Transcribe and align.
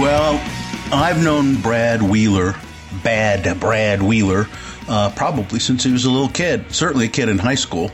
Well, 0.00 0.40
I've 0.94 1.22
known 1.22 1.60
Brad 1.60 2.00
Wheeler, 2.00 2.54
bad 3.04 3.60
Brad 3.60 4.00
Wheeler, 4.00 4.46
uh, 4.88 5.12
probably 5.14 5.60
since 5.60 5.84
he 5.84 5.92
was 5.92 6.06
a 6.06 6.10
little 6.10 6.30
kid. 6.30 6.74
Certainly 6.74 7.04
a 7.04 7.08
kid 7.10 7.28
in 7.28 7.36
high 7.36 7.54
school, 7.54 7.90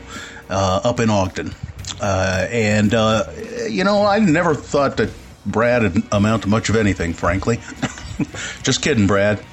uh, 0.49 0.79
up 0.85 1.01
in 1.01 1.09
Ogden. 1.09 1.53
Uh, 1.99 2.47
and 2.49 2.93
uh, 2.93 3.25
you 3.69 3.83
know, 3.83 4.05
I 4.05 4.19
never 4.19 4.55
thought 4.55 4.95
that 4.97 5.11
Brad 5.45 5.81
would 5.81 6.01
amount 6.13 6.43
to 6.43 6.47
much 6.47 6.69
of 6.69 6.77
anything, 6.77 7.11
frankly. 7.11 7.59
Just 8.63 8.81
kidding, 8.81 9.05
Brad. 9.05 9.43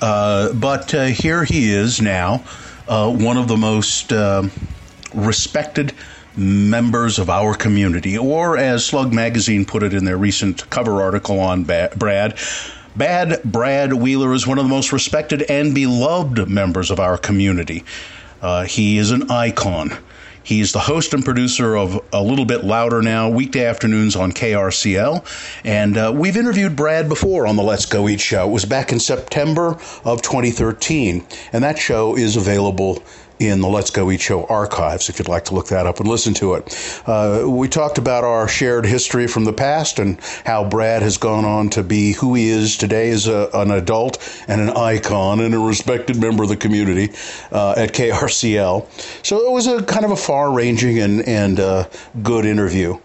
Uh, 0.00 0.52
but 0.52 0.94
uh, 0.94 1.06
here 1.06 1.42
he 1.42 1.72
is 1.72 2.00
now, 2.00 2.44
one 2.86 3.36
of 3.36 3.48
the 3.48 3.56
most 3.56 4.12
respected 5.12 5.92
members 6.40 7.18
of 7.18 7.28
our 7.28 7.54
community, 7.54 8.16
or 8.16 8.56
as 8.56 8.84
Slug 8.84 9.12
Magazine 9.12 9.64
put 9.64 9.82
it 9.82 9.92
in 9.92 10.04
their 10.04 10.16
recent 10.16 10.68
cover 10.70 11.02
article 11.02 11.38
on 11.38 11.64
ba- 11.64 11.92
Brad, 11.96 12.38
Bad 12.96 13.40
Brad 13.44 13.92
Wheeler 13.92 14.32
is 14.32 14.46
one 14.46 14.58
of 14.58 14.64
the 14.64 14.70
most 14.70 14.92
respected 14.92 15.42
and 15.42 15.74
beloved 15.74 16.48
members 16.48 16.90
of 16.90 16.98
our 16.98 17.16
community. 17.16 17.84
Uh, 18.42 18.64
he 18.64 18.98
is 18.98 19.10
an 19.12 19.30
icon. 19.30 19.96
He's 20.42 20.72
the 20.72 20.80
host 20.80 21.14
and 21.14 21.24
producer 21.24 21.76
of 21.76 22.00
A 22.12 22.22
Little 22.22 22.46
Bit 22.46 22.64
Louder 22.64 23.02
Now, 23.02 23.28
weekday 23.28 23.66
afternoons 23.66 24.16
on 24.16 24.32
KRCL. 24.32 25.24
And 25.64 25.96
uh, 25.96 26.12
we've 26.14 26.36
interviewed 26.36 26.74
Brad 26.74 27.08
before 27.08 27.46
on 27.46 27.56
the 27.56 27.62
Let's 27.62 27.86
Go 27.86 28.08
Eat 28.08 28.20
show. 28.20 28.48
It 28.48 28.52
was 28.52 28.64
back 28.64 28.90
in 28.90 28.98
September 28.98 29.78
of 30.04 30.22
2013. 30.22 31.24
And 31.52 31.62
that 31.62 31.78
show 31.78 32.16
is 32.16 32.36
available 32.36 33.02
in 33.40 33.62
the 33.62 33.68
Let's 33.68 33.90
Go 33.90 34.10
Eat 34.10 34.20
Show 34.20 34.44
archives 34.44 35.08
if 35.08 35.18
you'd 35.18 35.26
like 35.26 35.46
to 35.46 35.54
look 35.54 35.68
that 35.68 35.86
up 35.86 35.98
and 35.98 36.08
listen 36.08 36.34
to 36.34 36.54
it. 36.54 37.02
Uh, 37.06 37.44
we 37.48 37.68
talked 37.68 37.96
about 37.96 38.22
our 38.22 38.46
shared 38.46 38.84
history 38.84 39.26
from 39.26 39.44
the 39.44 39.52
past 39.52 39.98
and 39.98 40.20
how 40.44 40.68
Brad 40.68 41.00
has 41.02 41.16
gone 41.16 41.46
on 41.46 41.70
to 41.70 41.82
be 41.82 42.12
who 42.12 42.34
he 42.34 42.50
is 42.50 42.76
today 42.76 43.10
as 43.10 43.26
a, 43.26 43.48
an 43.54 43.70
adult 43.70 44.18
and 44.46 44.60
an 44.60 44.68
icon 44.70 45.40
and 45.40 45.54
a 45.54 45.58
respected 45.58 46.20
member 46.20 46.42
of 46.42 46.50
the 46.50 46.56
community 46.56 47.14
uh, 47.50 47.74
at 47.78 47.94
KRCL. 47.94 48.86
So 49.26 49.46
it 49.46 49.50
was 49.50 49.66
a 49.66 49.82
kind 49.82 50.04
of 50.04 50.10
a 50.10 50.16
far 50.16 50.52
ranging 50.52 50.98
and, 50.98 51.26
and 51.26 51.58
uh, 51.58 51.88
good 52.22 52.44
interview. 52.44 52.98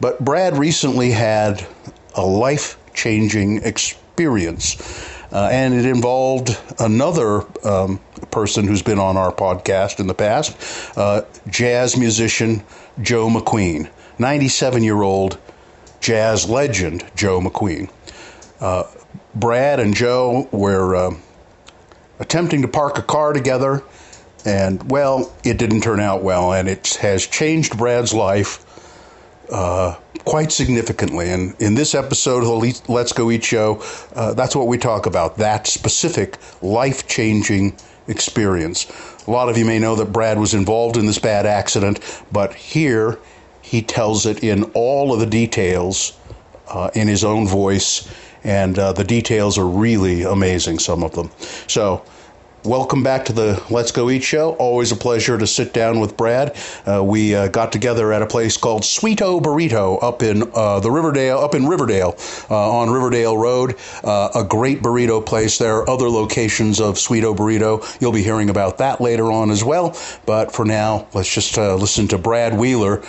But 0.00 0.24
Brad 0.24 0.56
recently 0.56 1.10
had 1.10 1.66
a 2.14 2.24
life 2.24 2.78
changing 2.94 3.62
experience 3.64 5.13
uh, 5.34 5.48
and 5.50 5.74
it 5.74 5.84
involved 5.84 6.56
another 6.78 7.42
um, 7.66 7.98
person 8.30 8.66
who's 8.66 8.82
been 8.82 9.00
on 9.00 9.16
our 9.16 9.32
podcast 9.32 9.98
in 9.98 10.06
the 10.06 10.14
past, 10.14 10.56
uh, 10.96 11.22
jazz 11.50 11.96
musician 11.96 12.62
Joe 13.02 13.28
McQueen, 13.28 13.90
97 14.18 14.84
year 14.84 15.02
old 15.02 15.38
jazz 16.00 16.48
legend 16.48 17.04
Joe 17.16 17.40
McQueen. 17.40 17.90
Uh, 18.60 18.84
Brad 19.34 19.80
and 19.80 19.94
Joe 19.94 20.48
were 20.52 20.94
uh, 20.94 21.16
attempting 22.20 22.62
to 22.62 22.68
park 22.68 22.98
a 22.98 23.02
car 23.02 23.32
together, 23.32 23.82
and 24.44 24.88
well, 24.88 25.34
it 25.42 25.58
didn't 25.58 25.80
turn 25.80 25.98
out 25.98 26.22
well, 26.22 26.52
and 26.52 26.68
it 26.68 26.94
has 27.00 27.26
changed 27.26 27.76
Brad's 27.76 28.14
life 28.14 28.64
uh, 29.54 29.96
quite 30.24 30.50
significantly. 30.50 31.30
And 31.30 31.54
in 31.60 31.76
this 31.76 31.94
episode 31.94 32.42
of 32.42 32.60
the 32.60 32.92
Let's 32.92 33.12
Go 33.12 33.30
Eat 33.30 33.44
show, 33.44 33.80
uh, 34.16 34.34
that's 34.34 34.56
what 34.56 34.66
we 34.66 34.78
talk 34.78 35.06
about 35.06 35.38
that 35.38 35.68
specific 35.68 36.38
life 36.60 37.06
changing 37.06 37.76
experience. 38.08 38.86
A 39.28 39.30
lot 39.30 39.48
of 39.48 39.56
you 39.56 39.64
may 39.64 39.78
know 39.78 39.94
that 39.94 40.12
Brad 40.12 40.40
was 40.40 40.54
involved 40.54 40.96
in 40.96 41.06
this 41.06 41.20
bad 41.20 41.46
accident, 41.46 42.00
but 42.32 42.52
here 42.52 43.20
he 43.62 43.80
tells 43.80 44.26
it 44.26 44.42
in 44.42 44.64
all 44.74 45.14
of 45.14 45.20
the 45.20 45.26
details 45.26 46.18
uh, 46.68 46.90
in 46.94 47.06
his 47.06 47.22
own 47.22 47.46
voice, 47.46 48.12
and 48.42 48.76
uh, 48.76 48.92
the 48.92 49.04
details 49.04 49.56
are 49.56 49.66
really 49.66 50.24
amazing, 50.24 50.80
some 50.80 51.04
of 51.04 51.12
them. 51.12 51.30
So, 51.68 52.04
Welcome 52.64 53.02
back 53.02 53.26
to 53.26 53.34
the 53.34 53.62
Let's 53.68 53.92
Go 53.92 54.08
Eat 54.08 54.24
show. 54.24 54.52
Always 54.52 54.90
a 54.90 54.96
pleasure 54.96 55.36
to 55.36 55.46
sit 55.46 55.74
down 55.74 56.00
with 56.00 56.16
Brad. 56.16 56.56
Uh, 56.86 57.04
we 57.04 57.34
uh, 57.34 57.48
got 57.48 57.72
together 57.72 58.10
at 58.10 58.22
a 58.22 58.26
place 58.26 58.56
called 58.56 58.84
Sweeto 58.84 59.38
Burrito 59.38 60.02
up 60.02 60.22
in 60.22 60.50
uh, 60.54 60.80
the 60.80 60.90
Riverdale, 60.90 61.36
up 61.36 61.54
in 61.54 61.66
Riverdale, 61.66 62.16
uh, 62.48 62.78
on 62.78 62.88
Riverdale 62.88 63.36
Road. 63.36 63.76
Uh, 64.02 64.30
a 64.34 64.42
great 64.42 64.80
burrito 64.80 65.24
place. 65.24 65.58
There 65.58 65.76
are 65.76 65.90
other 65.90 66.08
locations 66.08 66.80
of 66.80 66.94
Sweeto 66.94 67.36
Burrito. 67.36 68.00
You'll 68.00 68.12
be 68.12 68.22
hearing 68.22 68.48
about 68.48 68.78
that 68.78 68.98
later 68.98 69.30
on 69.30 69.50
as 69.50 69.62
well. 69.62 69.94
But 70.24 70.50
for 70.50 70.64
now, 70.64 71.06
let's 71.12 71.34
just 71.34 71.58
uh, 71.58 71.74
listen 71.76 72.08
to 72.08 72.18
Brad 72.18 72.56
Wheeler. 72.56 73.02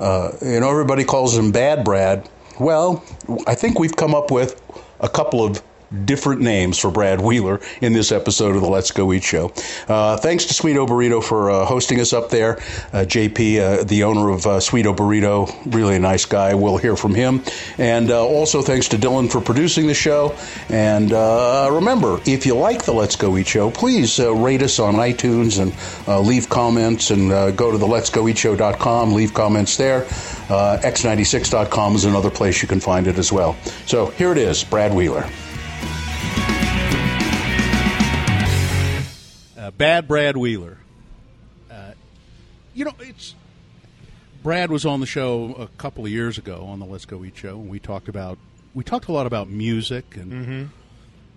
you 0.00 0.60
know, 0.60 0.70
everybody 0.70 1.04
calls 1.04 1.36
him 1.36 1.52
Bad 1.52 1.84
Brad. 1.84 2.30
Well, 2.58 3.04
I 3.46 3.56
think 3.56 3.78
we've 3.78 3.94
come 3.94 4.14
up 4.14 4.30
with 4.30 4.58
a 5.00 5.08
couple 5.10 5.44
of 5.44 5.62
different 6.04 6.40
names 6.40 6.78
for 6.78 6.90
Brad 6.90 7.20
Wheeler 7.20 7.60
in 7.80 7.92
this 7.92 8.12
episode 8.12 8.56
of 8.56 8.62
the 8.62 8.68
Let's 8.68 8.90
Go 8.90 9.12
Eat 9.12 9.24
Show. 9.24 9.52
Uh, 9.88 10.16
thanks 10.16 10.46
to 10.46 10.54
Sweeto 10.54 10.86
Burrito 10.86 11.22
for 11.22 11.50
uh, 11.50 11.64
hosting 11.64 12.00
us 12.00 12.12
up 12.12 12.30
there. 12.30 12.58
Uh, 12.92 13.04
JP, 13.04 13.58
uh, 13.58 13.84
the 13.84 14.04
owner 14.04 14.30
of 14.30 14.46
uh, 14.46 14.58
Sweeto 14.58 14.94
Burrito, 14.94 15.74
really 15.74 15.96
a 15.96 15.98
nice 15.98 16.24
guy. 16.24 16.54
We'll 16.54 16.78
hear 16.78 16.96
from 16.96 17.14
him. 17.14 17.42
And 17.78 18.10
uh, 18.10 18.24
also 18.24 18.62
thanks 18.62 18.88
to 18.88 18.96
Dylan 18.96 19.30
for 19.30 19.40
producing 19.40 19.86
the 19.86 19.94
show. 19.94 20.36
And 20.68 21.12
remember, 21.72 22.20
if 22.26 22.46
you 22.46 22.54
like 22.54 22.84
the 22.84 22.92
Let's 22.92 23.16
Go 23.16 23.36
Eat 23.36 23.46
Show, 23.46 23.70
please 23.70 24.18
rate 24.18 24.62
us 24.62 24.78
on 24.78 24.94
iTunes 24.94 25.60
and 25.60 26.26
leave 26.26 26.48
comments 26.48 27.10
and 27.10 27.30
go 27.56 27.70
to 27.70 27.78
the 27.78 27.86
Let's 27.86 28.10
Go 28.10 28.28
Eat 28.28 28.38
Show.com, 28.38 29.12
leave 29.12 29.34
comments 29.34 29.76
there. 29.76 30.02
X96.com 30.02 31.94
is 31.94 32.04
another 32.04 32.30
place 32.30 32.62
you 32.62 32.68
can 32.68 32.80
find 32.80 33.06
it 33.06 33.18
as 33.18 33.32
well. 33.32 33.56
So 33.86 34.06
here 34.06 34.32
it 34.32 34.38
is, 34.38 34.64
Brad 34.64 34.94
Wheeler. 34.94 35.26
Bad 39.70 40.08
Brad 40.08 40.36
Wheeler. 40.36 40.78
Uh, 41.70 41.92
you 42.74 42.84
know, 42.84 42.92
it's 43.00 43.34
Brad 44.42 44.70
was 44.70 44.84
on 44.84 45.00
the 45.00 45.06
show 45.06 45.54
a 45.54 45.68
couple 45.78 46.04
of 46.04 46.10
years 46.10 46.38
ago 46.38 46.66
on 46.66 46.80
the 46.80 46.86
Let's 46.86 47.04
Go 47.04 47.24
Eat 47.24 47.36
show, 47.36 47.60
and 47.60 47.68
we 47.68 47.78
talked 47.78 48.08
about 48.08 48.38
we 48.74 48.82
talked 48.82 49.08
a 49.08 49.12
lot 49.12 49.26
about 49.26 49.48
music, 49.48 50.16
and 50.16 50.32
mm-hmm. 50.32 50.64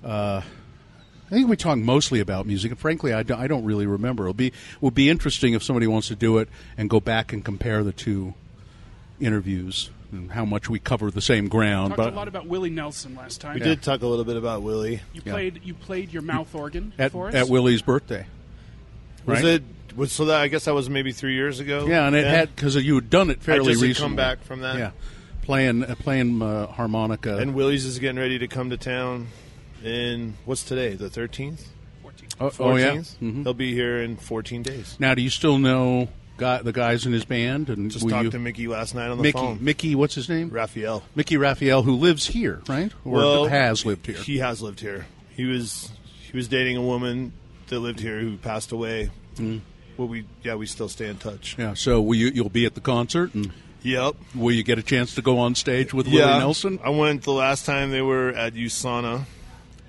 uh, 0.03 0.41
I 0.41 1.30
think 1.30 1.50
we 1.50 1.56
talked 1.56 1.81
mostly 1.81 2.19
about 2.19 2.46
music. 2.46 2.72
And 2.72 2.80
frankly, 2.80 3.14
I, 3.14 3.24
do, 3.24 3.35
I 3.35 3.47
don't 3.47 3.66
really 3.66 3.85
remember. 3.85 4.24
It'll 4.24 4.34
be 4.34 4.53
will 4.81 4.91
be 4.91 5.09
interesting 5.09 5.53
if 5.53 5.64
somebody 5.64 5.88
wants 5.88 6.08
to 6.08 6.16
do 6.16 6.38
it 6.38 6.50
and 6.78 6.90
go 6.90 7.00
back 7.00 7.34
and 7.34 7.44
compare 7.44 7.84
the 7.84 7.91
two 7.91 8.34
interviews 9.19 9.90
and 10.16 10.31
how 10.31 10.46
much 10.46 10.70
we 10.70 10.80
cover 10.80 11.12
the 11.12 11.22
same 11.22 11.48
ground. 11.48 11.92
We 11.92 11.98
talked 11.98 12.08
but 12.08 12.14
a 12.14 12.16
lot 12.16 12.28
about 12.28 12.48
Willie 12.48 12.70
Nelson 12.70 13.16
last 13.16 13.42
time. 13.42 13.56
We 13.56 13.59
yeah. 13.62 13.68
did 13.68 13.81
talk 13.81 14.02
a 14.02 14.08
little 14.08 14.26
bit 14.26 14.38
about 14.38 14.62
Willie. 14.62 15.02
You 15.14 15.22
played 15.22 15.62
you 15.64 15.74
played 15.74 16.14
your 16.14 16.22
mouth 16.22 16.53
organ 16.56 16.94
at, 16.98 17.12
for 17.12 17.28
us 17.28 17.36
at 17.36 17.50
Willie's 17.50 17.81
birthday. 17.81 18.26
Right? 19.26 19.44
Was 19.44 19.53
it? 19.53 19.64
Was, 19.96 20.12
so 20.12 20.26
that 20.26 20.42
I 20.42 20.48
guess 20.48 20.66
that 20.66 20.74
was 20.74 20.90
maybe 20.90 21.12
three 21.12 21.36
years 21.36 21.59
ago. 21.59 21.86
Yeah, 21.88 22.08
and 22.08 22.16
it 22.16 22.26
yeah. 22.26 22.31
had 22.31 22.56
because 22.56 22.76
you 22.76 22.96
had 22.96 23.09
done 23.09 23.30
it 23.30 23.42
fairly 23.42 23.70
I 23.70 23.74
just 23.74 23.84
recently. 23.84 24.09
Come 24.09 24.16
back 24.16 24.44
from 24.44 24.62
that. 24.62 24.78
Yeah, 24.78 24.92
playing 25.42 25.84
uh, 25.84 25.96
playing 25.96 26.42
uh, 26.42 26.68
harmonica. 26.68 27.38
And 27.38 27.56
Willie's 27.56 27.86
is 27.86 28.00
getting 28.00 28.20
ready 28.20 28.40
to 28.40 28.47
come 28.47 28.70
to 28.72 28.78
town. 28.78 29.28
In 29.84 30.34
what's 30.46 30.64
today? 30.64 30.96
The 30.96 31.09
thirteenth. 31.09 31.70
Oh, 32.40 32.52
oh, 32.59 32.76
yeah. 32.76 32.96
Mm-hmm. 32.96 33.44
He'll 33.44 33.53
be 33.53 33.74
here 33.74 34.02
in 34.02 34.18
fourteen 34.18 34.64
days. 34.64 34.97
Now, 35.00 35.14
do 35.14 35.22
you 35.22 35.30
still 35.30 35.58
know 35.58 36.09
guy, 36.38 36.62
the 36.62 36.72
guys 36.72 37.06
in 37.06 37.13
his 37.13 37.25
band? 37.25 37.69
And 37.69 37.91
just 37.91 38.07
talked 38.07 38.25
you, 38.25 38.31
to 38.31 38.40
Mickey 38.40 38.68
last 38.68 38.96
night 38.96 39.09
on 39.09 39.18
the 39.18 39.23
Mickey, 39.23 39.38
phone. 39.38 39.63
Mickey, 39.63 39.96
what's 39.96 40.16
his 40.16 40.29
name? 40.29 40.50
Raphael. 40.50 41.03
Mickey 41.16 41.38
Raphael, 41.38 41.84
who 41.84 41.96
lives 41.96 42.28
here, 42.28 42.62
right? 42.68 42.91
Or 43.03 43.13
well, 43.13 43.46
has 43.46 43.85
lived 43.85 44.06
here. 44.06 44.18
He 44.18 44.40
has 44.40 44.62
lived 44.62 44.79
here. 44.79 45.06
He 45.29 45.46
was 45.46 45.91
he 46.31 46.35
was 46.35 46.47
dating 46.47 46.78
a 46.78 46.81
woman 46.81 47.34
that 47.68 47.79
lived 47.79 48.00
here 48.00 48.19
who 48.19 48.38
passed 48.38 48.72
away. 48.72 49.09
Mm. 49.35 49.62
Well, 49.97 50.07
we 50.07 50.25
yeah 50.44 50.56
we 50.56 50.66
still 50.66 50.90
stay 50.90 51.07
in 51.07 51.18
touch. 51.18 51.56
Yeah. 51.57 51.73
So 51.73 52.01
will 52.01 52.16
you 52.16 52.28
you'll 52.28 52.50
be 52.50 52.66
at 52.66 52.75
the 52.75 52.81
concert 52.81 53.34
and. 53.34 53.52
Yep. 53.81 54.16
Will 54.34 54.52
you 54.52 54.64
get 54.64 54.79
a 54.79 54.82
chance 54.82 55.14
to 55.14 55.22
go 55.22 55.37
on 55.37 55.53
stage 55.53 55.93
with 55.93 56.08
yeah, 56.08 56.26
Willie 56.26 56.40
Nelson? 56.40 56.79
I 56.84 56.90
went 56.90 57.22
the 57.22 57.34
last 57.34 57.67
time 57.67 57.91
they 57.91 58.02
were 58.02 58.29
at 58.29 58.55
USANA 58.55 59.26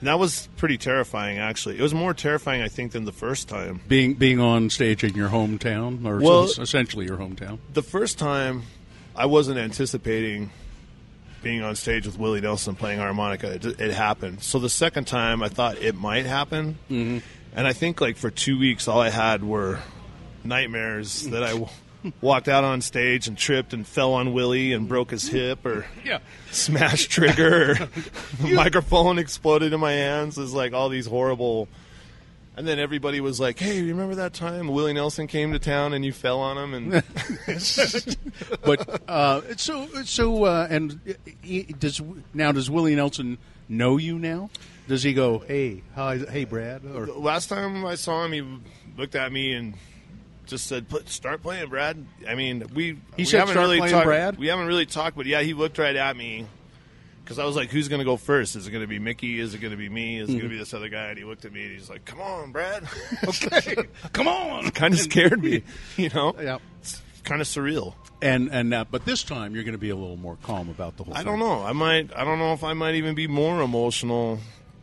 that 0.06 0.18
was 0.18 0.48
pretty 0.56 0.78
terrifying, 0.78 1.38
actually. 1.38 1.78
It 1.78 1.82
was 1.82 1.94
more 1.94 2.14
terrifying, 2.14 2.62
I 2.62 2.68
think, 2.68 2.92
than 2.92 3.04
the 3.04 3.12
first 3.12 3.48
time. 3.48 3.80
Being 3.88 4.14
being 4.14 4.40
on 4.40 4.70
stage 4.70 5.04
in 5.04 5.14
your 5.14 5.28
hometown, 5.28 6.04
or 6.04 6.18
well, 6.20 6.44
essentially 6.44 7.06
your 7.06 7.16
hometown. 7.16 7.58
The 7.72 7.82
first 7.82 8.18
time, 8.18 8.62
I 9.14 9.26
wasn't 9.26 9.58
anticipating 9.58 10.50
being 11.42 11.62
on 11.62 11.76
stage 11.76 12.06
with 12.06 12.18
Willie 12.18 12.40
Nelson 12.40 12.74
playing 12.74 12.98
harmonica. 12.98 13.52
It, 13.52 13.64
it 13.80 13.92
happened. 13.92 14.42
So 14.42 14.58
the 14.58 14.68
second 14.68 15.06
time, 15.06 15.42
I 15.42 15.48
thought 15.48 15.78
it 15.78 15.94
might 15.94 16.26
happen, 16.26 16.78
mm-hmm. 16.90 17.18
and 17.54 17.66
I 17.66 17.72
think 17.72 18.00
like 18.00 18.16
for 18.16 18.30
two 18.30 18.58
weeks, 18.58 18.88
all 18.88 19.00
I 19.00 19.10
had 19.10 19.44
were 19.44 19.80
nightmares 20.44 21.22
that 21.28 21.42
I 21.42 21.68
walked 22.20 22.48
out 22.48 22.64
on 22.64 22.80
stage 22.80 23.28
and 23.28 23.36
tripped 23.36 23.72
and 23.72 23.86
fell 23.86 24.14
on 24.14 24.32
Willie 24.32 24.72
and 24.72 24.88
broke 24.88 25.10
his 25.10 25.28
hip 25.28 25.64
or 25.64 25.86
yeah. 26.04 26.18
smashed 26.50 27.10
trigger 27.10 27.72
or 27.72 27.74
the 28.40 28.54
microphone 28.54 29.18
exploded 29.18 29.72
in 29.72 29.80
my 29.80 29.92
hands. 29.92 30.38
It's 30.38 30.52
like 30.52 30.72
all 30.72 30.88
these 30.88 31.06
horrible 31.06 31.68
And 32.56 32.66
then 32.66 32.78
everybody 32.78 33.20
was 33.20 33.38
like, 33.38 33.58
"Hey, 33.58 33.82
remember 33.82 34.14
that 34.14 34.32
time 34.32 34.68
Willie 34.68 34.94
Nelson 34.94 35.26
came 35.26 35.52
to 35.52 35.58
town 35.58 35.92
and 35.92 36.04
you 36.04 36.12
fell 36.12 36.40
on 36.40 36.56
him?" 36.56 36.74
And 36.74 36.90
but 38.64 39.02
uh, 39.08 39.42
so 39.56 39.86
so 40.04 40.44
uh, 40.44 40.66
and 40.70 40.98
does 41.78 42.00
now 42.32 42.52
does 42.52 42.70
Willie 42.70 42.94
Nelson 42.94 43.38
know 43.68 43.96
you 43.98 44.18
now? 44.18 44.48
Does 44.88 45.02
he 45.02 45.14
go, 45.14 45.40
hey, 45.40 45.82
hi, 45.96 46.18
hey, 46.18 46.44
Brad? 46.44 46.82
Or 46.84 47.06
last 47.06 47.48
time 47.48 47.84
I 47.84 47.96
saw 47.96 48.24
him, 48.24 48.32
he 48.32 48.60
looked 48.96 49.16
at 49.16 49.32
me 49.32 49.52
and 49.52 49.74
just 50.46 50.66
said, 50.66 50.88
"Put 50.88 51.08
start 51.08 51.42
playing, 51.42 51.68
Brad." 51.68 52.04
I 52.28 52.34
mean, 52.34 52.64
we 52.74 52.84
He 52.92 52.98
we 53.18 53.24
said, 53.24 53.40
haven't 53.40 53.54
"Start 53.54 53.64
really 53.66 53.78
playing, 53.78 53.92
talked, 53.92 54.04
Brad"? 54.06 54.38
We 54.38 54.46
haven't 54.48 54.66
really 54.66 54.86
talked, 54.86 55.16
but 55.16 55.26
yeah, 55.26 55.42
he 55.42 55.54
looked 55.54 55.78
right 55.78 55.96
at 55.96 56.16
me 56.16 56.46
because 57.24 57.38
I 57.38 57.44
was 57.44 57.56
like, 57.56 57.70
"Who's 57.70 57.88
going 57.88 57.98
to 58.00 58.04
go 58.04 58.16
first? 58.16 58.56
Is 58.56 58.66
it 58.66 58.70
going 58.70 58.82
to 58.82 58.86
be 58.88 58.98
Mickey? 58.98 59.40
Is 59.40 59.54
it 59.54 59.58
going 59.58 59.72
to 59.72 59.76
be 59.76 59.88
me? 59.88 60.18
Is 60.18 60.28
it 60.28 60.32
Mm-hmm. 60.32 60.38
going 60.38 60.48
to 60.50 60.54
be 60.54 60.58
this 60.58 60.72
other 60.74 60.88
guy?" 60.88 61.06
And 61.08 61.18
he 61.18 61.24
looked 61.24 61.44
at 61.44 61.52
me 61.52 61.62
and 61.64 61.72
he's 61.72 61.90
like, 61.90 62.04
"Come 62.04 62.20
on, 62.20 62.52
Brad." 62.52 62.84
okay, 63.28 63.76
come 64.12 64.28
on, 64.28 64.70
kind 64.70 64.94
of 64.94 65.00
scared 65.00 65.42
me, 65.42 65.62
you 65.96 66.08
know. 66.10 66.34
yeah. 66.40 66.58
It's 66.80 67.02
kind 67.24 67.40
of 67.40 67.46
surreal. 67.46 67.94
And 68.22 68.48
and 68.50 68.72
uh, 68.72 68.84
but 68.90 69.04
this 69.04 69.22
time 69.22 69.54
you're 69.54 69.64
going 69.64 69.72
to 69.72 69.78
be 69.78 69.90
a 69.90 69.96
little 69.96 70.16
more 70.16 70.38
calm 70.42 70.70
about 70.70 70.96
the 70.96 71.04
whole. 71.04 71.12
Thing. 71.12 71.20
I 71.20 71.24
thing. 71.30 71.38
don't 71.38 71.38
know. 71.40 71.62
I 71.64 71.72
might. 71.72 72.16
I 72.16 72.24
don't 72.24 72.38
know 72.38 72.52
if 72.54 72.64
I 72.64 72.72
might 72.72 72.94
even 72.94 73.14
be 73.14 73.26
more 73.26 73.60
emotional, 73.60 74.38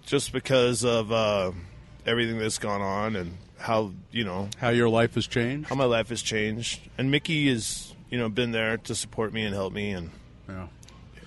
just 0.05 0.31
because 0.33 0.83
of 0.85 1.11
uh, 1.11 1.51
everything 2.05 2.37
that's 2.37 2.59
gone 2.59 2.81
on 2.81 3.15
and 3.15 3.37
how 3.63 3.91
you 4.11 4.23
know 4.25 4.49
how 4.57 4.69
your 4.69 4.89
life 4.89 5.15
has 5.15 5.25
changed. 5.25 5.69
how 5.69 5.75
my 5.75 5.85
life 5.85 6.09
has 6.09 6.21
changed. 6.21 6.81
And 6.97 7.09
Mickey 7.09 7.47
has 7.49 7.93
you 8.09 8.17
know 8.17 8.29
been 8.29 8.51
there 8.51 8.77
to 8.77 8.93
support 8.95 9.31
me 9.33 9.43
and 9.45 9.55
help 9.55 9.73
me, 9.73 9.91
and 9.91 10.09
Yeah. 10.49 10.67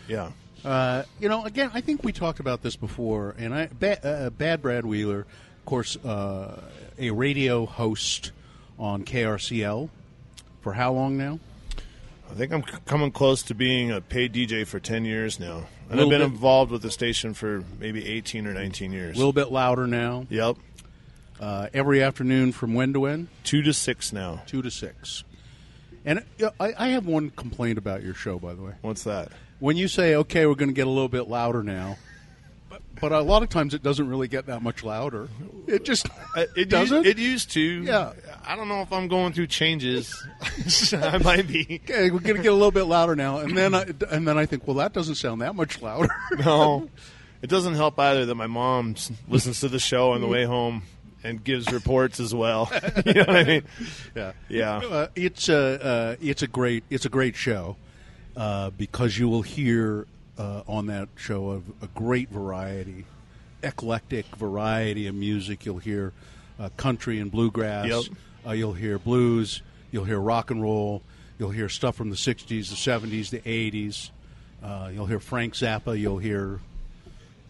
yeah. 0.09 0.31
Uh, 0.65 1.05
you 1.21 1.29
know, 1.29 1.45
again, 1.45 1.71
I 1.75 1.81
think 1.81 2.03
we 2.05 2.13
talked 2.13 2.41
about 2.41 2.63
this 2.63 2.77
before, 2.77 3.35
and 3.39 3.55
I 3.55 3.69
ba- 3.73 4.05
uh, 4.07 4.31
Bad 4.31 4.63
Brad 4.63 4.85
Wheeler, 4.85 5.21
of 5.21 5.65
course, 5.65 5.97
uh, 6.05 6.61
a 6.99 7.11
radio 7.11 7.67
host 7.67 8.33
on 8.79 9.05
KRCL 9.05 9.89
for 10.63 10.73
how 10.75 10.93
long 10.93 11.17
now? 11.17 11.39
I 12.29 12.35
think 12.35 12.53
I'm 12.53 12.63
c- 12.65 12.75
coming 12.85 13.13
close 13.13 13.43
to 13.45 13.55
being 13.55 13.93
a 13.93 14.01
paid 14.01 14.33
DJ 14.33 14.67
for 14.67 14.81
ten 14.81 15.05
years 15.05 15.39
now, 15.39 15.67
and 15.89 16.01
I've 16.01 16.09
been 16.09 16.19
bit- 16.19 16.21
involved 16.23 16.73
with 16.73 16.83
the 16.83 16.91
station 16.91 17.33
for 17.35 17.63
maybe 17.79 18.05
eighteen 18.07 18.47
or 18.47 18.53
nineteen 18.53 18.93
years. 18.93 19.15
A 19.15 19.19
little 19.19 19.33
bit 19.33 19.53
louder 19.53 19.87
now. 19.87 20.27
yep, 20.29 20.57
Uh, 21.41 21.69
every 21.75 22.03
afternoon 22.03 22.53
from 22.53 22.73
when 22.75 22.93
to 22.95 23.01
when? 23.01 23.29
two 23.45 23.63
to 23.63 23.73
six 23.73 24.13
now. 24.13 24.43
Two 24.47 24.63
to 24.63 24.71
six. 24.71 25.23
And 26.05 26.25
uh, 26.43 26.51
I, 26.61 26.73
I 26.79 26.89
have 26.89 27.05
one 27.07 27.31
complaint 27.31 27.79
about 27.79 28.03
your 28.03 28.15
show, 28.15 28.39
by 28.39 28.55
the 28.55 28.63
way. 28.63 28.73
What's 28.83 29.05
that? 29.05 29.33
When 29.59 29.77
you 29.77 29.89
say, 29.89 30.15
"Okay, 30.15 30.47
we're 30.47 30.55
going 30.55 30.69
to 30.69 30.75
get 30.75 30.87
a 30.87 30.91
little 30.91 31.09
bit 31.09 31.29
louder 31.29 31.63
now," 31.63 31.97
but, 32.71 32.81
but 33.01 33.13
a 33.13 33.21
lot 33.21 33.43
of 33.43 33.49
times 33.49 33.75
it 33.75 33.83
doesn't 33.83 34.09
really 34.09 34.29
get 34.29 34.47
that 34.47 34.63
much 34.63 34.85
louder. 34.85 35.29
It 35.67 35.85
just 35.85 36.07
Uh, 36.37 36.45
It 36.57 36.69
does 36.69 36.91
used, 36.91 37.07
it? 37.07 37.19
it 37.19 37.19
used 37.23 37.51
to. 37.53 37.61
Yeah. 37.61 38.13
I 38.47 38.55
don't 38.55 38.69
know 38.69 38.81
if 38.83 38.93
I'm 38.93 39.09
going 39.09 39.33
through 39.33 39.49
changes. 39.49 40.15
I 40.93 41.19
might 41.19 41.49
be. 41.49 41.81
okay, 41.85 42.11
we're 42.11 42.21
going 42.21 42.37
to 42.37 42.43
get 42.43 42.53
a 42.53 42.55
little 42.55 42.71
bit 42.71 42.85
louder 42.85 43.17
now, 43.17 43.39
and 43.39 43.57
then 43.57 43.75
I, 43.75 43.87
and 44.11 44.27
then 44.29 44.39
I 44.39 44.47
think, 44.47 44.67
well, 44.67 44.77
that 44.77 44.93
doesn't 44.93 45.17
sound 45.17 45.41
that 45.43 45.55
much 45.57 45.83
louder. 45.83 46.09
No, 46.39 46.89
it 47.43 47.51
doesn't 47.51 47.75
help 47.75 47.99
either 47.99 48.25
that 48.27 48.35
my 48.37 48.47
mom 48.47 48.93
s- 48.93 49.11
listens 49.29 49.61
to 49.61 49.69
the 49.69 49.79
show 49.81 50.13
on 50.13 50.21
the 50.21 50.27
way 50.29 50.45
home 50.45 50.83
and 51.27 51.43
gives 51.43 51.71
reports 51.73 52.21
as 52.21 52.35
well. 52.35 52.71
you 53.07 53.15
know 53.15 53.21
what 53.21 53.37
I 53.37 53.45
mean? 53.45 53.63
yeah, 54.15 54.33
Yeah. 54.49 54.77
Uh, 54.79 55.07
it's 55.15 55.49
a 55.49 55.85
uh, 55.85 56.17
it's 56.21 56.43
a 56.43 56.47
great 56.47 56.85
it's 56.91 57.05
a 57.05 57.09
great 57.11 57.37
show 57.37 57.77
uh, 58.37 58.71
because 58.71 59.19
you 59.19 59.29
will 59.29 59.43
hear 59.43 60.07
uh, 60.39 60.63
on 60.67 60.87
that 60.87 61.09
show 61.17 61.51
of 61.51 61.65
a 61.83 61.87
great 61.89 62.29
variety, 62.31 63.05
eclectic 63.63 64.27
variety 64.37 65.07
of 65.07 65.15
music. 65.15 65.65
You'll 65.67 65.79
hear 65.79 66.13
uh, 66.59 66.69
country 66.77 67.21
and 67.21 67.31
bluegrass. 67.31 67.89
Yep. 67.89 68.03
Uh, 68.47 68.53
you'll 68.53 68.73
hear 68.75 68.99
blues. 68.99 69.63
You'll 69.91 70.05
hear 70.05 70.21
rock 70.21 70.51
and 70.51 70.63
roll. 70.63 71.03
You'll 71.39 71.51
hear 71.51 71.69
stuff 71.69 71.97
from 71.97 72.11
the 72.11 72.17
'60s, 72.17 72.47
the 72.47 72.77
'70s, 72.77 73.31
the 73.31 73.41
'80s. 73.41 74.11
Uh, 74.63 74.91
you'll 74.93 75.07
hear 75.07 75.21
Frank 75.21 75.55
Zappa. 75.55 75.99
You'll 75.99 76.19
hear, 76.19 76.61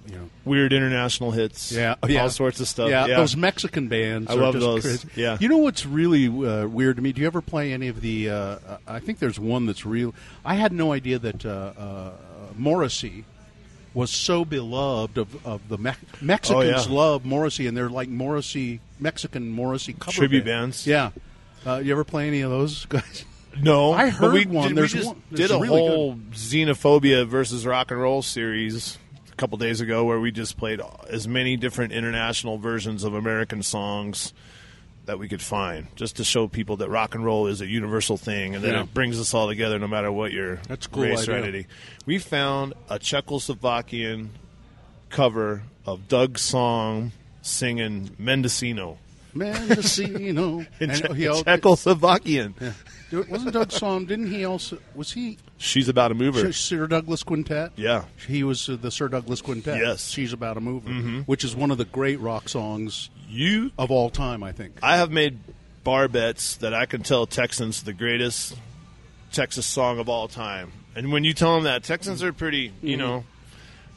you 0.08 0.16
know, 0.16 0.30
Weird 0.44 0.72
international 0.72 1.30
hits. 1.32 1.72
yeah, 1.72 1.96
all 2.02 2.08
yeah. 2.10 2.28
sorts 2.28 2.60
of 2.60 2.68
stuff. 2.68 2.88
Yeah, 2.90 3.06
Yeah, 3.06 3.16
those 3.18 3.36
Mexican 3.36 3.88
bands. 3.88 4.30
I 4.30 4.34
love 4.34 4.54
those. 4.58 4.82
crazy. 4.82 5.08
Yeah. 5.16 5.36
you 5.40 5.48
know 5.48 5.58
what's 5.58 5.84
really 5.86 6.26
uh, 6.28 6.66
weird 6.66 6.96
to 6.96 7.02
me? 7.02 7.12
Do 7.12 7.20
you 7.20 7.26
ever 7.26 7.40
play 7.42 7.72
any 7.72 7.88
of 7.88 8.00
the? 8.00 8.30
Uh, 8.30 8.58
I 8.86 9.00
think 9.00 9.18
there's 9.18 9.38
one 9.38 9.66
that's 9.66 9.84
real. 9.84 10.14
I 10.44 10.54
had 10.54 10.72
no 10.72 10.92
idea 10.92 11.18
that 11.18 11.44
uh, 11.44 11.72
uh, 11.76 12.10
Morrissey 12.56 13.24
was 13.94 14.10
so 14.10 14.44
beloved 14.44 15.16
of, 15.18 15.46
of 15.46 15.68
the 15.68 15.78
Me- 15.78 15.90
Mexicans. 16.20 16.86
Oh, 16.86 16.90
yeah. 16.90 16.94
Love 16.96 17.24
Morrissey, 17.24 17.66
and 17.66 17.76
they're 17.76 17.88
like 17.88 18.08
Morrissey 18.08 18.80
Mexican 19.00 19.50
Morrissey 19.50 19.94
cover 19.94 20.12
Tribute 20.16 20.44
bands. 20.44 20.84
bands. 20.84 21.14
Yeah, 21.66 21.70
uh, 21.72 21.78
you 21.78 21.92
ever 21.92 22.04
play 22.04 22.28
any 22.28 22.42
of 22.42 22.50
those 22.50 22.84
guys? 22.86 23.24
No, 23.58 23.92
I 23.94 24.10
heard 24.10 24.34
we 24.34 24.44
one. 24.46 24.68
Did, 24.68 24.76
There's 24.76 24.92
we 24.94 25.00
just 25.00 25.08
one. 25.14 25.22
Did 25.32 25.50
a 25.50 25.58
really 25.58 25.68
whole 25.80 26.16
xenophobia 26.32 27.26
versus 27.26 27.66
rock 27.66 27.90
and 27.90 27.98
roll 28.00 28.20
series 28.22 28.98
couple 29.36 29.58
days 29.58 29.80
ago 29.80 30.04
where 30.04 30.18
we 30.20 30.30
just 30.30 30.56
played 30.56 30.80
as 31.08 31.28
many 31.28 31.56
different 31.56 31.92
international 31.92 32.58
versions 32.58 33.04
of 33.04 33.14
American 33.14 33.62
songs 33.62 34.32
that 35.04 35.18
we 35.18 35.28
could 35.28 35.42
find, 35.42 35.86
just 35.94 36.16
to 36.16 36.24
show 36.24 36.48
people 36.48 36.78
that 36.78 36.88
rock 36.90 37.14
and 37.14 37.24
roll 37.24 37.46
is 37.46 37.60
a 37.60 37.66
universal 37.66 38.16
thing 38.16 38.54
and 38.56 38.64
that 38.64 38.72
Yeah. 38.74 38.82
it 38.82 38.92
brings 38.94 39.20
us 39.20 39.32
all 39.34 39.46
together 39.46 39.78
no 39.78 39.86
matter 39.86 40.10
what 40.10 40.32
your 40.32 40.56
That's 40.68 40.86
cool 40.88 41.04
race 41.04 41.28
or 41.28 41.32
idea. 41.32 41.44
identity. 41.44 41.66
We 42.06 42.18
found 42.18 42.74
a 42.90 42.98
Czechoslovakian 42.98 44.28
cover 45.10 45.62
of 45.84 46.08
Doug 46.08 46.38
Sahm 46.38 47.12
singing 47.42 48.10
Mendocino. 48.18 48.98
Mendocino. 49.36 50.58
In 50.60 50.66
And 50.90 50.92
Czech- 51.02 51.12
he 51.12 51.26
al- 51.26 51.44
Czechoslovakian. 51.44 52.54
wasn't 53.28 53.52
Doug 53.52 53.68
Sahm? 53.70 54.06
Didn't 54.06 54.30
he 54.30 54.44
also? 54.44 54.78
Was 54.94 55.12
he 55.12 55.38
She's 55.58 55.88
about 55.88 56.10
a 56.10 56.14
mover. 56.14 56.52
Sir 56.52 56.86
Douglas 56.86 57.22
Quintet? 57.22 57.72
Yeah. 57.76 58.04
He 58.26 58.42
was 58.42 58.68
uh, 58.68 58.76
the 58.80 58.90
Sir 58.90 59.08
Douglas 59.08 59.40
Quintet. 59.42 59.78
Yes. 59.78 60.08
She's 60.10 60.32
About 60.32 60.56
a 60.56 60.60
Mover, 60.60 60.90
which 61.26 61.44
is 61.44 61.54
one 61.56 61.70
of 61.70 61.78
the 61.78 61.84
great 61.84 62.20
rock 62.20 62.48
songs 62.48 63.10
You 63.28 63.70
of 63.78 63.90
all 63.90 64.10
time, 64.10 64.42
I 64.42 64.52
think. 64.52 64.78
I 64.82 64.96
have 64.98 65.10
made 65.10 65.38
bar 65.84 66.08
bets 66.08 66.56
that 66.56 66.74
I 66.74 66.86
can 66.86 67.02
tell 67.02 67.26
Texans 67.26 67.82
the 67.84 67.92
greatest 67.92 68.56
Texas 69.32 69.66
song 69.66 69.98
of 69.98 70.08
all 70.08 70.28
time. 70.28 70.72
And 70.94 71.12
when 71.12 71.24
you 71.24 71.32
tell 71.34 71.54
them 71.54 71.64
that, 71.64 71.84
Texans 71.84 72.22
are 72.22 72.32
pretty, 72.32 72.72
you 72.82 72.96
know, 72.96 73.24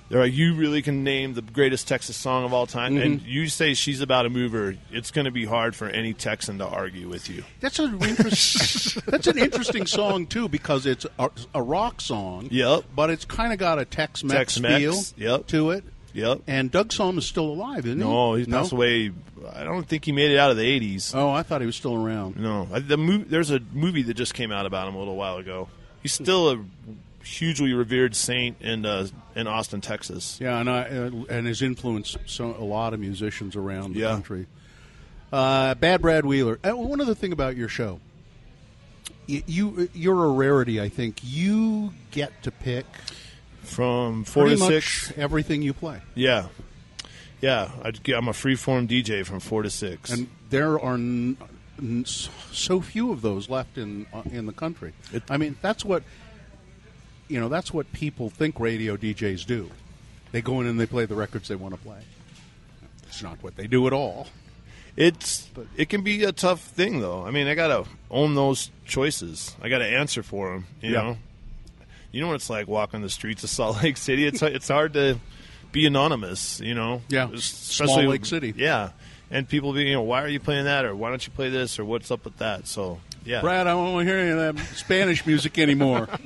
they're 0.10 0.22
like, 0.22 0.34
you 0.34 0.56
really 0.56 0.82
can 0.82 1.04
name 1.04 1.36
the 1.36 1.42
greatest 1.42 1.88
Texas 1.88 2.18
song 2.18 2.44
of 2.44 2.52
all 2.52 2.66
time. 2.66 2.98
And 2.98 3.20
mm-hmm. 3.20 3.30
you 3.30 3.48
say 3.48 3.76
she's 3.76 4.02
about 4.02 4.26
a 4.26 4.30
mover, 4.30 4.76
it's 4.92 5.12
going 5.12 5.26
to 5.26 5.32
be 5.32 5.46
hard 5.46 5.76
for 5.76 5.88
any 5.88 6.14
Texan 6.14 6.58
to 6.58 6.66
argue 6.66 7.08
with 7.08 7.30
you. 7.30 7.44
That's 7.60 7.78
an 7.78 8.02
interest, 8.02 9.06
That's 9.06 9.28
an 9.28 9.38
interesting 9.38 9.86
song 9.86 10.26
too 10.26 10.50
because 10.50 10.88
it's 10.88 11.06
a, 11.20 11.30
a 11.54 11.62
rock 11.62 12.02
song. 12.02 12.48
Yep. 12.50 12.86
But 12.96 13.12
it's 13.12 13.26
kind 13.26 13.54
of 13.54 13.60
got 13.60 13.78
a 13.78 13.86
Tex-Mex, 13.86 14.56
Tex-Mex, 14.56 15.12
feel 15.12 15.30
yep. 15.32 15.48
to 15.48 15.72
it. 15.72 15.84
Yep. 16.14 16.42
And 16.48 16.72
Doug 16.72 16.90
Sahm 16.90 17.20
is 17.20 17.26
still 17.28 17.46
alive, 17.46 17.86
isn't 17.86 18.00
he? 18.00 18.04
No, 18.04 18.34
he 18.34 18.46
passed 18.46 18.72
away. 18.72 19.12
I 19.54 19.64
don't 19.64 19.88
think 19.88 20.06
he 20.06 20.12
made 20.12 20.32
it 20.32 20.38
out 20.38 20.50
of 20.50 20.58
the 20.58 20.64
80s. 20.64 21.16
Oh, 21.16 21.30
I 21.30 21.44
thought 21.44 21.62
he 21.62 21.68
was 21.68 21.76
still 21.76 21.94
around. 21.94 22.38
No, 22.38 22.68
I- 22.74 22.80
the 22.80 22.98
mo- 22.98 23.26
there's 23.28 23.52
a 23.52 23.60
movie 23.74 24.02
that 24.04 24.16
just 24.16 24.34
came 24.34 24.52
out 24.52 24.66
about 24.66 24.88
him 24.88 24.96
a 24.96 25.00
little 25.00 25.16
while 25.16 25.38
ago. 25.38 25.70
He's 26.02 26.14
still 26.14 26.50
a 26.50 26.66
hugely 27.38 27.74
revered 27.74 28.16
saint 28.16 28.58
in 28.62 28.86
uh, 28.86 29.08
in 29.36 29.48
Austin, 29.48 29.82
Texas. 29.82 30.38
Yeah, 30.42 30.60
and 30.60 30.70
I, 30.70 30.82
uh, 30.84 31.12
and 31.30 31.48
has 31.48 31.62
influenced 31.62 32.18
so, 32.26 32.56
a 32.58 32.64
lot 32.64 32.94
of 32.94 33.00
musicians 33.00 33.56
around 33.56 33.94
the 33.94 34.02
Yeah. 34.02 34.12
country. 34.12 34.48
Uh, 35.32 35.76
Bad 35.76 36.02
Brad 36.02 36.26
Wheeler. 36.26 36.60
Uh, 36.64 36.72
one 36.72 37.00
other 37.02 37.14
thing 37.16 37.32
about 37.32 37.56
your 37.56 37.68
show, 37.70 38.00
you 39.28 39.90
you're 39.94 40.26
a 40.26 40.30
rarity. 40.32 40.82
I 40.82 40.90
think 40.90 41.20
you 41.24 41.94
get 42.12 42.44
to 42.44 42.52
pick 42.52 42.86
From 43.64 44.24
four 44.24 44.48
to 44.48 44.58
much 44.58 44.68
six. 44.70 45.14
everything 45.18 45.62
you 45.62 45.74
play, 45.74 46.02
Yeah, 46.16 46.48
yeah. 47.42 47.70
Get- 48.04 48.18
I'm 48.18 48.28
a 48.28 48.32
freeform 48.32 48.88
DJ 48.88 49.24
from 49.26 49.40
four 49.40 49.62
to 49.64 49.70
six. 49.70 50.10
and 50.10 50.28
there 50.50 50.80
are 50.80 50.96
n- 50.96 51.38
n- 51.80 52.06
so 52.06 52.82
few 52.82 53.12
of 53.12 53.22
those 53.22 53.50
left 53.50 53.78
in 53.78 54.08
uh, 54.12 54.24
in 54.32 54.48
the 54.48 54.54
country. 54.54 54.94
It- 55.14 55.24
I 55.30 55.38
mean, 55.38 55.56
that's 55.62 55.86
what 55.86 56.02
you 57.30 57.40
know. 57.40 57.48
That's 57.50 57.74
what 57.74 57.92
people 57.94 58.30
think 58.30 58.60
radio 58.60 58.98
DJs 58.98 59.46
do. 59.46 59.70
They 60.32 60.42
go 60.42 60.60
in 60.62 60.68
and 60.68 60.80
they 60.80 60.86
play 60.86 61.06
the 61.06 61.16
records 61.16 61.48
they 61.48 61.56
want 61.56 61.74
to 61.76 61.80
play. 61.80 62.00
It's 63.08 63.24
not 63.24 63.42
what 63.42 63.56
they 63.56 63.66
do 63.68 63.88
at 63.88 63.94
all. 63.94 64.28
it's 64.98 65.50
it 65.78 65.88
can 65.90 66.02
be 66.04 66.24
a 66.26 66.32
tough 66.32 66.62
thing 66.62 67.00
though. 67.00 67.26
I 67.26 67.32
mean, 67.32 67.48
I 67.48 67.56
gotta 67.56 67.86
own 68.12 68.36
those 68.36 68.70
choices. 68.86 69.56
I 69.62 69.70
gotta 69.70 69.86
answer 69.88 70.22
for 70.24 70.52
them. 70.52 70.66
You 70.82 70.92
Yeah. 70.92 71.02
know, 71.02 71.18
you 72.12 72.22
know 72.22 72.28
what 72.28 72.36
it's 72.36 72.50
like 72.50 72.68
walking 72.68 73.02
the 73.02 73.10
streets 73.10 73.44
of 73.44 73.50
Salt 73.58 73.82
Lake 73.84 73.98
City. 73.98 74.26
It's 74.26 74.42
it's 74.42 74.68
hard 74.68 74.94
to 74.94 75.20
be 75.72 75.86
anonymous. 75.86 76.60
You 76.60 76.74
know, 76.76 77.02
Yeah. 77.10 77.30
especially 77.34 77.94
Small 77.94 78.06
Lake 78.10 78.26
City. 78.26 78.54
Yeah, 78.56 78.92
and 79.32 79.48
people 79.48 79.74
being, 79.74 79.88
you 79.88 79.94
know, 79.94 80.02
why 80.02 80.22
are 80.24 80.28
you 80.28 80.40
playing 80.40 80.66
that, 80.66 80.86
or 80.86 80.96
why 80.96 81.10
don't 81.10 81.26
you 81.26 81.32
play 81.34 81.50
this, 81.50 81.80
or 81.80 81.86
what's 81.86 82.12
up 82.12 82.26
with 82.26 82.38
that? 82.38 82.68
So 82.68 83.00
yeah, 83.30 83.42
Brad, 83.42 83.68
I 83.68 83.72
don't 83.72 83.94
want 83.94 84.08
to 84.08 84.12
hear 84.14 84.20
any 84.22 84.32
of 84.32 84.56
that 84.56 84.66
Spanish 84.76 85.26
music 85.26 85.60
anymore. 85.60 86.08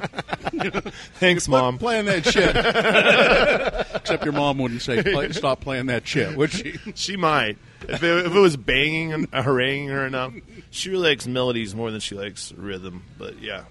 Thanks, 1.19 1.47
mom. 1.47 1.77
playing 1.77 2.05
that 2.05 2.25
shit. 2.25 2.55
Except 3.95 4.23
your 4.23 4.33
mom 4.33 4.57
wouldn't 4.57 4.81
say, 4.81 5.01
Play, 5.03 5.31
"Stop 5.31 5.61
playing 5.61 5.87
that 5.87 6.07
shit," 6.07 6.35
would 6.37 6.51
she? 6.51 6.79
She 6.95 7.17
might. 7.17 7.57
If 7.87 8.01
it, 8.01 8.25
if 8.25 8.33
it 8.35 8.39
was 8.39 8.55
banging 8.55 9.11
and 9.13 9.27
haranguing 9.33 9.89
her 9.89 10.05
enough, 10.05 10.33
she 10.71 10.89
really 10.89 11.09
likes 11.09 11.27
melodies 11.27 11.75
more 11.75 11.91
than 11.91 11.99
she 11.99 12.15
likes 12.15 12.53
rhythm. 12.53 13.03
But 13.17 13.41
yeah, 13.41 13.65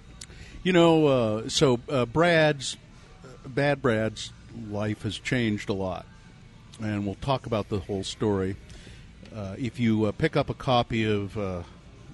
You 0.61 0.71
know, 0.73 1.07
uh, 1.07 1.49
so 1.49 1.79
uh, 1.89 2.05
Brad's, 2.05 2.77
uh, 3.23 3.47
Bad 3.47 3.81
Brad's 3.81 4.31
life 4.69 5.01
has 5.01 5.17
changed 5.17 5.69
a 5.69 5.73
lot, 5.73 6.05
and 6.79 7.05
we'll 7.07 7.15
talk 7.15 7.47
about 7.47 7.69
the 7.69 7.79
whole 7.79 8.03
story. 8.03 8.55
Uh, 9.35 9.55
if 9.57 9.79
you 9.79 10.05
uh, 10.05 10.11
pick 10.11 10.35
up 10.35 10.51
a 10.51 10.53
copy 10.53 11.05
of 11.05 11.35
uh, 11.37 11.63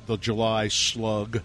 the 0.09 0.17
July 0.17 0.69
Slug 0.69 1.43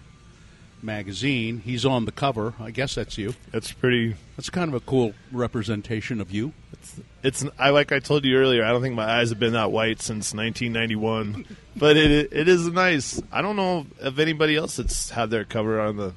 magazine, 0.81 1.59
he's 1.59 1.85
on 1.85 2.05
the 2.05 2.11
cover. 2.11 2.55
I 2.59 2.71
guess 2.71 2.95
that's 2.95 3.15
you. 3.15 3.35
That's 3.51 3.71
pretty. 3.71 4.15
That's 4.35 4.49
kind 4.49 4.69
of 4.69 4.73
a 4.73 4.79
cool 4.79 5.13
representation 5.31 6.19
of 6.19 6.31
you. 6.31 6.51
It's 6.73 6.99
it's 7.21 7.45
I 7.59 7.69
like 7.69 7.91
I 7.91 7.99
told 7.99 8.25
you 8.25 8.35
earlier. 8.37 8.65
I 8.65 8.71
don't 8.71 8.81
think 8.81 8.95
my 8.95 9.19
eyes 9.19 9.29
have 9.29 9.39
been 9.39 9.53
that 9.53 9.71
white 9.71 10.01
since 10.01 10.33
1991, 10.33 11.45
but 11.75 11.95
it 11.95 12.33
it 12.33 12.47
is 12.47 12.67
nice. 12.67 13.21
I 13.31 13.43
don't 13.43 13.55
know 13.55 13.85
of 13.99 14.19
anybody 14.19 14.55
else 14.55 14.77
that's 14.77 15.11
had 15.11 15.29
their 15.29 15.45
cover 15.45 15.79
on 15.79 15.97
the 15.97 16.13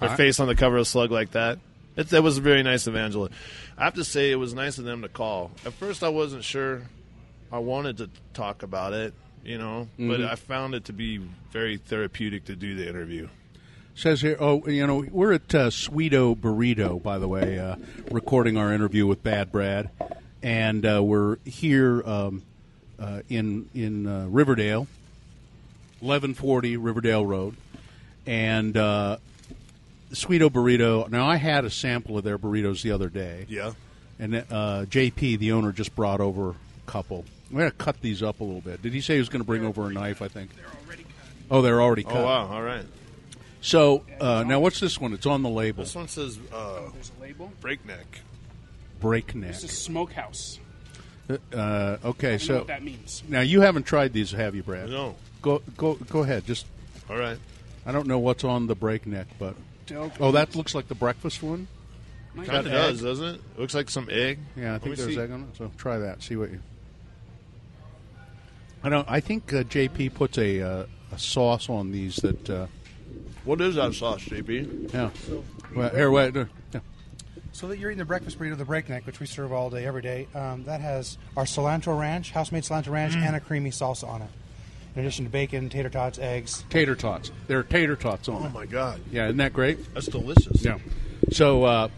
their 0.00 0.08
I- 0.10 0.16
face 0.16 0.40
on 0.40 0.48
the 0.48 0.56
cover 0.56 0.78
of 0.78 0.88
Slug 0.88 1.10
like 1.10 1.32
that. 1.32 1.58
It, 1.96 2.08
that 2.08 2.22
was 2.22 2.38
very 2.38 2.62
nice 2.62 2.86
of 2.86 2.96
Angela. 2.96 3.28
I 3.76 3.84
have 3.84 3.94
to 3.94 4.04
say 4.04 4.32
it 4.32 4.36
was 4.36 4.54
nice 4.54 4.78
of 4.78 4.84
them 4.84 5.02
to 5.02 5.08
call. 5.08 5.52
At 5.66 5.74
first, 5.74 6.02
I 6.02 6.08
wasn't 6.08 6.44
sure. 6.44 6.82
I 7.52 7.58
wanted 7.58 7.98
to 7.98 8.10
talk 8.32 8.62
about 8.64 8.94
it, 8.94 9.14
you 9.44 9.58
know, 9.58 9.88
but 9.98 10.20
I 10.22 10.34
found 10.36 10.74
it 10.74 10.86
to 10.86 10.92
be 10.92 11.18
very 11.52 11.76
therapeutic 11.76 12.46
to 12.46 12.56
do 12.56 12.74
the 12.74 12.88
interview. 12.88 13.28
Says 13.96 14.20
here, 14.22 14.36
oh, 14.40 14.66
you 14.66 14.86
know, 14.86 15.04
we're 15.10 15.32
at 15.34 15.54
uh, 15.54 15.70
Sweeto 15.70 16.34
Burrito, 16.36 17.00
by 17.00 17.18
the 17.18 17.28
way, 17.28 17.58
uh, 17.60 17.76
recording 18.10 18.56
our 18.56 18.72
interview 18.72 19.06
with 19.06 19.22
Bad 19.22 19.52
Brad, 19.52 19.88
and 20.42 20.84
uh, 20.84 21.00
we're 21.02 21.36
here 21.44 22.02
um, 22.04 22.42
uh, 22.98 23.20
in 23.28 23.68
in 23.72 24.06
uh, 24.06 24.26
Riverdale, 24.28 24.88
eleven 26.02 26.34
forty 26.34 26.76
Riverdale 26.76 27.24
Road, 27.24 27.56
and 28.26 28.76
uh, 28.76 29.18
Sweeto 30.12 30.48
Burrito. 30.50 31.08
Now, 31.08 31.26
I 31.28 31.36
had 31.36 31.64
a 31.64 31.70
sample 31.70 32.18
of 32.18 32.24
their 32.24 32.38
burritos 32.38 32.82
the 32.82 32.90
other 32.90 33.08
day, 33.08 33.46
Yeah. 33.48 33.72
and 34.18 34.34
uh, 34.36 34.42
JP, 34.88 35.38
the 35.38 35.52
owner, 35.52 35.70
just 35.70 35.94
brought 35.94 36.20
over 36.20 36.50
a 36.50 36.54
couple. 36.90 37.24
We're 37.54 37.60
going 37.60 37.70
to 37.70 37.76
cut 37.76 38.00
these 38.00 38.20
up 38.20 38.40
a 38.40 38.44
little 38.44 38.60
bit. 38.60 38.82
Did 38.82 38.92
he 38.92 39.00
say 39.00 39.14
he 39.14 39.20
was 39.20 39.28
going 39.28 39.40
to 39.40 39.46
bring 39.46 39.64
over 39.64 39.86
a 39.88 39.92
knife? 39.92 40.22
I 40.22 40.26
think. 40.28 40.50
They're 40.56 40.64
already 40.84 41.04
cut. 41.04 41.12
Oh, 41.52 41.62
they're 41.62 41.80
already 41.80 42.02
cut. 42.02 42.16
Oh 42.16 42.24
wow! 42.24 42.48
All 42.48 42.62
right. 42.62 42.84
So 43.60 44.04
uh, 44.20 44.42
now, 44.44 44.58
what's 44.58 44.80
this 44.80 45.00
one? 45.00 45.12
It's 45.12 45.24
on 45.24 45.42
the 45.42 45.48
label. 45.48 45.84
This 45.84 45.94
one 45.94 46.08
says 46.08 46.36
uh, 46.52 46.80
There's 46.92 47.12
a 47.16 47.22
label. 47.22 47.52
breakneck. 47.60 48.22
Breakneck. 48.98 49.52
This 49.52 49.62
is 49.64 49.70
Smokehouse. 49.70 50.58
Uh, 51.30 51.96
okay, 52.04 52.28
I 52.28 52.32
know 52.32 52.38
so 52.38 52.58
what 52.58 52.66
that 52.66 52.82
means. 52.82 53.22
now 53.28 53.40
you 53.40 53.60
haven't 53.60 53.84
tried 53.84 54.12
these, 54.12 54.32
have 54.32 54.54
you, 54.56 54.62
Brad? 54.64 54.90
No. 54.90 55.14
Go 55.40 55.62
go 55.76 55.94
go 55.94 56.22
ahead. 56.24 56.44
Just 56.46 56.66
All 57.08 57.16
right. 57.16 57.38
I 57.86 57.92
don't 57.92 58.08
know 58.08 58.18
what's 58.18 58.42
on 58.44 58.66
the 58.66 58.74
breakneck, 58.74 59.28
but 59.38 59.54
Del- 59.86 60.10
oh, 60.18 60.32
that 60.32 60.56
looks 60.56 60.74
like 60.74 60.88
the 60.88 60.94
breakfast 60.96 61.40
one. 61.42 61.68
Might 62.34 62.48
Kind 62.48 62.66
of 62.66 62.72
does, 62.72 63.00
doesn't 63.00 63.26
it? 63.36 63.40
It 63.54 63.60
looks 63.60 63.74
like 63.74 63.90
some 63.90 64.08
egg. 64.10 64.40
Yeah, 64.56 64.70
I 64.70 64.72
Let 64.72 64.82
think 64.82 64.96
there's 64.96 65.14
see. 65.14 65.20
egg 65.20 65.30
on 65.30 65.42
it. 65.42 65.56
So 65.56 65.70
try 65.78 65.98
that. 65.98 66.20
See 66.22 66.34
what 66.34 66.50
you. 66.50 66.60
I 68.84 68.88
don't. 68.90 69.08
I 69.10 69.20
think 69.20 69.52
uh, 69.52 69.62
JP 69.64 70.14
puts 70.14 70.38
a 70.38 70.60
uh, 70.60 70.86
a 71.12 71.18
sauce 71.18 71.68
on 71.68 71.90
these 71.90 72.16
that. 72.16 72.48
Uh, 72.50 72.66
What 73.44 73.60
is 73.60 73.74
that 73.76 73.94
sauce, 73.94 74.22
JP? 74.22 74.92
yeah. 74.94 75.10
Well, 75.74 75.88
here, 75.90 76.10
wait. 76.10 76.36
uh, 76.36 76.44
yeah. 76.72 76.80
So 77.52 77.68
that 77.68 77.78
you're 77.78 77.90
eating 77.90 77.98
the 77.98 78.04
breakfast 78.04 78.38
burrito, 78.38 78.56
the 78.58 78.64
breakneck, 78.64 79.06
which 79.06 79.20
we 79.20 79.26
serve 79.26 79.52
all 79.52 79.70
day, 79.70 79.84
every 79.86 80.02
day. 80.02 80.26
Um, 80.34 80.64
that 80.64 80.80
has 80.80 81.18
our 81.36 81.44
cilantro 81.44 81.98
ranch, 81.98 82.30
house-made 82.32 82.62
cilantro 82.64 82.88
ranch, 82.92 83.14
and 83.16 83.34
a 83.36 83.40
creamy 83.40 83.70
salsa 83.70 84.06
on 84.08 84.22
it. 84.22 84.28
In 84.94 85.00
addition 85.02 85.24
to 85.24 85.30
bacon, 85.30 85.68
tater 85.68 85.88
tots, 85.90 86.18
eggs. 86.18 86.64
Tater 86.70 86.94
tots. 86.94 87.30
There 87.48 87.58
are 87.58 87.62
tater 87.64 87.96
tots 87.96 88.28
on 88.28 88.42
Oh 88.42 88.46
it. 88.46 88.52
my 88.52 88.66
god, 88.66 89.00
Yeah, 89.10 89.24
isn't 89.26 89.36
that 89.38 89.52
great? 89.52 89.92
that's 89.94 90.06
delicious. 90.06 90.64
Yeah. 90.64 90.78
So 91.32 91.64
uh, 91.64 91.88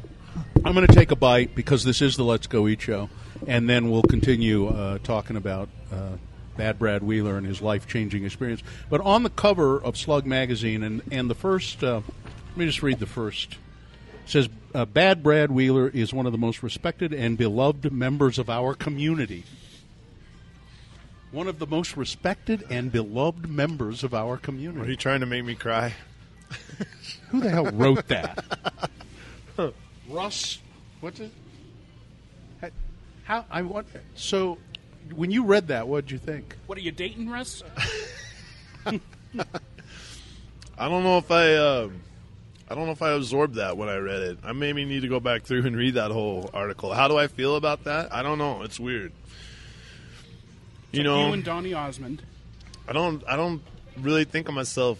I'm 0.65 0.73
going 0.75 0.87
to 0.87 0.95
take 0.95 1.11
a 1.11 1.17
bite 1.17 1.55
because 1.55 1.85
this 1.85 2.01
is 2.01 2.17
the 2.17 2.25
Let's 2.25 2.47
Go 2.47 2.69
Eat 2.69 2.81
show, 2.83 3.09
and 3.47 3.69
then 3.69 3.91
we'll 3.91 4.03
continue 4.03 4.69
uh, 4.69 4.99
talking 5.03 5.37
about 5.37 5.69
uh, 5.93 6.17
Bad 6.57 6.79
Brad 6.79 7.03
Wheeler 7.03 7.37
and 7.37 7.47
his 7.47 7.61
life 7.63 7.87
changing 7.87 8.25
experience. 8.25 8.63
But 8.91 9.01
on 9.03 9.23
the 9.23 9.31
cover 9.31 9.81
of 9.83 9.97
Slug 9.97 10.27
magazine, 10.27 10.83
and 10.83 11.03
and 11.11 11.29
the 11.31 11.35
first, 11.35 11.83
uh, 11.85 12.01
let 12.49 12.57
me 12.57 12.67
just 12.67 12.83
read 12.83 12.99
the 12.99 13.07
first. 13.07 13.53
It 14.25 14.31
says 14.31 14.49
uh, 14.75 14.85
Bad 14.87 15.23
Brad 15.23 15.51
Wheeler 15.51 15.89
is 15.89 16.13
one 16.13 16.27
of 16.27 16.33
the 16.33 16.39
most 16.39 16.63
respected 16.63 17.13
and 17.13 17.39
beloved 17.39 17.93
members 17.93 18.39
of 18.39 18.51
our 18.51 18.75
community. 18.75 19.45
One 21.33 21.49
of 21.49 21.59
the 21.59 21.67
most 21.67 21.97
respected 21.97 22.65
and 22.71 22.91
beloved 22.91 23.49
members 23.49 24.03
of 24.05 24.15
our 24.15 24.37
community. 24.37 24.81
Are 24.87 24.91
you 24.91 24.97
trying 24.97 25.21
to 25.21 25.27
make 25.27 25.45
me 25.45 25.55
cry? 25.55 25.93
Who 27.31 27.41
the 27.41 27.51
hell 27.51 27.67
wrote 27.73 28.07
that? 28.09 28.45
Russ, 30.09 30.59
what's 31.01 31.19
it? 31.21 31.33
How- 32.61 32.71
How 33.25 33.45
I 33.51 33.63
want 33.63 33.89
so 34.15 34.57
when 35.15 35.31
you 35.31 35.45
read 35.45 35.69
that, 35.69 35.89
what 35.89 36.05
did 36.07 36.11
you 36.13 36.19
think? 36.19 36.57
What 36.67 36.77
are 36.79 36.83
you 36.83 36.93
dating, 36.93 37.29
Russ? 37.31 37.63
I 40.79 40.89
don't 40.89 41.03
know 41.03 41.19
if 41.19 41.31
I. 41.31 41.55
Uh, 41.55 41.89
I 42.69 42.75
don't 42.75 42.87
know 42.87 42.93
if 42.93 43.03
I 43.03 43.11
absorbed 43.13 43.55
that 43.55 43.77
when 43.77 43.89
I 43.89 43.97
read 43.97 44.23
it. 44.23 44.39
I 44.43 44.53
maybe 44.53 44.85
need 44.85 45.03
to 45.03 45.09
go 45.09 45.21
back 45.21 45.45
through 45.45 45.65
and 45.67 45.77
read 45.77 45.95
that 45.95 46.11
whole 46.11 46.51
article. 46.53 46.93
How 46.93 47.07
do 47.09 47.17
I 47.17 47.29
feel 47.29 47.55
about 47.57 47.85
that? 47.85 48.13
I 48.13 48.23
don't 48.23 48.39
know. 48.39 48.63
It's 48.63 48.81
weird. 48.81 49.13
You 50.93 51.01
Like 51.01 51.05
know, 51.05 51.27
you 51.29 51.33
and 51.35 51.45
Donny 51.45 51.75
Osmond. 51.75 52.23
I 52.89 52.93
don't. 52.93 53.23
I 53.29 53.37
don't 53.37 53.63
really 54.01 54.25
think 54.25 54.49
of 54.49 54.55
myself 54.55 54.99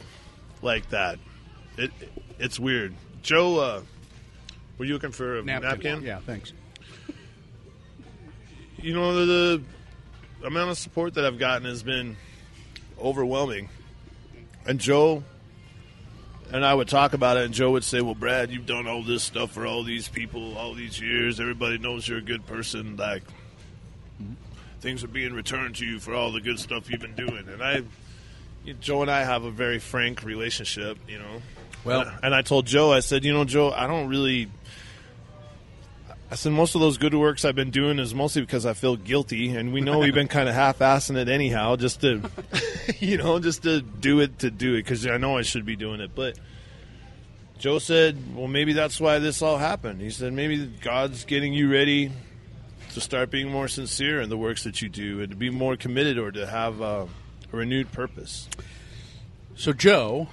like 0.63 0.89
that. 0.91 1.19
It. 1.77 1.91
It's 2.39 2.61
weird. 2.61 2.95
Joe, 3.23 3.59
uh, 3.59 3.83
were 4.79 4.85
you 4.85 4.93
looking 4.95 5.11
for 5.13 5.39
a 5.39 5.43
napkin? 5.43 6.03
Yeah, 6.03 6.21
thanks. 6.21 6.53
you 8.79 8.95
know 8.95 9.27
the, 9.27 9.63
the 10.47 10.51
amount 10.53 10.71
of 10.71 10.79
support 10.79 11.15
that 11.15 11.25
I've 11.25 11.41
gotten 11.41 11.67
has 11.67 11.83
been 11.83 12.17
overwhelming. 13.03 13.69
And 14.65 14.79
Joe 14.79 15.25
and 16.53 16.65
I 16.65 16.73
would 16.73 16.87
talk 16.87 17.15
about 17.15 17.37
it, 17.37 17.47
and 17.47 17.53
Joe 17.53 17.73
would 17.73 17.83
say, 17.83 18.01
"Well, 18.01 18.15
Brad, 18.15 18.53
you've 18.53 18.65
done 18.65 18.87
all 18.87 19.03
this 19.03 19.25
stuff 19.25 19.51
for 19.51 19.67
all 19.67 19.83
these 19.83 20.07
people, 20.07 20.57
all 20.57 20.73
these 20.73 21.01
years. 21.01 21.41
Everybody 21.41 21.79
knows 21.79 22.07
you're 22.07 22.19
a 22.19 22.23
good 22.23 22.47
person. 22.47 22.97
Like 22.97 23.25
things 24.81 25.03
are 25.03 25.09
being 25.09 25.33
returned 25.33 25.75
to 25.77 25.85
you 25.85 25.99
for 25.99 26.15
all 26.15 26.31
the 26.31 26.41
good 26.41 26.61
stuff 26.61 26.89
you've 26.89 27.01
been 27.01 27.17
doing." 27.17 27.49
And 27.49 27.61
I, 27.61 27.83
Joe 28.81 29.03
and 29.03 29.11
I 29.11 29.25
have 29.25 29.43
a 29.43 29.51
very 29.51 29.81
frank 29.81 30.23
relationship, 30.23 30.97
you 31.09 31.19
know. 31.19 31.43
Well- 31.83 32.09
and 32.23 32.33
I 32.33 32.43
told 32.43 32.67
Joe, 32.67 32.93
I 32.93 33.01
said, 33.01 33.25
"You 33.25 33.33
know, 33.33 33.45
Joe, 33.45 33.73
I 33.73 33.89
don't 33.89 34.07
really." 34.07 34.49
I 36.29 36.35
said 36.35 36.53
most 36.53 36.75
of 36.75 36.81
those 36.81 36.99
good 36.99 37.15
works 37.15 37.45
I've 37.45 37.55
been 37.55 37.71
doing 37.71 38.01
is 38.01 38.13
mostly 38.13 38.43
because 38.43 38.67
I 38.67 38.73
feel 38.73 38.97
guilty, 38.97 39.55
and 39.55 39.73
we 39.73 39.81
know 39.81 40.01
we've 40.01 40.13
been 40.13 40.27
kind 40.27 40.49
of 40.49 40.57
half-assing 40.57 41.17
it 41.17 41.29
anyhow, 41.29 41.77
just 41.77 42.01
to, 42.01 42.21
you 42.99 43.17
know, 43.17 43.39
just 43.39 43.63
to 43.63 43.81
do 43.81 44.19
it 44.19 44.41
to 44.41 44.51
do 44.51 44.75
it 44.75 44.79
because 44.79 45.07
I 45.07 45.19
know 45.19 45.39
I 45.39 45.43
should 45.43 45.65
be 45.65 45.77
doing 45.77 46.01
it. 46.01 46.17
But 46.17 46.37
Joe 47.59 47.79
said, 47.79 48.35
"Well, 48.35 48.49
maybe 48.49 48.73
that's 48.73 49.01
why 49.01 49.21
this 49.21 49.41
all 49.41 49.57
happened." 49.57 50.01
He 50.01 50.11
said, 50.11 50.33
"Maybe 50.33 50.67
God's 50.67 51.25
getting 51.25 51.53
you 51.53 51.71
ready 51.71 52.11
to 52.95 53.01
start 53.01 53.31
being 53.31 53.49
more 53.49 53.69
sincere 53.69 54.21
in 54.21 54.29
the 54.29 54.37
works 54.37 54.65
that 54.65 54.83
you 54.83 54.89
do, 54.89 55.21
and 55.21 55.31
to 55.31 55.37
be 55.37 55.51
more 55.51 55.77
committed, 55.77 56.19
or 56.19 56.33
to 56.33 56.45
have 56.45 56.83
uh, 56.83 57.07
a 57.53 57.57
renewed 57.57 57.93
purpose." 57.93 58.49
So 59.55 59.73
Joe, 59.73 60.27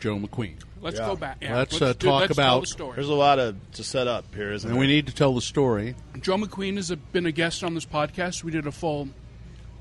Joe 0.00 0.18
McQueen, 0.18 0.56
Let's 0.84 0.98
Yeah. 0.98 1.06
go 1.06 1.16
back. 1.16 1.38
Yeah, 1.40 1.56
Let's, 1.56 1.72
let's 1.72 1.82
uh, 1.82 1.92
do- 1.94 2.06
talk 2.08 2.20
let's 2.20 2.36
tell 2.36 2.44
about- 2.46 2.60
the 2.60 2.66
story. 2.66 2.94
There's 2.94 3.08
a 3.08 3.14
lot 3.14 3.38
of 3.38 3.56
to 3.72 3.82
set 3.82 4.06
up 4.06 4.26
here, 4.34 4.52
isn't 4.52 4.68
it? 4.68 4.70
and 4.70 4.76
there? 4.76 4.80
we 4.80 4.86
need 4.86 5.06
to 5.06 5.14
tell 5.14 5.34
the 5.34 5.40
story. 5.40 5.96
Joe 6.20 6.36
McQueen 6.36 6.76
has 6.76 6.90
been 7.10 7.24
a 7.26 7.32
guest 7.32 7.64
on 7.64 7.74
this 7.74 7.86
podcast. 7.86 8.44
We 8.44 8.52
did 8.52 8.66
a 8.66 8.72
full 8.72 9.08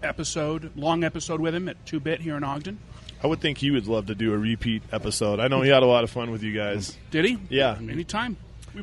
episode, 0.01 0.71
long 0.75 1.03
episode 1.03 1.39
with 1.41 1.53
him 1.53 1.67
at 1.69 1.85
Two 1.85 1.99
Bit 1.99 2.21
here 2.21 2.37
in 2.37 2.43
Ogden. 2.43 2.79
I 3.23 3.27
would 3.27 3.39
think 3.41 3.57
he 3.57 3.71
would 3.71 3.87
love 3.87 4.07
to 4.07 4.15
do 4.15 4.33
a 4.33 4.37
repeat 4.37 4.83
episode. 4.91 5.39
I 5.39 5.47
know 5.47 5.61
he 5.61 5.69
had 5.69 5.83
a 5.83 5.85
lot 5.87 6.03
of 6.03 6.09
fun 6.09 6.31
with 6.31 6.43
you 6.43 6.53
guys. 6.53 6.97
Did 7.11 7.25
he? 7.25 7.37
Yeah. 7.49 7.77
Anytime. 7.77 8.37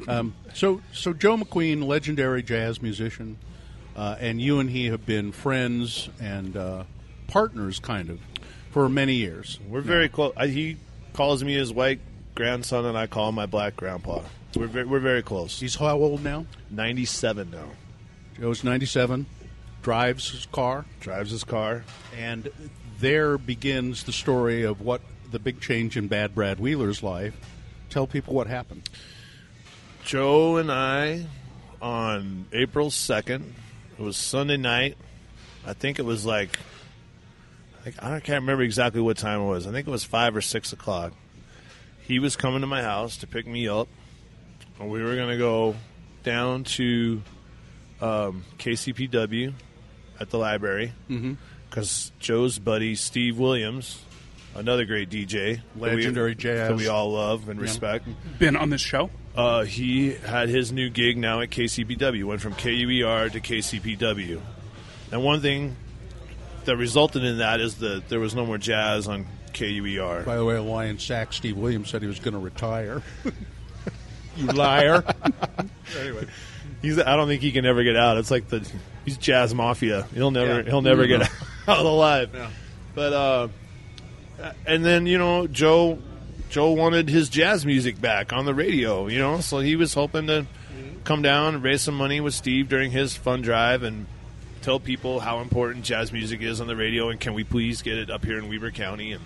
Um, 0.07 0.35
so, 0.55 0.81
so 0.93 1.13
Joe 1.13 1.37
McQueen, 1.37 1.85
legendary 1.87 2.43
jazz 2.43 2.81
musician, 2.81 3.39
uh, 3.97 4.17
and 4.21 4.41
you 4.41 4.61
and 4.61 4.71
he 4.71 4.87
have 4.87 5.05
been 5.05 5.33
friends 5.33 6.09
and 6.21 6.57
uh, 6.57 6.85
partners, 7.27 7.81
kind 7.81 8.09
of, 8.09 8.21
for 8.71 8.89
many 8.89 9.15
years. 9.15 9.59
We're 9.69 9.81
very 9.81 10.09
close. 10.09 10.33
I, 10.37 10.47
he 10.47 10.77
calls 11.13 11.43
me 11.43 11.55
his 11.55 11.73
white 11.73 12.01
grandson, 12.41 12.87
and 12.87 12.97
I 12.97 13.07
call 13.07 13.29
him 13.29 13.35
my 13.35 13.45
black 13.45 13.77
grandpa. 13.77 14.23
We're 14.57 14.67
very, 14.67 14.87
we're 14.87 14.99
very 14.99 15.23
close. 15.23 15.61
He's 15.61 15.75
how 15.75 15.99
old 15.99 16.25
now? 16.25 16.47
Ninety-seven 16.71 17.51
now. 17.51 17.69
Joe's 18.41 18.65
ninety-seven, 18.65 19.27
drives 19.83 20.31
his 20.31 20.47
car, 20.47 20.87
Drives 21.01 21.33
his 21.33 21.45
car. 21.45 21.85
and 22.17 22.49
there 22.99 23.37
begins 23.37 24.05
the 24.05 24.13
story 24.13 24.63
of 24.63 24.81
what 24.81 25.03
the 25.31 25.39
big 25.39 25.61
change 25.61 25.99
in 25.99 26.09
Bad 26.09 26.35
Brad 26.35 26.59
Wheeler's 26.59 27.03
life. 27.03 27.35
Tell 27.91 28.07
people 28.07 28.33
what 28.33 28.47
happened. 28.47 28.89
Joe 30.07 30.57
and 30.57 30.73
I 30.73 31.27
on 31.83 32.47
April 32.55 32.91
second. 32.91 33.53
It 33.99 34.03
was 34.03 34.17
Sunday 34.17 34.57
night. 34.57 34.97
I 35.67 35.75
think 35.75 35.99
it 35.99 36.07
was 36.07 36.25
like 36.25 36.59
I, 37.81 37.83
think, 37.83 38.03
I 38.03 38.21
can't 38.21 38.41
remember 38.41 38.63
exactly 38.63 39.03
what 39.03 39.19
time 39.19 39.43
it 39.43 39.47
was. 39.47 39.67
I 39.67 39.73
think 39.73 39.87
it 39.87 39.91
was 39.91 40.05
five 40.05 40.35
or 40.35 40.41
six 40.41 40.73
o'clock. 40.73 41.13
He 42.11 42.19
was 42.19 42.35
coming 42.35 42.63
to 42.63 42.67
my 42.67 42.83
house 42.83 43.19
to 43.19 43.29
pick 43.29 43.47
me 43.47 43.69
up, 43.69 43.87
and 44.81 44.91
we 44.91 45.01
were 45.01 45.15
going 45.15 45.29
to 45.31 45.39
go 45.39 45.77
down 46.25 46.65
to 46.65 47.23
um, 48.01 48.45
KCPW 48.59 49.53
at 50.19 50.29
the 50.31 50.37
library 50.37 50.93
because 51.69 52.11
Joe's 52.19 52.59
buddy 52.59 52.97
Steve 52.97 53.39
Williams, 53.39 54.03
another 54.57 54.87
great 54.87 55.09
DJ, 55.09 55.59
that 55.59 55.63
we- 55.77 55.89
Legendary 55.99 56.35
jazz. 56.35 56.69
that 56.69 56.77
we 56.77 56.89
all 56.89 57.13
love 57.13 57.49
and 57.49 57.61
respect. 57.61 58.09
Been 58.41 58.57
on 58.57 58.71
this 58.71 58.81
show. 58.81 59.09
Uh, 59.37 59.63
he 59.63 60.11
had 60.13 60.49
his 60.49 60.73
new 60.73 60.91
gig 60.91 61.17
now 61.17 61.41
at 61.41 61.51
KCPW. 61.51 62.25
Went 62.25 62.41
from 62.41 62.55
KUER 62.55 63.31
to 63.31 63.41
KCPW. 63.41 64.41
And 65.13 65.23
one 65.23 65.41
thing 65.41 65.77
that 66.65 66.77
resulted 66.77 67.23
in 67.23 67.39
that 67.39 67.61
is 67.61 67.77
that 67.77 68.09
there 68.09 68.19
was 68.19 68.35
no 68.35 68.45
more 68.45 68.59
jazz 68.59 69.07
on 69.07 69.27
KUER. 69.53 70.23
By 70.25 70.37
the 70.37 70.45
way, 70.45 70.59
Lion 70.59 70.99
sack 70.99 71.33
Steve 71.33 71.57
Williams 71.57 71.91
said 71.91 72.03
he 72.03 72.09
was 72.09 72.19
going 72.21 72.35
to 72.35 72.41
retire. 72.41 73.03
you 74.37 74.47
liar. 74.47 75.03
anyway, 75.99 76.27
He's, 76.83 76.99
I 76.99 77.17
don't 77.17 77.29
think 77.29 77.43
he 77.43 77.53
can 77.53 77.67
ever 77.67 77.83
get 77.85 77.97
out. 77.97 78.17
It's 78.17 78.31
like 78.31 78.49
the 78.49 78.67
he's 79.05 79.19
jazz 79.19 79.55
mafia. 79.55 80.07
He'll 80.15 80.31
never 80.31 80.61
Yeah. 80.61 80.71
he'll 80.71 80.83
never 80.83 81.07
get 81.07 81.23
out 81.69 81.85
alive. 81.85 82.31
Yeah. 82.35 82.51
But 82.95 83.13
uh, 83.13 83.49
and 84.67 84.85
then 84.85 85.07
you 85.07 85.19
know 85.19 85.47
Joe 85.47 85.99
Joe 86.49 86.73
wanted 86.73 87.09
his 87.11 87.29
jazz 87.29 87.67
music 87.67 88.01
back 88.01 88.33
on 88.33 88.47
the 88.47 88.55
radio. 88.55 89.09
You 89.09 89.19
know, 89.19 89.41
so 89.41 89.59
he 89.59 89.77
was 89.77 89.93
hoping 89.95 90.27
to 90.29 90.47
come 91.05 91.21
down 91.23 91.55
and 91.57 91.63
raise 91.63 91.83
some 91.83 91.95
money 91.97 92.21
with 92.21 92.33
Steve 92.35 92.69
during 92.69 92.91
his 92.93 93.15
fund 93.17 93.45
drive 93.45 93.83
and 93.83 94.07
tell 94.63 94.81
people 94.81 95.21
how 95.21 95.41
important 95.41 95.85
jazz 95.85 96.13
music 96.13 96.41
is 96.43 96.61
on 96.61 96.67
the 96.67 96.77
radio 96.77 97.09
and 97.09 97.19
can 97.21 97.33
we 97.35 97.43
please 97.45 97.81
get 97.83 97.97
it 97.99 98.11
up 98.11 98.25
here 98.25 98.39
in 98.39 98.49
Weber 98.49 98.71
County 98.71 99.13
and. 99.13 99.23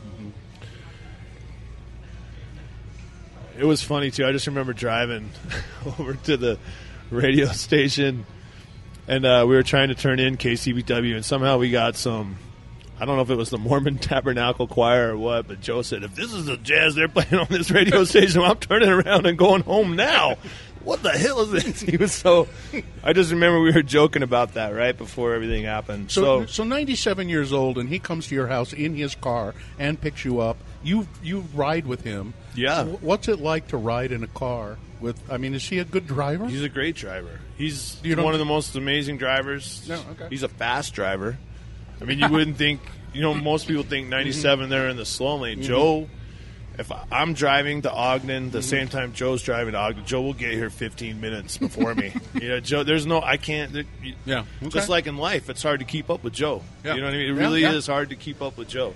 It 3.58 3.64
was 3.64 3.82
funny 3.82 4.10
too. 4.10 4.26
I 4.26 4.32
just 4.32 4.46
remember 4.46 4.72
driving 4.72 5.30
over 5.98 6.14
to 6.14 6.36
the 6.36 6.58
radio 7.10 7.46
station, 7.48 8.26
and 9.06 9.24
uh, 9.24 9.44
we 9.46 9.54
were 9.54 9.62
trying 9.62 9.88
to 9.88 9.94
turn 9.94 10.18
in 10.18 10.36
KCPW, 10.36 11.14
and 11.16 11.24
somehow 11.24 11.58
we 11.58 11.70
got 11.70 11.96
some. 11.96 12.36
I 12.98 13.06
don't 13.06 13.16
know 13.16 13.22
if 13.22 13.30
it 13.30 13.36
was 13.36 13.50
the 13.50 13.58
Mormon 13.58 13.98
Tabernacle 14.00 14.66
Choir 14.68 15.12
or 15.12 15.16
what, 15.16 15.48
but 15.48 15.60
Joe 15.60 15.82
said, 15.82 16.02
"If 16.02 16.14
this 16.14 16.32
is 16.32 16.46
the 16.46 16.56
jazz 16.56 16.94
they're 16.94 17.08
playing 17.08 17.34
on 17.34 17.46
this 17.50 17.70
radio 17.70 18.04
station, 18.04 18.40
I'm 18.42 18.56
turning 18.58 18.88
around 18.88 19.26
and 19.26 19.38
going 19.38 19.62
home 19.62 19.96
now." 19.96 20.36
What 20.82 21.02
the 21.02 21.12
hell 21.12 21.40
is 21.40 21.50
this? 21.64 21.80
He 21.80 21.96
was 21.96 22.12
so. 22.12 22.46
I 23.02 23.14
just 23.14 23.30
remember 23.32 23.58
we 23.60 23.72
were 23.72 23.82
joking 23.82 24.22
about 24.22 24.52
that 24.54 24.74
right 24.74 24.94
before 24.96 25.32
everything 25.34 25.64
happened. 25.64 26.10
so, 26.10 26.40
So, 26.42 26.46
so 26.46 26.64
97 26.64 27.30
years 27.30 27.54
old, 27.54 27.78
and 27.78 27.88
he 27.88 27.98
comes 27.98 28.26
to 28.26 28.34
your 28.34 28.48
house 28.48 28.74
in 28.74 28.94
his 28.94 29.14
car 29.14 29.54
and 29.78 29.98
picks 29.98 30.26
you 30.26 30.40
up. 30.40 30.58
You 30.84 31.08
you 31.22 31.40
ride 31.54 31.86
with 31.86 32.02
him. 32.02 32.34
Yeah. 32.54 32.84
What's 32.84 33.26
it 33.28 33.40
like 33.40 33.68
to 33.68 33.76
ride 33.76 34.12
in 34.12 34.22
a 34.22 34.26
car 34.28 34.76
with? 35.00 35.18
I 35.30 35.38
mean, 35.38 35.54
is 35.54 35.66
he 35.68 35.78
a 35.80 35.84
good 35.84 36.06
driver? 36.06 36.46
He's 36.46 36.62
a 36.62 36.68
great 36.68 36.94
driver. 36.94 37.40
He's 37.56 37.98
You 38.04 38.16
one 38.16 38.34
of 38.34 38.38
the 38.38 38.44
most 38.44 38.76
amazing 38.76 39.16
drivers. 39.18 39.88
No, 39.88 39.94
okay. 40.12 40.26
He's 40.30 40.42
a 40.42 40.48
fast 40.48 40.94
driver. 40.94 41.36
I 42.00 42.04
mean, 42.04 42.18
you 42.18 42.28
wouldn't 42.28 42.56
think. 42.56 42.80
You 43.12 43.22
know, 43.22 43.32
most 43.32 43.68
people 43.68 43.84
think 43.84 44.08
97 44.08 44.68
they're 44.68 44.88
in 44.88 44.96
the 44.96 45.04
slow 45.06 45.36
lane. 45.36 45.58
Mm-hmm. 45.58 45.66
Joe, 45.68 46.08
if 46.78 46.90
I- 46.90 47.04
I'm 47.12 47.32
driving 47.34 47.82
to 47.82 47.92
Ogden 47.92 48.50
the 48.50 48.60
same 48.60 48.88
time 48.88 49.12
Joe's 49.12 49.40
driving 49.40 49.72
to 49.74 49.78
Ogden, 49.78 50.04
Joe 50.04 50.20
will 50.22 50.32
get 50.34 50.52
here 50.52 50.68
15 50.68 51.20
minutes 51.20 51.56
before 51.56 51.94
me. 51.94 52.12
you 52.34 52.48
know, 52.48 52.58
Joe. 52.60 52.82
There's 52.82 53.06
no. 53.06 53.22
I 53.22 53.36
can't. 53.36 53.72
there- 53.72 53.84
you- 54.02 54.16
Yeah, 54.26 54.40
okay. 54.60 54.68
Just 54.70 54.88
like 54.88 55.06
in 55.06 55.16
life, 55.16 55.48
it's 55.48 55.62
hard 55.62 55.78
to 55.78 55.86
keep 55.86 56.10
up 56.10 56.24
with 56.24 56.32
Joe. 56.32 56.62
Yeah. 56.84 56.94
You 56.96 57.00
know 57.02 57.06
what 57.06 57.14
I 57.14 57.18
mean? 57.18 57.30
It 57.30 57.34
Yeah, 57.36 57.40
really 57.40 57.60
yeah. 57.62 57.72
is 57.72 57.86
hard 57.86 58.10
to 58.10 58.16
keep 58.16 58.42
up 58.42 58.56
with 58.58 58.68
Joe. 58.68 58.94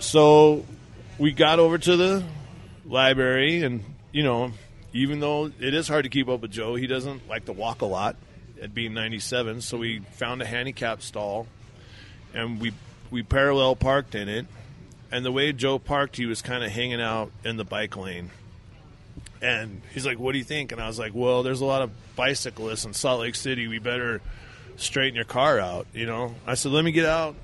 So 0.00 0.64
we 1.18 1.32
got 1.32 1.58
over 1.58 1.76
to 1.76 1.96
the 1.96 2.24
library, 2.86 3.62
and 3.62 3.84
you 4.12 4.22
know, 4.22 4.52
even 4.94 5.20
though 5.20 5.52
it 5.60 5.74
is 5.74 5.86
hard 5.88 6.04
to 6.04 6.08
keep 6.08 6.28
up 6.28 6.40
with 6.40 6.50
Joe, 6.50 6.74
he 6.74 6.86
doesn't 6.86 7.28
like 7.28 7.44
to 7.44 7.52
walk 7.52 7.82
a 7.82 7.86
lot. 7.86 8.16
At 8.62 8.74
being 8.74 8.92
97, 8.92 9.62
so 9.62 9.78
we 9.78 10.00
found 10.00 10.42
a 10.42 10.44
handicap 10.44 11.00
stall, 11.00 11.46
and 12.34 12.60
we 12.60 12.72
we 13.10 13.22
parallel 13.22 13.74
parked 13.74 14.14
in 14.14 14.28
it. 14.28 14.46
And 15.10 15.24
the 15.24 15.32
way 15.32 15.52
Joe 15.52 15.78
parked, 15.78 16.16
he 16.16 16.26
was 16.26 16.42
kind 16.42 16.62
of 16.62 16.70
hanging 16.70 17.00
out 17.00 17.32
in 17.42 17.56
the 17.56 17.64
bike 17.64 17.96
lane. 17.96 18.30
And 19.40 19.80
he's 19.94 20.04
like, 20.04 20.18
"What 20.18 20.32
do 20.32 20.38
you 20.38 20.44
think?" 20.44 20.72
And 20.72 20.80
I 20.80 20.88
was 20.88 20.98
like, 20.98 21.12
"Well, 21.14 21.42
there's 21.42 21.62
a 21.62 21.64
lot 21.64 21.80
of 21.80 21.90
bicyclists 22.16 22.84
in 22.84 22.92
Salt 22.92 23.20
Lake 23.20 23.34
City. 23.34 23.66
We 23.66 23.78
better 23.78 24.20
straighten 24.76 25.14
your 25.14 25.24
car 25.24 25.58
out." 25.58 25.86
You 25.94 26.04
know, 26.04 26.34
I 26.46 26.54
said, 26.54 26.72
"Let 26.72 26.84
me 26.84 26.92
get 26.92 27.06
out, 27.06 27.36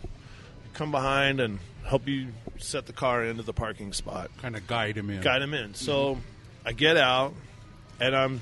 come 0.75 0.91
behind, 0.91 1.41
and 1.41 1.59
help 1.87 2.07
you 2.09 2.29
set 2.59 2.87
the 2.87 2.93
car 2.93 3.25
into 3.25 3.43
the 3.43 3.53
parking 3.53 3.93
spot." 3.93 4.31
kind 4.43 4.57
of 4.57 4.67
guide 4.67 4.97
him 4.97 5.09
in. 5.11 5.21
guide 5.23 5.43
him 5.43 5.55
in. 5.55 5.75
So 5.75 6.19
I 6.65 6.73
get 6.73 6.97
out, 6.97 7.33
and 8.01 8.15
I'm. 8.15 8.41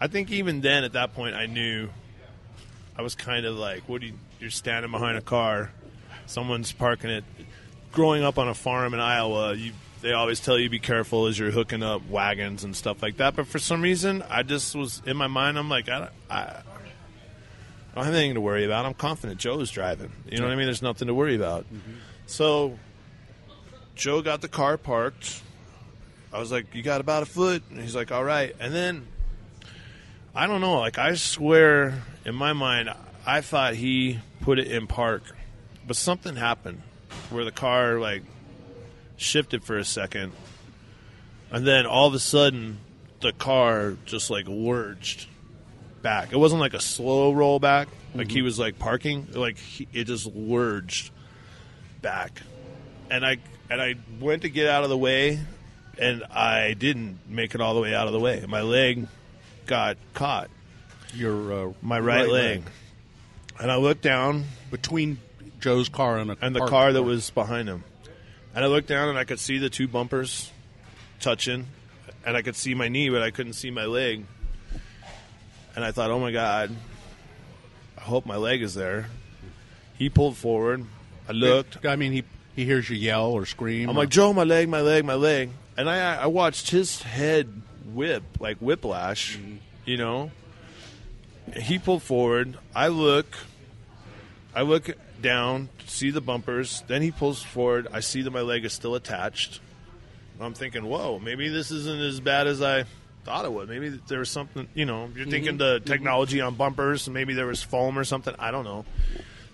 I 0.00 0.08
think 0.08 0.30
even 0.30 0.60
then, 0.60 0.84
at 0.84 0.92
that 0.94 1.14
point, 1.14 1.34
I 1.34 1.46
knew. 1.46 1.88
I 2.98 3.02
was 3.02 3.14
kind 3.14 3.44
of 3.46 3.56
like, 3.56 3.88
"What 3.88 4.00
do 4.00 4.06
you? 4.08 4.14
You're 4.40 4.50
standing 4.50 4.90
behind 4.90 5.16
a 5.18 5.22
car, 5.22 5.70
someone's 6.26 6.72
parking 6.72 7.10
it." 7.10 7.24
Growing 7.92 8.22
up 8.22 8.36
on 8.36 8.46
a 8.46 8.52
farm 8.54 8.92
in 8.92 9.00
Iowa, 9.00 9.54
you 9.54 9.72
they 10.02 10.12
always 10.12 10.38
tell 10.40 10.58
you 10.58 10.68
be 10.68 10.78
careful 10.78 11.26
as 11.26 11.38
you're 11.38 11.50
hooking 11.50 11.82
up 11.82 12.06
wagons 12.10 12.62
and 12.62 12.76
stuff 12.76 13.02
like 13.02 13.16
that. 13.16 13.34
But 13.34 13.46
for 13.46 13.58
some 13.58 13.80
reason, 13.80 14.22
I 14.28 14.42
just 14.42 14.74
was 14.76 15.00
in 15.06 15.16
my 15.16 15.26
mind. 15.28 15.58
I'm 15.58 15.70
like, 15.70 15.88
I, 15.88 15.98
don't- 16.00 16.10
I, 16.28 16.36
I 16.36 16.62
don't 17.94 18.04
have 18.04 18.14
anything 18.14 18.34
to 18.34 18.40
worry 18.42 18.64
about. 18.66 18.84
I'm 18.84 18.92
confident 18.92 19.40
Joe's 19.40 19.70
driving. 19.70 20.12
You 20.30 20.36
know 20.38 20.44
what 20.44 20.52
I 20.52 20.56
mean? 20.56 20.66
There's 20.66 20.82
nothing 20.82 21.08
to 21.08 21.14
worry 21.14 21.34
about. 21.34 21.64
Mm-hmm. 21.64 21.92
So 22.26 22.78
Joe 23.94 24.20
got 24.20 24.40
the 24.40 24.48
car 24.48 24.76
parked. 24.76 25.42
I 26.32 26.38
was 26.38 26.52
like, 26.52 26.74
"You 26.74 26.82
got 26.82 27.00
about 27.00 27.22
a 27.22 27.26
foot," 27.26 27.62
and 27.70 27.80
he's 27.80 27.94
like, 27.94 28.12
"All 28.12 28.24
right." 28.24 28.54
And 28.60 28.74
then 28.74 29.06
I 30.34 30.46
don't 30.46 30.60
know. 30.60 30.80
Like 30.80 30.98
I 30.98 31.14
swear, 31.14 32.02
in 32.24 32.34
my 32.34 32.52
mind, 32.52 32.90
I 33.24 33.40
thought 33.40 33.74
he 33.74 34.18
put 34.40 34.58
it 34.58 34.66
in 34.70 34.86
park, 34.86 35.22
but 35.86 35.96
something 35.96 36.36
happened 36.36 36.82
where 37.30 37.44
the 37.44 37.52
car 37.52 37.98
like 37.98 38.22
shifted 39.16 39.64
for 39.64 39.78
a 39.78 39.84
second, 39.84 40.32
and 41.50 41.66
then 41.66 41.86
all 41.86 42.06
of 42.06 42.14
a 42.14 42.18
sudden, 42.18 42.78
the 43.20 43.32
car 43.32 43.96
just 44.04 44.28
like 44.28 44.46
lurched 44.46 45.28
back. 46.02 46.32
It 46.32 46.36
wasn't 46.36 46.60
like 46.60 46.74
a 46.74 46.80
slow 46.80 47.32
roll 47.32 47.58
back, 47.58 47.88
like 48.14 48.30
he 48.30 48.38
mm-hmm. 48.38 48.44
was 48.44 48.58
like 48.58 48.78
parking. 48.78 49.28
Like 49.32 49.58
he, 49.58 49.88
it 49.92 50.04
just 50.04 50.26
lurched 50.26 51.12
back, 52.02 52.42
and 53.10 53.24
I 53.24 53.38
and 53.70 53.80
I 53.80 53.94
went 54.20 54.42
to 54.42 54.48
get 54.48 54.68
out 54.68 54.84
of 54.84 54.90
the 54.90 54.98
way, 54.98 55.40
and 55.98 56.22
I 56.24 56.74
didn't 56.74 57.18
make 57.28 57.54
it 57.54 57.60
all 57.60 57.74
the 57.74 57.80
way 57.80 57.94
out 57.94 58.06
of 58.06 58.12
the 58.12 58.20
way. 58.20 58.44
My 58.48 58.62
leg 58.62 59.06
got 59.66 59.96
caught, 60.14 60.48
Your 61.14 61.68
uh, 61.68 61.72
my 61.82 61.98
right, 61.98 62.28
leg. 62.28 62.62
and 63.58 63.70
I 63.70 63.76
looked 63.76 64.02
down, 64.02 64.44
between 64.70 65.18
Joe's 65.60 65.88
car 65.88 66.18
and 66.18 66.30
a 66.30 66.36
and 66.40 66.54
the 66.54 66.60
parked 66.60 66.70
car 66.70 66.92
that 66.92 67.02
was 67.02 67.30
behind 67.30 67.68
him, 67.68 67.84
and 68.54 68.64
I 68.64 68.68
looked 68.68 68.88
down 68.88 69.08
and 69.08 69.18
I 69.18 69.24
could 69.24 69.40
see 69.40 69.58
the 69.58 69.70
two 69.70 69.88
bumpers 69.88 70.52
touching, 71.20 71.66
and 72.24 72.36
I 72.36 72.42
could 72.42 72.56
see 72.56 72.74
my 72.74 72.88
knee, 72.88 73.08
but 73.08 73.22
I 73.22 73.30
couldn't 73.30 73.54
see 73.54 73.70
my 73.70 73.84
leg. 73.86 74.24
And 75.74 75.84
I 75.84 75.92
thought, 75.92 76.10
oh 76.10 76.18
my 76.18 76.32
god, 76.32 76.74
I 77.98 78.00
hope 78.00 78.24
my 78.24 78.36
leg 78.36 78.62
is 78.62 78.72
there. 78.74 79.10
He 79.98 80.08
pulled 80.08 80.36
forward. 80.36 80.86
I 81.28 81.32
looked. 81.32 81.84
I 81.84 81.96
mean, 81.96 82.12
he 82.12 82.24
he 82.54 82.64
hears 82.64 82.88
you 82.88 82.96
yell 82.96 83.32
or 83.32 83.46
scream. 83.46 83.88
I'm 83.88 83.96
or- 83.96 84.00
like, 84.00 84.08
Joe, 84.08 84.32
my 84.32 84.44
leg, 84.44 84.68
my 84.68 84.80
leg, 84.80 85.04
my 85.04 85.14
leg. 85.14 85.50
And 85.76 85.90
I, 85.90 86.22
I 86.22 86.26
watched 86.26 86.70
his 86.70 87.02
head 87.02 87.62
whip, 87.92 88.22
like 88.40 88.58
whiplash, 88.58 89.36
mm-hmm. 89.36 89.56
you 89.84 89.96
know. 89.96 90.30
He 91.54 91.78
pulled 91.78 92.02
forward. 92.02 92.56
I 92.74 92.88
look. 92.88 93.36
I 94.54 94.62
look 94.62 94.90
down, 95.20 95.68
to 95.78 95.90
see 95.90 96.10
the 96.10 96.20
bumpers. 96.20 96.82
Then 96.86 97.02
he 97.02 97.10
pulls 97.10 97.42
forward. 97.42 97.88
I 97.92 98.00
see 98.00 98.22
that 98.22 98.30
my 98.30 98.40
leg 98.40 98.64
is 98.64 98.72
still 98.72 98.94
attached. 98.94 99.60
I'm 100.40 100.54
thinking, 100.54 100.84
whoa, 100.86 101.18
maybe 101.18 101.48
this 101.48 101.70
isn't 101.70 102.00
as 102.00 102.20
bad 102.20 102.46
as 102.46 102.62
I 102.62 102.84
thought 103.24 103.44
it 103.44 103.52
would. 103.52 103.68
Maybe 103.68 104.00
there 104.08 104.18
was 104.18 104.30
something, 104.30 104.68
you 104.74 104.84
know, 104.84 105.10
you're 105.14 105.26
thinking 105.26 105.52
mm-hmm. 105.52 105.58
the 105.58 105.76
mm-hmm. 105.76 105.84
technology 105.84 106.40
on 106.40 106.54
bumpers. 106.54 107.08
Maybe 107.08 107.34
there 107.34 107.46
was 107.46 107.62
foam 107.62 107.98
or 107.98 108.04
something. 108.04 108.34
I 108.38 108.50
don't 108.50 108.64
know. 108.64 108.84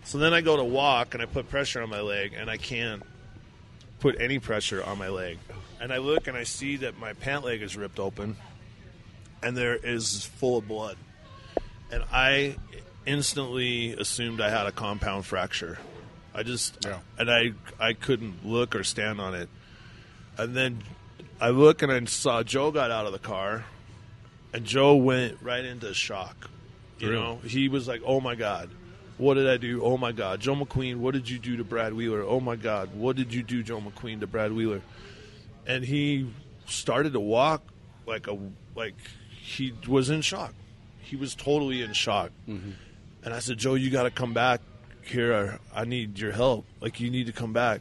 So 0.04 0.18
then 0.18 0.34
I 0.34 0.40
go 0.40 0.56
to 0.56 0.64
walk 0.64 1.14
and 1.14 1.22
I 1.22 1.26
put 1.26 1.48
pressure 1.48 1.82
on 1.82 1.88
my 1.88 2.00
leg, 2.00 2.34
and 2.36 2.50
I 2.50 2.56
can't 2.56 3.02
put 4.00 4.20
any 4.20 4.38
pressure 4.38 4.82
on 4.84 4.98
my 4.98 5.08
leg. 5.08 5.38
And 5.80 5.92
I 5.92 5.98
look 5.98 6.26
and 6.28 6.36
I 6.36 6.44
see 6.44 6.76
that 6.76 6.98
my 6.98 7.12
pant 7.12 7.44
leg 7.44 7.62
is 7.62 7.76
ripped 7.76 7.98
open 7.98 8.36
and 9.42 9.56
there 9.56 9.74
is 9.74 10.24
full 10.24 10.58
of 10.58 10.68
blood. 10.68 10.96
And 11.90 12.04
I 12.12 12.56
instantly 13.06 13.92
assumed 13.92 14.40
I 14.40 14.50
had 14.50 14.66
a 14.66 14.72
compound 14.72 15.26
fracture. 15.26 15.78
I 16.34 16.42
just 16.44 16.84
Yeah. 16.84 16.98
and 17.18 17.30
I 17.30 17.52
I 17.80 17.92
couldn't 17.94 18.46
look 18.46 18.74
or 18.76 18.84
stand 18.84 19.20
on 19.20 19.34
it. 19.34 19.48
And 20.38 20.54
then 20.56 20.82
I 21.40 21.50
look 21.50 21.82
and 21.82 21.90
I 21.90 22.04
saw 22.04 22.42
Joe 22.44 22.70
got 22.70 22.90
out 22.92 23.06
of 23.06 23.12
the 23.12 23.18
car 23.18 23.64
and 24.52 24.64
Joe 24.64 24.94
went 24.96 25.38
right 25.42 25.64
into 25.64 25.92
shock. 25.94 26.48
You 27.00 27.10
Really? 27.10 27.22
know, 27.22 27.40
he 27.44 27.68
was 27.68 27.88
like, 27.88 28.02
"Oh 28.04 28.20
my 28.20 28.36
god, 28.36 28.70
what 29.22 29.35
did 29.35 29.48
I 29.48 29.56
do? 29.56 29.82
Oh 29.82 29.96
my 29.96 30.12
god, 30.12 30.40
Joe 30.40 30.54
McQueen, 30.54 30.96
what 30.96 31.14
did 31.14 31.30
you 31.30 31.38
do 31.38 31.56
to 31.56 31.64
Brad 31.64 31.94
Wheeler? 31.94 32.22
Oh 32.22 32.40
my 32.40 32.56
god, 32.56 32.94
what 32.94 33.16
did 33.16 33.32
you 33.32 33.42
do, 33.42 33.62
Joe 33.62 33.80
McQueen, 33.80 34.20
to 34.20 34.26
Brad 34.26 34.52
Wheeler?" 34.52 34.82
And 35.66 35.85
he 35.85 36.28
started 36.66 37.12
to 37.12 37.20
walk 37.20 37.62
like 38.06 38.26
a 38.26 38.37
like 38.74 38.94
he 39.28 39.72
was 39.87 40.11
in 40.11 40.22
shock. 40.22 40.54
He 41.00 41.16
was 41.16 41.35
totally 41.35 41.82
in 41.82 41.92
shock. 41.92 42.30
Mm-hmm. 42.48 42.70
And 43.24 43.35
I 43.35 43.38
said, 43.38 43.58
"Joe, 43.58 43.74
you 43.74 43.90
got 43.90 44.02
to 44.04 44.11
come 44.11 44.35
back 44.35 44.61
here. 45.02 45.58
I 45.74 45.85
need 45.85 46.18
your 46.18 46.32
help. 46.32 46.66
Like 46.80 47.00
you 47.00 47.11
need 47.11 47.26
to 47.26 47.32
come 47.32 47.52
back. 47.52 47.80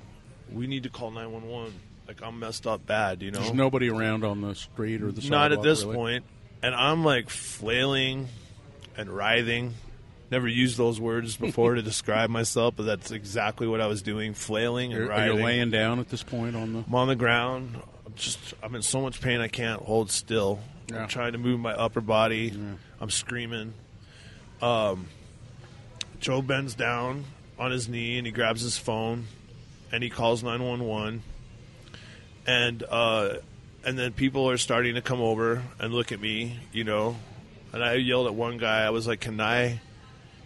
We 0.51 0.67
need 0.67 0.83
to 0.83 0.89
call 0.89 1.11
911. 1.11 1.73
Like 2.07 2.21
I'm 2.23 2.39
messed 2.39 2.67
up 2.67 2.85
bad, 2.85 3.21
you 3.21 3.31
know." 3.31 3.39
There's 3.39 3.53
nobody 3.53 3.89
around 3.89 4.23
on 4.23 4.41
the 4.41 4.53
street 4.53 5.01
or 5.01 5.11
the 5.11 5.21
sidewalk, 5.21 5.39
Not 5.39 5.51
at 5.53 5.61
this 5.63 5.83
really? 5.83 5.95
point. 5.95 6.25
And 6.61 6.75
I'm 6.75 7.03
like 7.03 7.29
flailing 7.29 8.27
and 8.95 9.09
writhing. 9.09 9.73
Never 10.31 10.47
used 10.47 10.77
those 10.77 10.99
words 10.99 11.35
before 11.35 11.75
to 11.75 11.81
describe 11.81 12.29
myself, 12.29 12.75
but 12.77 12.83
that's 12.83 13.11
exactly 13.11 13.67
what 13.67 13.81
I 13.81 13.87
was 13.87 14.01
doing: 14.01 14.33
flailing 14.33 14.93
and 14.93 15.07
riding. 15.09 15.25
You're, 15.25 15.33
you 15.33 15.39
writhing. 15.41 15.45
laying 15.45 15.71
down 15.71 15.99
at 15.99 16.09
this 16.09 16.23
point 16.23 16.55
on 16.55 16.71
the? 16.71 16.79
I'm 16.87 16.95
on 16.95 17.09
the 17.09 17.17
ground. 17.17 17.75
I'm 18.05 18.13
just 18.15 18.53
I'm 18.63 18.73
in 18.73 18.81
so 18.81 19.01
much 19.01 19.19
pain 19.19 19.41
I 19.41 19.49
can't 19.49 19.81
hold 19.81 20.09
still. 20.09 20.59
Yeah. 20.87 21.03
I'm 21.03 21.07
trying 21.09 21.33
to 21.33 21.37
move 21.37 21.59
my 21.59 21.73
upper 21.73 21.99
body. 21.99 22.53
I'm 22.99 23.09
screaming. 23.09 23.73
Um, 24.61 25.07
Joe 26.21 26.41
bends 26.41 26.75
down 26.75 27.25
on 27.59 27.71
his 27.71 27.89
knee 27.89 28.17
and 28.17 28.25
he 28.25 28.31
grabs 28.31 28.61
his 28.61 28.77
phone 28.77 29.25
and 29.91 30.01
he 30.03 30.09
calls 30.09 30.43
911. 30.43 31.23
And 32.47 32.83
uh, 32.89 33.35
and 33.83 33.97
then 33.99 34.13
people 34.13 34.49
are 34.49 34.57
starting 34.57 34.95
to 34.95 35.01
come 35.01 35.19
over 35.19 35.61
and 35.79 35.93
look 35.93 36.11
at 36.11 36.19
me, 36.19 36.59
you 36.71 36.83
know. 36.83 37.17
And 37.73 37.83
I 37.83 37.95
yelled 37.95 38.27
at 38.27 38.35
one 38.35 38.57
guy. 38.57 38.83
I 38.83 38.89
was 38.89 39.07
like, 39.07 39.19
"Can 39.19 39.39
I 39.39 39.79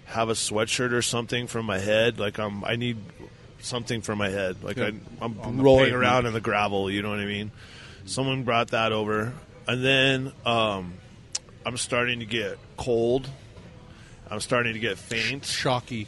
have 0.06 0.30
a 0.30 0.34
sweatshirt 0.34 0.91
or 0.91 1.02
something 1.02 1.48
for 1.48 1.62
my 1.62 1.80
head? 1.80 2.20
Like 2.20 2.38
I'm 2.39 2.63
I 2.63 2.76
need 2.76 2.98
something 3.60 4.02
for 4.02 4.15
my 4.15 4.30
head. 4.30 4.63
Like 4.63 4.78
Yeah. 4.78 4.91
I, 5.22 5.26
I'm 5.26 5.39
On 5.39 5.62
rolling 5.62 5.94
around 5.94 6.26
in 6.26 6.34
the 6.34 6.41
gravel. 6.41 6.89
You 6.89 7.02
know 7.02 7.10
what 7.10 7.20
I 7.20 7.26
mean? 7.26 7.52
Someone 8.06 8.44
brought 8.44 8.70
that 8.70 8.91
over, 8.91 9.34
and 9.68 9.84
then 9.84 10.32
um, 10.46 10.94
I'm 11.65 11.78
starting 11.78 12.20
to 12.20 12.26
get 12.26 12.58
cold. 12.78 13.28
I'm 14.30 14.39
starting 14.39 14.74
to 14.74 14.80
get 14.80 14.98
faint. 14.98 15.46
Shocky. 15.46 16.08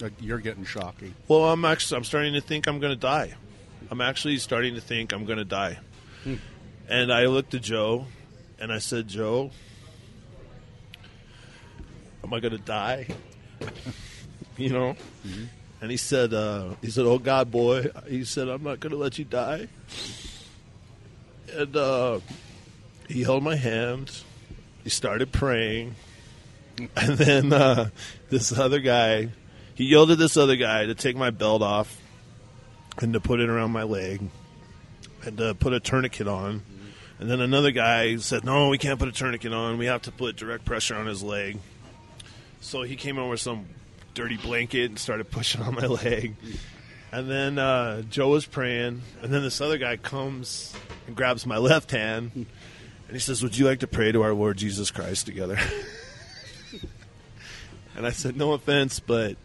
Like, 0.00 0.12
you're 0.20 0.38
getting 0.38 0.64
shocky. 0.64 1.12
Well, 1.26 1.46
I'm 1.46 1.64
actually 1.64 1.96
I'm 1.98 2.04
starting 2.04 2.34
to 2.34 2.40
think 2.40 2.66
I'm 2.66 2.78
going 2.78 2.92
to 2.92 3.00
die. 3.00 3.34
I'm 3.90 4.00
actually 4.00 4.36
starting 4.38 4.74
to 4.74 4.80
think 4.80 5.12
I'm 5.12 5.24
going 5.24 5.38
to 5.38 5.44
die. 5.44 5.78
And 6.88 7.12
I 7.12 7.26
looked 7.26 7.54
at 7.54 7.62
Joe, 7.62 8.06
and 8.58 8.72
I 8.72 8.78
said, 8.78 9.08
"Joe, 9.08 9.50
am 12.22 12.32
I 12.32 12.40
going 12.40 12.52
to 12.52 12.58
die?" 12.58 13.06
you 14.56 14.70
know. 14.70 14.96
And 15.80 15.90
he 15.90 15.96
said, 15.96 16.34
uh, 16.34 16.74
"He 16.82 16.90
said, 16.90 17.06
oh 17.06 17.18
God, 17.18 17.50
boy," 17.50 17.86
he 18.08 18.24
said, 18.24 18.48
"I'm 18.48 18.62
not 18.62 18.80
going 18.80 18.90
to 18.92 18.98
let 18.98 19.18
you 19.18 19.24
die." 19.24 19.68
And 21.52 21.76
uh, 21.76 22.20
he 23.08 23.22
held 23.22 23.42
my 23.42 23.56
hand. 23.56 24.10
He 24.82 24.90
started 24.90 25.32
praying, 25.32 25.94
and 26.96 27.16
then 27.18 27.52
uh, 27.52 27.90
this 28.28 28.56
other 28.56 28.80
guy, 28.80 29.28
he 29.74 29.84
yelled 29.84 30.10
at 30.10 30.18
this 30.18 30.36
other 30.36 30.56
guy 30.56 30.86
to 30.86 30.94
take 30.94 31.16
my 31.16 31.30
belt 31.30 31.62
off 31.62 32.00
and 32.98 33.12
to 33.12 33.20
put 33.20 33.40
it 33.40 33.48
around 33.48 33.70
my 33.70 33.84
leg 33.84 34.22
and 35.24 35.36
to 35.38 35.54
put 35.54 35.72
a 35.72 35.80
tourniquet 35.80 36.26
on. 36.26 36.62
And 37.20 37.30
then 37.30 37.40
another 37.40 37.70
guy 37.70 38.16
said, 38.16 38.44
"No, 38.44 38.68
we 38.68 38.78
can't 38.78 38.98
put 38.98 39.08
a 39.08 39.12
tourniquet 39.12 39.52
on. 39.52 39.78
We 39.78 39.86
have 39.86 40.02
to 40.02 40.12
put 40.12 40.36
direct 40.36 40.64
pressure 40.64 40.96
on 40.96 41.06
his 41.06 41.22
leg." 41.22 41.58
So 42.60 42.82
he 42.82 42.96
came 42.96 43.18
over 43.18 43.30
with 43.30 43.40
some 43.40 43.66
dirty 44.14 44.36
blanket 44.36 44.90
and 44.90 44.98
started 44.98 45.30
pushing 45.30 45.62
on 45.68 45.74
my 45.74 45.86
leg. 45.86 46.34
And 47.10 47.30
then 47.30 47.58
uh, 47.58 48.02
Joe 48.02 48.28
was 48.28 48.44
praying, 48.44 49.00
and 49.22 49.32
then 49.32 49.42
this 49.42 49.60
other 49.60 49.78
guy 49.78 49.96
comes 49.96 50.74
and 51.06 51.16
grabs 51.16 51.46
my 51.46 51.56
left 51.56 51.90
hand, 51.90 52.32
and 52.34 52.46
he 53.10 53.18
says, 53.18 53.42
"Would 53.42 53.56
you 53.56 53.64
like 53.64 53.80
to 53.80 53.86
pray 53.86 54.12
to 54.12 54.20
our 54.22 54.34
Lord 54.34 54.58
Jesus 54.58 54.90
Christ 54.90 55.24
together?" 55.24 55.58
and 57.96 58.06
I 58.06 58.10
said, 58.10 58.36
"No 58.36 58.52
offense, 58.52 59.00
but 59.00 59.38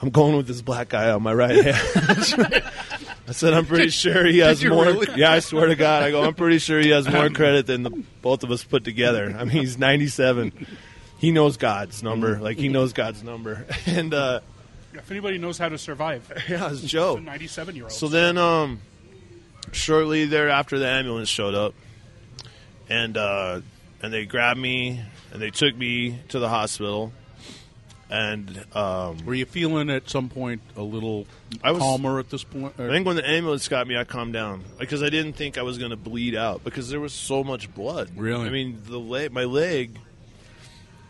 I'm 0.00 0.10
going 0.10 0.36
with 0.36 0.46
this 0.46 0.62
black 0.62 0.90
guy 0.90 1.10
on 1.10 1.24
my 1.24 1.34
right 1.34 1.64
hand." 1.64 2.64
I 3.26 3.32
said, 3.32 3.54
"I'm 3.54 3.66
pretty 3.66 3.90
sure 3.90 4.24
he 4.24 4.38
has 4.38 4.64
more." 4.64 4.84
really? 4.84 5.08
Yeah, 5.16 5.32
I 5.32 5.40
swear 5.40 5.66
to 5.66 5.74
God, 5.74 6.04
I 6.04 6.12
go, 6.12 6.22
"I'm 6.22 6.34
pretty 6.34 6.58
sure 6.58 6.78
he 6.78 6.90
has 6.90 7.08
more 7.08 7.28
credit 7.30 7.66
than 7.66 7.82
the, 7.82 7.90
both 8.22 8.44
of 8.44 8.52
us 8.52 8.62
put 8.62 8.84
together." 8.84 9.34
I 9.36 9.42
mean, 9.42 9.56
he's 9.56 9.78
97. 9.78 10.52
He 11.20 11.30
knows 11.32 11.56
God's 11.58 12.02
number, 12.02 12.38
like 12.40 12.56
he 12.56 12.68
knows 12.68 12.92
God's 12.92 13.22
number, 13.22 13.66
and 13.86 14.12
uh, 14.12 14.40
If 14.94 15.10
anybody 15.10 15.38
knows 15.38 15.58
how 15.58 15.68
to 15.68 15.78
survive, 15.78 16.30
yeah, 16.48 16.70
it's 16.72 16.82
it's 16.82 16.90
Joe. 16.92 17.16
a 17.16 17.20
97 17.20 17.76
year 17.76 17.84
old. 17.84 17.92
So 17.92 18.08
then, 18.08 18.38
um, 18.38 18.80
shortly 19.72 20.24
thereafter, 20.26 20.78
the 20.78 20.88
ambulance 20.88 21.28
showed 21.28 21.54
up, 21.54 21.74
and 22.88 23.16
uh, 23.16 23.60
and 24.02 24.12
they 24.12 24.24
grabbed 24.24 24.58
me 24.58 25.00
and 25.32 25.40
they 25.40 25.50
took 25.50 25.76
me 25.76 26.18
to 26.28 26.38
the 26.40 26.48
hospital, 26.48 27.12
and 28.10 28.64
um, 28.74 29.24
Were 29.24 29.34
you 29.34 29.44
feeling 29.46 29.90
at 29.90 30.08
some 30.10 30.28
point 30.28 30.60
a 30.76 30.82
little 30.82 31.26
I 31.62 31.70
was- 31.72 31.80
calmer 31.82 32.18
at 32.18 32.30
this 32.30 32.42
point? 32.44 32.74
I 32.78 32.88
think 32.88 33.06
when 33.06 33.16
the 33.16 33.28
ambulance 33.28 33.68
got 33.68 33.86
me, 33.86 33.96
I 33.96 34.04
calmed 34.04 34.32
down 34.32 34.64
because 34.78 35.02
I 35.02 35.10
didn't 35.10 35.34
think 35.34 35.58
I 35.58 35.62
was 35.62 35.78
going 35.78 35.90
to 35.90 35.96
bleed 35.96 36.34
out 36.34 36.64
because 36.64 36.88
there 36.90 36.98
was 36.98 37.12
so 37.12 37.44
much 37.44 37.72
blood. 37.74 38.10
Really? 38.16 38.46
I 38.46 38.50
mean, 38.50 38.80
the 38.86 38.98
leg, 38.98 39.32
my 39.32 39.44
leg. 39.44 39.98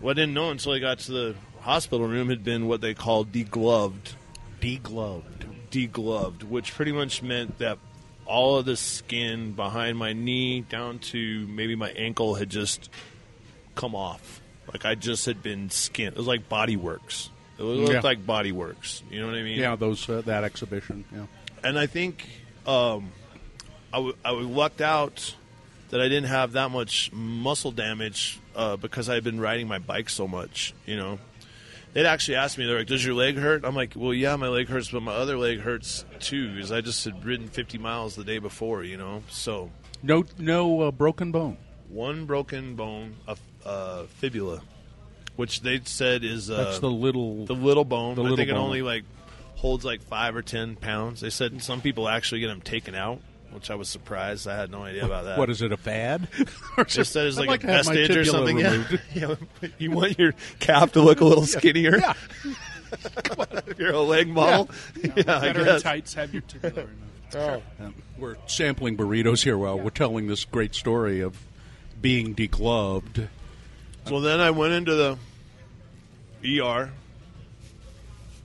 What 0.00 0.12
I 0.12 0.14
didn't 0.22 0.34
know 0.34 0.50
until 0.50 0.72
I 0.72 0.78
got 0.78 0.98
to 1.00 1.12
the 1.12 1.34
hospital 1.60 2.06
room 2.06 2.28
had 2.30 2.42
been 2.42 2.66
what 2.66 2.80
they 2.80 2.94
call 2.94 3.24
degloved. 3.24 4.14
Degloved. 4.60 5.44
Degloved, 5.70 6.42
which 6.44 6.74
pretty 6.74 6.92
much 6.92 7.22
meant 7.22 7.58
that 7.58 7.78
all 8.26 8.56
of 8.58 8.64
the 8.64 8.76
skin 8.76 9.52
behind 9.52 9.96
my 9.98 10.12
knee 10.12 10.60
down 10.62 10.98
to 10.98 11.46
maybe 11.48 11.74
my 11.76 11.90
ankle 11.90 12.34
had 12.34 12.48
just 12.50 12.90
come 13.74 13.94
off. 13.94 14.40
Like 14.72 14.84
I 14.84 14.94
just 14.94 15.26
had 15.26 15.42
been 15.42 15.70
skinned. 15.70 16.14
It 16.14 16.18
was 16.18 16.26
like 16.26 16.48
Body 16.48 16.76
Worlds. 16.76 17.30
It 17.58 17.62
looked 17.62 17.92
Yeah. 17.92 18.00
like 18.02 18.24
Body 18.24 18.52
Worlds. 18.52 19.02
You 19.10 19.20
know 19.20 19.26
what 19.26 19.36
I 19.36 19.42
mean? 19.42 19.58
yeah, 19.58 19.76
those 19.76 20.08
uh, 20.08 20.22
that 20.26 20.44
exhibition. 20.44 21.04
Yeah. 21.14 21.26
and 21.62 21.78
I 21.78 21.86
think 21.86 22.26
um, 22.66 23.10
I, 23.92 23.96
w- 23.98 24.16
I 24.24 24.30
lucked 24.32 24.80
out 24.80 25.34
that 25.90 26.00
I 26.00 26.04
didn't 26.08 26.28
have 26.28 26.52
that 26.52 26.70
much 26.70 27.12
muscle 27.12 27.70
damage 27.72 28.39
uh, 28.56 28.76
because 28.76 29.08
I 29.08 29.14
had 29.14 29.24
been 29.24 29.40
riding 29.40 29.68
my 29.68 29.78
bike 29.78 30.08
so 30.08 30.26
much. 30.28 30.74
You 30.86 30.96
know, 30.96 31.18
they'd 31.92 32.06
actually 32.06 32.36
asked 32.36 32.58
me, 32.58 32.66
"They're 32.66 32.78
like, 32.78 32.86
does 32.86 33.04
your 33.04 33.14
leg 33.14 33.36
hurt?" 33.36 33.64
I'm 33.64 33.74
like, 33.74 33.94
"Well, 33.96 34.14
yeah, 34.14 34.36
my 34.36 34.48
leg 34.48 34.68
hurts, 34.68 34.90
but 34.90 35.02
my 35.02 35.12
other 35.12 35.38
leg 35.38 35.60
hurts 35.60 36.04
too 36.20 36.54
because 36.54 36.72
I 36.72 36.80
just 36.80 37.04
had 37.04 37.24
ridden 37.24 37.48
50 37.48 37.78
miles 37.78 38.14
the 38.16 38.24
day 38.24 38.38
before. 38.38 38.84
You 38.84 38.96
know, 38.96 39.22
so 39.28 39.70
No, 40.02 40.24
no 40.38 40.82
uh, 40.82 40.90
broken 40.90 41.32
bone. 41.32 41.56
one 41.88 42.24
broken 42.26 42.74
bone, 42.76 43.16
a 43.28 43.36
uh, 43.66 44.04
fibula, 44.04 44.62
which 45.36 45.60
they 45.62 45.80
said 45.84 46.24
is 46.24 46.50
uh, 46.50 46.64
That's 46.64 46.78
the 46.80 46.90
little. 46.90 47.44
the 47.46 47.54
little 47.54 47.84
bone. 47.84 48.14
The 48.14 48.20
I 48.20 48.24
little 48.24 48.36
think 48.36 48.50
it 48.50 48.56
only 48.56 48.82
like 48.82 49.04
holds 49.56 49.84
like 49.84 50.00
five 50.02 50.34
or 50.36 50.42
ten 50.42 50.76
pounds. 50.76 51.20
They 51.20 51.28
said 51.30 51.62
some 51.62 51.80
people 51.82 52.08
actually 52.08 52.40
get 52.40 52.46
them 52.48 52.62
taken 52.62 52.94
out, 52.94 53.20
which 53.52 53.70
I 53.70 53.74
was 53.74 53.88
surprised. 53.88 54.46
I 54.48 54.56
had 54.56 54.70
no 54.70 54.84
idea 54.84 55.04
about 55.04 55.24
that. 55.24 55.38
what 55.38 55.50
is 55.50 55.62
it? 55.62 55.72
A 55.72 55.76
fad? 55.76 56.28
Or 56.76 56.84
They 56.84 57.04
said 57.04 57.26
it's 57.26 57.38
I'd 57.38 57.46
like, 57.48 57.64
a 57.64 57.66
have 57.66 57.86
vestige 57.86 58.16
or 58.16 58.24
something. 58.24 58.58
Yeah. 58.58 58.84
yeah. 59.14 59.34
You 59.78 59.90
want 59.90 60.18
your 60.18 60.34
calf 60.60 60.92
to 60.92 61.02
look 61.02 61.20
a 61.20 61.24
little 61.24 61.46
skinnier. 61.46 61.98
Yeah. 61.98 62.14
if 62.92 63.78
you're 63.78 63.92
a 63.92 64.00
leg 64.00 64.28
model. 64.28 64.70
Yeah, 65.02 65.10
I 65.38 65.52
Better 65.52 65.68
in 65.76 65.80
tights, 65.80 66.14
have 66.14 66.32
your 66.32 66.42
tibia 66.42 66.70
removed. 66.70 67.66
Um, 67.78 67.94
we're 68.18 68.36
sampling 68.46 68.96
burritos 68.96 69.44
here 69.44 69.56
while 69.56 69.78
we're 69.78 69.90
telling 69.90 70.26
this 70.26 70.44
great 70.44 70.74
story 70.74 71.20
of 71.20 71.36
being 72.00 72.34
degloved. 72.34 73.28
So 74.06 74.20
then 74.20 74.40
I 74.40 74.50
went 74.50 74.72
into 74.72 74.94
the 74.94 76.60
ER, 76.60 76.90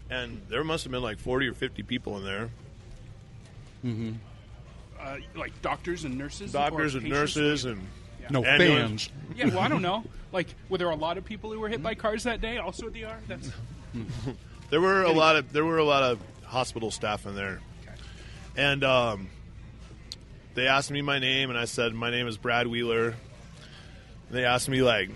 and 0.09 0.41
there 0.49 0.63
must 0.63 0.83
have 0.83 0.91
been 0.91 1.01
like 1.01 1.17
forty 1.17 1.47
or 1.47 1.53
fifty 1.53 1.81
people 1.81 2.17
in 2.17 2.25
there. 2.25 2.49
Uh, 5.05 5.17
like 5.35 5.61
doctors 5.61 6.03
and 6.03 6.17
nurses, 6.17 6.51
Doctors 6.51 6.95
or 6.95 6.99
and 6.99 7.09
nurses 7.09 7.65
and 7.65 7.85
No 8.31 8.43
Ambulance. 8.43 9.07
fans. 9.07 9.37
Yeah, 9.37 9.47
well, 9.49 9.59
I 9.59 9.67
don't 9.67 9.83
know. 9.83 10.03
Like, 10.31 10.47
were 10.67 10.79
there 10.79 10.89
a 10.89 10.95
lot 10.95 11.17
of 11.19 11.25
people 11.25 11.51
who 11.51 11.59
were 11.59 11.69
hit 11.69 11.83
by 11.83 11.93
cars 11.93 12.23
that 12.23 12.41
day? 12.41 12.57
Also 12.57 12.87
at 12.87 12.93
the 12.93 13.05
ER. 13.05 13.19
That's 13.27 13.51
There 14.71 14.81
were 14.81 15.03
a 15.03 15.11
lot 15.11 15.35
of 15.35 15.53
there 15.53 15.63
were 15.63 15.77
a 15.77 15.83
lot 15.83 16.01
of 16.03 16.19
hospital 16.43 16.89
staff 16.89 17.27
in 17.27 17.35
there, 17.35 17.59
and 18.57 18.83
um, 18.83 19.29
they 20.55 20.67
asked 20.67 20.89
me 20.89 21.03
my 21.03 21.19
name, 21.19 21.51
and 21.51 21.59
I 21.59 21.65
said 21.65 21.93
my 21.93 22.09
name 22.09 22.27
is 22.27 22.37
Brad 22.37 22.65
Wheeler. 22.65 23.13
They 24.31 24.43
asked 24.43 24.67
me 24.67 24.81
like 24.81 25.11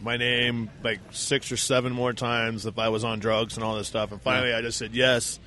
my 0.00 0.16
name 0.16 0.70
like 0.82 1.00
six 1.10 1.52
or 1.52 1.58
seven 1.58 1.92
more 1.92 2.14
times 2.14 2.64
if 2.64 2.78
I 2.78 2.88
was 2.88 3.04
on 3.04 3.18
drugs 3.18 3.56
and 3.56 3.64
all 3.64 3.76
this 3.76 3.88
stuff, 3.88 4.10
and 4.10 4.22
finally 4.22 4.54
I 4.54 4.62
just 4.62 4.78
said 4.78 4.94
yes, 4.94 5.38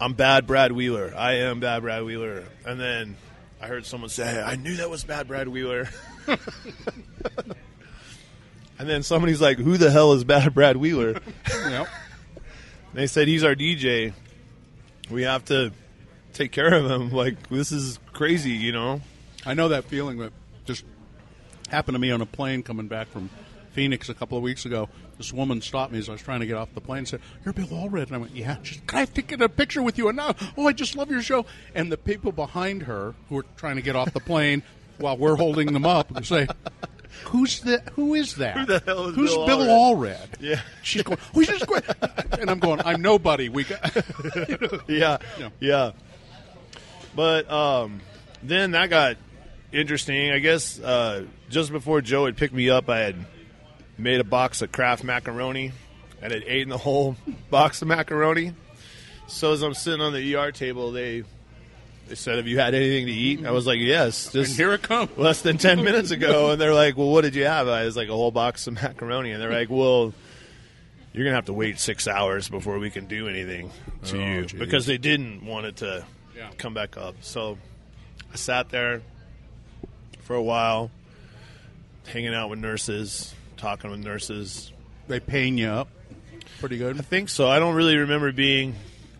I'm 0.00 0.14
bad 0.14 0.46
Brad 0.46 0.72
Wheeler. 0.72 1.12
I 1.16 1.34
am 1.34 1.60
bad 1.60 1.82
Brad 1.82 2.04
Wheeler, 2.04 2.44
and 2.64 2.80
then 2.80 3.16
I 3.60 3.66
heard 3.66 3.84
someone 3.84 4.10
say 4.10 4.40
I 4.40 4.56
knew 4.56 4.76
that 4.76 4.90
was 4.90 5.04
bad 5.04 5.28
Brad 5.28 5.48
Wheeler. 5.48 5.88
And 8.78 8.88
then 8.88 9.02
somebody's 9.02 9.40
like, 9.40 9.58
"Who 9.58 9.76
the 9.76 9.90
hell 9.90 10.12
is 10.12 10.22
Bad 10.24 10.54
Brad 10.54 10.76
Wheeler?" 10.76 11.20
Yep. 11.48 11.88
they 12.94 13.06
said 13.06 13.26
he's 13.28 13.42
our 13.42 13.54
DJ. 13.56 14.12
We 15.10 15.22
have 15.22 15.44
to 15.46 15.72
take 16.32 16.52
care 16.52 16.72
of 16.72 16.88
him. 16.88 17.10
Like 17.18 17.48
this 17.48 17.72
is 17.72 17.98
crazy, 18.12 18.52
you 18.52 18.72
know. 18.72 19.00
I 19.44 19.54
know 19.54 19.68
that 19.68 19.84
feeling 19.84 20.18
that 20.18 20.32
just 20.64 20.84
happened 21.70 21.96
to 21.96 21.98
me 21.98 22.10
on 22.12 22.20
a 22.20 22.26
plane 22.26 22.62
coming 22.62 22.86
back 22.86 23.08
from 23.08 23.30
Phoenix 23.78 24.08
a 24.08 24.14
couple 24.14 24.36
of 24.36 24.42
weeks 24.42 24.64
ago. 24.66 24.88
This 25.18 25.32
woman 25.32 25.60
stopped 25.60 25.92
me 25.92 26.00
as 26.00 26.08
I 26.08 26.12
was 26.12 26.20
trying 26.20 26.40
to 26.40 26.46
get 26.46 26.56
off 26.56 26.74
the 26.74 26.80
plane 26.80 26.98
and 26.98 27.08
said, 27.08 27.20
You're 27.44 27.54
Bill 27.54 27.68
Allred. 27.68 28.06
And 28.08 28.14
I 28.16 28.18
went, 28.18 28.34
Yeah. 28.34 28.56
She 28.64 28.74
said, 28.74 28.86
Can 28.88 28.98
I 28.98 29.04
take 29.04 29.30
a 29.40 29.48
picture 29.48 29.84
with 29.84 29.96
you? 29.98 30.08
And 30.08 30.16
now, 30.16 30.34
oh, 30.56 30.66
I 30.66 30.72
just 30.72 30.96
love 30.96 31.12
your 31.12 31.22
show. 31.22 31.46
And 31.76 31.92
the 31.92 31.96
people 31.96 32.32
behind 32.32 32.82
her 32.82 33.14
who 33.28 33.36
were 33.36 33.46
trying 33.56 33.76
to 33.76 33.82
get 33.82 33.94
off 33.94 34.12
the 34.12 34.18
plane 34.18 34.64
while 34.98 35.16
we're 35.16 35.36
holding 35.36 35.72
them 35.72 35.86
up 35.86 36.10
and 36.16 36.26
say, 36.26 36.48
Who's 37.26 37.60
the, 37.60 37.80
who 37.92 38.16
is 38.16 38.34
that? 38.34 38.56
Who 38.56 38.66
the 38.66 38.82
hell 38.84 39.06
is 39.10 39.14
Who's 39.14 39.30
Bill 39.30 39.46
Bill 39.46 39.58
Allred?" 39.60 40.16
Allred? 40.16 40.28
Yeah. 40.40 40.60
She's 40.82 41.02
going, 41.02 41.18
Who's 41.32 41.46
this 41.46 41.62
great? 41.62 41.84
And 42.40 42.50
I'm 42.50 42.58
going, 42.58 42.80
I'm 42.84 43.00
nobody. 43.00 43.48
We 43.48 43.62
got, 43.62 43.94
yeah, 44.88 45.18
Yeah. 45.38 45.50
yeah. 45.60 45.92
But 47.14 47.48
um, 47.48 48.00
then 48.42 48.72
that 48.72 48.90
got 48.90 49.18
interesting. 49.70 50.32
I 50.32 50.40
guess 50.40 50.80
uh, 50.80 51.26
just 51.48 51.70
before 51.70 52.00
Joe 52.00 52.26
had 52.26 52.36
picked 52.36 52.54
me 52.54 52.70
up, 52.70 52.88
I 52.88 52.98
had 52.98 53.16
made 53.98 54.20
a 54.20 54.24
box 54.24 54.62
of 54.62 54.72
Kraft 54.72 55.04
macaroni 55.04 55.72
and 56.22 56.32
had 56.32 56.44
eaten 56.44 56.68
the 56.68 56.78
whole 56.78 57.16
box 57.50 57.82
of 57.82 57.88
macaroni. 57.88 58.54
So 59.26 59.52
as 59.52 59.62
I'm 59.62 59.74
sitting 59.74 60.00
on 60.00 60.12
the 60.12 60.36
ER 60.36 60.52
table, 60.52 60.92
they 60.92 61.24
they 62.08 62.14
said, 62.14 62.36
"Have 62.36 62.46
you 62.46 62.58
had 62.58 62.74
anything 62.74 63.06
to 63.06 63.12
eat?" 63.12 63.44
I 63.44 63.50
was 63.50 63.66
like, 63.66 63.78
"Yes." 63.80 64.26
and 64.26 64.44
Just 64.44 64.56
here 64.56 64.72
it 64.72 64.82
comes. 64.82 65.10
less 65.18 65.42
than 65.42 65.58
10 65.58 65.84
minutes 65.84 66.10
ago 66.10 66.52
and 66.52 66.60
they're 66.60 66.72
like 66.74 66.96
well 66.96 67.10
what 67.10 67.22
did 67.22 67.34
you 67.34 67.44
have 67.44 67.68
i 67.68 67.84
was 67.84 67.96
like 67.96 68.08
a 68.08 68.12
whole 68.12 68.30
box 68.30 68.66
of 68.66 68.74
macaroni 68.74 69.30
and 69.32 69.42
they're 69.42 69.52
like 69.52 69.68
well 69.68 70.14
you're 71.12 71.24
gonna 71.24 71.34
have 71.36 71.44
to 71.46 71.52
wait 71.52 71.78
six 71.78 72.08
hours 72.08 72.48
before 72.48 72.78
we 72.78 72.88
can 72.90 73.06
do 73.06 73.28
anything 73.28 73.70
to 74.04 74.16
Oh, 74.16 74.24
you 74.26 74.44
geez. 74.46 74.58
because 74.58 74.86
they 74.86 74.96
didn't 74.98 75.44
want 75.44 75.66
it 75.66 75.76
to 75.76 76.04
Yeah. 76.36 76.48
come 76.56 76.72
back 76.72 76.96
up 76.96 77.16
so 77.20 77.58
i 78.32 78.36
sat 78.36 78.70
there 78.70 79.02
for 80.20 80.34
a 80.36 80.42
while 80.42 80.90
hanging 82.06 82.32
out 82.34 82.48
with 82.48 82.58
nurses 82.58 83.34
talking 83.58 83.90
with 83.90 84.00
nurses 84.00 84.72
They 85.08 85.20
pain 85.20 85.58
you 85.58 85.68
up 85.68 85.88
pretty 86.60 86.78
good? 86.78 86.98
i 86.98 87.02
think 87.02 87.28
so 87.28 87.48
i 87.48 87.58
don't 87.58 87.74
really 87.74 87.96
remember 87.96 88.32
being 88.32 88.74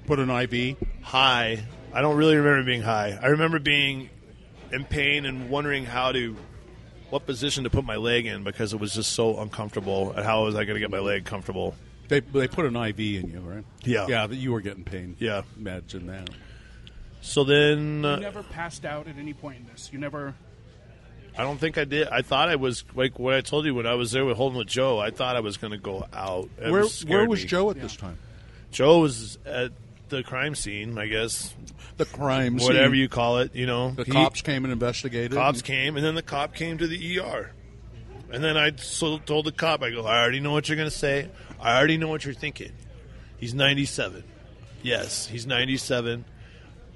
Put 0.06 0.18
an 0.20 0.30
IV. 0.30 0.78
high. 1.02 1.62
I 1.92 2.00
don't 2.00 2.16
really 2.16 2.36
remember 2.36 2.64
being 2.64 2.80
high. 2.80 3.18
I 3.22 3.26
remember 3.26 3.58
being 3.58 4.08
in 4.72 4.86
pain 4.86 5.26
and 5.26 5.50
wondering 5.50 5.84
how 5.84 6.12
to, 6.12 6.34
what 7.10 7.26
position 7.26 7.64
to 7.64 7.70
put 7.70 7.84
my 7.84 7.96
leg 7.96 8.24
in 8.24 8.42
because 8.42 8.72
it 8.72 8.80
was 8.80 8.94
just 8.94 9.12
so 9.12 9.38
uncomfortable. 9.38 10.12
And 10.12 10.24
how 10.24 10.44
was 10.44 10.54
I 10.54 10.64
going 10.64 10.76
to 10.76 10.80
get 10.80 10.90
my 10.90 11.00
leg 11.00 11.26
comfortable? 11.26 11.74
They 12.08 12.20
they 12.20 12.48
put 12.48 12.64
an 12.64 12.74
IV 12.74 12.98
in 12.98 13.28
you, 13.30 13.40
right? 13.40 13.64
Yeah. 13.84 14.06
Yeah, 14.08 14.26
that 14.26 14.36
you 14.36 14.50
were 14.50 14.62
getting 14.62 14.82
pain. 14.84 15.14
Yeah. 15.18 15.42
meds 15.60 15.92
and 15.92 16.08
that. 16.08 16.30
So 17.20 17.44
then, 17.44 18.00
You 18.02 18.08
uh, 18.08 18.16
never 18.16 18.42
passed 18.42 18.86
out 18.86 19.08
at 19.08 19.18
any 19.18 19.34
point 19.34 19.58
in 19.60 19.66
this. 19.66 19.90
You 19.92 19.98
never. 19.98 20.34
I 21.38 21.42
don't 21.42 21.58
think 21.58 21.78
I 21.78 21.84
did. 21.84 22.08
I 22.08 22.22
thought 22.22 22.48
I 22.48 22.56
was 22.56 22.84
like 22.94 23.18
what 23.18 23.32
I 23.34 23.40
told 23.40 23.64
you 23.64 23.74
when 23.74 23.86
I 23.86 23.94
was 23.94 24.10
there 24.12 24.24
with 24.24 24.36
holding 24.36 24.58
with 24.58 24.66
Joe. 24.66 24.98
I 24.98 25.10
thought 25.10 25.36
I 25.36 25.40
was 25.40 25.56
going 25.56 25.70
to 25.70 25.78
go 25.78 26.04
out. 26.12 26.48
It 26.60 26.70
Where 26.70 26.82
was- 26.82 27.04
where 27.04 27.26
was 27.28 27.42
me. 27.42 27.46
Joe 27.48 27.70
at 27.70 27.80
this 27.80 27.96
time? 27.96 28.18
Joe 28.72 28.98
was 28.98 29.38
at 29.46 29.70
the 30.08 30.22
crime 30.24 30.54
scene, 30.54 30.98
I 30.98 31.06
guess, 31.06 31.54
The 31.96 32.04
crime 32.06 32.54
whatever 32.54 32.58
scene. 32.58 32.66
Whatever 32.76 32.94
you 32.96 33.08
call 33.08 33.38
it. 33.38 33.54
You 33.54 33.66
know, 33.66 33.92
The 33.92 34.04
He- 34.04 34.10
cops 34.12 34.42
came 34.42 34.64
and 34.64 34.72
investigated. 34.72 35.32
cops 35.32 35.62
came, 35.62 35.96
and 35.96 36.04
then 36.04 36.14
the 36.16 36.22
cop 36.22 36.54
came 36.54 36.76
to 36.78 36.86
the 36.86 37.18
ER. 37.20 37.52
And 38.32 38.42
then 38.44 38.56
I 38.58 38.70
told 38.70 39.46
the 39.46 39.52
cop, 39.52 39.82
I 39.82 39.90
go, 39.90 40.04
I 40.06 40.20
already 40.20 40.40
know 40.40 40.52
what 40.52 40.68
you're 40.68 40.76
going 40.76 40.90
to 40.90 40.94
say. 40.96 41.28
I 41.60 41.76
already 41.78 41.96
know 41.98 42.08
what 42.08 42.24
you're 42.24 42.34
thinking. 42.34 42.72
He's 43.38 43.54
97. 43.54 44.22
Yes, 44.82 45.26
he's 45.26 45.46
97. 45.46 46.24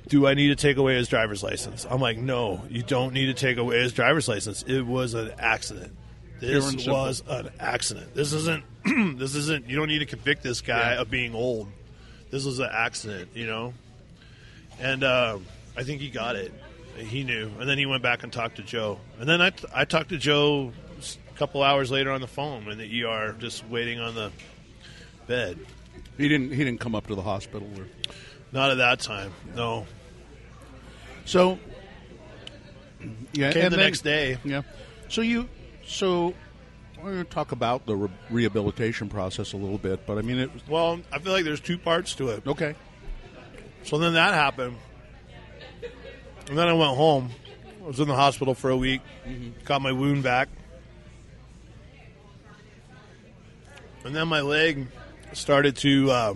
Do 0.08 0.26
I 0.26 0.34
need 0.34 0.48
to 0.48 0.56
take 0.56 0.76
away 0.76 0.96
his 0.96 1.08
driver's 1.08 1.42
license? 1.42 1.86
I'm 1.88 2.00
like, 2.00 2.18
no, 2.18 2.62
you 2.68 2.82
don't 2.82 3.14
need 3.14 3.26
to 3.26 3.34
take 3.34 3.56
away 3.56 3.80
his 3.82 3.92
driver's 3.92 4.28
license. 4.28 4.62
It 4.64 4.82
was 4.82 5.14
an 5.14 5.32
accident. 5.38 5.96
This 6.40 6.86
was 6.86 7.22
an 7.28 7.50
accident. 7.60 8.14
This 8.14 8.32
isn't. 8.32 8.64
this 9.18 9.36
isn't. 9.36 9.68
You 9.68 9.76
don't 9.76 9.86
need 9.88 10.00
to 10.00 10.06
convict 10.06 10.42
this 10.42 10.60
guy 10.60 10.94
Yeah. 10.94 11.00
of 11.02 11.10
being 11.10 11.34
old. 11.36 11.68
This 12.30 12.44
was 12.44 12.58
an 12.58 12.68
accident, 12.72 13.30
you 13.34 13.46
know. 13.46 13.74
And 14.80 15.04
um, 15.04 15.46
I 15.76 15.84
think 15.84 16.00
he 16.00 16.10
got 16.10 16.34
it. 16.34 16.52
He 16.96 17.22
knew, 17.22 17.50
and 17.60 17.68
then 17.68 17.78
he 17.78 17.86
went 17.86 18.02
back 18.02 18.22
and 18.22 18.32
talked 18.32 18.56
to 18.56 18.62
Joe. 18.62 18.98
And 19.20 19.28
then 19.28 19.40
I, 19.40 19.52
I 19.74 19.84
talked 19.84 20.08
to 20.10 20.18
Joe 20.18 20.72
a 21.32 21.38
couple 21.38 21.62
hours 21.62 21.90
later 21.90 22.10
on 22.10 22.20
the 22.20 22.26
phone 22.26 22.68
in 22.68 22.76
the 22.76 23.04
ER, 23.04 23.34
just 23.38 23.66
waiting 23.68 23.98
on 24.00 24.14
the 24.14 24.30
bed. 25.26 25.58
He 26.18 26.28
didn't 26.28 26.50
he 26.50 26.58
didn't 26.64 26.80
come 26.80 26.94
up 26.94 27.06
to 27.06 27.14
the 27.14 27.22
hospital. 27.22 27.68
Or, 27.78 27.86
Not 28.52 28.70
at 28.70 28.76
that 28.78 29.00
time. 29.00 29.32
No. 29.54 29.86
so 31.24 31.58
yeah, 33.32 33.50
Came 33.52 33.64
and 33.64 33.72
the 33.72 33.76
then- 33.76 33.86
next 33.86 34.00
day. 34.02 34.38
Yeah. 34.44 34.62
So 35.08 35.22
you 35.22 35.48
so 35.86 36.34
we're 37.02 37.12
going 37.14 37.24
to 37.24 37.30
talk 37.30 37.50
about 37.52 37.84
the 37.86 37.96
re- 37.96 38.10
rehabilitation 38.30 39.08
process 39.08 39.52
a 39.54 39.56
little 39.56 39.78
bit, 39.78 40.06
but 40.06 40.18
I 40.18 40.22
mean 40.22 40.38
it 40.38 40.52
was 40.52 40.62
Well, 40.68 41.00
I 41.10 41.18
feel 41.18 41.32
like 41.32 41.44
there's 41.44 41.60
two 41.60 41.78
parts 41.78 42.14
to 42.16 42.28
it. 42.28 42.46
okay. 42.46 42.74
So 43.84 43.98
then 43.98 44.12
that 44.14 44.32
happened, 44.34 44.76
and 46.48 46.56
then 46.56 46.68
I 46.68 46.72
went 46.72 46.94
home. 46.96 47.30
I 47.82 47.86
was 47.88 47.98
in 47.98 48.06
the 48.06 48.14
hospital 48.14 48.54
for 48.54 48.70
a 48.70 48.76
week, 48.76 49.00
got 49.64 49.82
my 49.82 49.90
wound 49.90 50.22
vac, 50.22 50.48
and 54.04 54.14
then 54.14 54.28
my 54.28 54.40
leg 54.40 54.86
started 55.32 55.76
to 55.78 56.10
uh, 56.12 56.34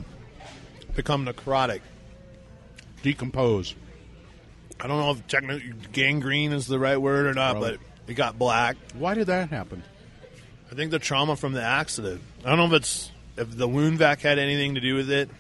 become 0.97 1.25
necrotic. 1.25 1.83
Decompose. 3.07 3.77
I 4.81 4.89
don't 4.89 4.99
know 4.99 5.13
if 5.13 5.25
technically 5.29 5.73
gangrene 5.93 6.53
is 6.53 6.67
the 6.67 6.77
right 6.77 7.01
word 7.01 7.27
or 7.27 7.35
not, 7.35 7.53
Probably. 7.53 7.79
but 8.05 8.11
it 8.11 8.15
got 8.15 8.37
black. 8.37 8.77
Why 8.99 9.15
did 9.15 9.29
that 9.29 9.49
happen? 9.49 9.85
I 10.73 10.75
think 10.75 10.91
the 10.91 10.99
trauma 10.99 11.37
from 11.37 11.53
the 11.53 11.63
accident. 11.63 12.21
I 12.45 12.49
don't 12.49 12.59
know 12.59 12.67
if 12.67 12.83
it's 12.83 13.13
if 13.37 13.57
the 13.57 13.69
wound 13.69 13.99
vac 13.99 14.23
had 14.23 14.41
anything 14.41 14.75
to 14.75 14.81
do 14.81 14.97
with 14.97 15.09
it, 15.09 15.31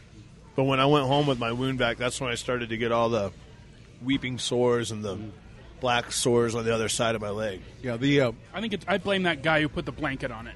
but 0.54 0.62
when 0.62 0.78
I 0.78 0.86
went 0.86 1.06
home 1.06 1.26
with 1.26 1.40
my 1.40 1.50
wound 1.50 1.78
vac, 1.78 1.96
that's 1.96 2.20
when 2.20 2.30
I 2.30 2.36
started 2.36 2.68
to 2.68 2.76
get 2.76 2.92
all 2.92 3.08
the 3.08 3.32
weeping 4.00 4.38
sores 4.38 4.92
and 4.92 5.04
the 5.04 5.18
black 5.80 6.12
sores 6.12 6.54
on 6.54 6.64
the 6.64 6.72
other 6.72 6.88
side 6.88 7.16
of 7.16 7.20
my 7.20 7.30
leg. 7.30 7.62
Yeah, 7.82 7.96
the 7.96 8.20
uh, 8.20 8.32
I 8.54 8.60
think 8.60 8.74
it's, 8.74 8.84
I 8.86 8.98
blame 8.98 9.24
that 9.24 9.42
guy 9.42 9.60
who 9.60 9.68
put 9.68 9.86
the 9.86 9.92
blanket 9.92 10.30
on 10.30 10.46
it. 10.46 10.54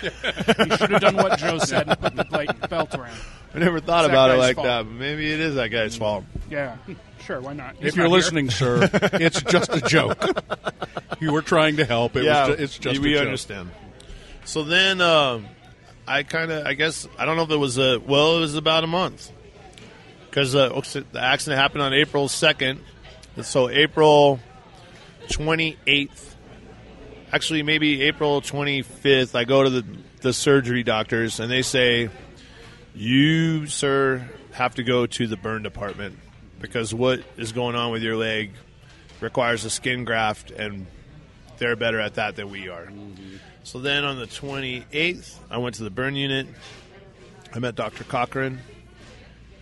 He 0.00 0.76
should 0.76 0.90
have 0.90 1.00
done 1.00 1.16
what 1.16 1.38
Joe 1.38 1.58
said 1.58 1.88
and 1.88 2.00
put 2.00 2.14
the 2.16 2.26
like, 2.30 2.68
belt 2.68 2.94
around. 2.94 3.16
I 3.54 3.58
never 3.58 3.80
thought 3.80 4.04
It's 4.04 4.08
that 4.08 4.14
about 4.14 4.30
it 4.30 4.34
guy's 4.34 4.38
like 4.40 4.56
fault. 4.56 4.66
that, 4.66 4.82
but 4.84 4.92
maybe 4.92 5.32
it 5.32 5.40
is 5.40 5.54
that 5.56 5.68
guy's 5.68 5.96
fault. 5.96 6.24
Yeah, 6.48 6.76
sure. 7.24 7.40
Why 7.40 7.52
not? 7.52 7.76
He's 7.76 7.88
if 7.88 7.96
you're 7.96 8.04
not 8.04 8.10
here. 8.10 8.16
listening, 8.18 8.50
sir, 8.50 8.88
it's 9.14 9.42
just 9.42 9.74
a 9.74 9.80
joke. 9.80 10.22
you 11.20 11.32
were 11.32 11.42
trying 11.42 11.76
to 11.78 11.84
help. 11.84 12.16
It 12.16 12.24
yeah, 12.24 12.46
was 12.48 12.56
ju- 12.56 12.62
it's 12.64 12.78
just 12.78 13.00
we 13.00 13.14
a 13.14 13.18
joke. 13.18 13.26
understand. 13.26 13.70
So 14.44 14.62
then, 14.62 15.00
um, 15.00 15.46
I 16.06 16.22
kind 16.22 16.50
of, 16.50 16.66
I 16.66 16.74
guess, 16.74 17.06
I 17.18 17.24
don't 17.24 17.36
know 17.36 17.42
if 17.42 17.50
it 17.50 17.56
was 17.56 17.78
a, 17.78 17.98
well, 17.98 18.38
it 18.38 18.40
was 18.40 18.54
about 18.56 18.84
a 18.84 18.88
month 18.88 19.30
because 20.28 20.54
uh, 20.54 20.68
the 20.68 21.20
accident 21.20 21.60
happened 21.60 21.82
on 21.82 21.92
April 21.92 22.28
second. 22.28 22.80
So 23.42 23.68
April 23.68 24.38
twenty 25.28 25.76
eighth, 25.86 26.29
actually 27.32 27.62
maybe 27.62 28.02
April 28.02 28.40
twenty 28.40 28.82
fifth. 28.82 29.34
I 29.34 29.44
go 29.44 29.62
to 29.62 29.70
the 29.70 29.84
the 30.22 30.32
surgery 30.32 30.82
doctors 30.82 31.40
and 31.40 31.50
they 31.50 31.62
say, 31.62 32.10
"You, 32.94 33.66
sir, 33.66 34.28
have 34.52 34.74
to 34.76 34.82
go 34.82 35.06
to 35.06 35.26
the 35.26 35.36
burn 35.36 35.62
department 35.62 36.18
because 36.60 36.94
what 36.94 37.22
is 37.36 37.52
going 37.52 37.76
on 37.76 37.92
with 37.92 38.02
your 38.02 38.16
leg 38.16 38.52
requires 39.20 39.64
a 39.64 39.70
skin 39.70 40.04
graft 40.04 40.50
and." 40.50 40.86
they're 41.60 41.76
better 41.76 42.00
at 42.00 42.14
that 42.14 42.34
than 42.34 42.50
we 42.50 42.68
are. 42.68 42.88
So 43.62 43.78
then 43.78 44.04
on 44.04 44.18
the 44.18 44.26
28th, 44.26 45.36
I 45.50 45.58
went 45.58 45.76
to 45.76 45.84
the 45.84 45.90
burn 45.90 46.16
unit. 46.16 46.48
I 47.54 47.58
met 47.60 47.76
Dr. 47.76 48.02
Cochran. 48.02 48.60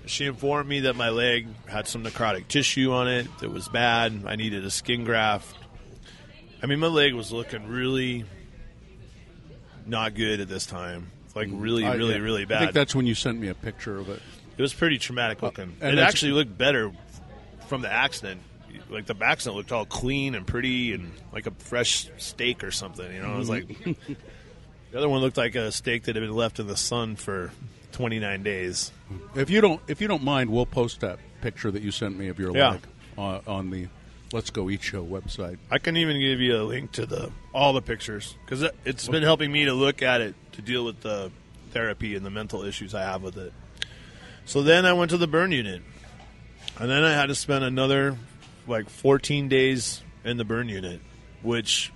She 0.07 0.25
informed 0.25 0.69
me 0.69 0.81
that 0.81 0.95
my 0.95 1.11
leg 1.11 1.49
had 1.67 1.87
some 1.87 2.05
necrotic 2.05 2.49
tissue 2.49 2.93
on 2.93 3.09
it. 3.09 3.27
that 3.41 3.51
was 3.51 3.69
bad. 3.69 4.23
I 4.27 4.37
needed 4.37 4.65
a 4.65 4.71
skin 4.71 5.05
graft. 5.05 5.55
I 6.63 6.67
mean, 6.67 6.81
my 6.81 6.87
leg 6.89 7.15
was 7.15 7.33
looking 7.33 7.67
really 7.69 8.25
not 9.87 10.15
good 10.15 10.41
at 10.41 10.49
this 10.49 10.67
time. 10.67 11.11
Like 11.35 11.49
really, 11.53 11.85
I- 11.85 11.95
really, 11.95 12.15
yeah. 12.15 12.21
really 12.21 12.45
bad. 12.45 12.57
I 12.59 12.61
think 12.67 12.75
that's 12.75 12.95
when 12.95 13.07
you 13.07 13.15
sent 13.15 13.39
me 13.41 13.49
a 13.49 13.55
picture 13.55 13.99
of 13.99 14.09
it. 14.09 14.21
It 14.57 14.63
was 14.63 14.75
pretty 14.75 14.99
traumatic 14.99 15.41
looking. 15.43 15.77
and 15.81 15.99
it 15.99 16.03
actually 16.03 16.33
looked 16.33 16.57
better 16.59 16.91
from 17.69 17.83
the 17.83 17.93
accident. 17.93 18.41
Like 18.91 19.07
the 19.07 19.15
accident 19.23 19.57
looked 19.57 19.71
all 19.71 19.85
clean 19.85 20.35
and 20.35 20.47
pretty 20.47 20.93
and 20.95 21.13
like 21.33 21.47
a 21.47 21.51
fresh 21.53 22.09
steak 22.17 22.65
or 22.65 22.71
something. 22.73 23.11
You 23.13 23.23
know, 23.23 23.35
I 23.35 23.39
was 23.39 23.49
like, 23.49 23.69
the 23.85 24.99
other 24.99 25.09
one 25.09 25.21
looked 25.21 25.37
like 25.37 25.55
a 25.55 25.71
steak 25.71 26.05
that 26.05 26.17
had 26.17 26.23
been 26.23 26.35
left 26.35 26.59
in 26.59 26.67
the 26.67 26.77
sun 26.77 27.15
for 27.17 27.53
29 27.93 28.43
days. 28.43 28.91
If 29.37 29.49
you 29.51 29.61
don't, 29.61 29.81
if 29.87 30.01
you 30.01 30.09
don't 30.09 30.25
mind, 30.25 30.51
we'll 30.51 30.67
post 30.67 31.01
that 31.01 31.19
picture 31.41 31.71
that 31.71 31.83
you 31.83 31.91
sent 31.93 32.19
me 32.19 32.29
of 32.29 32.39
your 32.41 32.57
Yeah. 32.57 32.71
leg 32.71 32.81
uh, 33.17 33.41
on 33.47 33.71
the 33.71 33.87
Let's 34.33 34.51
Go 34.51 34.69
Eat 34.69 34.83
Show 34.83 35.05
website. 35.05 35.59
I 35.71 35.79
can 35.79 35.97
even 35.97 36.21
give 36.21 36.41
you 36.41 36.57
a 36.57 36.65
link 36.65 36.93
to 36.93 37.07
the 37.07 37.33
all 37.55 37.73
the 37.73 37.81
pictures 37.81 38.37
because 38.45 38.63
it, 38.63 38.77
it's 38.85 39.09
been 39.09 39.23
helping 39.23 39.51
me 39.51 39.65
to 39.65 39.73
look 39.73 40.03
at 40.03 40.21
it 40.21 40.35
to 40.53 40.63
deal 40.63 40.85
with 40.85 41.01
the 41.01 41.31
therapy 41.71 42.15
and 42.15 42.27
the 42.27 42.31
mental 42.31 42.63
issues 42.63 42.95
I 42.95 43.03
have 43.03 43.23
with 43.23 43.39
it. 43.39 43.53
So 44.45 44.63
then 44.63 44.85
I 44.85 44.93
went 44.93 45.11
to 45.13 45.17
the 45.17 45.27
burn 45.27 45.53
unit, 45.53 45.83
and 46.79 46.91
then 46.91 47.05
I 47.05 47.13
had 47.13 47.27
to 47.27 47.35
spend 47.35 47.65
another 47.65 48.19
like 48.67 48.91
14 48.91 49.49
days 49.49 50.03
in 50.25 50.37
the 50.37 50.45
burn 50.45 50.69
unit, 50.69 51.01
which 51.43 51.91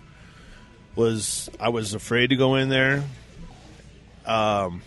was 0.97 1.51
I 1.61 1.69
was 1.69 1.93
afraid 1.93 2.31
to 2.31 2.37
go 2.37 2.55
in 2.55 2.71
there. 2.71 3.05
Um, 4.25 4.83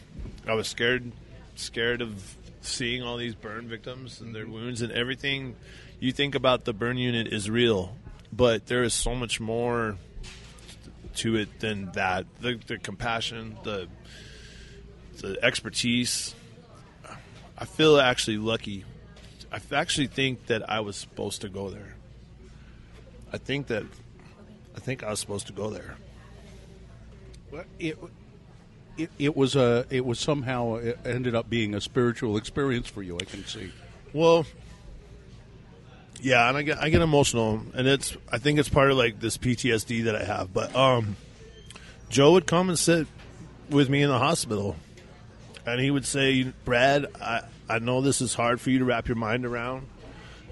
I 0.47 0.53
was 0.53 0.67
scared, 0.67 1.11
scared 1.55 2.01
of 2.01 2.35
seeing 2.61 3.03
all 3.03 3.17
these 3.17 3.35
burn 3.35 3.67
victims 3.67 4.21
and 4.21 4.33
their 4.33 4.47
wounds 4.47 4.81
and 4.81 4.91
everything. 4.91 5.55
You 5.99 6.11
think 6.11 6.35
about 6.35 6.65
the 6.65 6.73
burn 6.73 6.97
unit 6.97 7.27
is 7.27 7.49
real, 7.49 7.95
but 8.31 8.67
there 8.67 8.83
is 8.83 8.93
so 8.93 9.15
much 9.15 9.39
more 9.39 9.97
to 11.15 11.35
it 11.37 11.59
than 11.59 11.91
that. 11.93 12.25
The, 12.41 12.59
the 12.67 12.77
compassion, 12.77 13.57
the 13.63 13.87
the 15.21 15.37
expertise. 15.43 16.35
I 17.57 17.65
feel 17.65 17.99
actually 17.99 18.37
lucky. 18.37 18.83
I 19.51 19.61
actually 19.71 20.07
think 20.07 20.47
that 20.47 20.69
I 20.69 20.81
was 20.81 20.97
supposed 20.97 21.41
to 21.41 21.49
go 21.49 21.69
there. 21.69 21.95
I 23.31 23.37
think 23.37 23.67
that 23.67 23.83
I 24.75 24.79
think 24.79 25.03
I 25.03 25.09
was 25.09 25.19
supposed 25.19 25.47
to 25.47 25.53
go 25.53 25.69
there. 25.69 25.95
Well, 27.51 27.63
it, 27.79 27.97
it 28.97 29.09
it 29.17 29.35
was 29.35 29.55
a 29.55 29.85
it 29.89 30.05
was 30.05 30.19
somehow 30.19 30.75
it 30.75 30.99
ended 31.05 31.35
up 31.35 31.49
being 31.49 31.73
a 31.73 31.81
spiritual 31.81 32.35
experience 32.35 32.89
for 32.89 33.01
you. 33.01 33.15
I 33.15 33.23
can 33.23 33.45
see. 33.45 33.71
Well, 34.11 34.45
yeah, 36.25 36.49
and 36.49 36.57
I 36.57 36.63
get 36.63 36.79
I 36.79 36.89
get 36.89 37.01
emotional, 37.03 37.61
and 37.75 37.87
it's 37.87 38.17
I 38.31 38.39
think 38.39 38.57
it's 38.57 38.67
part 38.67 38.89
of 38.89 38.97
like 38.97 39.19
this 39.19 39.37
PTSD 39.37 40.05
that 40.05 40.15
I 40.15 40.23
have. 40.23 40.51
But 40.51 40.75
um, 40.75 41.17
Joe 42.09 42.31
would 42.31 42.47
come 42.47 42.67
and 42.67 42.79
sit 42.79 43.05
with 43.69 43.91
me 43.91 44.01
in 44.01 44.09
the 44.09 44.17
hospital, 44.17 44.75
and 45.67 45.79
he 45.79 45.91
would 45.91 46.03
say, 46.03 46.51
"Brad, 46.65 47.05
I 47.21 47.41
I 47.69 47.77
know 47.77 48.01
this 48.01 48.21
is 48.21 48.33
hard 48.33 48.59
for 48.59 48.71
you 48.71 48.79
to 48.79 48.85
wrap 48.85 49.07
your 49.07 49.17
mind 49.17 49.45
around, 49.45 49.87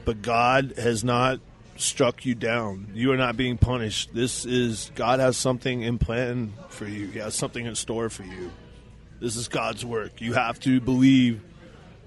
but 0.06 0.22
God 0.22 0.76
has 0.78 1.04
not." 1.04 1.40
struck 1.76 2.24
you 2.24 2.36
down 2.36 2.88
you 2.94 3.12
are 3.12 3.18
not 3.18 3.36
being 3.36 3.58
punished 3.58 4.14
this 4.14 4.46
is 4.46 4.92
god 4.94 5.20
has 5.20 5.36
something 5.36 5.82
in 5.82 5.98
plan 5.98 6.54
for 6.70 6.86
you 6.86 7.08
he 7.08 7.18
has 7.18 7.34
something 7.34 7.66
in 7.66 7.74
store 7.74 8.12
for 8.12 8.22
you 8.22 8.52
this 9.20 9.36
is 9.36 9.48
god's 9.48 9.84
work 9.84 10.22
you 10.22 10.34
have 10.34 10.60
to 10.60 10.80
believe 10.80 11.42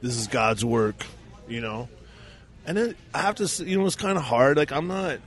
this 0.02 0.16
is 0.16 0.29
god's 0.29 0.64
work 0.64 1.05
you 1.48 1.61
know 1.61 1.88
and 2.66 2.76
then 2.76 2.94
I 3.14 3.22
have 3.22 3.37
to, 3.37 3.64
you 3.64 3.79
know, 3.79 3.87
it's 3.87 3.96
kind 3.96 4.18
of 4.18 4.24
hard. 4.24 4.57
Like 4.57 4.72
I'm 4.72 4.88
not, 4.88 5.18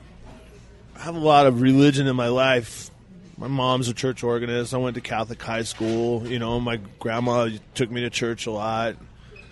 I 0.95 0.99
have 0.99 1.15
a 1.15 1.19
lot 1.19 1.47
of 1.47 1.61
religion 1.61 2.07
in 2.07 2.15
my 2.15 2.27
life. 2.27 2.91
My 3.37 3.47
mom's 3.47 3.87
a 3.87 3.93
church 3.93 4.23
organist. 4.23 4.73
I 4.73 4.77
went 4.77 4.95
to 4.95 5.01
Catholic 5.01 5.41
high 5.41 5.63
school. 5.63 6.27
You 6.27 6.39
know, 6.39 6.59
my 6.59 6.77
grandma 6.99 7.49
took 7.73 7.89
me 7.89 8.01
to 8.01 8.09
church 8.09 8.47
a 8.47 8.51
lot. 8.51 8.97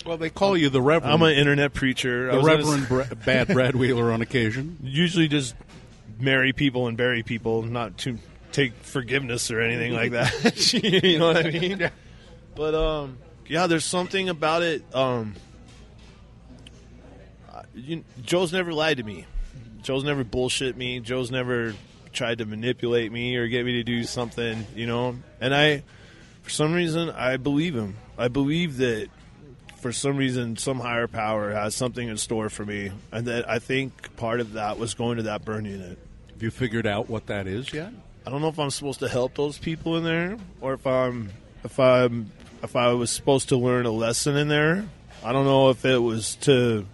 Well, 0.06 0.17
they 0.17 0.30
call 0.30 0.58
you 0.58 0.69
the 0.69 0.82
Reverend. 0.82 1.13
I'm 1.13 1.21
an 1.21 1.34
internet 1.34 1.73
preacher. 1.73 2.28
The 2.28 2.41
gonna 2.41 2.45
Reverend 2.45 3.26
Bad 3.26 3.47
Brad 3.47 3.76
Wheeler 3.76 4.12
on 4.12 4.21
occasion. 4.21 4.78
usually 4.84 5.28
just 5.28 5.56
marry 6.19 6.54
people 6.54 6.88
and 6.88 6.97
bury 6.97 7.23
people, 7.23 7.63
not 7.63 7.97
to 8.00 8.17
take 8.52 8.73
forgiveness 8.73 9.52
or 9.52 9.62
anything 9.62 9.93
like 9.93 10.12
that. 10.12 10.73
you 10.73 11.19
know 11.19 11.28
what 11.28 11.45
I 11.45 11.52
mean? 11.52 11.91
But 12.56 12.73
um, 12.73 13.19
yeah, 13.45 13.67
there's 13.67 13.86
something 13.86 14.30
about 14.30 14.63
it. 14.63 14.84
Um, 14.91 15.36
you, 17.78 18.04
Joe's 18.22 18.52
never 18.52 18.74
lied 18.74 18.98
to 18.98 19.04
me. 19.04 19.26
Joe's 19.82 20.04
never 20.04 20.24
bullshit 20.24 20.76
me. 20.76 21.00
Joe's 21.00 21.32
never 21.32 21.74
tried 22.12 22.40
to 22.40 22.46
manipulate 22.46 23.12
me 23.12 23.36
or 23.36 23.48
get 23.48 23.66
me 23.66 23.74
to 23.74 23.84
do 23.84 24.04
something. 24.04 24.66
You 24.76 24.88
know, 24.88 25.16
and 25.40 25.54
I, 25.54 25.84
for 26.42 26.50
some 26.50 26.74
reason, 26.74 27.10
I 27.10 27.38
believe 27.38 27.76
him. 27.76 27.96
I 28.18 28.28
believe 28.28 28.78
that 28.78 29.10
for 29.78 29.92
some 29.92 30.18
reason, 30.18 30.58
some 30.58 30.80
higher 30.80 31.08
power 31.08 31.52
has 31.52 31.76
something 31.76 32.08
in 32.08 32.18
store 32.18 32.50
for 32.50 32.66
me, 32.66 32.92
and 33.12 33.28
that 33.28 33.50
I 33.50 33.60
think 33.60 34.16
part 34.18 34.40
of 34.40 34.54
that 34.54 34.80
was 34.80 34.96
going 34.96 35.18
to 35.18 35.24
that 35.24 35.46
burn 35.46 35.66
unit. 35.66 36.00
Have 36.32 36.44
you 36.44 36.52
figured 36.52 36.88
out 36.88 37.10
what 37.10 37.28
that 37.28 37.48
is 37.48 37.72
yet? 37.72 37.92
I 38.26 38.30
don't 38.30 38.42
know 38.42 38.50
if 38.50 38.60
I'm 38.60 38.72
supposed 38.72 39.00
to 39.00 39.08
help 39.08 39.36
those 39.36 39.58
people 39.58 39.96
in 39.98 40.04
there, 40.04 40.38
or 40.60 40.74
if 40.74 40.86
I'm 40.86 41.32
if 41.63 41.80
I'm 41.80 42.32
if 42.63 42.76
I 42.76 42.92
was 42.94 43.12
supposed 43.12 43.50
to 43.50 43.58
learn 43.58 43.86
a 43.86 43.92
lesson 43.92 44.36
in 44.36 44.48
there. 44.48 44.86
I 45.24 45.32
don't 45.32 45.46
know 45.46 45.70
if 45.70 45.86
it 45.86 45.98
was 45.98 46.36
to 46.42 46.86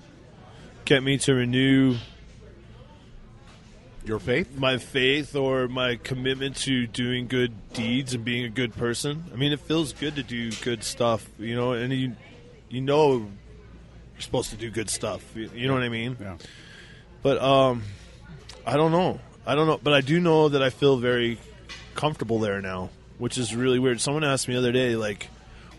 get 0.85 1.03
me 1.03 1.17
to 1.19 1.33
renew 1.33 1.95
Your 4.05 4.19
faith? 4.19 4.57
my 4.57 4.77
faith 4.77 5.35
or 5.35 5.67
my 5.67 5.95
commitment 5.95 6.57
to 6.57 6.87
doing 6.87 7.27
good 7.27 7.53
deeds 7.73 8.13
and 8.13 8.25
being 8.25 8.45
a 8.45 8.49
good 8.49 8.75
person. 8.75 9.23
I 9.33 9.37
mean, 9.37 9.51
it 9.53 9.59
feels 9.61 9.93
good 9.93 10.15
to 10.15 10.23
do 10.23 10.51
good 10.51 10.83
stuff, 10.83 11.27
you 11.39 11.55
know, 11.55 11.73
and 11.73 11.93
you 11.93 12.15
you 12.69 12.81
know 12.81 13.17
you're 14.13 14.21
supposed 14.21 14.49
to 14.49 14.57
do 14.57 14.69
good 14.69 14.89
stuff. 14.89 15.23
You, 15.35 15.49
you 15.55 15.67
know 15.67 15.73
what 15.73 15.83
I 15.83 15.89
mean? 15.89 16.17
Yeah. 16.19 16.37
But 17.21 17.41
um, 17.41 17.83
I 18.65 18.75
don't 18.75 18.91
know. 18.91 19.19
I 19.45 19.55
don't 19.55 19.67
know. 19.67 19.79
But 19.81 19.93
I 19.93 20.01
do 20.01 20.19
know 20.19 20.49
that 20.49 20.61
I 20.61 20.69
feel 20.69 20.97
very 20.97 21.39
comfortable 21.95 22.39
there 22.39 22.61
now, 22.61 22.89
which 23.17 23.37
is 23.37 23.55
really 23.55 23.79
weird. 23.79 24.01
Someone 24.01 24.23
asked 24.23 24.47
me 24.47 24.53
the 24.53 24.59
other 24.59 24.71
day, 24.73 24.95
like, 24.97 25.29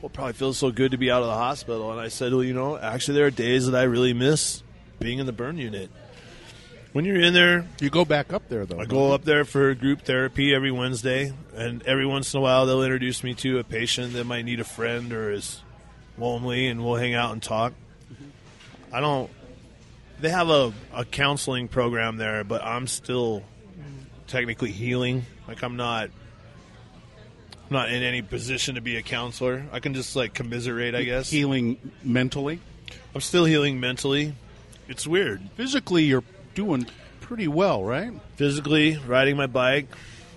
"Well, 0.01 0.07
it 0.07 0.15
probably 0.15 0.33
feels 0.33 0.57
so 0.57 0.71
good 0.71 0.93
to 0.93 0.97
be 0.97 1.11
out 1.11 1.21
of 1.21 1.29
the 1.29 1.35
hospital," 1.35 1.93
and 1.93 2.01
I 2.01 2.09
said, 2.09 2.33
"Well, 2.33 2.43
you 2.43 2.55
know, 2.55 2.79
actually, 2.79 3.19
there 3.19 3.27
are 3.27 3.31
days 3.31 3.67
that 3.67 3.79
I 3.79 3.83
really 3.85 4.15
miss 4.15 4.63
being 4.99 5.19
in 5.19 5.27
the 5.27 5.33
burn 5.33 5.59
unit. 5.59 5.91
When 6.93 7.05
you're 7.05 7.21
in 7.21 7.35
there, 7.35 7.67
You 7.81 7.91
go 7.91 8.05
back 8.05 8.33
up 8.33 8.49
there 8.49 8.65
though. 8.67 8.79
I 8.79 8.85
go 8.85 9.13
up 9.13 9.25
there 9.25 9.45
for 9.45 9.75
group 9.75 10.03
therapy 10.03 10.55
every 10.55 10.71
Wednesday, 10.71 11.33
and 11.57 11.83
every 11.83 12.07
once 12.07 12.33
in 12.33 12.39
a 12.39 12.41
while 12.41 12.67
they'll 12.67 12.85
introduce 12.85 13.25
me 13.25 13.35
to 13.35 13.59
a 13.59 13.65
patient 13.65 14.13
that 14.13 14.25
might 14.25 14.45
need 14.45 14.61
a 14.61 14.65
friend 14.65 15.13
or 15.13 15.33
is 15.33 15.61
lonely, 16.17 16.69
and 16.69 16.85
we'll 16.85 16.95
hang 16.95 17.15
out 17.15 17.33
and 17.33 17.43
talk. 17.43 17.73
I 18.93 19.01
don't. 19.01 19.29
They 20.21 20.31
have 20.31 20.49
a, 20.49 20.73
a 20.93 21.05
counseling 21.05 21.67
program 21.67 22.17
there, 22.17 22.45
but 22.45 22.63
I'm 22.63 22.87
still 22.87 23.43
technically 24.29 24.71
healing. 24.71 25.25
Like 25.49 25.65
I'm 25.65 25.77
not. 25.77 26.11
I'm 27.65 27.73
not 27.73 27.89
in 27.91 28.05
any 28.05 28.23
position 28.23 28.77
to 28.77 28.81
be 28.81 28.97
a 28.99 29.03
counselor. 29.03 29.67
I 29.73 29.81
can 29.81 29.95
just 29.95 30.15
like 30.15 30.33
commiserate, 30.33 30.95
I 30.95 31.03
guess. 31.03 31.29
healing 31.29 31.79
mentally. 32.05 32.61
I'm 33.17 33.21
still 33.21 33.47
healing 33.47 33.81
mentally. 33.81 34.35
It's 34.89 35.07
weird. 35.07 35.43
Physically, 35.57 36.05
you're 36.05 36.25
doing 36.55 36.87
pretty 37.21 37.49
well, 37.49 37.83
right? 37.85 38.13
Physically, 38.37 38.99
riding 39.07 39.37
my 39.37 39.47
bike, 39.47 39.87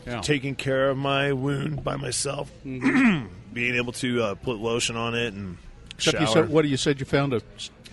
Yeah. 0.06 0.22
taking 0.22 0.56
care 0.56 0.90
of 0.90 0.98
my 0.98 1.34
wound 1.34 1.84
by 1.84 1.96
myself, 1.98 2.50
Mm-hmm. 2.66 3.26
being 3.54 3.76
able 3.76 3.94
to 3.94 4.22
uh, 4.24 4.36
put 4.36 4.58
lotion 4.58 4.96
on 4.96 5.16
it 5.16 5.34
and 5.34 5.58
Except 5.96 6.18
shower. 6.18 6.28
you 6.28 6.34
said, 6.34 6.50
what 6.50 6.66
you 6.68 6.78
said 6.78 7.00
you 7.00 7.06
found 7.06 7.34
a 7.34 7.42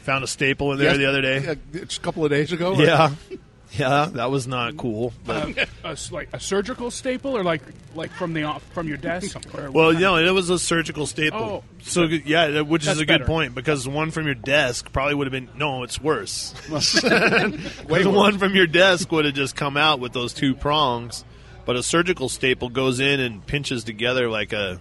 Found 0.02 0.22
a 0.22 0.26
staple 0.26 0.70
in 0.72 0.78
there 0.78 0.88
Yes- 0.90 0.98
the 0.98 1.06
other 1.06 1.22
day. 1.22 1.42
Yeah, 1.42 1.54
it's 1.80 1.96
a 1.96 2.00
couple 2.00 2.24
of 2.26 2.30
days 2.30 2.52
ago. 2.52 2.74
or- 2.74 2.82
Yeah, 2.84 3.14
yeah, 3.78 4.08
that 4.12 4.30
was 4.30 4.46
not 4.46 4.76
cool. 4.76 5.12
But 5.24 5.58
Uh, 5.58 5.64
a 5.84 5.88
s- 5.88 6.12
like 6.12 6.28
a 6.32 6.40
surgical 6.40 6.90
staple, 6.90 7.36
or 7.36 7.42
like 7.44 7.62
like 7.94 8.10
from 8.12 8.32
the 8.34 8.44
off 8.44 8.62
from 8.72 8.88
your 8.88 8.96
desk. 8.96 9.36
Well, 9.72 9.92
no, 9.92 10.16
it 10.16 10.30
was 10.30 10.50
a 10.50 10.58
surgical 10.58 11.06
staple. 11.06 11.40
Oh. 11.40 11.64
so 11.82 12.06
good- 12.06 12.26
yeah, 12.26 12.60
which 12.62 12.84
That's 12.84 12.96
is 12.96 13.02
a 13.02 13.06
good 13.06 13.14
better. 13.20 13.24
point 13.24 13.54
because 13.54 13.86
one 13.88 14.10
from 14.10 14.26
your 14.26 14.34
desk 14.34 14.92
probably 14.92 15.14
would 15.14 15.26
have 15.26 15.32
been 15.32 15.48
no, 15.56 15.82
it's 15.82 16.00
worse. 16.00 16.52
the 16.68 18.12
one 18.12 18.38
from 18.38 18.54
your 18.54 18.66
desk 18.66 19.10
would 19.12 19.24
have 19.24 19.34
just 19.34 19.56
come 19.56 19.76
out 19.76 20.00
with 20.00 20.12
those 20.12 20.32
two 20.34 20.54
prongs, 20.54 21.24
but 21.64 21.76
a 21.76 21.82
surgical 21.82 22.28
staple 22.28 22.68
goes 22.68 23.00
in 23.00 23.20
and 23.20 23.44
pinches 23.46 23.84
together 23.84 24.28
like 24.28 24.52
a 24.52 24.80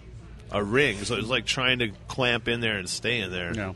a 0.52 0.64
ring. 0.64 0.98
So 1.04 1.16
it's 1.16 1.28
like 1.30 1.46
trying 1.46 1.80
to 1.80 1.90
clamp 2.08 2.48
in 2.48 2.60
there 2.62 2.78
and 2.78 2.88
stay 2.90 3.20
in 3.22 3.32
there. 3.32 3.54
No. 3.54 3.76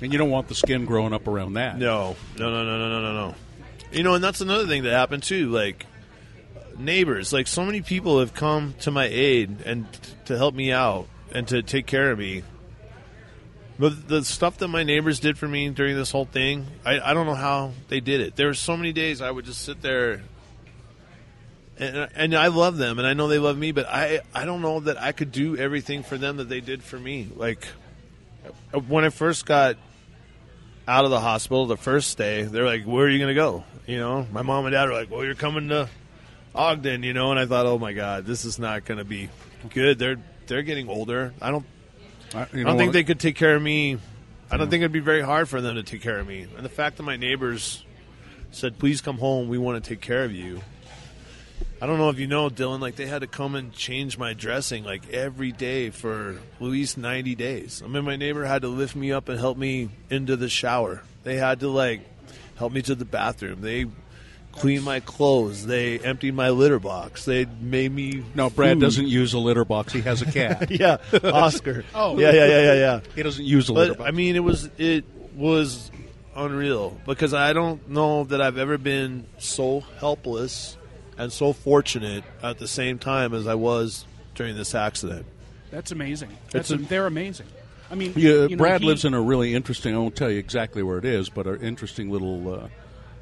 And 0.00 0.12
you 0.12 0.18
don't 0.18 0.30
want 0.30 0.48
the 0.48 0.54
skin 0.54 0.86
growing 0.86 1.12
up 1.12 1.26
around 1.28 1.54
that. 1.54 1.76
No, 1.78 2.16
no, 2.38 2.50
no, 2.50 2.64
no, 2.64 2.78
no, 2.78 2.88
no, 2.88 3.00
no, 3.02 3.12
no. 3.28 3.34
You 3.94 4.02
know, 4.02 4.14
and 4.14 4.24
that's 4.24 4.40
another 4.40 4.66
thing 4.66 4.82
that 4.82 4.90
happened 4.90 5.22
too. 5.22 5.50
Like 5.50 5.86
neighbors, 6.76 7.32
like 7.32 7.46
so 7.46 7.64
many 7.64 7.80
people 7.80 8.18
have 8.18 8.34
come 8.34 8.74
to 8.80 8.90
my 8.90 9.04
aid 9.04 9.62
and 9.64 9.90
t- 9.92 10.12
to 10.26 10.36
help 10.36 10.54
me 10.54 10.72
out 10.72 11.06
and 11.30 11.46
to 11.48 11.62
take 11.62 11.86
care 11.86 12.10
of 12.10 12.18
me. 12.18 12.42
But 13.78 14.08
the 14.08 14.24
stuff 14.24 14.58
that 14.58 14.68
my 14.68 14.82
neighbors 14.82 15.20
did 15.20 15.38
for 15.38 15.46
me 15.46 15.68
during 15.68 15.96
this 15.96 16.10
whole 16.10 16.24
thing, 16.24 16.66
I, 16.84 17.00
I 17.00 17.14
don't 17.14 17.26
know 17.26 17.34
how 17.34 17.72
they 17.88 18.00
did 18.00 18.20
it. 18.20 18.36
There 18.36 18.48
were 18.48 18.54
so 18.54 18.76
many 18.76 18.92
days 18.92 19.20
I 19.20 19.30
would 19.30 19.44
just 19.44 19.62
sit 19.62 19.80
there. 19.80 20.22
And, 21.76 22.08
and 22.14 22.34
I 22.36 22.48
love 22.48 22.76
them, 22.76 23.00
and 23.00 23.06
I 23.06 23.14
know 23.14 23.26
they 23.26 23.40
love 23.40 23.58
me, 23.58 23.72
but 23.72 23.86
I, 23.86 24.20
I 24.32 24.44
don't 24.44 24.62
know 24.62 24.78
that 24.80 25.00
I 25.00 25.10
could 25.10 25.32
do 25.32 25.56
everything 25.56 26.04
for 26.04 26.16
them 26.16 26.36
that 26.36 26.48
they 26.48 26.60
did 26.60 26.84
for 26.84 26.96
me. 26.96 27.28
Like, 27.34 27.66
when 28.86 29.04
I 29.04 29.08
first 29.08 29.44
got 29.44 29.76
out 30.86 31.04
of 31.04 31.10
the 31.10 31.18
hospital 31.18 31.66
the 31.66 31.76
first 31.76 32.16
day, 32.16 32.44
they're 32.44 32.64
like, 32.64 32.84
"Where 32.84 33.06
are 33.06 33.08
you 33.08 33.18
going 33.18 33.28
to 33.28 33.34
go?" 33.34 33.64
You 33.86 33.98
know, 33.98 34.26
my 34.32 34.42
mom 34.42 34.66
and 34.66 34.72
dad 34.72 34.88
are 34.88 34.92
like, 34.92 35.10
"Well, 35.10 35.24
you're 35.24 35.34
coming 35.34 35.68
to 35.68 35.88
Ogden," 36.54 37.02
you 37.02 37.12
know, 37.12 37.30
and 37.30 37.38
I 37.38 37.46
thought, 37.46 37.66
"Oh 37.66 37.78
my 37.78 37.92
god, 37.92 38.24
this 38.24 38.44
is 38.44 38.58
not 38.58 38.84
going 38.84 38.98
to 38.98 39.04
be 39.04 39.28
good." 39.70 39.98
They're 39.98 40.16
they're 40.46 40.62
getting 40.62 40.88
older. 40.88 41.34
I 41.40 41.50
don't 41.50 41.66
I, 42.34 42.42
I 42.42 42.62
don't 42.62 42.78
think 42.78 42.92
they 42.92 43.04
could 43.04 43.20
take 43.20 43.36
care 43.36 43.54
of 43.54 43.62
me. 43.62 43.98
I 44.50 44.56
don't 44.56 44.70
think 44.70 44.82
it'd 44.82 44.92
be 44.92 45.00
very 45.00 45.22
hard 45.22 45.48
for 45.48 45.60
them 45.60 45.76
to 45.76 45.82
take 45.82 46.02
care 46.02 46.18
of 46.18 46.26
me. 46.26 46.46
And 46.56 46.64
the 46.64 46.70
fact 46.70 46.96
that 46.96 47.02
my 47.02 47.16
neighbors 47.16 47.84
said, 48.50 48.78
"Please 48.78 49.00
come 49.00 49.18
home. 49.18 49.48
We 49.48 49.58
want 49.58 49.82
to 49.82 49.88
take 49.88 50.00
care 50.00 50.24
of 50.24 50.32
you." 50.32 50.60
I 51.82 51.86
don't 51.86 51.98
know 51.98 52.08
if 52.08 52.18
you 52.18 52.26
know, 52.26 52.48
Dylan. 52.48 52.80
Like 52.80 52.96
they 52.96 53.06
had 53.06 53.20
to 53.20 53.26
come 53.26 53.54
and 53.54 53.72
change 53.72 54.16
my 54.16 54.32
dressing 54.32 54.84
like 54.84 55.10
every 55.10 55.52
day 55.52 55.90
for 55.90 56.30
at 56.30 56.62
least 56.62 56.96
ninety 56.96 57.34
days. 57.34 57.82
I 57.84 57.88
mean, 57.88 58.04
my 58.04 58.16
neighbor 58.16 58.44
had 58.44 58.62
to 58.62 58.68
lift 58.68 58.96
me 58.96 59.12
up 59.12 59.28
and 59.28 59.38
help 59.38 59.58
me 59.58 59.90
into 60.08 60.36
the 60.36 60.48
shower. 60.48 61.02
They 61.24 61.36
had 61.36 61.60
to 61.60 61.68
like 61.68 62.00
help 62.56 62.72
me 62.72 62.82
to 62.82 62.94
the 62.94 63.04
bathroom. 63.04 63.60
They 63.60 63.86
cleaned 64.52 64.84
my 64.84 65.00
clothes. 65.00 65.66
They 65.66 65.98
emptied 65.98 66.34
my 66.34 66.50
litter 66.50 66.78
box. 66.78 67.24
They 67.24 67.44
made 67.60 67.92
me. 67.92 68.24
No, 68.34 68.50
Brad 68.50 68.76
food. 68.76 68.80
doesn't 68.80 69.08
use 69.08 69.32
a 69.34 69.38
litter 69.38 69.64
box. 69.64 69.92
He 69.92 70.00
has 70.02 70.22
a 70.22 70.26
cat. 70.30 70.70
yeah, 70.80 70.98
Oscar. 71.24 71.84
Oh. 71.94 72.18
yeah, 72.18 72.30
yeah, 72.32 72.46
yeah, 72.46 72.60
yeah, 72.60 72.74
yeah. 72.74 73.00
he 73.14 73.22
doesn't 73.22 73.44
use 73.44 73.68
a 73.68 73.72
litter 73.72 73.94
box. 73.94 74.08
I 74.08 74.12
mean, 74.12 74.36
it 74.36 74.44
was 74.44 74.70
it 74.78 75.04
was 75.34 75.90
unreal 76.36 76.96
because 77.06 77.32
I 77.34 77.52
don't 77.52 77.88
know 77.88 78.24
that 78.24 78.40
I've 78.40 78.58
ever 78.58 78.78
been 78.78 79.26
so 79.38 79.80
helpless 79.98 80.76
and 81.16 81.32
so 81.32 81.52
fortunate 81.52 82.24
at 82.42 82.58
the 82.58 82.66
same 82.66 82.98
time 82.98 83.34
as 83.34 83.46
I 83.46 83.54
was 83.54 84.04
during 84.34 84.56
this 84.56 84.74
accident. 84.74 85.26
That's 85.70 85.92
amazing. 85.92 86.30
That's 86.50 86.70
a- 86.70 86.76
they're 86.76 87.06
amazing. 87.06 87.46
I 87.94 87.96
mean, 87.96 88.12
Yeah, 88.16 88.32
you 88.32 88.48
know, 88.48 88.56
Brad 88.56 88.80
he- 88.80 88.86
lives 88.88 89.04
in 89.04 89.14
a 89.14 89.20
really 89.20 89.54
interesting. 89.54 89.94
I 89.94 89.98
won't 89.98 90.16
tell 90.16 90.28
you 90.28 90.40
exactly 90.40 90.82
where 90.82 90.98
it 90.98 91.04
is, 91.04 91.28
but 91.28 91.46
an 91.46 91.60
interesting 91.60 92.10
little 92.10 92.52
uh, 92.52 92.68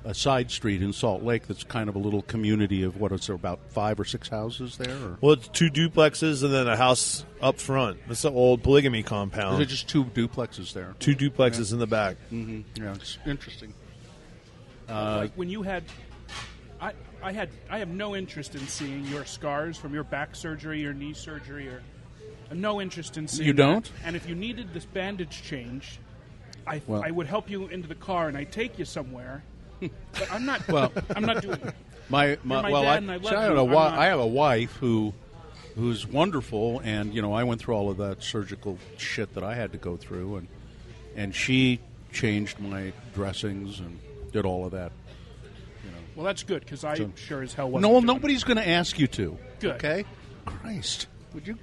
a 0.06 0.14
side 0.14 0.50
street 0.50 0.82
in 0.82 0.94
Salt 0.94 1.22
Lake. 1.22 1.46
That's 1.46 1.62
kind 1.62 1.90
of 1.90 1.94
a 1.94 1.98
little 1.98 2.22
community 2.22 2.82
of 2.82 2.96
what 2.98 3.12
is 3.12 3.26
there 3.26 3.36
about 3.36 3.60
five 3.68 4.00
or 4.00 4.06
six 4.06 4.30
houses 4.30 4.78
there, 4.78 4.96
or 4.96 5.18
Well, 5.20 5.34
it's 5.34 5.48
two 5.48 5.68
duplexes 5.68 6.42
and 6.42 6.54
then 6.54 6.68
a 6.68 6.76
house 6.76 7.26
up 7.42 7.60
front. 7.60 7.98
It's 8.08 8.24
an 8.24 8.32
old 8.32 8.62
polygamy 8.62 9.02
compound. 9.02 9.60
it 9.62 9.66
just 9.66 9.88
two 9.90 10.04
duplexes 10.04 10.72
there? 10.72 10.94
two 10.98 11.14
duplexes 11.14 11.74
in 11.74 11.78
the 11.78 11.86
back. 11.86 12.16
hmm 12.30 12.62
Yeah, 12.74 12.94
it's 12.94 13.18
interesting. 13.26 13.74
like 14.88 15.34
when 15.34 15.50
you 15.50 15.60
had 15.60 15.84
I, 16.80 16.94
I 17.22 17.32
had 17.32 17.50
I 17.68 17.78
have 17.78 17.88
no 17.90 18.16
interest 18.16 18.54
in 18.54 18.66
seeing 18.66 19.04
your 19.04 19.26
scars 19.26 19.76
from 19.76 19.92
your 19.92 20.04
back 20.04 20.34
surgery, 20.34 20.80
your 20.80 20.94
knee 20.94 21.12
surgery, 21.12 21.68
or 21.68 21.76
uh, 21.76 21.80
no 22.54 22.80
interest 22.80 23.16
in 23.16 23.28
seeing. 23.28 23.46
You 23.46 23.52
don't? 23.52 23.84
that. 23.84 23.92
And 24.06 24.16
if 24.16 24.28
you 24.28 24.34
needed 24.34 24.72
this 24.74 24.84
bandage 24.84 25.42
change, 25.42 25.98
I 26.66 26.80
Well- 26.86 27.02
I 27.04 27.10
would 27.10 27.26
help 27.26 27.50
you 27.50 27.66
into 27.68 27.88
the 27.88 27.94
car 27.94 28.28
and 28.28 28.36
I 28.36 28.44
take 28.44 28.78
you 28.78 28.84
somewhere. 28.84 29.42
but 29.80 30.32
I'm 30.32 30.44
not. 30.46 30.66
Well- 30.68 30.92
I'm 31.16 31.24
not 31.24 31.42
doing. 31.42 31.60
it. 31.62 31.74
My, 32.08 32.36
my, 32.44 32.62
my 32.62 32.70
well, 32.70 32.82
I, 32.86 32.96
I 32.96 32.96
I, 32.96 32.98
have 32.98 33.02
you. 33.02 33.10
a, 33.10 33.48
I'm 33.48 33.54
wi- 33.56 33.96
I 33.98 34.06
have 34.06 34.20
a 34.20 34.26
wife 34.26 34.72
who 34.76 35.14
who's 35.76 36.06
wonderful, 36.06 36.80
and 36.84 37.14
you 37.14 37.22
know, 37.22 37.32
I 37.32 37.44
went 37.44 37.60
through 37.60 37.74
all 37.74 37.90
of 37.90 37.96
that 37.98 38.22
surgical 38.22 38.78
shit 38.98 39.34
that 39.34 39.42
I 39.44 39.54
had 39.54 39.72
to 39.72 39.78
go 39.78 39.96
through, 39.96 40.36
and 40.36 40.48
and 41.16 41.34
she 41.34 41.80
changed 42.12 42.58
my 42.60 42.92
dressings 43.14 43.80
and 43.80 43.98
did 44.32 44.44
all 44.44 44.66
of 44.66 44.72
that. 44.72 44.92
Well, 46.14 46.26
that's 46.26 46.42
good 46.42 46.60
because 46.60 46.84
I 46.84 46.94
So- 46.96 47.12
sure 47.16 47.42
as 47.42 47.54
hell 47.54 47.70
wasn't. 47.70 47.82
No, 47.90 47.94
well, 47.94 48.02
nobody's 48.02 48.44
going 48.44 48.58
to 48.58 48.68
ask 48.68 48.98
you 48.98 49.06
to. 49.08 49.38
Good. 49.60 49.76
Okay. 49.76 50.04
Christ, 50.44 51.06
would 51.34 51.46
you? 51.46 51.58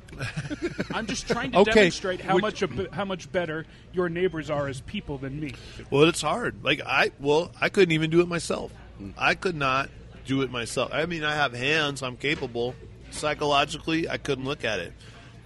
I'm 0.94 1.06
just 1.08 1.28
trying 1.28 1.52
to 1.52 1.60
Okay, 1.60 1.72
demonstrate 1.74 2.22
how 2.22 2.36
would- 2.36 2.42
much 2.42 2.62
a, 2.62 2.90
how 2.92 3.06
much 3.06 3.32
better 3.32 3.66
your 3.94 4.10
neighbors 4.10 4.50
are 4.50 4.68
as 4.68 4.82
people 4.82 5.18
than 5.18 5.40
me. 5.40 5.54
Well, 5.90 6.04
it's 6.04 6.22
hard. 6.22 6.64
Like 6.64 6.82
I, 6.86 7.12
well, 7.20 7.52
I 7.60 7.70
couldn't 7.70 7.92
even 7.94 8.10
do 8.10 8.22
it 8.22 8.28
myself. 8.28 8.72
I 9.18 9.36
could 9.36 9.56
not 9.56 9.90
do 10.26 10.42
it 10.42 10.52
myself. 10.52 10.92
I 10.94 11.06
mean, 11.06 11.24
I 11.24 11.36
have 11.36 11.54
hands. 11.54 12.04
I'm 12.04 12.18
capable. 12.18 12.76
Psychologically, 13.12 14.10
I 14.10 14.18
couldn't 14.18 14.46
look 14.46 14.64
at 14.64 14.80
it. 14.80 14.94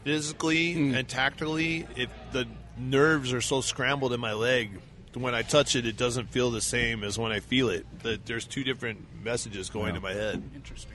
Physically 0.03 0.73
hmm. 0.73 0.95
and 0.95 1.07
tactically, 1.07 1.87
if 1.95 2.09
the 2.31 2.47
nerves 2.77 3.31
are 3.31 3.41
so 3.41 3.61
scrambled 3.61 4.11
in 4.13 4.19
my 4.19 4.33
leg, 4.33 4.71
when 5.13 5.35
I 5.35 5.43
touch 5.43 5.75
it, 5.75 5.85
it 5.85 5.95
doesn't 5.95 6.29
feel 6.31 6.51
the 6.51 6.61
same 6.61 7.03
as 7.03 7.17
when 7.17 7.31
I 7.31 7.39
feel 7.39 7.69
it. 7.69 7.85
That 8.03 8.25
there's 8.25 8.45
two 8.45 8.63
different 8.63 9.05
messages 9.23 9.69
going 9.69 9.93
to 9.93 10.01
my 10.01 10.13
head. 10.13 10.43
Interesting. 10.55 10.93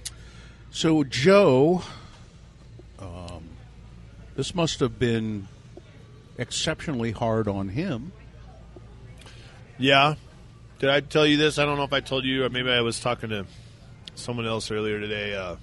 So 0.71 1.05
Joe, 1.05 1.83
um, 2.99 3.49
this 4.35 4.55
must 4.55 4.81
have 4.81 4.99
been 4.99 5.49
exceptionally 6.37 7.13
hard 7.13 7.49
on 7.49 7.69
him. 7.69 8.13
Yeah. 9.79 10.15
Did 10.79 10.91
I 10.91 11.01
tell 11.01 11.27
you 11.27 11.37
this? 11.37 11.59
I 11.59 11.65
don't 11.65 11.77
know 11.77 11.85
if 11.85 11.93
I 11.93 12.01
told 12.01 12.25
you, 12.25 12.45
or 12.45 12.49
maybe 12.51 12.71
I 12.71 12.81
was 12.81 13.01
talking 13.01 13.31
to 13.31 13.47
someone 14.15 14.47
else 14.47 14.71
earlier 14.71 15.01
today. 15.01 15.35
Uh, 15.35 15.57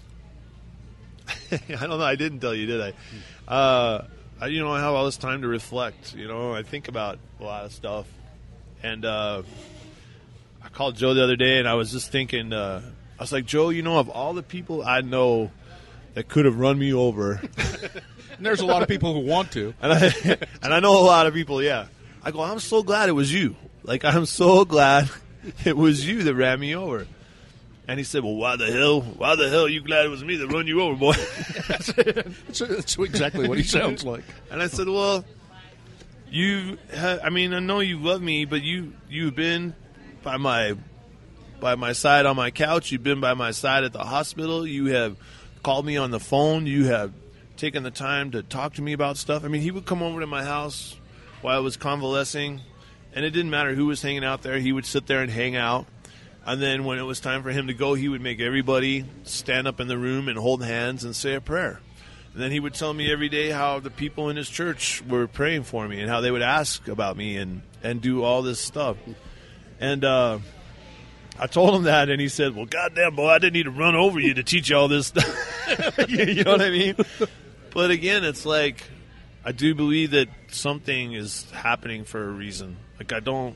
I 1.52 1.88
don't 1.88 2.00
know. 2.00 2.02
I 2.02 2.16
didn't 2.16 2.40
tell 2.40 2.54
you, 2.54 2.66
did 2.66 2.82
I? 2.82 2.94
Uh, 3.48 4.06
I, 4.40 4.48
you 4.48 4.62
know, 4.62 4.72
I 4.72 4.82
have 4.82 4.94
all 4.94 5.06
this 5.06 5.18
time 5.18 5.42
to 5.42 5.48
reflect. 5.48 6.14
You 6.16 6.28
know, 6.28 6.54
I 6.54 6.64
think 6.64 6.88
about 6.88 7.20
a 7.40 7.44
lot 7.44 7.66
of 7.66 7.72
stuff, 7.72 8.08
and 8.84 9.06
uh, 9.06 9.44
I 10.62 10.70
called 10.70 10.96
Joe 10.96 11.14
the 11.14 11.24
other 11.24 11.38
day, 11.38 11.60
and 11.60 11.68
I 11.68 11.76
was 11.76 11.92
just 11.92 12.12
thinking. 12.12 12.52
Uh, 12.52 12.82
I 13.18 13.24
was 13.24 13.32
like, 13.32 13.46
Joe, 13.46 13.70
you 13.70 13.82
know, 13.82 13.98
of 13.98 14.10
all 14.10 14.34
the 14.34 14.44
people 14.44 14.84
I 14.84 15.00
know 15.00 15.52
that 16.16 16.28
could 16.28 16.46
have 16.46 16.58
run 16.60 16.78
me 16.80 16.94
over, 16.94 17.42
And 18.38 18.46
there's 18.46 18.60
a 18.60 18.66
lot 18.66 18.82
of 18.82 18.88
people 18.90 19.14
who 19.14 19.22
want 19.30 19.52
to. 19.54 19.74
and 19.82 19.94
I 19.94 20.12
and 20.64 20.74
I 20.74 20.80
know 20.82 20.98
a 21.00 21.06
lot 21.06 21.28
of 21.28 21.34
people. 21.34 21.62
Yeah, 21.64 21.88
I 22.24 22.32
go. 22.32 22.42
I'm 22.42 22.60
so 22.60 22.84
glad 22.84 23.08
it 23.08 23.14
was 23.14 23.32
you. 23.34 23.56
Like 23.84 24.04
I'm 24.04 24.26
so 24.26 24.66
glad 24.66 25.10
it 25.66 25.78
was 25.78 26.06
you 26.08 26.24
that 26.24 26.36
ran 26.36 26.60
me 26.60 26.76
over. 26.76 27.08
And 27.88 28.00
he 28.00 28.04
said, 28.04 28.24
"Well, 28.24 28.36
why 28.36 28.56
the 28.56 28.72
hell? 28.72 29.02
Why 29.02 29.36
the 29.36 29.48
hell 29.48 29.66
are 29.66 29.70
you 29.70 29.82
glad 29.82 30.06
it 30.06 30.10
was 30.10 30.24
me 30.24 30.38
that 30.38 30.48
run 30.48 30.66
you 30.68 30.82
over, 30.82 30.96
boy?" 30.96 31.14
That's, 31.68 31.88
that's 31.94 32.98
exactly 32.98 33.48
what 33.48 33.58
he 33.60 33.64
sounds 33.64 34.04
like. 34.04 34.24
and 34.50 34.62
I 34.62 34.68
said, 34.68 34.88
"Well, 34.90 35.24
you. 36.32 36.78
Ha- 36.96 37.20
I 37.24 37.30
mean, 37.30 37.54
I 37.54 37.60
know 37.60 37.80
you 37.80 38.00
love 38.00 38.22
me, 38.22 38.46
but 38.46 38.64
you 38.64 38.94
you've 39.10 39.36
been 39.36 39.76
by 40.24 40.38
my 40.38 40.76
by 41.60 41.76
my 41.76 41.94
side 41.94 42.26
on 42.26 42.36
my 42.36 42.52
couch. 42.52 42.92
You've 42.92 43.04
been 43.04 43.22
by 43.22 43.34
my 43.36 43.52
side 43.52 43.84
at 43.84 43.94
the 43.94 44.04
hospital. 44.04 44.66
You 44.68 44.88
have 44.88 45.16
called 45.66 45.84
me 45.84 45.98
on 45.98 46.12
the 46.12 46.20
phone. 46.20 46.68
You 46.68 46.86
have 46.86 47.12
taken 47.58 47.82
the 47.82 47.90
time 47.90 48.30
to 48.30 48.44
talk 48.44 48.76
to 48.76 48.84
me 48.84 48.94
about 48.94 49.18
stuff. 49.18 49.44
I 49.44 49.48
mean, 49.48 49.64
he 49.64 49.72
would 49.72 49.88
come 49.88 50.04
over 50.04 50.20
to 50.20 50.28
my 50.28 50.44
house 50.44 50.96
while 51.42 51.58
I 51.58 51.60
was 51.60 51.76
convalescing, 51.76 52.62
and 53.16 53.26
it 53.26 53.32
didn't 53.32 53.50
matter 53.50 53.74
who 53.74 53.88
was 53.88 54.00
hanging 54.00 54.24
out 54.24 54.44
there. 54.44 54.60
He 54.60 54.72
would 54.72 54.86
sit 54.86 55.08
there 55.08 55.24
and 55.24 55.32
hang 55.32 55.56
out. 55.56 55.88
And 56.46 56.62
then 56.62 56.84
when 56.84 57.00
it 57.00 57.02
was 57.02 57.20
time 57.20 57.42
for 57.42 57.50
him 57.50 57.66
to 57.66 57.74
go, 57.74 57.96
he 57.96 58.08
would 58.08 58.22
make 58.22 58.40
everybody 58.40 59.06
stand 59.24 59.68
up 59.68 59.80
in 59.80 59.88
the 59.88 59.98
room 59.98 60.28
and 60.28 60.38
hold 60.38 60.64
hands 60.64 61.04
and 61.04 61.16
say 61.16 61.34
a 61.34 61.42
prayer. 61.42 61.82
And 62.36 62.44
then 62.44 62.52
he 62.52 62.60
would 62.60 62.76
tell 62.76 62.94
me 62.94 63.12
every 63.12 63.30
day 63.30 63.50
how 63.50 63.80
the 63.80 63.90
people 63.90 64.30
in 64.30 64.38
his 64.38 64.52
church 64.52 65.02
were 65.10 65.26
praying 65.26 65.64
for 65.64 65.88
me 65.88 66.00
and 66.00 66.12
how 66.12 66.22
they 66.22 66.30
would 66.30 66.44
ask 66.44 66.88
about 66.88 67.18
me 67.18 67.38
and, 67.38 67.64
and 67.82 68.02
do 68.02 68.22
all 68.22 68.44
this 68.44 68.60
stuff. 68.60 68.98
And 69.80 70.06
uh, 70.06 70.38
I 71.38 71.48
told 71.48 71.76
him 71.76 71.84
that, 71.84 72.10
and 72.10 72.22
he 72.22 72.30
said, 72.30 72.56
"Well, 72.56 72.66
goddamn 72.66 73.16
boy, 73.16 73.30
I 73.30 73.40
didn't 73.40 73.54
need 73.54 73.64
to 73.64 73.72
run 73.72 73.96
over 73.96 74.20
you 74.20 74.34
to 74.36 74.44
teach 74.44 74.70
you 74.70 74.78
all 74.78 74.88
this 74.88 75.08
stuff." 75.08 75.28
you 76.08 76.44
know 76.44 76.52
what 76.52 76.62
I 76.62 76.70
mean? 76.70 76.96
But 77.74 77.92
again, 77.92 78.24
it's 78.24 78.46
like 78.46 78.84
I 79.44 79.52
do 79.52 79.76
believe 79.76 80.12
that 80.12 80.28
something 80.48 81.14
is 81.14 81.50
happening 81.52 82.06
for 82.06 82.24
a 82.24 82.32
reason. 82.32 82.78
Like 82.98 83.14
I 83.14 83.20
don't 83.20 83.56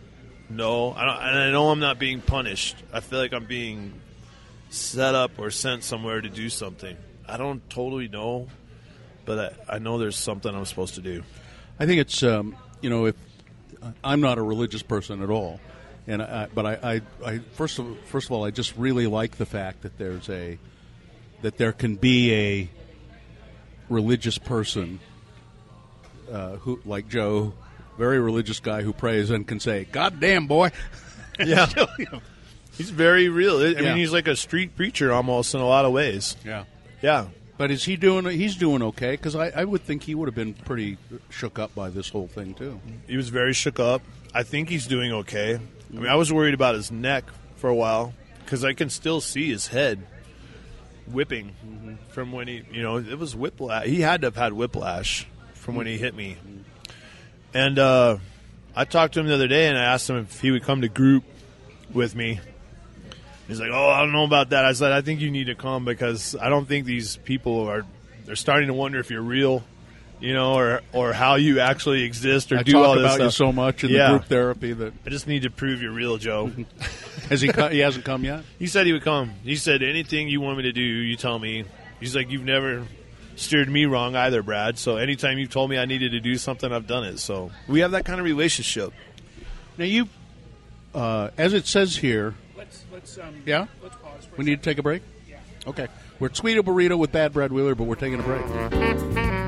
know, 0.50 0.94
I 0.94 1.06
don't, 1.06 1.18
and 1.18 1.40
I 1.40 1.52
know 1.52 1.70
I'm 1.70 1.80
not 1.80 2.00
being 2.00 2.22
punished. 2.22 2.76
I 2.92 3.00
feel 3.00 3.20
like 3.20 3.34
I'm 3.34 3.46
being 3.46 3.94
set 4.70 5.16
up 5.16 5.40
or 5.40 5.50
sent 5.50 5.84
somewhere 5.84 6.22
to 6.22 6.30
do 6.30 6.50
something. 6.50 6.98
I 7.28 7.38
don't 7.38 7.68
totally 7.70 8.08
know, 8.08 8.48
but 9.26 9.56
I, 9.70 9.76
I 9.76 9.80
know 9.80 9.98
there's 9.98 10.18
something 10.18 10.54
I'm 10.54 10.66
supposed 10.66 10.96
to 10.96 11.02
do. 11.02 11.24
I 11.80 11.86
think 11.86 12.02
it's 12.02 12.22
um, 12.24 12.56
you 12.82 12.90
know 12.90 13.06
if 13.06 13.16
I'm 14.04 14.22
not 14.22 14.38
a 14.38 14.42
religious 14.44 14.84
person 14.84 15.24
at 15.24 15.30
all, 15.30 15.60
and 16.10 16.22
I, 16.22 16.48
but 16.54 16.66
I, 16.66 16.74
I, 16.84 17.02
I 17.26 17.40
first 17.54 17.80
of 17.80 17.98
first 18.08 18.28
of 18.28 18.32
all 18.34 18.44
I 18.44 18.52
just 18.52 18.76
really 18.76 19.08
like 19.08 19.38
the 19.38 19.46
fact 19.46 19.84
that 19.84 19.98
there's 19.98 20.28
a 20.30 20.58
that 21.42 21.58
there 21.58 21.72
can 21.72 21.96
be 21.96 22.34
a 22.34 22.70
religious 23.90 24.38
person 24.38 25.00
uh, 26.32 26.58
who 26.58 26.80
like 26.86 27.08
Joe, 27.08 27.54
very 27.98 28.20
religious 28.20 28.60
guy 28.60 28.82
who 28.82 28.92
prays 28.94 29.30
and 29.30 29.48
can 29.48 29.60
say, 29.60 29.86
"God 29.92 30.20
damn 30.20 30.48
boy." 30.48 30.72
Yeah. 31.42 31.68
He's 32.78 32.90
very 32.90 33.30
real. 33.30 33.60
I 33.60 33.68
Yeah. 33.70 33.82
mean, 33.82 33.98
he's 33.98 34.12
like 34.12 34.28
a 34.28 34.36
street 34.36 34.76
preacher 34.76 35.14
almost 35.14 35.56
in 35.56 35.62
a 35.62 35.66
lot 35.66 35.86
of 35.86 35.94
ways. 35.94 36.36
Yeah. 36.44 36.66
Yeah. 37.02 37.28
But 37.58 37.72
is 37.72 37.86
he 37.86 37.96
doing? 37.96 38.26
He's 38.26 38.58
doing 38.58 38.82
okay 38.84 39.12
because 39.12 39.38
I, 39.38 39.48
I 39.56 39.64
would 39.64 39.82
think 39.82 40.04
he 40.04 40.16
would 40.16 40.28
have 40.28 40.36
been 40.36 40.54
pretty 40.54 40.98
shook 41.30 41.58
up 41.58 41.74
by 41.74 41.90
this 41.92 42.10
whole 42.10 42.28
thing 42.28 42.56
too. 42.56 42.82
He 43.08 43.16
was 43.16 43.30
very 43.30 43.54
shook 43.54 43.80
up. 43.80 44.02
I 44.34 44.44
think 44.44 44.68
he's 44.68 44.86
doing 44.86 45.14
okay. 45.14 45.60
I 45.92 45.96
mean, 45.96 46.08
I 46.08 46.16
was 46.16 46.32
worried 46.32 46.54
about 46.54 46.76
his 46.76 46.92
neck 46.92 47.26
for 47.56 47.70
a 47.70 47.76
while 47.76 48.14
because 48.44 48.64
I 48.64 48.74
can 48.74 48.90
still 48.90 49.22
see 49.22 49.50
his 49.50 49.68
head 49.68 50.06
whipping 51.08 51.56
from 52.10 52.32
when 52.32 52.48
he, 52.48 52.64
you 52.72 52.84
know, 52.84 52.98
it 52.98 53.18
was 53.18 53.36
whiplash. 53.36 53.88
He 53.88 54.02
had 54.02 54.22
to 54.22 54.28
have 54.28 54.36
had 54.36 54.54
whiplash 54.54 55.28
from 55.54 55.76
when 55.76 55.88
he 55.88 55.98
hit 55.98 56.16
me. 56.16 56.38
And 57.54 57.80
uh, 57.80 58.18
I 58.76 58.86
talked 58.86 59.16
to 59.16 59.20
him 59.20 59.28
the 59.28 59.34
other 59.34 59.48
day 59.48 59.68
and 59.68 59.78
I 59.78 59.84
asked 59.84 60.10
him 60.10 60.18
if 60.18 60.40
he 60.40 60.52
would 60.52 60.64
come 60.64 60.82
to 60.82 60.90
group 60.90 61.24
with 61.94 62.16
me. 62.16 62.40
He's 63.48 63.60
like, 63.60 63.72
"Oh, 63.74 63.90
I 63.90 64.02
don't 64.02 64.12
know 64.12 64.26
about 64.26 64.52
that." 64.52 64.64
I 64.64 64.74
said, 64.74 64.92
"I 64.92 65.02
think 65.02 65.22
you 65.22 65.32
need 65.32 65.46
to 65.46 65.56
come 65.56 65.84
because 65.84 66.36
I 66.36 66.50
don't 66.50 66.68
think 66.68 66.86
these 66.86 67.18
people 67.18 67.68
are. 67.68 67.84
They're 68.26 68.36
starting 68.36 68.68
to 68.68 68.76
wonder 68.76 69.00
if 69.00 69.10
you're 69.10 69.24
real, 69.24 69.64
you 70.20 70.34
know, 70.34 70.54
or 70.56 70.82
or 70.94 71.14
how 71.14 71.36
you 71.36 71.60
actually 71.60 72.04
exist 72.04 72.52
or 72.52 72.58
I 72.60 72.64
do 72.64 72.74
talk 72.74 72.86
all 72.88 72.96
this 72.96 73.04
about 73.04 73.14
stuff. 73.16 73.26
you 73.26 73.32
so 73.32 73.52
much 73.52 73.84
in 73.84 73.90
Yeah. 73.92 74.08
the 74.12 74.18
group 74.18 74.26
therapy 74.30 74.74
that 74.74 74.94
I 75.06 75.10
just 75.10 75.28
need 75.28 75.44
to 75.44 75.50
prove 75.50 75.82
you're 75.82 75.92
real, 75.92 76.18
Joe. 76.18 76.52
has 77.30 77.42
he 77.42 77.48
co- 77.50 77.70
he 77.70 77.80
hasn't 77.80 78.06
come 78.06 78.24
yet. 78.24 78.44
he 78.58 78.68
said 78.68 78.86
he 78.86 78.94
would 78.94 79.04
come. 79.04 79.32
He 79.44 79.56
said 79.56 79.82
anything 79.84 80.28
you 80.30 80.42
want 80.42 80.58
me 80.58 80.64
to 80.64 80.72
do, 80.72 80.82
you 80.82 81.16
tell 81.16 81.40
me. 81.40 81.66
He's 82.00 82.16
like 82.16 82.30
you've 82.32 82.44
never 82.46 82.86
steered 83.36 83.70
me 83.70 83.86
wrong 83.86 84.16
either, 84.16 84.44
Brad. 84.44 84.78
So 84.78 84.98
anytime 84.98 85.38
you've 85.38 85.50
told 85.52 85.70
me 85.70 85.78
I 85.78 85.86
needed 85.86 86.12
to 86.12 86.20
do 86.20 86.36
something, 86.38 86.72
I've 86.72 86.88
done 86.88 87.04
it. 87.06 87.20
So 87.20 87.52
we 87.68 87.80
have 87.82 87.92
that 87.92 88.04
kind 88.06 88.20
of 88.20 88.26
relationship. 88.26 88.92
Now 89.78 89.86
you, 89.86 90.10
uh, 90.94 91.30
as 91.38 91.54
it 91.54 91.66
says 91.68 91.96
here, 91.96 92.36
Let's 92.58 92.84
let's 92.92 93.18
um, 93.18 93.36
Yeah? 93.46 93.68
Let's 93.82 93.96
pause. 93.96 94.26
For 94.26 94.36
we 94.38 94.44
a 94.44 94.48
need 94.50 94.64
to 94.64 94.70
take 94.70 94.78
a 94.80 94.84
break. 94.84 95.02
Yeah. 95.30 95.38
Okay, 95.68 95.88
we're 96.20 96.28
at 96.28 96.34
Sweeto 96.34 96.60
Burrito 96.60 96.98
with 96.98 97.12
Bad 97.14 97.32
Brad 97.32 97.52
Wheeler, 97.54 97.76
but 97.76 97.86
we're 97.86 97.96
taking 97.96 98.20
a 98.20 98.24
break. 98.24 99.39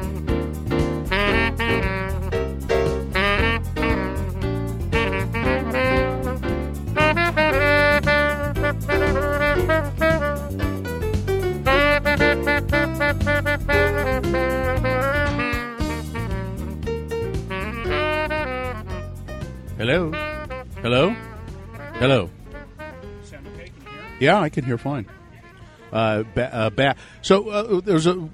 Hello, 19.91 20.09
hello, 20.81 21.09
hello. 21.95 22.29
Sound 23.25 23.45
okay? 23.47 23.65
Can 23.65 23.75
you 23.83 23.91
hear? 23.91 24.01
Yeah, 24.21 24.39
I 24.39 24.47
can 24.47 24.63
hear 24.63 24.77
fine. 24.77 25.05
Uh, 25.91 26.23
ba- 26.33 26.55
uh, 26.55 26.69
ba- 26.69 26.95
so 27.21 27.49
uh, 27.49 27.81
there's 27.81 28.07
a. 28.07 28.29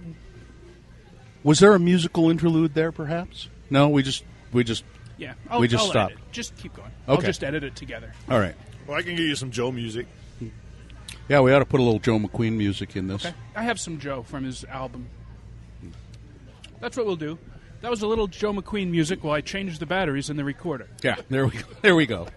Was 1.43 1.57
there 1.57 1.73
a 1.73 1.79
musical 1.79 2.29
interlude 2.29 2.75
there? 2.75 2.91
Perhaps. 2.91 3.49
No, 3.71 3.89
we 3.89 4.03
just 4.03 4.23
we 4.53 4.63
just. 4.63 4.83
Yeah. 5.17 5.33
I'll, 5.49 5.59
We 5.59 5.67
just 5.67 5.85
I'll 5.85 5.89
stopped. 5.89 6.11
edit. 6.11 6.31
Just 6.31 6.55
keep 6.57 6.75
going. 6.75 6.89
Okay. 6.89 6.95
I'll 7.07 7.17
Okay. 7.17 7.25
just 7.25 7.43
edit 7.43 7.63
it 7.63 7.75
together. 7.75 8.13
All 8.29 8.39
right. 8.39 8.53
Well, 8.85 8.95
I 8.95 9.01
can 9.01 9.15
give 9.15 9.25
you 9.25 9.35
some 9.35 9.49
Joe 9.49 9.71
music. 9.71 10.05
Yeah, 11.27 11.39
we 11.39 11.51
ought 11.53 11.59
to 11.59 11.65
put 11.65 11.79
a 11.79 11.83
little 11.83 11.97
Joe 11.99 12.19
McQueen 12.19 12.53
music 12.55 12.95
in 12.95 13.07
this. 13.07 13.25
Okay. 13.25 13.35
I 13.55 13.63
have 13.63 13.79
some 13.79 13.97
Joe 13.97 14.21
from 14.21 14.43
his 14.43 14.63
album. 14.65 15.07
That's 16.79 16.95
what 16.97 17.07
we'll 17.07 17.15
do. 17.15 17.39
That 17.81 17.91
was 17.91 18.01
a 18.01 18.07
little 18.07 18.27
Joe 18.27 18.53
McQueen 18.53 18.89
music 18.89 19.23
while 19.23 19.33
I 19.35 19.41
changed 19.41 19.79
the 19.79 19.85
batteries 19.85 20.29
in 20.29 20.37
the 20.37 20.43
recorder. 20.43 20.87
Yeah, 21.03 21.15
there 21.29 21.45
we 21.45 21.51
go. 21.51 21.65
There 21.81 21.95
we 21.95 22.05
go. 22.05 22.27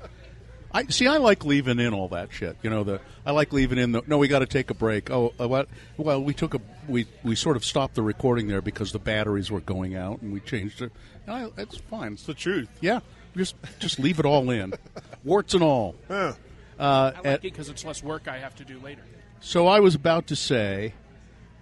I 0.72 0.84
see. 0.84 1.06
I 1.08 1.16
like 1.16 1.44
leaving 1.44 1.80
in 1.80 1.92
all 1.94 2.08
that 2.08 2.32
shit. 2.32 2.56
You 2.62 2.70
know, 2.70 2.84
the 2.84 3.00
I 3.26 3.32
like 3.32 3.52
leaving 3.52 3.78
in 3.78 3.90
the. 3.92 4.02
No, 4.06 4.18
we 4.18 4.28
got 4.28 4.38
to 4.40 4.46
take 4.46 4.70
a 4.70 4.74
break. 4.74 5.10
Oh, 5.10 5.32
uh, 5.40 5.48
what? 5.48 5.68
Well, 5.96 6.22
we 6.22 6.32
took 6.32 6.54
a 6.54 6.60
we 6.86 7.06
we 7.24 7.34
sort 7.34 7.56
of 7.56 7.64
stopped 7.64 7.96
the 7.96 8.02
recording 8.02 8.46
there 8.46 8.62
because 8.62 8.92
the 8.92 9.00
batteries 9.00 9.50
were 9.50 9.60
going 9.60 9.96
out, 9.96 10.22
and 10.22 10.32
we 10.32 10.38
changed 10.40 10.80
it. 10.82 10.92
And 11.26 11.34
I, 11.34 11.60
it's 11.60 11.76
fine. 11.76 12.12
It's 12.12 12.22
the 12.22 12.34
truth. 12.34 12.68
Yeah, 12.80 13.00
just 13.36 13.56
just 13.80 13.98
leave 13.98 14.20
it 14.20 14.26
all 14.26 14.48
in, 14.50 14.74
warts 15.24 15.54
and 15.54 15.62
all. 15.64 15.96
Huh. 16.06 16.34
Uh, 16.78 16.82
I 16.82 17.04
like 17.16 17.26
at- 17.26 17.32
it 17.38 17.42
because 17.42 17.68
it's 17.68 17.84
less 17.84 18.00
work 18.04 18.28
I 18.28 18.38
have 18.38 18.54
to 18.56 18.64
do 18.64 18.78
later. 18.78 19.02
so 19.40 19.66
I 19.66 19.80
was 19.80 19.96
about 19.96 20.28
to 20.28 20.36
say, 20.36 20.94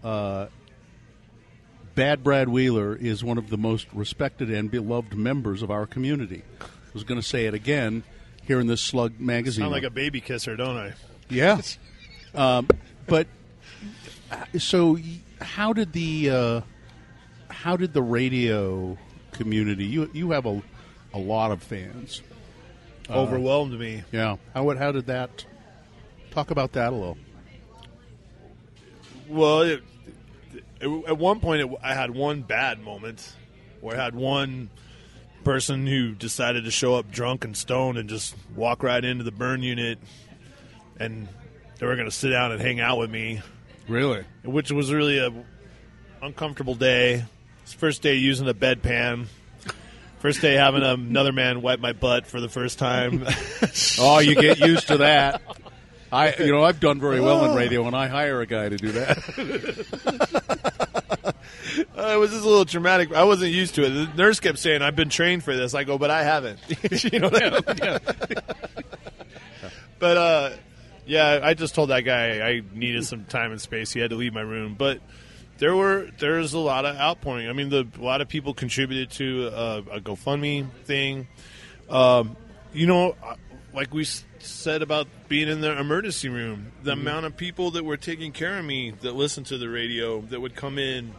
uh, 0.04 0.48
Bad 1.98 2.22
Brad 2.22 2.48
Wheeler 2.48 2.94
is 2.94 3.24
one 3.24 3.38
of 3.38 3.50
the 3.50 3.58
most 3.58 3.88
respected 3.92 4.52
and 4.52 4.70
beloved 4.70 5.14
members 5.14 5.62
of 5.62 5.70
our 5.72 5.84
community. 5.84 6.44
I 6.60 6.66
was 6.94 7.02
going 7.02 7.20
to 7.20 7.26
say 7.26 7.46
it 7.46 7.54
again 7.54 8.04
here 8.44 8.60
in 8.60 8.68
this 8.68 8.80
Slug 8.80 9.18
magazine. 9.18 9.62
Sound 9.62 9.72
like 9.72 9.82
a 9.82 9.90
baby 9.90 10.20
kisser, 10.20 10.54
don't 10.54 10.76
I? 10.76 10.92
Yeah. 11.28 11.60
um, 12.36 12.68
but 13.08 13.26
uh, 14.30 14.44
so, 14.60 14.96
how 15.40 15.72
did 15.72 15.92
the 15.92 16.30
uh, 16.30 16.60
how 17.48 17.76
did 17.76 17.92
the 17.94 18.02
radio 18.02 18.96
community? 19.32 19.86
You 19.86 20.08
you 20.12 20.30
have 20.30 20.46
a 20.46 20.62
a 21.12 21.18
lot 21.18 21.50
of 21.50 21.64
fans. 21.64 22.22
Overwhelmed 23.10 23.76
me. 23.76 24.04
Yeah. 24.12 24.36
How 24.54 24.72
how 24.76 24.92
did 24.92 25.06
that? 25.06 25.44
Talk 26.30 26.52
about 26.52 26.74
that 26.74 26.92
a 26.92 26.96
little. 26.96 27.18
Well, 29.28 29.62
it, 29.62 29.82
it- 30.80 31.08
at 31.08 31.18
one 31.18 31.40
point, 31.40 31.62
it, 31.62 31.78
I 31.82 31.94
had 31.94 32.10
one 32.10 32.42
bad 32.42 32.80
moment 32.80 33.34
where 33.80 33.98
I 33.98 34.04
had 34.04 34.14
one 34.14 34.70
person 35.44 35.86
who 35.86 36.12
decided 36.14 36.64
to 36.64 36.70
show 36.70 36.94
up 36.96 37.10
drunk 37.10 37.44
and 37.44 37.56
stoned 37.56 37.96
and 37.98 38.08
just 38.08 38.34
walk 38.54 38.82
right 38.82 39.04
into 39.04 39.24
the 39.24 39.30
burn 39.32 39.62
unit, 39.62 39.98
and 40.98 41.28
they 41.78 41.86
were 41.86 41.94
going 41.94 42.08
to 42.08 42.14
sit 42.14 42.30
down 42.30 42.52
and 42.52 42.60
hang 42.60 42.80
out 42.80 42.98
with 42.98 43.10
me, 43.10 43.40
Really? 43.86 44.24
which 44.44 44.70
was 44.72 44.92
really 44.92 45.18
a 45.18 45.32
uncomfortable 46.20 46.74
day. 46.74 47.24
It's 47.62 47.72
first 47.72 48.02
day 48.02 48.14
using 48.16 48.48
a 48.48 48.54
bedpan. 48.54 49.26
First 50.18 50.40
day 50.40 50.54
having 50.54 50.82
another 50.82 51.30
man 51.32 51.62
wipe 51.62 51.78
my 51.78 51.92
butt 51.92 52.26
for 52.26 52.40
the 52.40 52.48
first 52.48 52.78
time. 52.78 53.24
Oh, 54.00 54.18
you 54.18 54.34
get 54.34 54.58
used 54.58 54.88
to 54.88 54.98
that. 54.98 55.40
I, 56.12 56.34
you 56.38 56.52
know, 56.52 56.64
I've 56.64 56.80
done 56.80 57.00
very 57.00 57.20
well 57.20 57.44
in 57.50 57.56
radio, 57.56 57.86
and 57.86 57.96
I 57.96 58.08
hire 58.08 58.40
a 58.40 58.46
guy 58.46 58.68
to 58.68 58.76
do 58.76 58.92
that. 58.92 59.84
Uh, 61.96 62.14
it 62.14 62.16
was 62.16 62.30
just 62.30 62.44
a 62.44 62.48
little 62.48 62.64
traumatic. 62.64 63.12
I 63.12 63.24
wasn't 63.24 63.52
used 63.52 63.74
to 63.74 63.84
it. 63.84 63.90
The 63.90 64.08
nurse 64.16 64.40
kept 64.40 64.58
saying, 64.58 64.82
"I've 64.82 64.96
been 64.96 65.08
trained 65.08 65.42
for 65.42 65.56
this." 65.56 65.74
I 65.74 65.84
go, 65.84 65.98
"But 65.98 66.10
I 66.10 66.22
haven't." 66.22 66.58
you 67.12 67.18
know 67.18 67.28
what 67.28 67.42
I 67.42 67.90
mean? 67.90 67.98
But 69.98 70.16
uh, 70.16 70.50
yeah, 71.06 71.40
I 71.42 71.54
just 71.54 71.74
told 71.74 71.90
that 71.90 72.02
guy 72.02 72.48
I 72.48 72.62
needed 72.72 73.04
some 73.04 73.24
time 73.24 73.50
and 73.50 73.60
space. 73.60 73.92
He 73.92 74.00
had 74.00 74.10
to 74.10 74.16
leave 74.16 74.32
my 74.32 74.40
room, 74.40 74.76
but 74.78 75.00
there 75.58 75.74
were 75.74 76.08
there's 76.18 76.54
a 76.54 76.58
lot 76.58 76.84
of 76.84 76.96
outpouring. 76.96 77.48
I 77.48 77.52
mean, 77.52 77.68
the, 77.68 77.86
a 77.98 78.02
lot 78.02 78.20
of 78.20 78.28
people 78.28 78.54
contributed 78.54 79.10
to 79.12 79.48
uh, 79.48 79.82
a 79.92 80.00
GoFundMe 80.00 80.70
thing. 80.84 81.26
Um, 81.90 82.36
you 82.72 82.86
know, 82.86 83.16
like 83.72 83.92
we 83.92 84.04
said 84.38 84.82
about 84.82 85.06
being 85.28 85.48
in 85.48 85.60
the 85.60 85.78
emergency 85.78 86.28
room, 86.28 86.72
the 86.82 86.92
mm-hmm. 86.92 87.00
amount 87.00 87.26
of 87.26 87.36
people 87.36 87.72
that 87.72 87.84
were 87.84 87.96
taking 87.96 88.32
care 88.32 88.58
of 88.58 88.64
me 88.64 88.92
that 89.02 89.14
listened 89.14 89.46
to 89.46 89.58
the 89.58 89.68
radio 89.68 90.20
that 90.22 90.40
would 90.40 90.54
come 90.54 90.78
in 90.78 91.12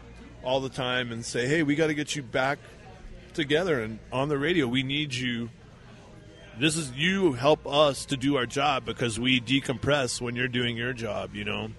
all 0.43 0.59
the 0.59 0.69
time 0.69 1.11
and 1.11 1.25
say, 1.25 1.47
"Hey, 1.47 1.63
we 1.63 1.75
got 1.75 1.87
to 1.87 1.93
get 1.93 2.15
you 2.15 2.23
back 2.23 2.59
together 3.33 3.81
and 3.81 3.99
on 4.11 4.29
the 4.29 4.37
radio. 4.37 4.67
We 4.67 4.83
need 4.83 5.13
you." 5.13 5.49
This 6.57 6.75
is 6.75 6.91
you 6.91 7.31
help 7.33 7.65
us 7.65 8.05
to 8.07 8.17
do 8.17 8.35
our 8.35 8.45
job 8.45 8.85
because 8.85 9.17
we 9.17 9.39
decompress 9.39 10.19
when 10.19 10.35
you're 10.35 10.49
doing 10.49 10.75
your 10.75 10.91
job. 10.91 11.33
You 11.33 11.45
know, 11.45 11.69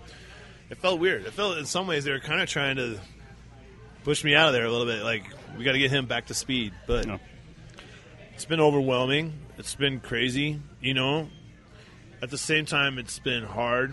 it 0.71 0.79
felt 0.79 1.01
weird. 1.01 1.27
It 1.27 1.35
felt 1.35 1.59
in 1.59 1.67
some 1.67 1.87
ways 1.87 2.05
they 2.05 2.13
were 2.13 2.21
kind 2.21 2.41
of 2.41 2.49
trying 2.49 2.77
to 2.77 2.99
push 4.05 4.25
me 4.25 4.35
out 4.35 4.49
of 4.49 4.55
there 4.55 4.65
a 4.65 4.71
little 4.71 4.87
bit. 4.87 5.03
Like 5.03 5.25
we 5.59 5.65
got 5.65 5.73
to 5.73 5.79
get 5.79 5.91
him 5.91 6.07
back 6.07 6.27
to 6.27 6.35
speed, 6.35 6.73
but 6.87 7.07
No. 7.07 7.19
it's 8.35 8.47
been 8.47 8.61
overwhelming. 8.61 9.35
It's 9.61 9.75
been 9.75 10.01
crazy, 10.01 10.59
you 10.81 10.95
know. 10.95 11.29
At 12.23 12.31
the 12.31 12.39
same 12.39 12.65
time, 12.65 12.97
it's 12.97 13.19
been 13.19 13.45
hard. 13.45 13.93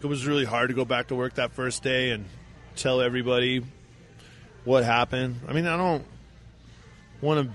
It 0.00 0.06
was 0.06 0.26
really 0.26 0.46
hard 0.46 0.70
to 0.70 0.74
go 0.74 0.86
back 0.86 1.08
to 1.08 1.14
work 1.14 1.34
that 1.34 1.52
first 1.52 1.82
day 1.82 2.12
and 2.12 2.24
tell 2.74 3.02
everybody 3.02 3.62
what 4.64 4.82
happened. 4.82 5.40
I 5.46 5.52
mean, 5.52 5.66
I 5.66 5.76
don't 5.76 6.06
want 7.20 7.46
to. 7.46 7.52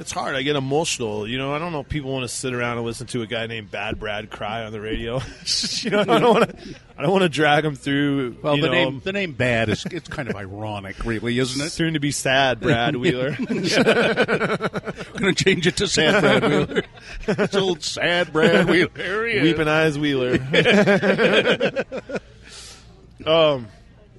It's 0.00 0.10
hard. 0.10 0.34
I 0.34 0.42
get 0.42 0.56
emotional. 0.56 1.28
You 1.28 1.38
know, 1.38 1.54
I 1.54 1.60
don't 1.60 1.70
know 1.70 1.80
if 1.80 1.88
people 1.88 2.12
want 2.12 2.24
to 2.24 2.28
sit 2.28 2.52
around 2.52 2.78
and 2.78 2.84
listen 2.84 3.06
to 3.08 3.22
a 3.22 3.26
guy 3.28 3.46
named 3.46 3.70
Bad 3.70 4.00
Brad 4.00 4.28
cry 4.28 4.64
on 4.64 4.72
the 4.72 4.80
radio. 4.80 5.20
you 5.78 5.90
know, 5.90 6.00
I 6.00 6.18
don't 6.18 6.34
want 6.34 6.50
to. 6.50 6.74
I 6.98 7.02
don't 7.02 7.12
want 7.12 7.22
to 7.22 7.28
drag 7.28 7.64
him 7.64 7.76
through. 7.76 8.38
Well, 8.42 8.56
the 8.56 8.62
know, 8.62 8.72
name 8.72 9.00
the 9.04 9.12
name 9.12 9.32
Bad 9.32 9.68
is 9.68 9.86
it's 9.86 10.08
kind 10.08 10.28
of 10.28 10.34
ironic, 10.34 11.04
really, 11.04 11.38
isn't 11.38 11.64
it? 11.64 11.70
soon 11.70 11.94
to 11.94 12.00
be 12.00 12.10
sad, 12.10 12.58
Brad 12.58 12.96
Wheeler. 12.96 13.36
Going 15.18 15.34
to 15.34 15.44
change 15.44 15.66
it 15.66 15.76
to 15.78 15.88
Sad 15.88 16.20
Brad 16.20 16.42
Wheeler. 16.42 16.82
it's 17.28 17.54
old 17.54 17.82
Sad 17.82 18.32
Brad 18.32 18.68
Wheeler. 18.68 18.90
There 18.94 19.26
he. 19.26 19.40
Weeping 19.40 19.68
Eyes 19.68 19.98
Wheeler. 19.98 20.34
um, 23.26 23.68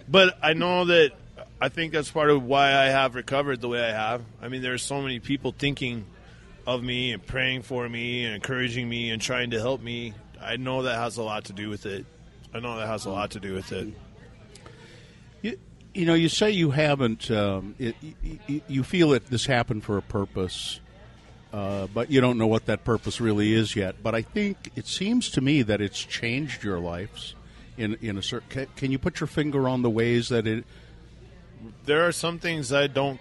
but 0.07 0.37
I 0.41 0.53
know 0.53 0.85
that 0.85 1.11
I 1.59 1.69
think 1.69 1.93
that's 1.93 2.11
part 2.11 2.29
of 2.29 2.43
why 2.43 2.73
I 2.73 2.85
have 2.85 3.15
recovered 3.15 3.61
the 3.61 3.67
way 3.67 3.83
I 3.83 3.91
have. 3.91 4.23
I 4.41 4.47
mean, 4.47 4.61
there's 4.61 4.83
so 4.83 5.01
many 5.01 5.19
people 5.19 5.53
thinking 5.57 6.05
of 6.67 6.83
me 6.83 7.13
and 7.13 7.25
praying 7.25 7.63
for 7.63 7.87
me 7.87 8.25
and 8.25 8.35
encouraging 8.35 8.87
me 8.87 9.09
and 9.09 9.21
trying 9.21 9.51
to 9.51 9.59
help 9.59 9.81
me. 9.81 10.13
I 10.41 10.57
know 10.57 10.83
that 10.83 10.95
has 10.95 11.17
a 11.17 11.23
lot 11.23 11.45
to 11.45 11.53
do 11.53 11.69
with 11.69 11.85
it. 11.85 12.05
I 12.53 12.59
know 12.59 12.77
that 12.77 12.87
has 12.87 13.05
a 13.05 13.09
lot 13.09 13.31
to 13.31 13.39
do 13.39 13.53
with 13.53 13.71
it. 13.71 13.87
You, 15.41 15.57
you 15.93 16.05
know, 16.05 16.13
you 16.13 16.29
say 16.29 16.51
you 16.51 16.71
haven't. 16.71 17.31
Um, 17.31 17.75
it, 17.79 17.95
you, 18.47 18.61
you 18.67 18.83
feel 18.83 19.09
that 19.09 19.27
this 19.27 19.45
happened 19.45 19.83
for 19.83 19.97
a 19.97 20.01
purpose, 20.01 20.79
uh, 21.53 21.87
but 21.87 22.11
you 22.11 22.21
don't 22.21 22.37
know 22.37 22.47
what 22.47 22.65
that 22.65 22.83
purpose 22.83 23.21
really 23.21 23.53
is 23.53 23.75
yet. 23.75 24.03
But 24.03 24.15
I 24.15 24.21
think 24.21 24.71
it 24.75 24.87
seems 24.87 25.29
to 25.31 25.41
me 25.41 25.61
that 25.63 25.81
it's 25.81 25.99
changed 25.99 26.63
your 26.63 26.79
lives 26.79 27.35
in 27.77 27.97
in 28.01 28.17
a 28.17 28.21
certain. 28.21 28.49
Can, 28.49 28.67
can 28.75 28.91
you 28.91 28.99
put 28.99 29.19
your 29.19 29.27
finger 29.27 29.67
on 29.67 29.81
the 29.81 29.89
ways 29.89 30.29
that 30.29 30.47
it? 30.47 30.65
there 31.85 32.07
are 32.07 32.11
some 32.11 32.39
things 32.39 32.71
I 32.71 32.87
don't 32.87 33.19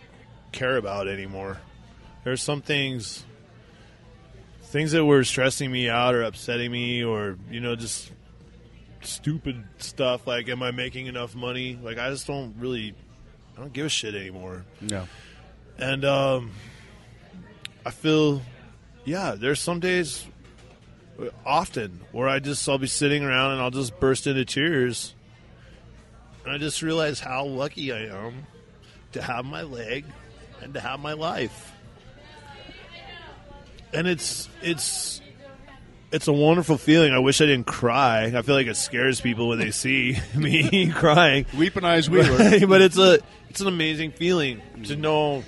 care 0.53 0.77
about 0.77 1.09
anymore. 1.09 1.59
There's 2.24 2.43
some 2.43 2.62
things 2.62 3.24
things 4.62 4.93
that 4.93 5.05
were 5.05 5.22
stressing 5.22 5.70
me 5.70 5.89
out 5.89 6.14
or 6.14 6.22
upsetting 6.22 6.72
me 6.72 7.05
or, 7.05 7.39
you 7.51 7.61
know, 7.61 7.77
just 7.77 8.11
stupid 9.01 9.62
stuff 9.79 10.27
like 10.27 10.49
am 10.49 10.62
I 10.62 10.72
making 10.72 11.07
enough 11.07 11.35
money? 11.35 11.79
Like 11.81 11.99
I 11.99 12.11
just 12.11 12.27
don't 12.27 12.55
really 12.59 12.95
I 13.57 13.61
don't 13.61 13.72
give 13.72 13.87
a 13.87 13.89
shit 13.89 14.14
anymore. 14.14 14.64
No. 14.81 15.07
And 15.79 16.05
um, 16.05 16.51
I 17.87 17.91
feel, 17.91 18.43
yeah, 19.05 19.37
there's 19.39 19.61
some 19.61 19.78
days, 19.78 20.26
often, 21.45 22.01
where 22.11 22.28
I 22.28 22.41
just 22.41 22.68
I'll 22.68 22.78
be 22.78 22.89
sitting 22.89 23.22
around 23.22 23.53
and 23.53 23.61
I'll 23.61 23.70
just 23.70 24.01
burst 24.01 24.26
into 24.26 24.45
tears, 24.45 25.14
and 26.45 26.53
I 26.53 26.59
just 26.59 26.82
realize 26.82 27.20
how 27.20 27.45
lucky 27.45 27.93
I 27.93 28.07
am 28.07 28.49
to 29.12 29.22
have 29.22 29.45
my 29.45 29.62
leg 29.62 30.05
and 30.62 30.74
to 30.74 30.80
have 30.80 30.99
my 30.99 31.12
life. 31.12 31.74
And 33.93 34.09
it's 34.09 34.49
it's 34.62 35.20
it's 36.11 36.26
a 36.26 36.32
wonderful 36.32 36.78
feeling. 36.78 37.12
I 37.12 37.20
wish 37.20 37.41
I 37.41 37.47
didn't 37.47 37.68
cry. 37.68 38.24
I 38.24 38.43
feel 38.43 38.57
like 38.57 38.66
it 38.66 38.76
scares 38.76 39.20
people 39.20 39.47
when 39.47 39.61
they 39.61 39.70
see 39.70 40.18
me 40.34 40.91
crying. 40.95 41.47
Weeping 41.57 41.84
Eyes 41.84 42.11
Wheeler. 42.11 42.66
but 42.66 42.82
it's 42.82 42.99
a 42.99 43.20
it's 43.49 43.61
an 43.61 43.68
amazing 43.68 44.11
feeling 44.11 44.61
to 44.87 44.97
know 44.97 45.45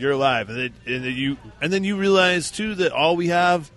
you're 0.00 0.12
alive, 0.12 0.48
and 0.48 0.58
that, 0.58 0.72
and 0.86 1.04
that 1.04 1.12
you 1.12 1.36
and 1.60 1.72
then 1.72 1.84
you 1.84 1.96
realize 1.96 2.50
too 2.50 2.74
that 2.76 2.92
all 2.92 3.16
we 3.16 3.28
have 3.28 3.70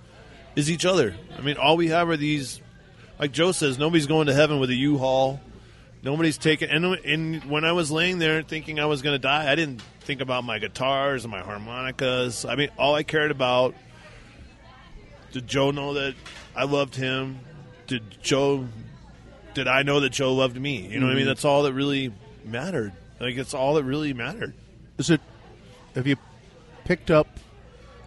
is 0.55 0.69
each 0.69 0.85
other. 0.85 1.15
I 1.37 1.41
mean, 1.41 1.57
all 1.57 1.77
we 1.77 1.87
have 1.89 2.09
are 2.09 2.17
these. 2.17 2.61
Like 3.19 3.31
Joe 3.31 3.51
says, 3.51 3.77
nobody's 3.77 4.07
going 4.07 4.27
to 4.27 4.33
heaven 4.33 4.59
with 4.59 4.69
a 4.69 4.75
U-Haul. 4.75 5.39
Nobody's 6.01 6.37
taking. 6.37 6.69
And, 6.69 6.83
and 6.85 7.45
when 7.45 7.63
I 7.63 7.71
was 7.71 7.91
laying 7.91 8.17
there 8.17 8.41
thinking 8.41 8.79
I 8.79 8.85
was 8.85 9.01
going 9.01 9.13
to 9.13 9.19
die, 9.19 9.49
I 9.49 9.55
didn't 9.55 9.81
think 10.01 10.19
about 10.19 10.43
my 10.43 10.59
guitars 10.59 11.23
and 11.23 11.31
my 11.31 11.41
harmonicas. 11.41 12.43
I 12.45 12.55
mean, 12.55 12.69
all 12.77 12.95
I 12.95 13.03
cared 13.03 13.31
about. 13.31 13.75
Did 15.31 15.47
Joe 15.47 15.71
know 15.71 15.93
that 15.93 16.15
I 16.55 16.65
loved 16.65 16.95
him? 16.95 17.39
Did 17.87 18.03
Joe? 18.21 18.67
Did 19.53 19.67
I 19.67 19.83
know 19.83 19.99
that 20.01 20.11
Joe 20.11 20.33
loved 20.33 20.59
me? 20.59 20.87
You 20.87 20.99
know 20.99 21.05
what 21.05 21.13
I 21.13 21.15
mean? 21.15 21.21
Mm-hmm. 21.21 21.29
That's 21.29 21.45
all 21.45 21.63
that 21.63 21.73
really 21.73 22.11
mattered. 22.43 22.91
Like 23.19 23.37
it's 23.37 23.53
all 23.53 23.75
that 23.75 23.83
really 23.83 24.13
mattered. 24.13 24.53
Is 24.97 25.09
it? 25.09 25.21
Have 25.95 26.07
you 26.07 26.15
picked 26.85 27.11
up 27.11 27.27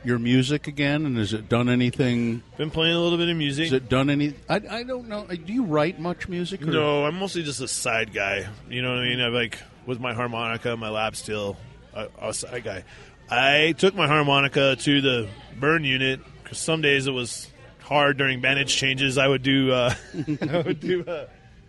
your 0.05 0.19
music 0.19 0.67
again, 0.67 1.07
and 1.07 1.17
has 1.19 1.33
it 1.33 1.49
done 1.49 1.69
anything? 1.69 2.43
Been 2.57 2.71
playing 2.71 2.95
a 2.95 3.01
little 3.01 3.19
bit 3.19 3.29
of 3.29 3.37
music. 3.37 3.67
Has 3.67 3.73
it 3.73 3.89
done 3.89 4.11
any? 4.11 4.35
I, 4.49 4.61
I 4.71 4.83
don't 4.83 5.09
know. 5.09 5.27
Do 5.27 5.53
you 5.53 5.65
write 5.65 5.99
much 6.01 6.29
music? 6.29 6.63
Or? 6.63 6.67
No, 6.67 7.05
I'm 7.05 7.19
mostly 7.19 7.43
just 7.43 7.61
a 7.61 7.69
side 7.69 8.13
guy. 8.13 8.49
You 8.69 8.83
know 8.83 8.91
what 8.91 8.99
I 8.99 9.05
mean? 9.05 9.21
I 9.21 9.29
like 9.29 9.59
with 9.85 10.01
my 10.01 10.15
harmonica, 10.15 10.77
my 10.77 10.91
lap 10.91 11.17
steel, 11.17 11.57
a, 11.95 12.09
a 12.21 12.35
side 12.35 12.65
guy. 12.65 12.85
I 13.31 13.75
took 13.79 13.95
my 13.95 14.07
harmonica 14.07 14.77
to 14.77 15.01
the 15.01 15.29
burn 15.59 15.85
unit 15.85 16.21
because 16.43 16.59
some 16.59 16.81
days 16.81 17.07
it 17.07 17.13
was 17.13 17.49
hard 17.81 18.17
during 18.17 18.41
bandage 18.41 18.75
changes. 18.77 19.19
I 19.19 19.29
would 19.29 19.43
do 19.43 19.73
uh, 19.73 19.95
I 20.51 20.59
would 20.59 20.81
do 20.81 21.05
uh, 21.05 21.27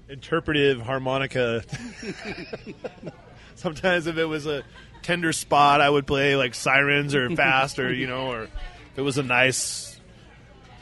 interpretive 0.10 0.82
harmonica. 0.82 1.64
Sometimes 3.68 4.06
if 4.06 4.18
it 4.18 4.26
was 4.26 4.46
a 4.46 4.64
tender 5.02 5.34
spot, 5.34 5.82
I 5.82 5.90
would 5.90 6.06
play 6.06 6.36
like 6.36 6.54
sirens 6.54 7.16
or 7.16 7.28
fast 7.36 7.80
or 7.80 7.92
you 7.92 8.06
know, 8.06 8.32
or 8.32 8.44
if 8.44 8.52
it 8.98 9.02
was 9.02 9.18
a 9.18 9.24
nice 9.24 10.00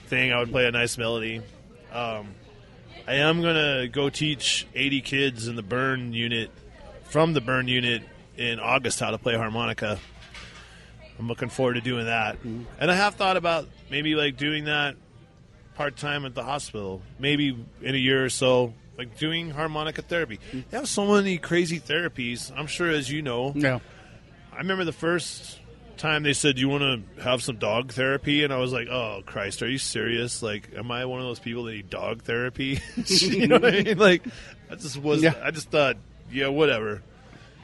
thing, 0.08 0.34
I 0.34 0.40
would 0.40 0.52
play 0.52 0.66
a 0.66 0.72
nice 0.72 0.98
melody. 0.98 1.42
Um, 1.94 2.36
I 3.08 3.16
am 3.16 3.42
gonna 3.42 3.88
go 3.88 4.10
teach 4.10 4.68
80 4.76 5.02
kids 5.02 5.48
in 5.48 5.56
the 5.56 5.64
burn 5.64 6.12
unit 6.12 6.52
from 7.06 7.34
the 7.34 7.40
burn 7.40 7.70
unit 7.70 8.04
in 8.36 8.60
August 8.60 9.00
how 9.00 9.12
to 9.12 9.18
play 9.18 9.36
harmonica. 9.36 9.98
I'm 11.18 11.30
looking 11.30 11.48
forward 11.48 11.76
to 11.76 11.82
doing 11.82 12.08
that, 12.08 12.44
and 12.44 12.92
I 12.92 12.94
have 12.94 13.16
thought 13.16 13.38
about 13.38 13.70
maybe 13.90 14.16
like 14.16 14.36
doing 14.36 14.66
that 14.66 14.98
part 15.76 15.96
time 15.96 16.26
at 16.26 16.36
the 16.36 16.44
hospital, 16.44 17.02
maybe 17.20 17.58
in 17.82 17.96
a 17.96 17.98
year 17.98 18.26
or 18.26 18.30
so, 18.30 18.74
like 18.98 19.18
doing 19.18 19.50
harmonica 19.52 20.02
therapy. 20.02 20.40
They 20.54 20.78
have 20.78 20.88
so 20.88 21.06
many 21.14 21.38
crazy 21.38 21.80
therapies. 21.80 22.52
I'm 22.56 22.68
sure, 22.68 22.90
as 22.90 23.10
you 23.12 23.22
know, 23.22 23.52
No. 23.56 23.82
I 24.54 24.60
remember 24.60 24.86
the 24.86 24.94
first 24.94 25.60
time 25.98 26.24
they 26.24 26.34
said, 26.34 26.58
"You 26.58 26.70
want 26.70 26.84
to 27.16 27.22
have 27.24 27.42
some 27.44 27.58
dog 27.58 27.92
therapy?" 27.92 28.44
and 28.44 28.54
I 28.54 28.58
was 28.58 28.72
like, 28.72 28.88
"Oh 28.88 29.22
Christ, 29.26 29.62
are 29.62 29.70
you 29.70 29.78
serious? 29.78 30.42
Like, 30.42 30.70
am 30.78 30.92
I 30.92 31.06
one 31.06 31.20
of 31.20 31.26
those 31.26 31.40
people 31.40 31.64
that 31.66 31.74
need 31.74 31.90
dog 31.90 32.24
therapy?" 32.24 32.80
you 33.06 33.48
know 33.48 33.58
what 33.60 33.74
I 33.74 33.82
mean? 33.84 33.98
Like, 34.06 34.24
I 34.70 34.76
just 34.76 34.98
was. 34.98 35.22
Yeah. 35.22 35.34
I 35.44 35.52
just 35.52 35.70
thought, 35.70 35.98
yeah, 36.32 36.48
whatever. 36.48 37.02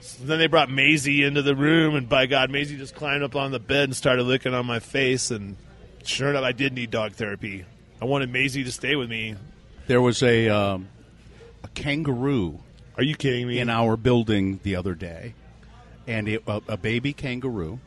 So 0.02 0.24
then 0.26 0.40
they 0.40 0.48
brought 0.48 0.70
Maisie 0.70 1.24
into 1.24 1.42
the 1.44 1.56
room, 1.56 1.96
and 1.96 2.10
by 2.10 2.26
God, 2.26 2.50
Maisie 2.50 2.78
just 2.78 2.96
climbed 2.96 3.24
up 3.24 3.36
on 3.36 3.52
the 3.52 3.60
bed 3.60 3.84
and 3.86 3.96
started 3.96 4.24
licking 4.24 4.54
on 4.54 4.66
my 4.66 4.80
face. 4.80 5.30
And 5.32 5.56
sure 6.04 6.30
enough, 6.32 6.44
I 6.44 6.52
did 6.54 6.74
need 6.74 6.90
dog 6.92 7.14
therapy. 7.14 7.66
I 8.02 8.06
wanted 8.06 8.32
Maisie 8.32 8.64
to 8.64 8.72
stay 8.72 8.96
with 8.96 9.10
me. 9.10 9.36
There 9.88 10.02
was 10.02 10.24
a 10.24 10.50
um, 10.50 10.88
a 11.64 11.68
kangaroo 11.70 12.60
Are 12.98 13.04
you 13.04 13.16
kidding 13.16 13.48
me? 13.48 13.60
in 13.60 13.70
our 13.70 13.98
building 13.98 14.60
the 14.64 14.76
other 14.76 14.96
day, 14.96 15.34
and 16.08 16.28
it, 16.28 16.44
a, 16.48 16.62
a 16.68 16.78
baby 16.78 17.14
kangaroo, 17.14 17.80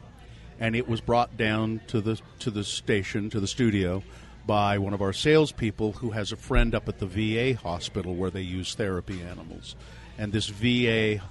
and 0.61 0.77
it 0.77 0.89
was 0.89 1.01
brought 1.01 1.37
down 1.37 1.81
to 1.89 2.01
the 2.01 2.21
to 2.41 2.51
the 2.51 2.65
station 2.65 3.31
to 3.31 3.41
the 3.41 3.47
studio 3.47 4.03
by 4.47 4.79
one 4.79 4.93
of 4.93 5.01
our 5.01 5.13
salespeople 5.13 5.93
who 5.93 6.11
has 6.11 6.31
a 6.31 6.37
friend 6.37 6.75
up 6.75 6.89
at 6.89 6.99
the 6.99 7.07
VA 7.07 7.59
hospital 7.59 8.15
where 8.15 8.31
they 8.31 8.43
use 8.43 8.75
therapy 8.75 9.23
animals, 9.23 9.77
and 10.19 10.33
this 10.33 10.49
VA, 10.49 11.23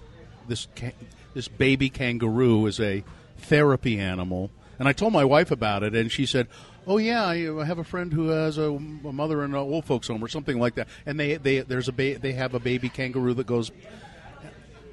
this 0.47 0.67
this 1.33 1.47
baby 1.47 1.89
kangaroo 1.89 2.65
is 2.65 2.79
a 2.79 3.03
therapy 3.37 3.99
animal, 3.99 4.51
and 4.79 4.87
I 4.87 4.93
told 4.93 5.13
my 5.13 5.25
wife 5.25 5.51
about 5.51 5.83
it, 5.83 5.95
and 5.95 6.11
she 6.11 6.25
said. 6.25 6.47
Oh 6.86 6.97
yeah, 6.97 7.25
I 7.25 7.61
I 7.61 7.65
have 7.65 7.79
a 7.79 7.84
friend 7.84 8.11
who 8.11 8.29
has 8.29 8.57
a, 8.57 8.63
a 8.63 8.79
mother 8.79 9.43
in 9.43 9.51
an 9.51 9.57
old 9.57 9.86
folks 9.86 10.07
home 10.07 10.23
or 10.23 10.27
something 10.27 10.59
like 10.59 10.75
that, 10.75 10.88
and 11.05 11.19
they, 11.19 11.38
they 11.38 11.61
there's 11.61 11.88
a 11.88 11.93
ba- 11.93 12.19
they 12.19 12.34
have 12.34 12.53
a 12.53 12.59
baby 12.59 12.89
kangaroo 12.89 13.34
that 13.36 13.47
goes 13.47 13.71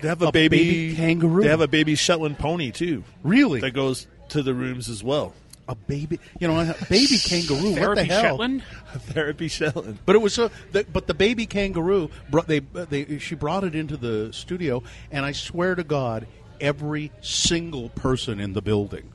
they 0.00 0.08
have 0.08 0.22
a, 0.22 0.26
a 0.28 0.32
baby, 0.32 0.58
baby 0.58 0.96
kangaroo. 0.96 1.42
They 1.42 1.48
have 1.48 1.60
a 1.60 1.68
baby 1.68 1.94
Shetland 1.94 2.38
pony 2.38 2.70
too. 2.70 3.04
Really? 3.22 3.60
That 3.60 3.72
goes 3.72 4.06
to 4.30 4.42
the 4.42 4.54
rooms 4.54 4.88
as 4.88 5.02
well. 5.02 5.34
a 5.68 5.74
baby, 5.74 6.18
you 6.38 6.48
know, 6.48 6.58
a 6.58 6.74
baby 6.88 7.18
kangaroo. 7.22 7.72
what 7.72 7.74
the 7.74 7.80
Therapy 7.80 8.04
hell? 8.04 8.22
Shetland? 8.22 8.62
Therapy 8.94 9.48
Shetland. 9.48 9.98
But 10.06 10.16
it 10.16 10.22
was 10.22 10.32
so. 10.34 10.50
The, 10.72 10.84
but 10.90 11.06
the 11.06 11.14
baby 11.14 11.46
kangaroo, 11.46 12.10
brought, 12.30 12.46
they, 12.46 12.60
they, 12.60 13.18
she 13.18 13.34
brought 13.34 13.64
it 13.64 13.74
into 13.74 13.96
the 13.96 14.32
studio, 14.32 14.82
and 15.10 15.24
I 15.26 15.32
swear 15.32 15.74
to 15.74 15.84
God, 15.84 16.26
every 16.60 17.10
single 17.20 17.88
person 17.90 18.40
in 18.40 18.52
the 18.52 18.62
building 18.62 19.10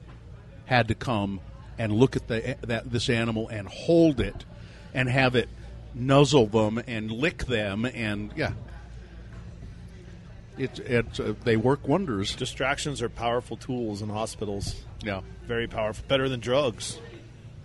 had 0.65 0.87
to 0.89 0.95
come 0.95 1.39
and 1.77 1.93
look 1.93 2.15
at 2.15 2.27
the 2.27 2.57
that 2.61 2.91
this 2.91 3.09
animal 3.09 3.47
and 3.49 3.67
hold 3.67 4.19
it, 4.19 4.45
and 4.93 5.09
have 5.09 5.35
it 5.35 5.49
nuzzle 5.93 6.47
them 6.47 6.81
and 6.87 7.09
lick 7.11 7.45
them, 7.45 7.85
and 7.85 8.31
yeah, 8.35 8.51
it's 10.57 10.79
it's 10.79 11.19
uh, 11.19 11.33
they 11.43 11.57
work 11.57 11.87
wonders. 11.87 12.35
Distractions 12.35 13.01
are 13.01 13.09
powerful 13.09 13.57
tools 13.57 14.01
in 14.01 14.09
hospitals. 14.09 14.83
Yeah, 15.03 15.21
Very 15.47 15.67
powerful. 15.67 16.05
Better 16.07 16.29
than 16.29 16.39
drugs. 16.39 16.99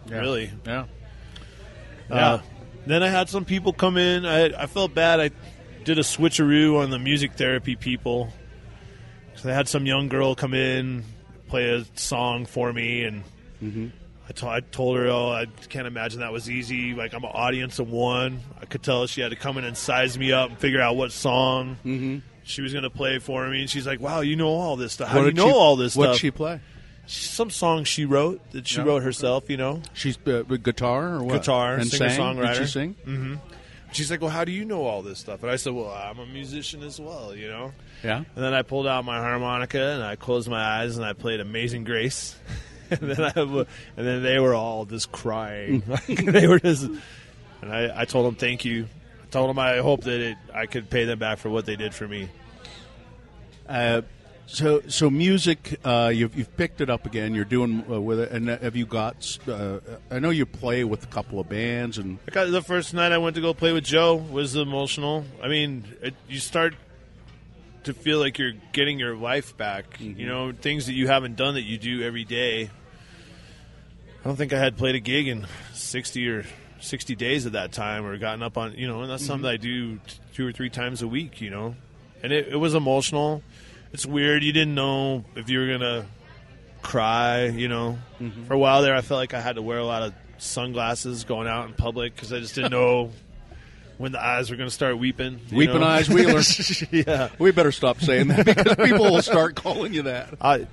Really. 0.07 0.51
yeah. 0.67 0.87
Uh, 2.11 2.41
then 2.87 3.03
I 3.03 3.09
had 3.09 3.29
some 3.29 3.45
people 3.45 3.73
come 3.73 3.97
in. 3.97 4.27
I, 4.27 4.47
I 4.63 4.67
felt 4.67 4.95
bad. 4.95 5.21
I 5.21 5.31
did 5.85 5.99
a 5.99 6.03
switcheroo 6.03 6.83
on 6.83 6.91
the 6.91 6.99
music 6.99 7.35
therapy 7.35 7.77
people. 7.77 8.33
So 9.37 9.49
I 9.51 9.53
had 9.53 9.69
some 9.69 9.87
young 9.87 10.09
girl 10.09 10.35
come 10.35 10.55
in, 10.55 11.05
play 11.49 11.69
a 11.71 11.85
song 11.97 12.47
for 12.47 12.73
me, 12.73 13.05
and 13.05 13.23
I, 14.43 14.61
told 14.61 14.97
her, 14.99 15.09
"Oh, 15.09 15.31
I 15.31 15.47
can't 15.69 15.87
imagine 15.87 16.21
that 16.21 16.33
was 16.33 16.49
easy. 16.51 16.95
Like 16.95 17.13
I'm 17.15 17.25
an 17.25 17.31
audience 17.33 17.79
of 17.79 17.91
one. 17.91 18.41
I 18.61 18.65
could 18.67 18.83
tell 18.83 19.07
she 19.07 19.21
had 19.21 19.31
to 19.31 19.37
come 19.37 19.59
in 19.59 19.65
and 19.65 19.77
size 19.77 20.19
me 20.19 20.33
up 20.33 20.51
and 20.51 20.59
figure 20.59 20.81
out 20.81 20.97
what 20.97 21.13
song 21.13 21.77
she 22.45 22.63
was 22.63 22.73
going 22.73 22.83
to 22.85 22.91
play 22.91 23.19
for 23.19 23.49
me. 23.49 23.61
And 23.61 23.71
she's 23.71 23.87
like, 23.87 24.01
"Wow, 24.01 24.21
you 24.21 24.37
know 24.37 24.49
all 24.49 24.77
this 24.77 24.93
stuff. 24.93 25.09
How 25.09 25.21
do 25.21 25.27
you 25.27 25.33
know 25.33 25.47
she- 25.49 25.53
all 25.53 25.77
this 25.77 25.93
stuff? 25.95 26.01
What 26.01 26.07
stuff?" 26.15 26.21
she 26.21 26.31
play? 26.31 26.61
some 27.07 27.51
songs 27.51 27.89
she 27.89 28.05
wrote 28.05 28.41
that 28.53 28.69
she 28.69 28.81
wrote 28.81 29.03
herself. 29.03 29.51
You 29.51 29.57
know. 29.57 29.83
She's 29.95 30.17
uh, 30.27 30.43
guitar 30.43 31.15
or 31.17 31.25
what? 31.25 31.33
Guitar, 31.41 31.75
and 31.75 31.89
singer-songwriter. 31.91 32.55
Did 32.55 32.67
she 32.69 32.73
sing? 32.73 33.41
She's 33.93 34.11
like, 34.13 34.21
"Well, 34.21 34.31
how 34.31 34.45
do 34.45 34.53
you 34.53 34.65
know 34.65 34.85
all 34.85 35.03
this 35.03 35.19
stuff?" 35.19 35.43
And 35.43 35.51
I 35.51 35.57
said, 35.57 35.73
"Well, 35.75 35.91
I'm 35.91 36.21
a 36.21 36.27
musician 36.27 36.85
as 36.85 37.01
well, 37.01 37.35
you 37.35 37.49
know." 37.49 37.73
Yeah. 38.05 38.19
And 38.19 38.45
then 38.45 38.55
I 38.55 38.63
pulled 38.63 38.87
out 38.87 39.05
my 39.05 39.19
harmonica 39.19 39.81
and 39.95 40.03
I 40.05 40.15
closed 40.15 40.49
my 40.49 40.63
eyes 40.63 40.97
and 40.97 41.05
I 41.05 41.13
played 41.15 41.41
"Amazing 41.41 41.83
Grace." 41.85 42.37
and 43.01 43.11
then 43.11 43.21
I, 43.21 43.41
and 43.41 43.67
then 43.97 44.23
they 44.23 44.39
were 44.39 44.55
all 44.55 44.85
just 44.85 45.13
crying. 45.13 45.83
they 46.09 46.47
were 46.47 46.59
just, 46.59 46.85
and 46.85 47.73
I, 47.73 48.03
I 48.03 48.05
told 48.05 48.27
them 48.27 48.35
thank 48.35 48.65
you. 48.65 48.87
I 49.23 49.27
told 49.31 49.49
them 49.49 49.59
I 49.59 49.79
hope 49.79 50.03
that 50.03 50.21
it, 50.21 50.37
I 50.53 50.67
could 50.67 50.91
pay 50.91 51.05
them 51.05 51.19
back 51.19 51.39
for 51.39 51.51
what 51.51 51.67
they 51.67 51.77
did 51.77 51.95
for 51.95 52.09
me. 52.09 52.29
Uh, 53.69 54.03
so, 54.47 54.83
so 54.89 55.09
music, 55.09 55.79
uh, 55.85 56.11
you've, 56.13 56.37
you've 56.37 56.57
picked 56.57 56.81
it 56.81 56.91
up 56.91 57.07
again. 57.07 57.37
You're 57.37 57.45
doing 57.45 57.85
uh, 57.89 58.01
with 58.01 58.19
it, 58.19 58.33
and 58.33 58.49
have 58.49 58.75
you 58.75 58.85
got? 58.85 59.39
Uh, 59.47 59.79
I 60.11 60.19
know 60.19 60.31
you 60.31 60.45
play 60.45 60.83
with 60.83 61.05
a 61.05 61.07
couple 61.07 61.39
of 61.39 61.49
bands, 61.49 61.99
and 61.99 62.19
I 62.27 62.33
got 62.33 62.51
the 62.51 62.61
first 62.61 62.93
night 62.93 63.13
I 63.13 63.19
went 63.19 63.37
to 63.37 63.41
go 63.41 63.55
play 63.55 63.73
with 63.73 63.85
Joe 63.85 64.17
was 64.17 64.57
emotional. 64.57 65.25
I 65.41 65.47
mean, 65.47 65.85
it, 66.03 66.15
you 66.29 66.41
start 66.41 66.75
to 67.85 67.95
feel 67.95 68.19
like 68.19 68.39
you're 68.39 68.55
getting 68.73 68.99
your 68.99 69.17
life 69.17 69.57
back. 69.57 70.01
You 70.01 70.27
know, 70.27 70.53
things 70.53 70.87
that 70.87 70.95
you 70.95 71.07
haven't 71.07 71.37
done 71.37 71.55
that 71.55 71.63
you 71.63 71.79
do 71.79 72.03
every 72.03 72.25
day. 72.25 72.71
I 74.21 74.29
don't 74.29 74.37
think 74.37 74.53
I 74.53 74.59
had 74.59 74.77
played 74.77 74.95
a 74.95 75.01
gig 75.01 75.29
in 75.29 75.47
sixty 75.73 76.29
or 76.29 76.45
sixty 76.81 77.15
days 77.15 77.47
at 77.47 77.53
that 77.53 77.73
time, 77.73 78.05
or 78.05 78.17
gotten 78.19 78.43
up 78.43 78.59
on 78.59 78.75
you 78.75 78.87
know, 78.87 79.01
and 79.03 79.11
that's 79.11 79.25
something 79.25 79.49
I 79.49 79.57
do 79.57 79.97
t- 79.97 80.01
two 80.35 80.47
or 80.47 80.53
three 80.53 80.71
times 80.71 81.03
a 81.03 81.09
week. 81.09 81.41
You 81.41 81.51
know, 81.51 81.75
and 82.23 82.33
it, 82.33 82.49
it 82.49 82.57
was 82.57 82.75
emotional. 82.75 83.43
it's 83.93 84.05
weird. 84.07 84.43
You 84.45 84.53
didn't 84.53 84.75
know 84.75 85.25
if 85.37 85.49
you 85.49 85.59
were 85.61 85.67
gonna 85.69 86.07
cry. 86.83 87.47
You 87.47 87.69
know, 87.69 87.99
Mm-hmm. 88.21 88.45
for 88.45 88.55
a 88.55 88.59
while 88.59 88.83
there, 88.83 88.95
I 88.95 89.01
felt 89.01 89.17
like 89.19 89.33
I 89.33 89.41
had 89.41 89.57
to 89.57 89.63
wear 89.63 89.79
a 89.79 89.85
lot 89.85 90.03
of 90.03 90.13
sunglasses 90.37 91.25
going 91.25 91.49
out 91.49 91.69
in 91.69 91.75
public 91.75 92.15
because 92.15 92.33
I 92.33 92.41
just 92.41 92.55
didn't 92.55 92.73
know 92.73 93.11
when 93.99 94.13
the 94.13 94.23
eyes 94.23 94.51
were 94.51 94.57
gonna 94.57 94.69
start 94.71 94.99
weeping. 94.99 95.41
Weeping 95.51 95.81
know? 95.81 95.87
eyes 95.87 96.11
Wheeler. 96.11 96.43
yeah. 96.91 97.31
we 97.39 97.51
better 97.53 97.73
stop 97.73 98.01
saying 98.03 98.29
that 98.29 98.45
because 98.45 98.77
people 98.77 99.11
will 99.13 99.23
start 99.23 99.55
calling 99.57 99.95
you 99.95 100.03
that. 100.03 100.35
I, 100.43 100.67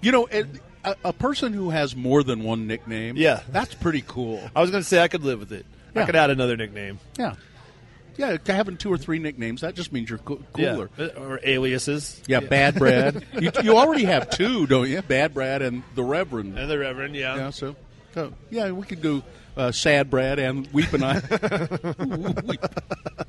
You 0.00 0.10
know, 0.10 0.26
it, 0.26 0.46
a, 0.84 0.96
a 1.06 1.12
person 1.12 1.52
who 1.52 1.70
has 1.70 1.94
more 1.96 2.22
than 2.22 2.42
one 2.42 2.66
nickname, 2.66 3.16
Yeah. 3.16 3.40
that's 3.50 3.74
pretty 3.74 4.02
cool. 4.06 4.40
I 4.54 4.60
was 4.60 4.70
gonna 4.70 4.82
say 4.82 5.00
I 5.00 5.08
could 5.08 5.22
live 5.24 5.38
with 5.40 5.52
it. 5.52 5.66
Yeah. 5.94 6.02
I 6.02 6.06
could 6.06 6.16
add 6.16 6.30
another 6.30 6.56
nickname. 6.56 6.98
Yeah, 7.18 7.34
yeah. 8.16 8.36
Having 8.46 8.78
two 8.78 8.90
or 8.92 8.96
three 8.98 9.18
nicknames 9.18 9.60
that 9.60 9.74
just 9.74 9.92
means 9.92 10.08
you're 10.08 10.18
co- 10.18 10.42
cooler. 10.52 10.88
Yeah. 10.96 11.06
Or 11.18 11.38
aliases. 11.42 12.22
Yeah, 12.26 12.40
Bad 12.40 12.76
Brad. 12.76 13.24
you, 13.38 13.50
you 13.62 13.76
already 13.76 14.04
have 14.04 14.30
two, 14.30 14.66
don't 14.66 14.88
you? 14.88 15.02
Bad 15.02 15.34
Brad 15.34 15.60
and 15.62 15.82
the 15.94 16.02
Reverend. 16.02 16.58
And 16.58 16.70
the 16.70 16.78
Reverend, 16.78 17.14
yeah. 17.14 17.36
Yeah, 17.36 17.50
so, 17.50 17.76
so 18.14 18.32
yeah, 18.50 18.70
we 18.70 18.86
could 18.86 19.02
do 19.02 19.22
uh, 19.56 19.70
Sad 19.70 20.08
Brad 20.10 20.38
and 20.38 20.66
Weeping 20.72 21.02
Eye. 21.02 21.20
I 21.30 22.56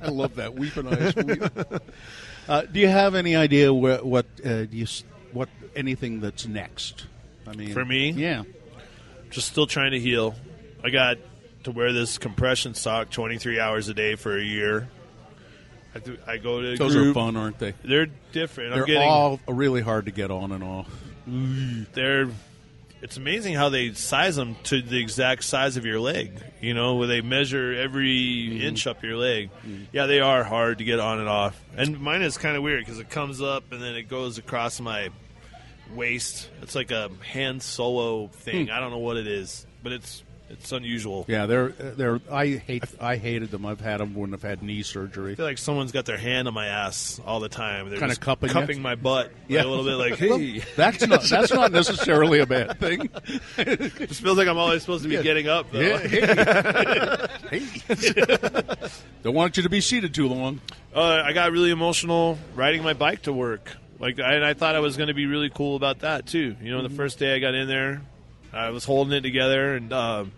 I 0.00 0.08
love 0.08 0.36
that 0.36 0.54
Weeping 0.54 0.86
Eyes. 0.86 1.14
Weep. 1.16 1.42
Uh, 2.48 2.62
do 2.62 2.80
you 2.80 2.88
have 2.88 3.14
any 3.14 3.36
idea 3.36 3.72
where, 3.72 3.98
what 4.04 4.26
uh, 4.44 4.64
do 4.64 4.76
you 4.76 4.86
what 5.32 5.48
anything 5.76 6.20
that's 6.20 6.46
next? 6.46 7.06
I 7.46 7.52
mean, 7.54 7.72
For 7.72 7.84
me? 7.84 8.10
yeah. 8.10 8.42
Just 9.30 9.48
still 9.48 9.66
trying 9.66 9.90
to 9.92 10.00
heal. 10.00 10.34
I 10.82 10.90
got 10.90 11.18
to 11.64 11.70
wear 11.70 11.92
this 11.92 12.18
compression 12.18 12.74
sock 12.74 13.10
23 13.10 13.58
hours 13.58 13.88
a 13.88 13.94
day 13.94 14.14
for 14.16 14.36
a 14.38 14.42
year. 14.42 14.88
I, 15.94 15.98
th- 16.00 16.20
I 16.26 16.36
go 16.38 16.60
to 16.60 16.76
Those 16.76 16.94
group. 16.94 17.10
are 17.16 17.20
fun, 17.20 17.36
aren't 17.36 17.58
they? 17.58 17.74
They're 17.84 18.06
different. 18.32 18.72
I'm 18.72 18.78
They're 18.78 18.86
getting 18.86 19.08
all 19.08 19.40
really 19.48 19.80
hard 19.80 20.06
to 20.06 20.10
get 20.12 20.30
on 20.30 20.52
and 20.52 20.62
off. 20.64 20.88
they're 21.94 22.28
it's 23.02 23.18
amazing 23.18 23.52
how 23.54 23.68
they 23.68 23.92
size 23.92 24.34
them 24.36 24.56
to 24.64 24.80
the 24.80 24.98
exact 24.98 25.44
size 25.44 25.76
of 25.76 25.84
your 25.84 26.00
leg. 26.00 26.40
You 26.62 26.72
know, 26.72 26.94
where 26.96 27.06
they 27.06 27.20
measure 27.20 27.74
every 27.74 28.48
Mm-hmm. 28.48 28.62
inch 28.62 28.86
up 28.86 29.02
your 29.02 29.16
leg. 29.18 29.50
Yeah, 29.92 30.06
they 30.06 30.20
are 30.20 30.42
hard 30.42 30.78
to 30.78 30.84
get 30.84 31.00
on 31.00 31.18
and 31.20 31.28
off. 31.28 31.60
And 31.76 32.00
mine 32.00 32.22
is 32.22 32.38
kind 32.38 32.56
of 32.56 32.62
weird 32.62 32.80
because 32.84 32.98
it 32.98 33.10
comes 33.10 33.42
up 33.42 33.72
and 33.72 33.82
then 33.82 33.94
it 33.94 34.04
goes 34.04 34.38
across 34.38 34.80
my 34.80 35.10
waist. 35.94 36.48
It's 36.62 36.74
like 36.74 36.90
a 36.90 37.10
hand 37.30 37.62
solo 37.62 38.28
thing. 38.28 38.70
I 38.70 38.80
don't 38.80 38.90
know 38.90 38.98
what 38.98 39.16
it 39.16 39.26
is, 39.26 39.66
but 39.82 39.92
it's 39.92 40.22
it's 40.50 40.72
unusual. 40.72 41.24
Hmm. 41.24 41.30
Yeah, 41.32 41.46
they're 41.46 41.68
they're. 41.70 42.20
I 42.30 42.46
hate 42.48 42.84
I 43.00 43.16
hated 43.16 43.50
them. 43.50 43.64
I've 43.66 43.80
had 43.80 43.98
them 43.98 44.14
when 44.14 44.34
I've 44.34 44.42
had 44.42 44.62
knee 44.62 44.82
surgery. 44.82 45.32
I 45.32 45.34
feel 45.36 45.46
like 45.46 45.58
someone's 45.58 45.90
got 45.90 46.04
their 46.04 46.18
hand 46.18 46.46
on 46.46 46.54
my 46.54 46.66
ass 46.66 47.18
all 47.26 47.40
the 47.40 47.48
time. 47.48 47.88
They're 47.88 47.98
Kinda 47.98 48.14
just 48.14 48.20
cupping 48.20 48.76
you? 48.76 48.82
my 48.82 48.94
butt 48.94 49.32
Yeah. 49.48 49.64
a 49.64 49.66
little 49.66 49.84
bit 49.84 49.94
like, 49.94 50.20
Well, 50.30 50.38
hey. 50.38 50.62
that's 50.76 51.04
not 51.06 51.22
that's 51.22 51.52
not 51.52 51.72
necessarily 51.72 52.40
a 52.40 52.46
bad 52.46 52.78
thing. 52.78 53.08
It 53.58 54.14
feels 54.14 54.36
like 54.36 54.46
I'm 54.46 54.58
always 54.58 54.82
supposed 54.82 55.02
to 55.04 55.08
be 55.08 55.14
Yeah. 55.16 55.22
getting 55.22 55.48
up, 55.48 55.72
though. 55.72 55.80
Yeah, 55.80 55.98
hey. 57.50 57.58
hey. 57.58 58.74
Don't 59.22 59.34
want 59.34 59.56
you 59.56 59.62
to 59.62 59.70
be 59.70 59.80
seated 59.80 60.14
too 60.14 60.28
long. 60.28 60.60
Uh, 60.94 61.22
I 61.24 61.32
got 61.32 61.50
really 61.52 61.70
emotional 61.70 62.38
riding 62.54 62.82
my 62.82 62.92
bike 62.92 63.22
to 63.22 63.32
work. 63.32 63.72
Like, 64.04 64.20
I, 64.20 64.34
and 64.34 64.44
I 64.44 64.52
thought 64.52 64.76
I 64.76 64.80
was 64.80 64.98
going 64.98 65.06
to 65.06 65.14
be 65.14 65.24
really 65.24 65.48
cool 65.48 65.76
about 65.76 66.00
that 66.00 66.26
too. 66.26 66.56
You 66.60 66.72
know, 66.72 66.82
the 66.82 66.94
first 66.94 67.18
day 67.18 67.34
I 67.34 67.38
got 67.38 67.54
in 67.54 67.66
there, 67.66 68.02
I 68.52 68.68
was 68.68 68.84
holding 68.84 69.14
it 69.14 69.22
together, 69.22 69.76
and 69.76 69.90
um, 69.94 70.32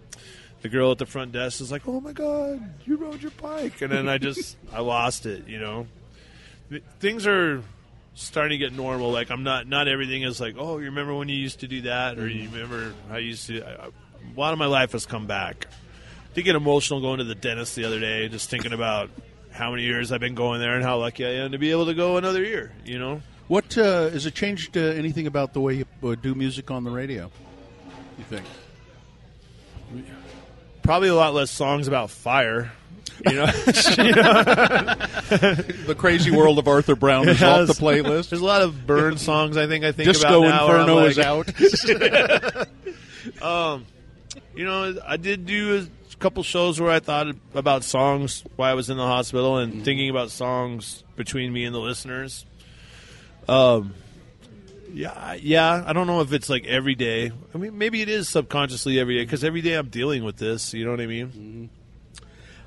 the 0.63 0.69
girl 0.69 0.93
at 0.93 0.99
the 0.99 1.07
front 1.07 1.33
desk 1.33 1.61
is 1.61 1.73
like, 1.73 1.83
"Oh 1.89 2.01
my 2.01 2.13
god, 2.13 2.63
you 2.85 2.95
rode 2.95 3.21
your 3.21 3.33
bike!" 3.33 3.83
And 3.83 3.91
then 3.91 4.09
I 4.09 4.19
just, 4.19 4.57
I 4.73 4.83
lost 4.83 5.27
it. 5.27 5.49
You 5.49 5.59
know, 5.59 5.89
Th- 6.71 6.85
things 7.01 7.27
are 7.27 7.61
starting 8.15 8.57
to 8.57 8.65
get 8.65 8.73
normal. 8.73 9.11
Like, 9.11 9.33
I'm 9.33 9.43
not, 9.43 9.67
not 9.67 9.89
everything 9.89 10.23
is 10.23 10.41
like, 10.41 10.55
"Oh, 10.57 10.79
you 10.79 10.85
remember 10.85 11.17
when 11.17 11.29
you 11.29 11.35
used 11.35 11.59
to 11.61 11.67
do 11.67 11.81
that?" 11.83 12.21
or 12.21 12.29
"You 12.29 12.49
remember 12.51 12.95
how 13.09 13.17
you 13.17 13.31
used 13.31 13.49
to." 13.49 13.65
I, 13.65 13.87
I, 13.87 13.89
a 13.89 14.39
lot 14.39 14.53
of 14.53 14.61
my 14.61 14.67
life 14.67 14.93
has 14.93 15.07
come 15.07 15.27
back. 15.27 15.67
did 16.35 16.45
get 16.45 16.55
emotional 16.55 17.01
going 17.01 17.19
to 17.19 17.25
the 17.25 17.35
dentist 17.35 17.75
the 17.75 17.85
other 17.85 17.99
day, 17.99 18.29
just 18.29 18.49
thinking 18.49 18.73
about 18.73 19.11
how 19.51 19.73
many 19.73 19.83
years 19.83 20.13
I've 20.13 20.21
been 20.21 20.37
going 20.37 20.61
there 20.61 20.77
and 20.77 20.85
how 20.85 20.99
lucky 20.99 21.27
I 21.27 21.31
am 21.45 21.51
to 21.51 21.59
be 21.59 21.73
able 21.73 21.87
to 21.87 21.95
go 21.95 22.17
another 22.17 22.45
year. 22.45 22.71
You 22.85 23.01
know, 23.01 23.23
What 23.49 23.79
uh, 23.79 24.11
has 24.11 24.27
it 24.27 24.35
changed 24.35 24.77
uh, 24.77 24.81
anything 24.81 25.27
about 25.27 25.53
the 25.53 25.61
way 25.61 25.75
you 25.75 25.87
uh, 26.03 26.17
do 26.17 26.35
music 26.35 26.71
on 26.71 26.85
the 26.85 26.91
radio? 26.91 27.31
You 28.19 28.25
think? 28.25 28.45
probably 30.83 31.09
a 31.09 31.15
lot 31.15 31.35
less 31.35 31.51
songs 31.51 31.89
about 31.89 32.11
fire. 32.11 32.73
You 33.27 33.35
know, 33.35 33.47
The 35.87 35.95
crazy 35.97 36.31
world 36.31 36.59
of 36.59 36.69
Arthur 36.69 36.95
Brown 36.97 37.29
is 37.29 37.43
off 37.43 37.67
the 37.67 37.73
playlist. 37.75 38.31
There's 38.31 38.43
a 38.43 38.45
lot 38.45 38.63
of 38.63 38.87
burn 38.87 39.19
songs. 39.19 39.57
I 39.57 39.67
think 39.67 39.85
I 39.85 39.93
think 39.93 40.09
Disco 40.09 40.45
about 40.45 40.49
now 40.49 40.69
where 40.69 40.77
I'm 40.77 40.89
Inferno 40.89 41.01
like- 41.03 41.11
is 41.59 41.83
out. 43.41 43.87
You 44.55 44.65
know, 44.65 44.99
I 45.07 45.19
did 45.19 45.45
do 45.45 45.87
a 45.87 46.17
couple 46.17 46.43
shows 46.43 46.81
where 46.81 46.91
I 46.91 46.99
thought 46.99 47.27
about 47.55 47.85
songs 47.85 48.43
while 48.57 48.71
I 48.71 48.75
was 48.75 48.89
in 48.89 48.97
the 48.97 49.05
hospital 49.07 49.59
and 49.59 49.85
thinking 49.85 50.09
about 50.09 50.31
songs 50.31 51.05
between 51.15 51.53
me 51.53 51.67
and 51.67 51.75
the 51.75 51.79
listeners. 51.79 52.47
Um, 53.49 53.95
yeah, 54.93 55.35
yeah. 55.35 55.85
I 55.87 55.93
don't 55.93 56.07
know 56.07 56.21
if 56.21 56.33
it's 56.33 56.49
like 56.49 56.67
every 56.67 56.95
day. 56.95 57.31
I 57.55 57.59
mean, 57.59 57.77
maybe 57.77 58.01
it 58.03 58.09
is 58.09 58.29
subconsciously 58.29 58.99
every 58.99 59.17
day 59.19 59.25
because 59.25 59.45
every 59.45 59.61
day 59.61 59.75
I'm 59.75 59.89
dealing 59.89 60.25
with 60.25 60.37
this. 60.37 60.73
You 60.73 60.85
know 60.85 60.91
what 60.93 61.01
I 61.01 61.07
mean? 61.07 61.71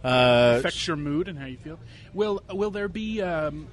Uh, 0.04 0.56
affects 0.60 0.88
your 0.88 0.96
mood 0.96 1.28
and 1.28 1.38
how 1.38 1.46
you 1.46 1.58
feel. 1.58 1.80
Will 2.14 2.42
will 2.52 2.72
there 2.72 2.88
be 2.88 3.22
um, 3.22 3.68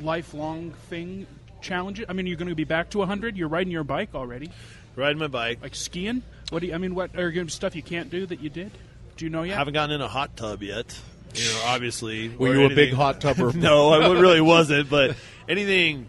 lifelong 0.00 0.72
thing 0.88 1.26
challenges? 1.60 2.06
I 2.08 2.12
mean, 2.12 2.26
you're 2.26 2.36
going 2.36 2.48
to 2.48 2.54
be 2.54 2.64
back 2.64 2.90
to 2.90 2.98
100. 2.98 3.36
You're 3.36 3.48
riding 3.48 3.72
your 3.72 3.84
bike 3.84 4.14
already, 4.14 4.50
Riding 4.94 5.18
my 5.18 5.28
bike. 5.28 5.60
like 5.62 5.74
skiing. 5.74 6.22
What 6.50 6.60
do 6.60 6.68
you, 6.68 6.74
I 6.74 6.78
mean? 6.78 6.94
What 6.94 7.16
are 7.16 7.28
you 7.28 7.34
going 7.34 7.46
to 7.46 7.50
be 7.50 7.50
stuff 7.50 7.74
you 7.74 7.82
can't 7.82 8.10
do 8.10 8.26
that 8.26 8.40
you 8.40 8.50
did? 8.50 8.70
Do 9.16 9.24
you 9.24 9.30
know 9.30 9.42
yet? 9.42 9.56
haven't 9.56 9.74
gotten 9.74 9.94
in 9.94 10.00
a 10.00 10.08
hot 10.08 10.36
tub 10.36 10.62
yet. 10.62 10.96
You 11.34 11.44
know, 11.50 11.62
obviously. 11.66 12.28
were 12.28 12.50
or 12.50 12.54
you 12.54 12.66
a 12.66 12.74
big 12.74 12.92
hot 12.92 13.20
tubber? 13.20 13.52
no, 13.54 13.90
I 13.90 14.12
really 14.20 14.40
wasn't. 14.42 14.90
But 14.90 15.16
anything, 15.48 16.06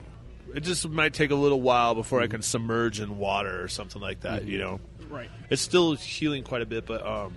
it 0.54 0.62
just 0.62 0.88
might 0.88 1.14
take 1.14 1.32
a 1.32 1.36
little 1.36 1.62
while 1.62 1.96
before 1.96 2.22
I 2.22 2.28
mm. 2.28 2.32
can 2.32 2.42
submerge 2.42 3.00
in 3.00 3.18
water 3.18 3.64
or 3.64 3.68
something 3.68 4.02
like 4.02 4.22
that. 4.22 4.46
You 4.46 4.60
mm-hmm. 4.60 5.08
know, 5.10 5.16
right. 5.16 5.30
it's 5.50 5.62
still 5.62 5.94
healing 5.96 6.44
quite 6.44 6.62
a 6.62 6.66
bit, 6.66 6.86
but 6.86 7.06
um, 7.06 7.36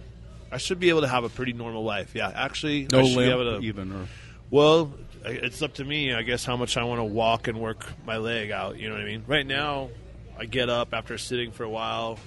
I 0.51 0.59
should 0.59 0.79
be 0.79 0.91
able 0.91 1.03
to 1.03 1.09
have 1.09 1.25
a 1.25 1.29
pretty 1.29 1.53
normal 1.53 1.85
life. 1.85 2.15
Yeah, 2.15 2.31
actually, 2.35 2.89
No 2.91 3.01
I 3.01 3.05
should 3.05 3.19
be 3.19 3.25
able 3.25 3.45
limp 3.45 3.63
to. 3.63 3.67
even. 3.67 3.93
Or, 3.93 4.07
Well, 4.51 4.95
I- 5.25 5.31
it's 5.31 5.63
up 5.63 5.75
to 5.75 5.85
me, 5.85 6.13
I 6.13 6.23
guess, 6.23 6.45
how 6.45 6.57
much 6.57 6.77
I 6.77 6.85
want 6.85 7.01
to 7.01 7.05
walk 7.05 7.49
and 7.49 7.61
work 7.61 7.87
my 8.05 8.19
leg 8.19 8.51
out. 8.51 8.79
You 8.79 8.89
know 8.89 8.95
what 8.95 9.03
I 9.03 9.07
mean? 9.07 9.25
Right 9.27 9.47
now, 9.47 9.91
I 10.39 10.45
get 10.45 10.69
up 10.69 10.93
after 10.93 11.17
sitting 11.19 11.53
for 11.53 11.65
a 11.65 11.71
while. 11.71 12.19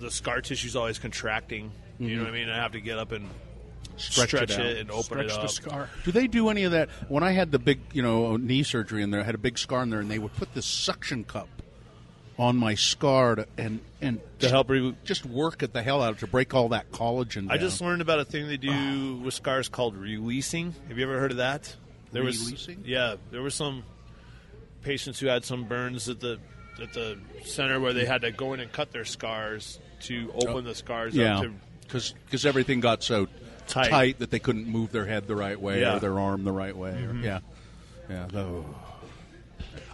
The 0.00 0.10
scar 0.10 0.40
tissue's 0.40 0.74
always 0.74 0.98
contracting. 0.98 1.70
You 1.98 2.08
know 2.08 2.14
mm-hmm. 2.14 2.24
what 2.24 2.28
I 2.28 2.32
mean? 2.32 2.48
I 2.48 2.56
have 2.56 2.72
to 2.72 2.80
get 2.80 2.98
up 2.98 3.12
and 3.12 3.28
Stretch 3.96 4.28
stretch, 4.28 4.50
it 4.52 4.60
it, 4.60 4.76
and 4.78 4.90
open 4.90 5.04
Stretch 5.04 5.26
it 5.26 5.34
the 5.34 5.40
up. 5.40 5.50
scar. 5.50 5.90
do 6.04 6.12
they 6.12 6.26
do 6.26 6.48
any 6.48 6.64
of 6.64 6.72
that? 6.72 6.88
When 7.08 7.22
I 7.22 7.32
had 7.32 7.52
the 7.52 7.58
big, 7.58 7.80
you 7.92 8.02
know, 8.02 8.36
knee 8.36 8.62
surgery 8.62 9.02
in 9.02 9.10
there, 9.10 9.20
I 9.20 9.24
had 9.24 9.34
a 9.34 9.38
big 9.38 9.58
scar 9.58 9.82
in 9.82 9.90
there, 9.90 10.00
and 10.00 10.10
they 10.10 10.18
would 10.18 10.34
put 10.34 10.54
this 10.54 10.66
suction 10.66 11.24
cup 11.24 11.48
on 12.38 12.56
my 12.56 12.74
scar 12.74 13.36
to, 13.36 13.46
and 13.58 13.80
and 14.00 14.20
To 14.40 14.48
help 14.48 14.70
re- 14.70 14.96
just 15.04 15.24
work 15.26 15.62
at 15.62 15.72
the 15.72 15.82
hell 15.82 16.02
out 16.02 16.12
of 16.12 16.18
to 16.20 16.26
break 16.26 16.54
all 16.54 16.70
that 16.70 16.90
collagen. 16.90 17.50
I 17.50 17.58
just 17.58 17.80
learned 17.80 18.02
about 18.02 18.18
a 18.18 18.24
thing 18.24 18.48
they 18.48 18.56
do 18.56 19.16
with 19.16 19.34
scars 19.34 19.68
called 19.68 19.96
releasing. 19.96 20.74
Have 20.88 20.98
you 20.98 21.04
ever 21.04 21.20
heard 21.20 21.30
of 21.32 21.36
that? 21.36 21.74
There 22.12 22.22
Releasing? 22.22 22.78
was 22.78 22.86
yeah, 22.86 23.16
there 23.30 23.40
were 23.40 23.50
some 23.50 23.84
patients 24.82 25.18
who 25.18 25.28
had 25.28 25.44
some 25.44 25.64
burns 25.64 26.08
at 26.08 26.20
the 26.20 26.38
at 26.80 26.92
the 26.92 27.18
center 27.44 27.80
where 27.80 27.92
they 27.92 28.04
had 28.04 28.22
to 28.22 28.30
go 28.30 28.52
in 28.54 28.60
and 28.60 28.70
cut 28.70 28.92
their 28.92 29.04
scars 29.04 29.78
to 30.02 30.30
open 30.34 30.56
oh. 30.56 30.60
the 30.60 30.74
scars 30.74 31.14
yeah, 31.14 31.38
up 31.38 31.44
to 31.44 31.52
because 31.86 32.46
everything 32.46 32.80
got 32.80 33.02
so 33.02 33.28
Tight. 33.68 33.88
tight. 33.90 34.18
that 34.18 34.30
they 34.30 34.38
couldn't 34.38 34.66
move 34.66 34.92
their 34.92 35.06
head 35.06 35.26
the 35.26 35.36
right 35.36 35.58
way 35.60 35.80
Yeah. 35.80 35.88
Mm-hmm. 35.88 35.96
or 35.96 36.00
their 36.00 36.18
arm 36.20 36.44
the 36.44 36.52
right 36.52 36.76
way. 36.76 36.90
Or, 37.04 37.14
yeah, 37.14 37.38
yeah. 38.10 38.26
Oh. 38.34 38.64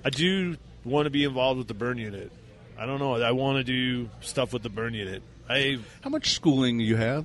I 0.05 0.11
do 0.11 0.57
want 0.85 1.07
to 1.07 1.11
be 1.11 1.25
involved 1.25 1.59
with 1.59 1.69
the 1.69 1.75
burn 1.75 1.99
unit. 1.99 2.31
I 2.79 2.87
don't 2.87 2.99
know. 2.99 3.15
I 3.21 3.33
want 3.33 3.59
to 3.59 3.65
do 3.65 4.09
stuff 4.21 4.53
with 4.53 4.63
the 4.63 4.69
burn 4.71 4.95
unit. 4.95 5.23
I 5.49 5.79
How 6.03 6.11
much 6.11 6.33
schooling 6.35 6.79
do 6.79 6.85
you 6.85 6.97
have? 6.97 7.25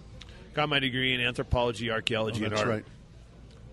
got 0.53 0.69
my 0.69 0.79
degree 0.79 1.13
in 1.13 1.21
anthropology, 1.21 1.89
archaeology, 1.91 2.41
Oh, 2.41 2.45
and 2.45 2.51
that's 2.51 2.61
art. 2.61 2.69
right. 2.69 2.85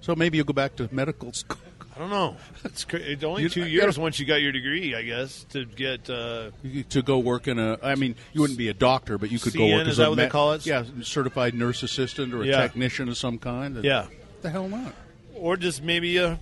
So 0.01 0.15
maybe 0.15 0.39
you'll 0.39 0.47
go 0.47 0.53
back 0.55 0.77
to 0.77 0.89
medical 0.93 1.33
school. 1.33 1.59
I 2.01 2.05
don't 2.05 2.11
know. 2.11 2.37
It's, 2.65 2.85
cra- 2.87 2.99
it's 3.01 3.23
only 3.25 3.43
You- 3.43 3.49
two 3.51 3.63
I 3.65 3.67
years 3.67 3.85
gotta- 3.85 4.01
once 4.01 4.19
you 4.19 4.25
got 4.25 4.37
your 4.41 4.53
degree, 4.53 4.95
I 4.95 5.03
guess, 5.03 5.45
to 5.51 5.67
get. 5.67 6.09
Uh, 6.09 6.51
to 6.89 7.03
go 7.03 7.19
work 7.19 7.47
in 7.47 7.59
a. 7.59 7.79
I 7.83 7.95
mean, 7.95 8.15
you 8.33 8.41
wouldn't 8.41 8.59
be 8.59 8.69
a 8.69 8.75
doctor, 8.75 9.19
but 9.19 9.31
you 9.31 9.39
could 9.39 9.53
go 9.55 9.67
work 9.67 9.83
is 9.83 9.89
as 9.89 9.97
that 9.99 10.07
a 10.07 10.09
what 10.09 10.17
they 10.17 10.29
call 10.29 10.55
it? 10.55 10.65
Yeah, 10.65 10.85
certified 11.03 11.53
nurse 11.55 11.83
assistant 11.83 12.33
or 12.33 12.41
a 12.43 12.47
Yeah. 12.47 12.63
technician 12.63 13.11
of 13.11 13.19
some 13.19 13.37
kind. 13.39 13.85
yeah. 13.85 14.05
What 14.05 14.43
the 14.43 14.49
hell 14.51 14.67
not? 14.69 14.95
or 15.35 15.57
just 15.59 15.83
maybe 15.83 16.17
a 16.19 16.39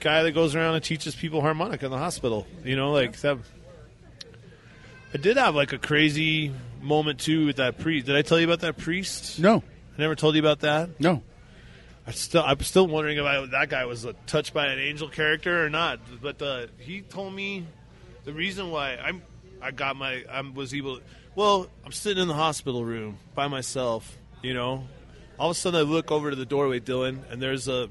guy 0.00 0.22
that 0.24 0.32
goes 0.32 0.54
around 0.56 0.74
and 0.74 0.82
teaches 0.82 1.14
people 1.14 1.40
harmonica 1.40 1.84
in 1.84 1.90
the 1.92 1.98
hospital. 1.98 2.44
You 2.64 2.74
know, 2.74 2.90
like 2.92 3.16
that. 3.20 3.38
I 5.14 5.18
did 5.18 5.36
have 5.36 5.54
like 5.54 5.72
a 5.72 5.78
crazy 5.78 6.52
moment 6.82 7.20
too 7.20 7.46
with 7.46 7.56
that 7.56 7.78
priest. 7.78 8.06
Did 8.06 8.16
I 8.16 8.22
tell 8.22 8.38
you 8.40 8.46
about 8.46 8.60
that 8.60 8.76
priest? 8.76 9.38
No, 9.38 9.62
I 9.96 10.00
never 10.00 10.14
told 10.16 10.34
you 10.34 10.40
about 10.40 10.60
that. 10.60 11.00
no. 11.00 11.22
I 12.06 12.12
still, 12.12 12.44
I'm 12.44 12.60
still 12.60 12.86
wondering 12.86 13.18
if 13.18 13.24
I, 13.24 13.44
that 13.46 13.68
guy 13.68 13.84
was 13.84 14.06
uh, 14.06 14.12
touched 14.26 14.54
by 14.54 14.66
an 14.66 14.78
angel 14.78 15.08
character 15.08 15.64
or 15.64 15.68
not. 15.68 15.98
But 16.22 16.40
uh, 16.40 16.66
he 16.78 17.00
told 17.00 17.34
me 17.34 17.66
the 18.24 18.32
reason 18.32 18.70
why 18.70 18.96
I'm, 18.96 19.22
I 19.60 19.72
got 19.72 19.96
my, 19.96 20.24
I 20.30 20.40
was 20.42 20.72
able. 20.72 20.98
To, 20.98 21.02
Well, 21.34 21.68
I'm 21.84 21.92
sitting 21.92 22.22
in 22.22 22.28
the 22.28 22.34
hospital 22.34 22.84
room 22.84 23.18
by 23.34 23.48
myself. 23.48 24.16
You 24.42 24.54
know, 24.54 24.86
all 25.38 25.50
of 25.50 25.56
a 25.56 25.58
sudden 25.58 25.80
I 25.80 25.82
look 25.82 26.12
over 26.12 26.30
to 26.30 26.36
the 26.36 26.46
doorway, 26.46 26.78
Dylan, 26.78 27.28
and 27.30 27.42
there's 27.42 27.66
a, 27.66 27.88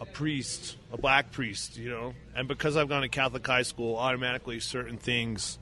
a 0.00 0.06
priest, 0.06 0.76
a 0.92 0.96
black 0.96 1.32
priest. 1.32 1.76
You 1.78 1.90
know, 1.90 2.14
and 2.36 2.46
because 2.46 2.76
I've 2.76 2.88
gone 2.88 3.02
to 3.02 3.08
Catholic 3.08 3.44
high 3.44 3.62
school, 3.62 3.96
automatically 3.96 4.60
certain 4.60 4.98
things 4.98 5.58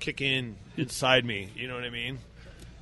kick 0.00 0.20
in 0.20 0.56
inside 0.76 1.24
me. 1.24 1.48
You 1.56 1.68
know 1.68 1.74
what 1.76 1.84
I 1.84 1.90
mean? 1.90 2.18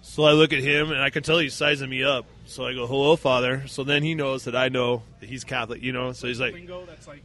So 0.02 0.24
I 0.24 0.32
look 0.32 0.52
at 0.52 0.60
him 0.60 0.90
and 0.90 1.00
I 1.00 1.10
can 1.10 1.22
tell 1.22 1.38
he's 1.38 1.54
sizing 1.54 1.88
me 1.88 2.02
up. 2.02 2.24
So 2.50 2.66
I 2.66 2.74
go, 2.74 2.86
"Hello, 2.88 3.14
Father." 3.14 3.62
So 3.68 3.84
then 3.84 4.02
he 4.02 4.14
knows 4.14 4.44
that 4.44 4.56
I 4.56 4.68
know 4.68 5.04
that 5.20 5.28
he's 5.28 5.44
Catholic. 5.44 5.82
You 5.82 5.92
know, 5.92 6.12
so 6.12 6.26
he's 6.26 6.40
like, 6.40 6.52
Lingo. 6.52 6.84
That's 6.84 7.06
like 7.06 7.22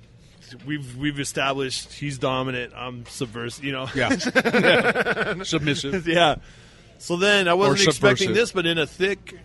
"We've 0.66 0.96
we've 0.98 1.20
established 1.20 1.94
he's 1.94 2.20
dominant. 2.20 2.74
I'm 2.76 3.06
subversive." 3.08 3.64
You 3.66 3.72
know, 3.72 3.88
Yeah. 3.96 4.16
yeah. 4.36 5.44
Submissive. 5.44 6.08
yeah. 6.20 6.36
So 7.00 7.18
then 7.18 7.48
I 7.48 7.56
wasn't 7.56 7.88
expecting 7.88 8.34
this, 8.34 8.52
but 8.52 8.68
in 8.68 8.78
a 8.78 8.86
thick, 8.86 9.36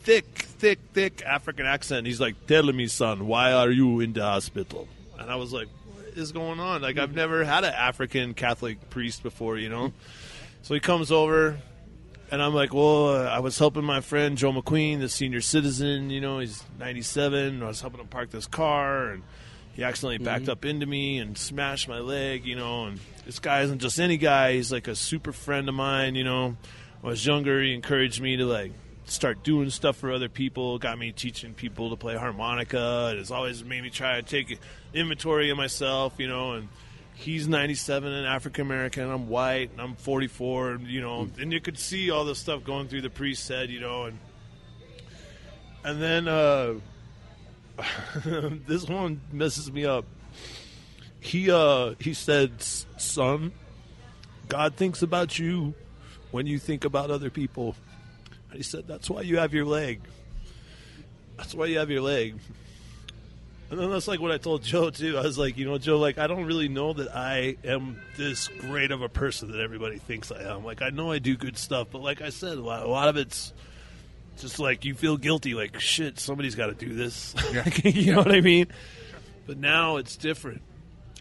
thick, 0.00 0.24
thick, 0.38 0.78
thick 0.94 1.22
African 1.24 1.66
accent, 1.66 2.06
he's 2.06 2.20
like, 2.20 2.46
"Tell 2.46 2.64
me, 2.72 2.86
son, 2.86 3.26
why 3.26 3.52
are 3.52 3.70
you 3.70 4.00
in 4.00 4.14
the 4.14 4.22
hospital?" 4.22 4.88
And 5.18 5.30
I 5.30 5.36
was 5.36 5.52
like, 5.52 5.68
"What 5.92 6.16
is 6.16 6.32
going 6.32 6.60
on?" 6.60 6.80
Like 6.80 6.96
I've 6.98 7.14
never 7.14 7.44
had 7.44 7.62
an 7.64 7.74
African 7.74 8.32
Catholic 8.32 8.88
priest 8.88 9.22
before, 9.22 9.58
you 9.58 9.68
know. 9.68 9.92
So 10.62 10.72
he 10.72 10.80
comes 10.80 11.12
over, 11.12 11.58
and 12.30 12.42
I'm 12.42 12.54
like, 12.54 12.74
"Well, 12.74 13.08
uh, 13.08 13.24
I 13.24 13.38
was 13.38 13.58
helping 13.58 13.84
my 13.84 14.00
friend 14.00 14.36
Joe 14.36 14.52
McQueen, 14.52 15.00
the 15.00 15.08
senior 15.08 15.40
citizen. 15.40 16.10
You 16.10 16.20
know, 16.20 16.38
he's 16.40 16.64
97. 16.78 17.62
I 17.62 17.66
was 17.66 17.80
helping 17.80 18.00
him 18.00 18.08
park 18.08 18.30
this 18.30 18.46
car, 18.46 19.10
and 19.10 19.22
he 19.74 19.84
accidentally 19.84 20.18
backed 20.18 20.48
up 20.48 20.64
into 20.64 20.86
me 20.86 21.18
and 21.18 21.36
smashed 21.36 21.88
my 21.88 22.00
leg. 22.00 22.44
You 22.44 22.56
know, 22.56 22.86
and 22.86 23.00
this 23.24 23.38
guy 23.38 23.62
isn't 23.62 23.78
just 23.78 24.00
any 24.00 24.16
guy. 24.16 24.54
He's 24.54 24.72
like 24.72 24.88
a 24.88 24.96
super 24.96 25.32
friend 25.32 25.68
of 25.68 25.74
mine. 25.74 26.14
You 26.14 26.24
know, 26.24 26.56
when 27.00 27.04
I 27.04 27.08
was 27.08 27.24
younger, 27.24 27.62
he 27.62 27.74
encouraged 27.74 28.20
me 28.20 28.36
to 28.36 28.44
like 28.44 28.72
start 29.04 29.44
doing 29.44 29.70
stuff 29.70 29.96
for 29.96 30.10
other 30.12 30.28
people. 30.28 30.78
Got 30.78 30.98
me 30.98 31.12
teaching 31.12 31.54
people 31.54 31.90
to 31.90 31.96
play 31.96 32.16
harmonica. 32.16 33.08
And 33.10 33.18
has 33.18 33.30
always 33.30 33.62
made 33.62 33.82
me 33.82 33.90
try 33.90 34.20
to 34.20 34.22
take 34.22 34.58
inventory 34.92 35.50
of 35.50 35.56
myself. 35.56 36.14
You 36.18 36.28
know, 36.28 36.54
and 36.54 36.68
he's 37.16 37.48
97 37.48 38.12
and 38.12 38.26
African 38.26 38.62
American. 38.62 39.10
I'm 39.10 39.28
white 39.28 39.70
and 39.72 39.80
I'm 39.80 39.96
44. 39.96 40.72
and, 40.72 40.86
You 40.86 41.00
know, 41.00 41.28
and 41.40 41.52
you 41.52 41.60
could 41.60 41.78
see 41.78 42.10
all 42.10 42.24
the 42.24 42.34
stuff 42.34 42.62
going 42.62 42.88
through 42.88 43.02
the 43.02 43.10
priest's 43.10 43.48
head. 43.48 43.70
You 43.70 43.80
know, 43.80 44.04
and 44.04 44.18
and 45.84 46.00
then 46.00 46.28
uh, 46.28 46.74
this 48.66 48.84
one 48.84 49.20
messes 49.32 49.70
me 49.72 49.84
up. 49.84 50.04
He 51.20 51.50
uh 51.50 51.94
he 51.98 52.14
said, 52.14 52.62
"Son, 52.62 53.52
God 54.48 54.76
thinks 54.76 55.02
about 55.02 55.38
you 55.38 55.74
when 56.30 56.46
you 56.46 56.58
think 56.58 56.84
about 56.84 57.10
other 57.10 57.30
people." 57.30 57.74
And 58.50 58.58
he 58.58 58.62
said, 58.62 58.86
"That's 58.86 59.10
why 59.10 59.22
you 59.22 59.38
have 59.38 59.52
your 59.52 59.64
leg. 59.64 60.02
That's 61.36 61.54
why 61.54 61.66
you 61.66 61.78
have 61.78 61.90
your 61.90 62.02
leg." 62.02 62.36
And 63.68 63.80
then 63.80 63.90
that's 63.90 64.06
like 64.06 64.20
what 64.20 64.30
I 64.30 64.38
told 64.38 64.62
Joe 64.62 64.90
too. 64.90 65.18
I 65.18 65.22
was 65.22 65.36
like, 65.38 65.56
you 65.56 65.64
know, 65.66 65.76
Joe, 65.78 65.98
like 65.98 66.18
I 66.18 66.26
don't 66.28 66.44
really 66.44 66.68
know 66.68 66.92
that 66.92 67.14
I 67.16 67.56
am 67.64 68.00
this 68.16 68.46
great 68.48 68.92
of 68.92 69.02
a 69.02 69.08
person 69.08 69.50
that 69.50 69.60
everybody 69.60 69.98
thinks 69.98 70.30
I 70.30 70.42
am. 70.54 70.64
Like 70.64 70.82
I 70.82 70.90
know 70.90 71.10
I 71.10 71.18
do 71.18 71.36
good 71.36 71.58
stuff, 71.58 71.88
but 71.90 72.00
like 72.00 72.22
I 72.22 72.28
said, 72.30 72.58
a 72.58 72.60
lot, 72.60 72.82
a 72.84 72.88
lot 72.88 73.08
of 73.08 73.16
it's 73.16 73.52
just 74.38 74.60
like 74.60 74.84
you 74.84 74.94
feel 74.94 75.16
guilty. 75.16 75.54
Like 75.54 75.80
shit, 75.80 76.20
somebody's 76.20 76.54
got 76.54 76.66
to 76.66 76.74
do 76.74 76.94
this. 76.94 77.34
you 77.84 78.12
know 78.12 78.18
what 78.18 78.32
I 78.32 78.40
mean? 78.40 78.68
But 79.46 79.58
now 79.58 79.96
it's 79.96 80.16
different. 80.16 80.62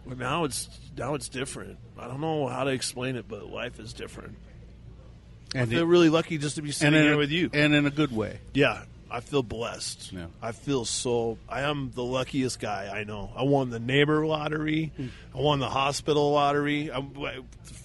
But 0.05 0.19
now 0.19 0.43
it's 0.43 0.69
now 0.95 1.15
it's 1.15 1.29
different. 1.29 1.79
I 1.97 2.07
don't 2.07 2.21
know 2.21 2.47
how 2.47 2.63
to 2.65 2.71
explain 2.71 3.15
it, 3.15 3.27
but 3.27 3.49
life 3.49 3.79
is 3.79 3.91
different. 3.93 4.37
I 5.55 5.59
And, 5.61 5.69
feel 5.71 5.79
it- 5.81 5.85
really 5.87 6.09
lucky 6.09 6.37
just 6.37 6.57
to 6.57 6.61
be 6.61 6.71
sitting 6.71 6.93
in 6.99 7.05
here 7.05 7.13
a, 7.13 7.17
with 7.17 7.31
you. 7.31 7.49
And 7.53 7.73
in 7.73 7.87
a 7.87 7.89
good 7.89 8.15
way. 8.15 8.39
Yeah, 8.53 8.83
I 9.09 9.19
feel 9.19 9.43
blessed. 9.43 10.11
Yeah. 10.11 10.27
I 10.41 10.51
feel 10.51 10.85
so. 10.85 11.37
I 11.47 11.61
am 11.61 11.91
the 11.93 12.03
luckiest 12.03 12.59
guy 12.59 12.91
I 12.93 13.03
know. 13.03 13.31
I 13.35 13.43
won 13.43 13.69
the 13.69 13.79
neighbor 13.79 14.25
lottery. 14.25 14.91
I 15.33 15.37
won 15.39 15.59
the 15.59 15.69
hospital 15.69 16.31
lottery. 16.31 16.91
I, 16.91 17.03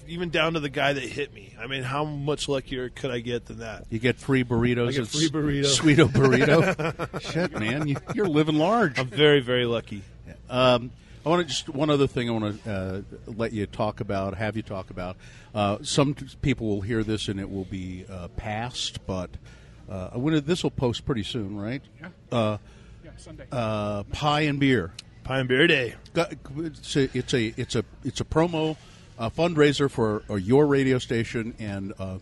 even 0.08 0.30
down 0.30 0.54
to 0.54 0.60
the 0.60 0.68
guy 0.68 0.92
that 0.92 1.02
hit 1.02 1.32
me. 1.32 1.54
I 1.60 1.66
mean, 1.66 1.82
how 1.82 2.04
much 2.04 2.48
luckier 2.48 2.88
could 2.88 3.10
I 3.10 3.20
get 3.20 3.46
than 3.46 3.58
that? 3.58 3.84
You 3.90 3.98
get 3.98 4.16
free 4.16 4.44
burritos. 4.44 4.88
I 4.88 4.92
get 4.92 5.06
free 5.08 5.28
burrito. 5.30 5.64
Sweeto 5.64 6.08
burrito. 6.12 7.20
Shit, 7.32 7.52
man, 7.52 7.86
you, 7.86 7.96
you're 8.14 8.28
living 8.28 8.56
large. 8.56 8.98
I'm 8.98 9.06
very, 9.08 9.40
very 9.40 9.66
lucky. 9.66 10.02
Um, 10.48 10.90
I 11.24 11.28
want 11.28 11.42
to 11.42 11.48
just 11.48 11.68
one 11.68 11.90
other 11.90 12.06
thing 12.06 12.30
I 12.30 12.32
want 12.32 12.64
to 12.64 12.72
uh, 12.72 13.02
let 13.26 13.52
you 13.52 13.66
talk 13.66 14.00
about, 14.00 14.34
have 14.36 14.56
you 14.56 14.62
talk 14.62 14.90
about. 14.90 15.16
Uh, 15.54 15.78
some 15.82 16.14
t- 16.14 16.26
people 16.40 16.66
will 16.66 16.80
hear 16.80 17.04
this 17.04 17.28
and 17.28 17.38
it 17.38 17.50
will 17.50 17.66
be 17.66 18.06
uh, 18.10 18.28
past, 18.36 19.06
but 19.06 19.30
uh, 19.90 20.10
I 20.14 20.18
wanna- 20.18 20.40
this 20.40 20.62
will 20.62 20.70
post 20.70 21.04
pretty 21.04 21.22
soon, 21.24 21.56
right? 21.58 21.82
Yeah. 22.00 22.08
Uh, 22.30 22.58
yeah, 23.04 23.10
Sunday. 23.16 23.44
uh, 23.50 24.04
pie 24.04 24.42
and 24.42 24.58
beer. 24.60 24.92
Pie 25.24 25.40
and 25.40 25.48
Beer 25.48 25.66
Day. 25.66 25.94
It's 26.14 26.96
a 26.96 27.16
it's 27.16 27.34
a 27.34 27.54
it's 27.56 27.74
a 27.76 27.84
it's 28.04 28.20
a 28.20 28.24
promo 28.24 28.76
uh, 29.18 29.30
fundraiser 29.30 29.90
for 29.90 30.22
uh, 30.30 30.34
your 30.34 30.66
radio 30.66 30.98
station 30.98 31.54
and. 31.58 31.92
Uh, 31.98 32.18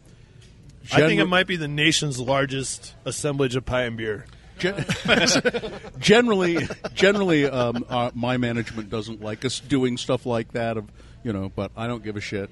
I 0.90 1.00
think 1.00 1.20
it 1.20 1.26
might 1.26 1.46
be 1.46 1.56
the 1.56 1.68
nation's 1.68 2.18
largest 2.18 2.94
assemblage 3.04 3.54
of 3.56 3.66
pie 3.66 3.82
and 3.82 3.96
beer. 3.98 4.24
Gen- 4.58 4.86
generally, 5.98 6.66
generally, 6.94 7.44
um, 7.46 7.84
uh, 7.88 8.10
my 8.14 8.38
management 8.38 8.88
doesn't 8.90 9.22
like 9.22 9.44
us 9.44 9.60
doing 9.60 9.96
stuff 9.98 10.24
like 10.26 10.52
that. 10.52 10.76
Of 10.78 10.86
you 11.22 11.32
know, 11.32 11.50
but 11.54 11.70
I 11.76 11.86
don't 11.86 12.02
give 12.02 12.16
a 12.16 12.20
shit. 12.22 12.48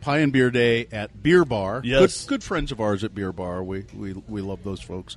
Pie 0.00 0.18
and 0.18 0.32
Beer 0.32 0.50
Day 0.50 0.86
at 0.92 1.22
Beer 1.22 1.44
Bar. 1.44 1.82
Yes. 1.84 2.22
good, 2.24 2.28
good 2.28 2.44
friends 2.44 2.72
of 2.72 2.80
ours 2.80 3.04
at 3.04 3.14
Beer 3.14 3.32
Bar. 3.32 3.62
We 3.62 3.84
we 3.94 4.12
we 4.28 4.40
love 4.40 4.64
those 4.64 4.80
folks. 4.80 5.16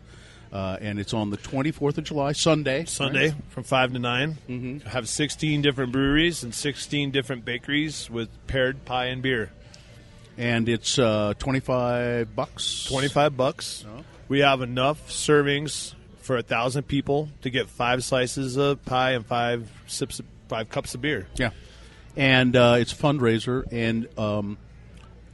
Uh, 0.52 0.78
and 0.82 1.00
it's 1.00 1.16
on 1.16 1.32
the 1.32 1.38
24th 1.38 1.98
of 1.98 2.04
July, 2.04 2.32
Sunday. 2.32 2.86
Sunday 2.86 3.30
right? 3.30 3.44
from 3.50 3.64
five 3.64 3.92
to 3.92 3.98
9 3.98 4.38
Mm-hmm. 4.48 4.88
Have 4.88 5.10
16 5.10 5.64
different 5.64 5.92
breweries 5.92 6.44
and 6.44 6.54
16 6.54 7.10
different 7.10 7.44
bakeries 7.44 8.08
with 8.08 8.30
paired 8.46 8.86
pie 8.86 9.06
and 9.08 9.24
beer. 9.24 9.52
and 10.38 10.70
it's 10.70 11.00
uh, 11.00 11.34
25 11.40 12.36
bucks. 12.36 12.86
25 12.86 13.36
bucks. 13.36 13.84
We 14.28 14.42
have 14.42 14.62
enough 14.62 15.10
servings 15.10 15.96
for 16.20 16.38
a 16.38 16.44
thousand 16.44 16.84
people 16.84 17.30
to 17.42 17.50
get 17.50 17.68
five 17.68 18.04
slices 18.04 18.56
of 18.56 18.86
pie 18.86 19.12
and 19.14 19.26
five 19.26 19.72
sips, 19.88 20.20
of, 20.20 20.26
five 20.50 20.70
cups 20.70 20.94
of 20.94 21.02
beer. 21.02 21.28
Yeah, 21.36 21.50
and 22.16 22.56
uh, 22.56 22.76
it's 22.80 22.94
fundraiser, 22.94 23.64
and 23.72 24.08
um, 24.20 24.58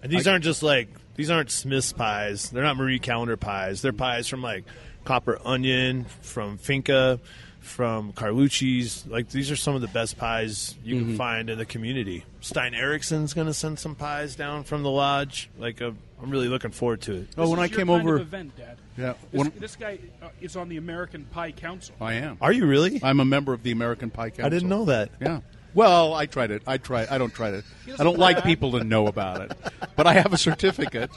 And 0.03 0.11
these 0.11 0.27
aren't 0.27 0.43
just 0.43 0.63
like 0.63 0.89
these 1.15 1.30
aren't 1.30 1.51
Smith's 1.51 1.91
pies. 1.93 2.49
They're 2.49 2.63
not 2.63 2.77
Marie 2.77 2.99
Callender 2.99 3.38
pies. 3.38 3.82
They're 3.82 3.93
pies 3.93 4.27
from 4.27 4.41
like 4.41 4.63
Copper 5.05 5.39
Onion, 5.43 6.05
from 6.21 6.57
Finca, 6.57 7.19
from 7.59 8.13
Carlucci's. 8.13 9.05
Like 9.07 9.30
these 9.30 9.51
are 9.51 9.55
some 9.57 9.75
of 9.75 9.82
the 9.82 9.88
best 9.88 10.17
pies 10.17 10.75
you 10.84 10.95
Mm-hmm. 10.95 11.05
can 11.09 11.17
find 11.17 11.49
in 11.49 11.57
the 11.57 11.65
community. 11.65 12.23
Stein 12.41 12.73
Eriksen's 12.73 13.34
going 13.34 13.47
to 13.47 13.53
send 13.53 13.80
some 13.80 13.95
pies 13.95 14.36
down 14.36 14.63
from 14.63 14.84
the 14.84 14.89
lodge. 14.89 15.49
Like 15.57 15.82
uh, 15.82 15.91
I'm 16.21 16.30
really 16.30 16.47
looking 16.47 16.71
forward 16.71 17.01
to 17.01 17.13
it. 17.15 17.27
oh, 17.38 17.41
This 17.41 17.49
when 17.49 17.59
is 17.59 17.63
I 17.63 17.65
your 17.65 17.77
came 17.77 17.88
kind 17.88 18.01
over, 18.01 18.15
of 18.15 18.21
event, 18.21 18.55
Dad. 18.57 18.77
yeah, 18.97 19.13
This, 19.32 19.39
when, 19.39 19.51
this 19.57 19.75
guy 19.75 19.99
uh, 20.21 20.30
is 20.41 20.55
on 20.55 20.69
the 20.69 20.77
American 20.77 21.25
Pie 21.25 21.51
Council. 21.51 21.95
I 21.99 22.13
am. 22.13 22.38
Are 22.41 22.51
you 22.53 22.65
really? 22.65 22.99
I'm 23.03 23.19
a 23.19 23.25
member 23.25 23.51
of 23.53 23.63
the 23.63 23.71
American 23.71 24.09
Pie 24.09 24.30
Council. 24.30 24.45
I 24.45 24.49
didn't 24.49 24.69
know 24.69 24.86
that. 24.86 25.09
Yeah. 25.21 25.41
Well, 25.74 26.13
I 26.13 26.26
tried 26.26 26.51
it. 26.51 26.63
I 26.65 26.78
try. 26.78 27.07
I 27.09 27.17
don't 27.17 27.34
try 27.34 27.51
to. 27.51 27.63
I 27.97 28.03
don't 28.03 28.17
like 28.17 28.43
people 28.43 28.72
to 28.74 28.84
know 28.84 29.07
about 29.07 29.41
it, 29.41 29.57
but 29.95 30.07
I 30.07 30.13
have 30.13 30.34
a 30.34 30.38
certificate. 30.38 31.11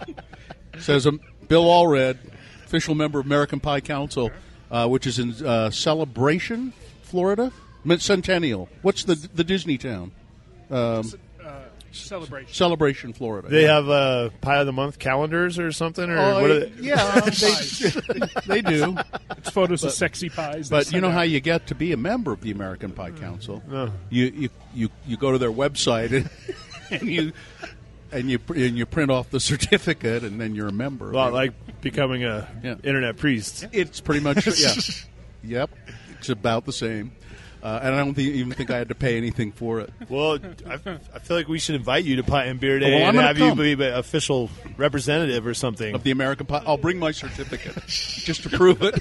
says 0.78 1.07
um, 1.07 1.20
Bill 1.48 1.64
Allred, 1.64 2.18
official 2.64 2.94
member 2.94 3.18
of 3.18 3.26
American 3.26 3.61
Pie 3.61 3.80
Council, 3.80 4.30
uh, 4.70 4.88
which 4.88 5.07
is 5.07 5.18
in 5.18 5.32
uh, 5.46 5.70
Celebration, 5.70 6.72
Florida, 7.03 7.53
Centennial. 7.98 8.68
What's 8.82 9.05
the 9.05 9.14
the 9.14 9.44
Disney 9.44 9.78
town? 9.78 10.12
Uh, 10.70 11.03
celebration. 11.93 12.53
Celebration, 12.53 13.12
Florida. 13.12 13.49
They 13.49 13.64
have 13.64 13.88
uh, 13.88 14.30
pie 14.40 14.59
of 14.61 14.66
the 14.66 14.72
month 14.72 14.99
calendars 14.99 15.59
or 15.59 15.72
something, 15.72 16.09
or 16.11 16.18
Oh, 16.18 16.40
what 16.43 16.51
are 16.51 16.61
they? 16.66 16.72
yeah, 16.80 17.20
they, 18.47 18.61
they 18.61 18.62
do. 18.62 18.97
It's 19.38 19.51
photos 19.51 19.84
of 19.84 19.93
sexy 19.93 20.28
pies. 20.28 20.68
But 20.70 20.93
you 20.93 21.01
know 21.01 21.09
out. 21.09 21.14
how 21.14 21.22
you 21.22 21.40
get 21.40 21.66
to 21.68 21.74
be 21.74 21.93
a 21.93 21.97
member 21.97 22.32
of 22.32 22.40
the 22.40 22.51
American 22.51 22.93
Pie 22.93 23.12
Council? 23.12 23.62
You, 24.11 24.24
you 24.26 24.49
you 24.74 24.88
you 25.07 25.16
go 25.16 25.32
to 25.32 25.38
their 25.38 25.53
website 25.53 26.12
and, 26.12 26.30
and 27.01 27.09
you 27.09 27.32
and 28.11 28.30
you 28.30 28.38
and 28.49 28.76
you 28.76 28.86
print 28.86 29.11
off 29.11 29.30
the 29.30 29.40
certificate, 29.40 30.22
and 30.24 30.40
then 30.40 30.55
you're 30.55 30.68
a 30.68 30.72
member. 30.72 31.11
A 31.11 31.14
lot 31.14 31.32
like 31.32 31.53
becoming 31.80 32.24
a 32.24 32.49
Yeah. 32.62 32.74
internet 32.84 33.16
priest. 33.16 33.66
it's 33.72 34.01
pretty 34.01 34.20
much 34.20 34.47
yeah. 34.59 34.74
yep, 35.61 35.70
it's 36.18 36.28
about 36.28 36.64
the 36.66 36.72
same. 36.72 37.12
Uh, 37.62 37.80
and 37.82 37.94
I 37.94 37.98
don't 37.98 38.14
thi- 38.14 38.32
even 38.32 38.52
think 38.52 38.70
I 38.70 38.78
had 38.78 38.88
to 38.88 38.94
pay 38.94 39.16
anything 39.16 39.52
for 39.52 39.80
it. 39.80 39.90
Well, 40.08 40.38
I, 40.66 40.72
I 40.74 41.18
feel 41.20 41.36
like 41.36 41.46
we 41.48 41.58
should 41.58 41.76
invite 41.76 42.04
you 42.04 42.16
to 42.16 42.22
Pie 42.24 42.46
and 42.46 42.58
Beer 42.58 42.78
Day 42.80 42.90
Well, 42.92 43.02
I'm 43.02 43.08
and 43.10 43.16
gonna 43.16 43.26
have 43.28 43.36
come. 43.36 43.58
you 43.60 43.76
be 43.76 43.84
an 43.86 43.94
official 43.94 44.50
representative 44.76 45.46
or 45.46 45.54
something. 45.54 45.94
Of 45.94 46.02
the 46.02 46.10
American 46.10 46.46
Pie, 46.46 46.62
I'll 46.66 46.76
bring 46.76 46.98
my 46.98 47.12
certificate 47.12 47.76
just 47.86 48.42
to 48.44 48.48
prove 48.50 48.82
it. 48.82 49.00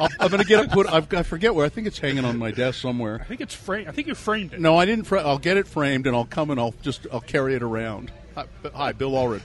I'll, 0.00 0.08
I'm 0.20 0.28
going 0.30 0.42
to 0.42 0.46
get 0.48 0.64
it 0.64 0.70
put. 0.70 0.86
I've, 0.86 1.12
I 1.14 1.22
forget 1.22 1.54
where. 1.54 1.64
I 1.64 1.68
think 1.70 1.86
it's 1.86 1.98
hanging 1.98 2.24
on 2.24 2.36
my 2.38 2.50
desk 2.50 2.80
somewhere. 2.80 3.18
I 3.20 3.24
think 3.24 3.40
it's 3.40 3.54
framed. 3.54 3.88
I 3.88 3.92
think 3.92 4.08
you 4.08 4.14
framed 4.14 4.52
it. 4.52 4.60
No, 4.60 4.76
I 4.76 4.84
didn't. 4.84 5.04
Fra- 5.04 5.22
I'll 5.22 5.38
get 5.38 5.56
it 5.56 5.66
framed 5.66 6.06
and 6.06 6.14
I'll 6.14 6.24
come 6.26 6.50
and 6.50 6.60
I'll 6.60 6.74
just 6.82 7.06
I'll 7.12 7.20
carry 7.20 7.54
it 7.54 7.62
around. 7.62 8.12
Hi, 8.34 8.44
hi 8.74 8.92
Bill 8.92 9.12
Allred. 9.12 9.42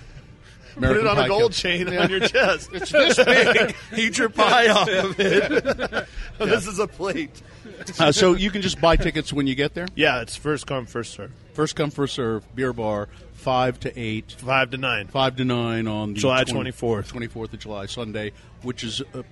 Put 0.76 0.96
it 0.98 1.08
on 1.08 1.18
a 1.18 1.28
gold 1.28 1.54
Kid. 1.54 1.88
chain 1.88 1.98
on 1.98 2.10
your 2.10 2.20
chest. 2.28 2.70
It's 2.72 2.92
this 2.92 3.18
big. 3.24 3.76
Eat 3.98 4.18
your 4.20 4.30
pie 4.30 4.68
off 4.70 4.88
of 4.90 5.20
it. 5.20 6.08
This 6.40 6.68
is 6.68 6.78
a 6.78 6.86
plate. 6.86 7.42
Uh, 8.00 8.12
so 8.12 8.34
you 8.36 8.52
can 8.52 8.62
just 8.62 8.80
buy 8.82 8.96
tickets 8.96 9.32
when 9.32 9.48
you 9.48 9.56
get 9.56 9.74
there. 9.74 9.88
Yeah, 9.96 10.22
it's 10.22 10.36
first 10.36 10.68
come, 10.68 10.86
first 10.86 11.14
serve. 11.14 11.32
First 11.54 11.76
come, 11.76 11.90
first 11.90 12.16
serve. 12.16 12.44
Beer 12.56 12.74
bar, 12.74 13.08
five 13.34 13.80
to 13.82 14.00
eight, 14.00 14.32
Five 14.38 14.72
to 14.72 14.78
nine. 14.78 15.08
five 15.08 15.36
to 15.38 15.46
nine 15.46 15.88
on 15.88 16.14
the 16.14 16.20
July 16.20 16.44
24th. 16.44 17.12
24th 17.12 17.54
of 17.54 17.60
July, 17.60 17.86
Sunday, 17.86 18.34
which 18.62 18.84
is 18.84 19.02
uh, 19.14 19.24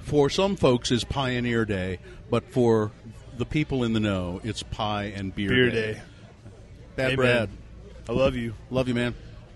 for 0.00 0.28
some 0.28 0.56
folks 0.56 0.90
is 0.90 1.04
Pioneer 1.04 1.64
Day, 1.64 1.98
but 2.30 2.44
for 2.50 2.90
the 3.38 3.46
people 3.46 3.84
in 3.84 3.92
the 3.92 4.00
know, 4.00 4.40
it's 4.44 4.62
Pie 4.62 5.12
and 5.14 5.34
Beer, 5.34 5.48
Beer 5.50 5.70
day. 5.70 6.00
Bad 6.96 7.12
Amen. 7.12 7.16
Brad, 7.16 7.48
I 8.08 8.12
love 8.12 8.34
you. 8.34 8.54
love 8.70 8.88
you, 8.88 8.94
man. 8.94 9.14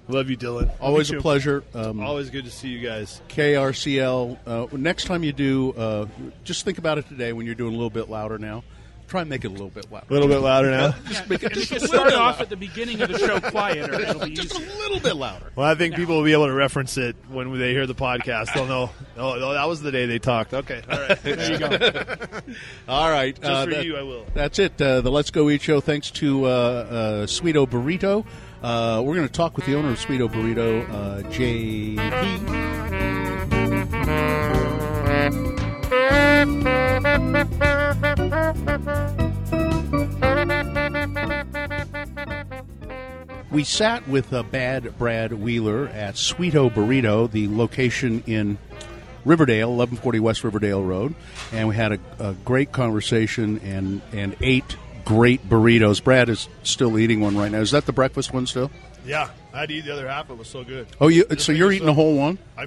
Love 0.08 0.28
you, 0.28 0.36
Dylan. 0.36 0.70
Always 0.80 1.10
a 1.10 1.18
pleasure. 1.18 1.64
Um, 1.74 2.00
Always 2.00 2.28
good 2.28 2.44
to 2.44 2.50
see 2.50 2.68
you 2.68 2.86
guys. 2.86 3.22
KRCL. 3.28 4.38
Uh, 4.46 4.66
next 4.76 5.04
time 5.04 5.24
you 5.24 5.32
do, 5.32 5.72
uh, 5.72 6.06
just 6.44 6.64
think 6.64 6.78
about 6.78 6.98
it 6.98 7.08
today 7.08 7.32
when 7.32 7.46
you're 7.46 7.54
doing 7.54 7.72
a 7.72 7.76
little 7.76 7.90
bit 7.90 8.10
louder 8.10 8.38
now. 8.38 8.64
Try 9.06 9.20
and 9.20 9.30
make 9.30 9.44
it 9.44 9.48
a 9.48 9.50
little 9.50 9.68
bit 9.68 9.90
louder. 9.92 10.06
A 10.08 10.12
little 10.12 10.28
bit 10.28 10.38
louder 10.38 10.70
now. 10.70 10.94
Just 11.06 11.28
make 11.28 11.42
it 11.42 11.52
And 11.52 11.54
just 11.54 11.70
a 11.70 11.74
little 11.74 11.88
start 11.88 12.04
bit 12.08 12.14
off 12.14 12.32
louder. 12.32 12.42
at 12.42 12.48
the 12.50 12.56
beginning 12.56 13.00
of 13.02 13.12
the 13.12 13.18
show 13.18 13.38
quieter, 13.38 14.00
it'll 14.00 14.24
be 14.26 14.34
Just 14.34 14.54
a 14.54 14.58
little 14.58 14.98
bit 15.00 15.14
louder. 15.16 15.52
Well, 15.54 15.66
I 15.66 15.74
think 15.74 15.94
people 15.94 16.16
will 16.16 16.24
be 16.24 16.32
able 16.32 16.46
to 16.46 16.52
reference 16.54 16.96
it 16.96 17.14
when 17.28 17.56
they 17.58 17.72
hear 17.72 17.86
the 17.86 17.94
podcast. 17.94 18.52
They'll 18.54 18.66
know. 18.66 18.90
Oh, 19.16 19.34
oh, 19.40 19.52
that 19.54 19.68
was 19.68 19.82
the 19.82 19.92
day 19.92 20.06
they 20.06 20.18
talked. 20.18 20.54
Okay, 20.54 20.82
all 20.90 20.98
right. 20.98 21.18
There 21.22 21.52
you 21.52 21.58
go. 21.58 21.68
All 22.88 23.10
right. 23.10 23.34
Just 23.34 23.46
uh, 23.50 23.64
for 23.64 23.70
that- 23.72 23.84
you, 23.84 23.96
I 23.96 24.02
will. 24.02 24.24
That's 24.34 24.58
it. 24.58 24.80
Uh, 24.80 25.00
the 25.00 25.10
Let's 25.10 25.30
Go 25.30 25.48
Eat 25.50 25.62
Show. 25.62 25.80
Thanks 25.80 26.10
to 26.12 26.44
uh, 26.46 26.48
uh, 26.48 27.26
Sweeto 27.26 27.66
Burrito. 27.68 28.24
Uh, 28.62 29.02
we're 29.04 29.14
going 29.14 29.26
to 29.28 29.32
talk 29.32 29.56
with 29.56 29.66
the 29.66 29.74
owner 29.76 29.90
of 29.90 29.98
Sweeto 29.98 30.28
Burrito, 30.28 30.88
uh, 30.90 31.22
JP. 31.30 32.83
We 43.54 43.62
sat 43.62 44.08
with 44.08 44.32
uh, 44.32 44.42
Bad 44.42 44.98
Brad 44.98 45.32
Wheeler 45.32 45.86
at 45.86 46.16
Sweeto 46.16 46.68
Burrito, 46.68 47.30
the 47.30 47.46
location 47.46 48.24
in 48.26 48.58
Riverdale, 49.24 49.68
1140 49.68 50.18
West 50.18 50.42
Riverdale 50.42 50.82
Road, 50.82 51.14
and 51.52 51.68
we 51.68 51.76
had 51.76 51.92
a, 51.92 51.98
a 52.18 52.32
great 52.44 52.72
conversation 52.72 53.60
and, 53.60 54.02
and 54.12 54.34
ate 54.40 54.76
great 55.04 55.48
burritos. 55.48 56.02
Brad 56.02 56.28
is 56.30 56.48
still 56.64 56.98
eating 56.98 57.20
one 57.20 57.36
right 57.36 57.52
now. 57.52 57.60
Is 57.60 57.70
that 57.70 57.86
the 57.86 57.92
breakfast 57.92 58.32
one 58.32 58.48
still? 58.48 58.72
Yeah, 59.06 59.30
I 59.52 59.60
had 59.60 59.68
to 59.68 59.74
eat 59.76 59.84
the 59.84 59.92
other 59.92 60.08
half. 60.08 60.30
It 60.30 60.36
was 60.36 60.48
so 60.48 60.64
good. 60.64 60.88
Oh, 61.00 61.06
you, 61.06 61.24
This 61.24 61.44
so 61.44 61.52
thing 61.52 61.58
you're 61.58 61.70
is 61.70 61.76
eating 61.76 61.86
so- 61.86 61.92
a 61.92 61.94
whole 61.94 62.16
one? 62.16 62.38
I, 62.58 62.66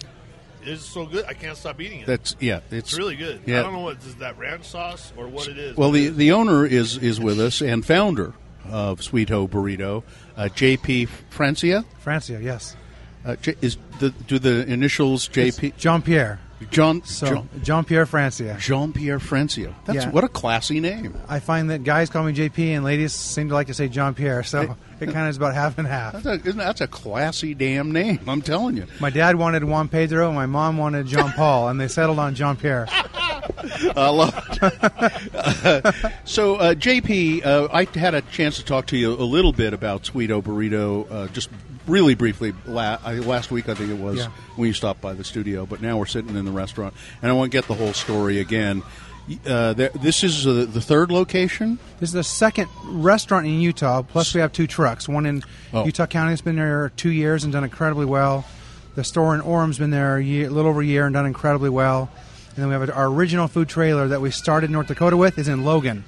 it's 0.64 0.86
so 0.86 1.06
good. 1.06 1.26
I 1.26 1.34
can't 1.34 1.58
stop 1.58 1.82
eating 1.82 2.00
it. 2.00 2.08
That's 2.08 2.38
yeah. 2.40 2.62
It's, 2.72 2.92
it's 2.92 2.98
really 2.98 3.18
good. 3.18 3.42
Yeah. 3.46 3.60
I 3.60 3.64
don't 3.64 3.74
know 3.74 3.82
what 3.82 3.98
is 3.98 4.16
that 4.16 4.38
ranch 4.38 4.64
sauce 4.64 5.12
or 5.18 5.28
what 5.28 5.50
it 5.50 5.58
is. 5.58 5.76
Well, 5.76 5.92
the 5.92 6.08
the 6.08 6.32
owner 6.32 6.66
is 6.66 6.98
is 6.98 7.20
with 7.20 7.42
us 7.42 7.62
and 7.62 7.86
founder 7.86 8.34
of 8.72 9.00
Sweeto 9.02 9.48
Burrito, 9.50 10.04
uh, 10.36 10.44
JP 10.44 11.08
Francia. 11.30 11.84
Francia, 12.00 12.40
yes. 12.42 12.76
Uh, 13.26 13.36
J- 13.38 13.56
is 13.62 13.78
the 14.00 14.12
do 14.12 14.40
the 14.40 14.66
initials 14.72 15.28
JP 15.30 15.78
Jean 15.78 16.02
Pierre. 16.02 16.40
John 16.72 17.04
So 17.04 17.48
Jean 17.64 17.84
Pierre 17.84 18.06
Francia. 18.06 18.58
Jean 18.60 18.92
Pierre 18.94 19.20
Francia. 19.20 19.76
That's 19.86 20.06
Yeah. 20.06 20.10
what 20.12 20.24
a 20.24 20.28
classy 20.28 20.80
name. 20.80 21.16
I 21.30 21.40
find 21.40 21.70
that 21.70 21.84
guys 21.84 22.10
call 22.10 22.24
me 22.24 22.34
JP 22.34 22.76
and 22.76 22.84
ladies 22.84 23.14
seem 23.14 23.50
to 23.50 23.54
like 23.54 23.68
to 23.68 23.74
say 23.74 23.88
Jean 23.88 24.14
Pierre, 24.16 24.44
so 24.44 24.76
it 25.00 25.06
kind 25.06 25.20
of 25.26 25.30
is 25.30 25.38
about 25.38 25.54
half 25.54 25.78
and 25.78 25.88
half. 25.88 26.14
That's 26.14 26.26
a, 26.26 26.34
isn't 26.34 26.58
that's 26.58 26.82
a 26.82 26.88
classy 26.88 27.54
damn 27.54 27.92
name. 27.92 28.20
I'm 28.28 28.42
telling 28.42 28.76
you. 28.78 28.86
My 29.00 29.10
dad 29.12 29.36
wanted 29.36 29.64
Juan 29.64 29.88
Pedro, 29.88 30.28
and 30.28 30.36
my 30.36 30.48
mom 30.48 30.78
wanted 30.78 31.06
Jean 31.08 31.32
Paul, 31.34 31.70
and 31.70 31.80
they 31.80 31.88
settled 31.88 32.18
on 32.20 32.34
Jean 32.34 32.56
Pierre. 32.56 32.88
I 33.96 34.10
love 34.10 34.34
it. 34.62 36.12
so, 36.26 36.56
uh, 36.56 36.74
JP, 36.74 37.46
uh, 37.46 37.68
I 37.72 37.86
had 37.98 38.14
a 38.16 38.22
chance 38.24 38.58
to 38.58 38.66
talk 38.66 38.88
to 38.88 38.98
you 38.98 39.14
a 39.14 39.24
little 39.24 39.54
bit 39.54 39.74
about 39.74 40.04
Sweeto 40.04 40.42
Burrito, 40.42 41.10
uh, 41.12 41.28
just 41.28 41.50
really 41.88 42.16
briefly 42.16 42.54
la- 42.66 43.00
last 43.06 43.50
week, 43.52 43.70
I 43.70 43.74
think 43.74 43.90
it 43.90 43.98
was, 43.98 44.18
Yeah. 44.18 44.28
when 44.56 44.68
you 44.68 44.74
stopped 44.74 45.02
by 45.02 45.14
the 45.14 45.24
studio. 45.24 45.66
But 45.66 45.82
now 45.82 45.98
we're 45.98 46.06
sitting 46.06 46.36
in 46.36 46.46
the 46.46 46.52
restaurant, 46.52 46.94
and 47.22 47.32
I 47.32 47.34
want 47.34 47.52
to 47.52 47.58
get 47.58 47.68
the 47.68 47.74
whole 47.74 47.94
story 47.94 48.40
again. 48.40 48.84
Uh, 49.46 49.74
there, 49.74 49.90
this 49.90 50.24
is 50.24 50.48
uh, 50.48 50.66
the 50.70 50.80
third 50.80 51.12
location. 51.12 51.80
This 52.00 52.10
is 52.10 52.14
the 52.14 52.24
second 52.24 52.70
restaurant 52.86 53.46
in 53.46 53.60
Utah. 53.60 54.02
Plus, 54.02 54.34
we 54.34 54.40
have 54.40 54.54
two 54.54 54.68
trucks. 54.68 55.10
One 55.10 55.26
in 55.26 55.44
Oh. 55.74 55.86
Utah 55.86 56.06
County 56.06 56.30
has 56.32 56.40
been 56.42 56.56
there 56.56 56.92
two 56.96 57.10
years 57.10 57.44
and 57.44 57.52
done 57.52 57.66
incredibly 57.66 58.06
well. 58.06 58.46
The 58.96 59.04
store 59.04 59.36
in 59.36 59.42
Orem's 59.42 59.78
been 59.80 59.92
there 59.92 60.16
a, 60.18 60.24
year, 60.24 60.48
a 60.48 60.50
little 60.50 60.72
over 60.72 60.82
a 60.82 60.86
year 60.86 61.06
and 61.06 61.14
done 61.14 61.26
incredibly 61.26 61.70
well. 61.70 62.10
And 62.56 62.64
then 62.64 62.68
we 62.70 62.74
have 62.74 62.90
our 62.90 63.08
original 63.08 63.48
food 63.48 63.68
trailer 63.70 64.08
that 64.08 64.22
we 64.22 64.32
started 64.32 64.68
in 64.68 64.72
North 64.72 64.88
Dakota 64.88 65.18
with 65.18 65.38
is 65.38 65.48
in 65.50 65.64
Logan. 65.66 66.06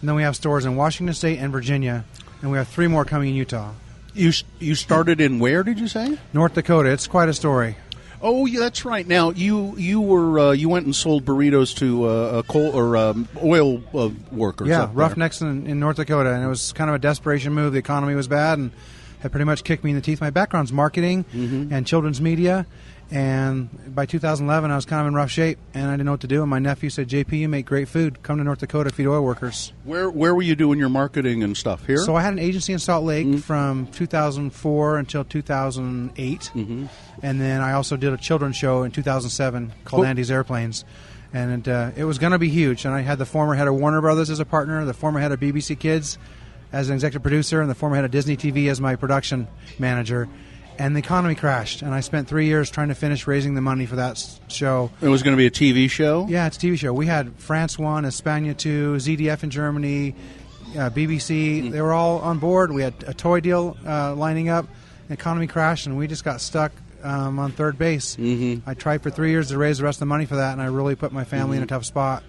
And 0.00 0.08
then 0.08 0.14
we 0.14 0.22
have 0.22 0.36
stores 0.36 0.64
in 0.66 0.76
Washington 0.76 1.14
State 1.14 1.38
and 1.38 1.50
Virginia. 1.50 2.04
And 2.42 2.50
we 2.50 2.58
have 2.58 2.68
three 2.68 2.86
more 2.88 3.04
coming 3.06 3.30
in 3.30 3.34
Utah. 3.36 3.72
You 4.14 4.32
you 4.58 4.74
started 4.74 5.20
in 5.20 5.38
where? 5.38 5.62
Did 5.62 5.78
you 5.78 5.88
say? 5.88 6.18
North 6.32 6.54
Dakota, 6.54 6.90
it's 6.90 7.06
quite 7.06 7.28
a 7.28 7.34
story. 7.34 7.76
Oh, 8.22 8.44
yeah, 8.44 8.60
that's 8.60 8.84
right. 8.84 9.06
Now 9.06 9.30
you 9.30 9.74
you 9.78 10.00
were 10.00 10.38
uh, 10.38 10.50
you 10.52 10.68
went 10.68 10.84
and 10.84 10.94
sold 10.94 11.24
burritos 11.24 11.74
to 11.76 12.06
uh, 12.08 12.38
a 12.38 12.42
coal 12.42 12.70
or 12.76 12.96
um, 12.96 13.28
oil 13.42 13.82
uh, 13.94 14.10
workers. 14.30 14.68
Yeah. 14.68 14.90
Roughnecks 14.92 15.40
in, 15.40 15.66
in 15.66 15.80
North 15.80 15.96
Dakota, 15.96 16.34
and 16.34 16.44
it 16.44 16.48
was 16.48 16.72
kind 16.74 16.90
of 16.90 16.96
a 16.96 16.98
desperation 16.98 17.54
move. 17.54 17.72
The 17.72 17.78
economy 17.78 18.14
was 18.14 18.28
bad, 18.28 18.58
and 18.58 18.72
had 19.20 19.30
pretty 19.32 19.44
much 19.46 19.64
kicked 19.64 19.84
me 19.84 19.90
in 19.90 19.96
the 19.96 20.02
teeth. 20.02 20.20
My 20.20 20.30
background's 20.30 20.72
marketing 20.72 21.24
Mm-hmm. 21.32 21.72
and 21.72 21.86
children's 21.86 22.20
media, 22.20 22.66
and 23.10 23.68
by 23.94 24.06
2011, 24.06 24.70
I 24.70 24.76
was 24.76 24.84
kind 24.84 25.00
of 25.00 25.08
in 25.08 25.14
rough 25.14 25.30
shape, 25.30 25.58
and 25.74 25.86
I 25.88 25.92
didn't 25.94 26.06
know 26.06 26.12
what 26.12 26.20
to 26.20 26.26
do. 26.28 26.42
And 26.42 26.50
my 26.50 26.58
nephew 26.60 26.90
said, 26.90 27.08
"JP, 27.08 27.32
you 27.40 27.48
make 27.48 27.66
great 27.66 27.88
food. 27.88 28.22
Come 28.22 28.38
to 28.38 28.44
North 28.44 28.60
Dakota, 28.60 28.90
feed 28.90 29.06
oil 29.08 29.22
workers." 29.24 29.72
Where 29.84 30.08
where 30.08 30.34
were 30.34 30.42
you 30.42 30.54
doing 30.54 30.78
your 30.78 30.88
marketing 30.88 31.42
and 31.42 31.56
stuff 31.56 31.86
here? 31.86 31.98
So 31.98 32.14
I 32.14 32.22
had 32.22 32.32
an 32.32 32.38
agency 32.38 32.72
in 32.72 32.78
Salt 32.78 33.04
Lake 33.04 33.38
from 33.40 33.88
2004 33.88 34.98
until 34.98 35.24
2008, 35.24 36.50
Mm-hmm. 36.54 36.86
and 37.22 37.40
then 37.40 37.60
I 37.60 37.72
also 37.72 37.96
did 37.96 38.12
a 38.12 38.16
children's 38.16 38.56
show 38.56 38.82
in 38.84 38.90
2007 38.92 39.72
called 39.84 40.00
Cool. 40.02 40.04
Andy's 40.04 40.30
Airplanes, 40.30 40.84
and 41.32 41.68
uh, 41.68 41.90
it 41.96 42.04
was 42.04 42.18
going 42.18 42.32
to 42.32 42.38
be 42.38 42.48
huge. 42.48 42.84
And 42.84 42.94
I 42.94 43.00
had 43.00 43.18
the 43.18 43.26
former 43.26 43.54
head 43.54 43.66
of 43.68 43.74
Warner 43.74 44.00
Brothers 44.00 44.30
as 44.30 44.40
a 44.40 44.44
partner, 44.44 44.84
the 44.84 44.94
former 44.94 45.20
head 45.20 45.32
of 45.32 45.40
BBC 45.40 45.78
Kids 45.78 46.16
as 46.72 46.88
an 46.88 46.94
executive 46.94 47.22
producer, 47.22 47.60
and 47.60 47.68
the 47.68 47.74
former 47.74 47.96
head 47.96 48.04
of 48.04 48.12
Disney 48.12 48.36
TV 48.36 48.70
as 48.70 48.80
my 48.80 48.94
production 48.94 49.48
manager. 49.80 50.28
And 50.80 50.96
the 50.96 51.00
economy 51.00 51.34
crashed, 51.34 51.82
and 51.82 51.92
I 51.92 52.00
spent 52.00 52.26
three 52.26 52.46
years 52.46 52.70
trying 52.70 52.88
to 52.88 52.94
finish 52.94 53.26
raising 53.26 53.52
the 53.54 53.60
money 53.60 53.84
for 53.84 53.96
that 53.96 54.12
s- 54.12 54.40
show. 54.48 54.90
it 55.02 55.08
was 55.08 55.22
going 55.22 55.36
to 55.36 55.36
be 55.36 55.44
a 55.44 55.50
TV 55.50 55.90
show. 55.90 56.26
Yeah, 56.26 56.46
it's 56.46 56.56
a 56.56 56.60
TV 56.60 56.78
show. 56.78 56.94
We 56.94 57.04
had 57.04 57.34
France 57.36 57.78
one, 57.78 58.06
Espana 58.06 58.54
two, 58.54 58.94
ZDF 58.94 59.42
in 59.42 59.50
Germany, 59.50 60.14
uh, 60.78 60.88
BBC. 60.88 61.70
They 61.70 61.82
were 61.82 61.92
all 61.92 62.20
on 62.20 62.38
board. 62.38 62.72
We 62.72 62.80
had 62.80 62.94
a 63.06 63.12
toy 63.12 63.40
deal 63.40 63.76
uh, 63.86 64.14
lining 64.14 64.48
up. 64.48 64.66
The 65.08 65.14
economy 65.14 65.48
crashed, 65.48 65.84
and 65.84 65.98
we 65.98 66.06
just 66.06 66.24
got 66.24 66.40
stuck 66.40 66.72
um, 67.02 67.38
on 67.38 67.52
third 67.52 67.76
base. 67.76 68.16
Mm-hmm. 68.16 68.66
I 68.66 68.72
tried 68.72 69.02
for 69.02 69.10
three 69.10 69.32
years 69.32 69.48
to 69.48 69.58
raise 69.58 69.76
the 69.76 69.84
rest 69.84 69.96
of 69.96 70.00
the 70.00 70.06
money 70.06 70.24
for 70.24 70.36
that, 70.36 70.52
and 70.52 70.62
I 70.62 70.66
really 70.66 70.94
put 70.94 71.12
my 71.12 71.24
family 71.24 71.58
in 71.58 71.62
a 71.62 71.66
tough 71.66 71.84
spot. 71.84 72.22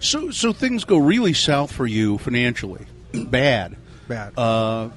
So 0.00 0.30
so 0.30 0.54
things 0.54 0.84
go 0.84 0.96
really 0.96 1.34
south 1.34 1.70
for 1.70 1.86
you 1.86 2.16
financially, 2.16 2.86
bad. 3.12 3.76
Bad. 4.08 4.38
Uh, 4.38 4.88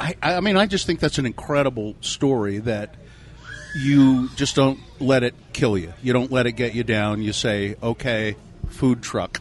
I 0.00 0.16
I 0.22 0.40
mean 0.40 0.56
I 0.56 0.66
just 0.66 0.86
think 0.86 1.00
that's 1.00 1.18
an 1.18 1.26
incredible 1.26 1.94
story 2.00 2.58
that 2.58 2.94
you 3.76 4.28
just 4.36 4.56
don't 4.56 4.78
let 5.00 5.22
it 5.22 5.34
kill 5.52 5.76
you. 5.76 5.92
You 6.02 6.12
don't 6.12 6.30
let 6.32 6.46
it 6.46 6.52
get 6.52 6.74
you 6.74 6.84
down. 6.84 7.22
You 7.22 7.32
say 7.32 7.76
okay, 7.82 8.36
food 8.68 9.02
truck, 9.02 9.40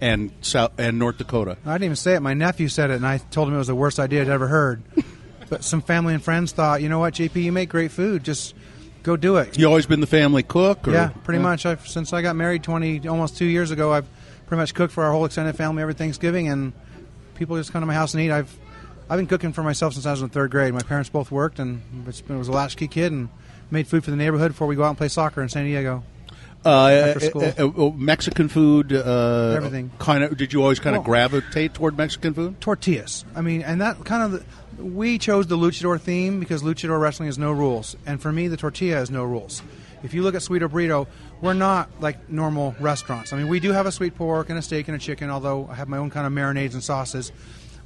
and 0.00 0.32
South 0.40 0.72
and 0.78 0.98
North 0.98 1.18
Dakota. 1.18 1.56
I 1.64 1.72
didn't 1.74 1.84
even 1.84 1.96
say 1.96 2.14
it. 2.14 2.20
My 2.20 2.34
nephew 2.34 2.68
said 2.68 2.90
it, 2.90 2.94
and 2.94 3.06
I 3.06 3.18
told 3.18 3.48
him 3.48 3.54
it 3.54 3.58
was 3.58 3.68
the 3.68 3.74
worst 3.74 3.98
idea 3.98 4.22
I'd 4.22 4.28
ever 4.28 4.48
heard. 4.48 4.82
but 5.48 5.64
some 5.64 5.82
family 5.82 6.14
and 6.14 6.22
friends 6.22 6.52
thought, 6.52 6.82
you 6.82 6.88
know 6.88 6.98
what, 6.98 7.14
JP, 7.14 7.42
you 7.42 7.52
make 7.52 7.68
great 7.68 7.90
food. 7.90 8.24
Just 8.24 8.54
go 9.02 9.16
do 9.16 9.36
it. 9.36 9.58
You 9.58 9.66
always 9.66 9.86
been 9.86 10.00
the 10.00 10.06
family 10.06 10.42
cook, 10.42 10.88
or 10.88 10.92
Yeah, 10.92 11.08
pretty 11.24 11.40
much. 11.40 11.66
I've, 11.66 11.86
since 11.86 12.12
I 12.12 12.22
got 12.22 12.36
married 12.36 12.62
twenty, 12.62 13.06
almost 13.06 13.36
two 13.36 13.44
years 13.46 13.70
ago, 13.70 13.92
I've 13.92 14.06
pretty 14.46 14.60
much 14.60 14.74
cooked 14.74 14.92
for 14.92 15.04
our 15.04 15.12
whole 15.12 15.24
extended 15.24 15.56
family 15.56 15.82
every 15.82 15.94
Thanksgiving, 15.94 16.48
and 16.48 16.72
people 17.34 17.56
just 17.56 17.72
come 17.72 17.82
to 17.82 17.86
my 17.86 17.94
house 17.94 18.14
and 18.14 18.22
eat. 18.22 18.30
I've 18.30 18.54
I've 19.08 19.18
been 19.18 19.26
cooking 19.26 19.52
for 19.52 19.62
myself 19.62 19.92
since 19.94 20.06
I 20.06 20.12
was 20.12 20.22
in 20.22 20.30
third 20.30 20.50
grade. 20.50 20.72
My 20.72 20.80
parents 20.80 21.10
both 21.10 21.30
worked, 21.30 21.58
and 21.58 21.82
it's 22.08 22.22
I 22.28 22.36
was 22.36 22.48
a 22.48 22.52
latchkey 22.52 22.88
kid 22.88 23.12
and 23.12 23.28
made 23.70 23.86
food 23.86 24.02
for 24.04 24.10
the 24.10 24.16
neighborhood 24.16 24.52
before 24.52 24.66
we 24.66 24.76
go 24.76 24.84
out 24.84 24.88
and 24.90 24.98
play 24.98 25.08
soccer 25.08 25.42
in 25.42 25.48
San 25.48 25.64
Diego. 25.64 26.02
Uh, 26.64 26.88
after 26.88 27.20
school. 27.20 27.42
uh, 27.42 27.52
uh, 27.58 27.86
uh, 27.88 27.90
Mexican 27.90 28.48
food, 28.48 28.90
uh, 28.90 29.52
Everything. 29.56 29.90
Kind 29.98 30.24
of. 30.24 30.34
Did 30.38 30.54
you 30.54 30.62
always 30.62 30.80
kind 30.80 30.96
of 30.96 31.00
Well- 31.02 31.10
gravitate 31.12 31.74
toward 31.74 31.98
Mexican 31.98 32.32
food? 32.32 32.58
tortillas. 32.62 33.26
I 33.36 33.42
mean, 33.42 33.60
and 33.60 33.82
that 33.82 34.02
kind 34.06 34.22
of 34.22 34.32
the, 34.78 34.82
we 34.84 35.18
chose 35.18 35.46
the 35.46 35.58
luchador 35.58 36.00
theme 36.00 36.40
because 36.40 36.62
luchador 36.62 36.98
wrestling 36.98 37.26
has 37.26 37.38
no 37.38 37.52
rules, 37.52 37.96
and 38.06 38.20
for 38.22 38.32
me, 38.32 38.48
the 38.48 38.56
tortilla 38.56 38.96
has 38.96 39.10
no 39.10 39.24
rules. 39.24 39.60
If 40.02 40.14
you 40.14 40.22
look 40.22 40.34
at 40.34 40.40
Sweeto 40.40 40.68
Burrito, 40.68 41.06
we're 41.42 41.52
not 41.54 41.90
like 42.00 42.30
normal 42.30 42.74
restaurants. 42.80 43.34
I 43.34 43.36
mean, 43.36 43.48
we 43.48 43.60
do 43.60 43.72
have 43.72 43.84
a 43.86 43.92
sweet 43.92 44.14
pork 44.16 44.48
and 44.48 44.58
a 44.58 44.62
steak 44.62 44.88
and 44.88 44.96
a 44.96 44.98
chicken, 44.98 45.28
although 45.28 45.68
I 45.70 45.74
have 45.74 45.88
my 45.88 45.98
own 45.98 46.08
kind 46.10 46.26
of 46.26 46.32
marinades 46.32 46.72
and 46.72 46.82
sauces. 46.82 47.30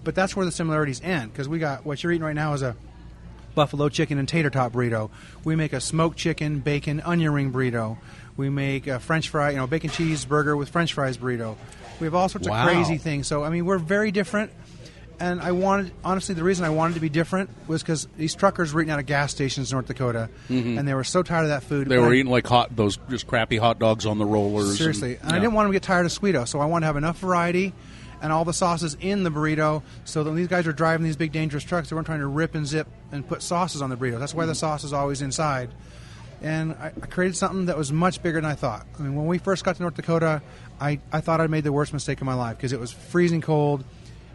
But 0.09 0.15
that's 0.15 0.35
where 0.35 0.47
the 0.47 0.53
similarities 0.53 1.03
end 1.05 1.31
because 1.35 1.51
we 1.51 1.59
got 1.59 1.85
what 1.85 2.03
you're 2.03 2.11
eating 2.13 2.25
right 2.25 2.35
now 2.35 2.55
is 2.55 2.63
a 2.63 2.75
buffalo 3.55 3.91
chicken 3.91 4.17
and 4.17 4.27
tater 4.27 4.49
tot 4.49 4.73
burrito. 4.73 5.11
We 5.45 5.55
make 5.55 5.75
a 5.75 5.83
smoked 5.83 6.17
chicken, 6.17 6.61
bacon, 6.61 7.03
onion 7.05 7.31
ring 7.35 7.53
burrito. 7.53 7.99
We 8.35 8.49
make 8.49 8.87
a 8.87 9.01
French 9.01 9.29
fry, 9.29 9.51
you 9.51 9.59
know, 9.59 9.67
bacon 9.67 9.91
cheeseburger 9.91 10.57
with 10.57 10.71
French 10.71 10.95
fries 10.95 11.19
burrito. 11.19 11.57
We 12.01 12.07
have 12.07 12.15
all 12.15 12.31
sorts 12.31 12.49
Wow. 12.49 12.63
of 12.67 12.73
crazy 12.73 12.97
things. 12.97 13.27
So 13.27 13.45
I 13.45 13.51
mean, 13.51 13.67
we're 13.67 13.77
very 13.77 14.11
different. 14.11 14.51
And 15.21 15.43
I 15.43 15.53
wanted, 15.53 15.93
honestly, 16.03 16.35
the 16.35 16.43
reason 16.43 16.65
I 16.65 16.71
wanted 16.71 16.95
to 16.95 17.01
be 17.01 17.11
different 17.11 17.51
was 17.69 17.83
because 17.83 18.09
these 18.17 18.35
truckers 18.35 18.73
were 18.73 18.81
eating 18.81 18.93
out 18.93 19.01
of 19.01 19.05
gas 19.05 19.31
stations 19.31 19.71
in 19.71 19.75
North 19.77 19.89
Dakota, 19.89 20.31
and 20.49 20.89
they 20.89 20.95
were 20.95 21.05
so 21.05 21.23
tired 21.23 21.43
of 21.43 21.49
that 21.51 21.65
food. 21.65 21.83
Mm-hmm. 21.83 21.91
They 21.91 21.97
But 21.97 22.03
were 22.05 22.13
I- 22.15 22.17
eating 22.17 22.33
like 22.33 22.47
hot 22.47 22.75
those 22.75 22.97
just 23.11 23.27
crappy 23.27 23.59
hot 23.59 23.79
dogs 23.79 24.07
on 24.07 24.17
the 24.17 24.25
rollers. 24.25 24.79
Seriously, 24.79 25.17
and, 25.17 25.25
and 25.25 25.33
I 25.35 25.39
didn't 25.39 25.53
want 25.53 25.67
them 25.67 25.73
to 25.73 25.77
get 25.77 25.83
tired 25.83 26.07
of 26.07 26.13
Sweeto, 26.13 26.49
so 26.49 26.61
I 26.61 26.65
wanted 26.65 26.85
to 26.85 26.87
have 26.87 26.97
enough 26.97 27.19
variety 27.19 27.75
and 28.21 28.33
all 28.33 28.45
the 28.45 28.53
sauces 28.53 28.97
in 29.01 29.23
the 29.23 29.31
burrito. 29.31 29.83
So 30.05 30.23
when 30.25 30.37
these 30.37 30.49
guys 30.49 30.67
are 30.67 30.73
driving 30.73 31.05
these 31.05 31.17
big 31.17 31.33
dangerous 31.33 31.65
trucks, 31.65 31.91
they 31.91 31.95
weren't 31.95 32.07
trying 32.07 32.21
to 32.21 32.27
rip 32.27 32.55
and 32.55 32.67
zip 32.67 32.89
and 33.13 33.27
put 33.27 33.43
sauces 33.43 33.83
on 33.83 33.91
the 33.91 33.97
burrito. 33.97 34.19
That's 34.19 34.35
why 34.35 34.47
the 34.47 34.53
mm. 34.53 34.57
sauce 34.57 34.85
is 34.85 34.93
always 34.93 35.23
inside. 35.23 35.71
And 36.41 36.73
I, 36.75 36.93
I 37.03 37.07
created 37.07 37.37
something 37.37 37.67
that 37.67 37.77
was 37.77 37.93
much 37.93 38.23
bigger 38.23 38.41
than 38.41 38.51
I 38.51 38.55
thought. 38.55 38.87
I 38.99 39.03
mean, 39.03 39.15
when 39.17 39.27
we 39.27 39.39
first 39.39 39.65
got 39.65 39.77
to 39.77 39.83
North 39.83 39.95
Dakota, 39.95 40.43
I, 40.81 41.01
I 41.13 41.21
thought 41.21 41.41
I'd 41.41 41.51
made 41.51 41.65
the 41.65 41.73
worst 41.73 41.93
mistake 41.93 42.21
of 42.21 42.27
my 42.27 42.35
life 42.35 42.57
because 42.57 42.73
it 42.73 42.81
was 42.81 42.93
freezing 42.93 43.41
cold. 43.41 43.85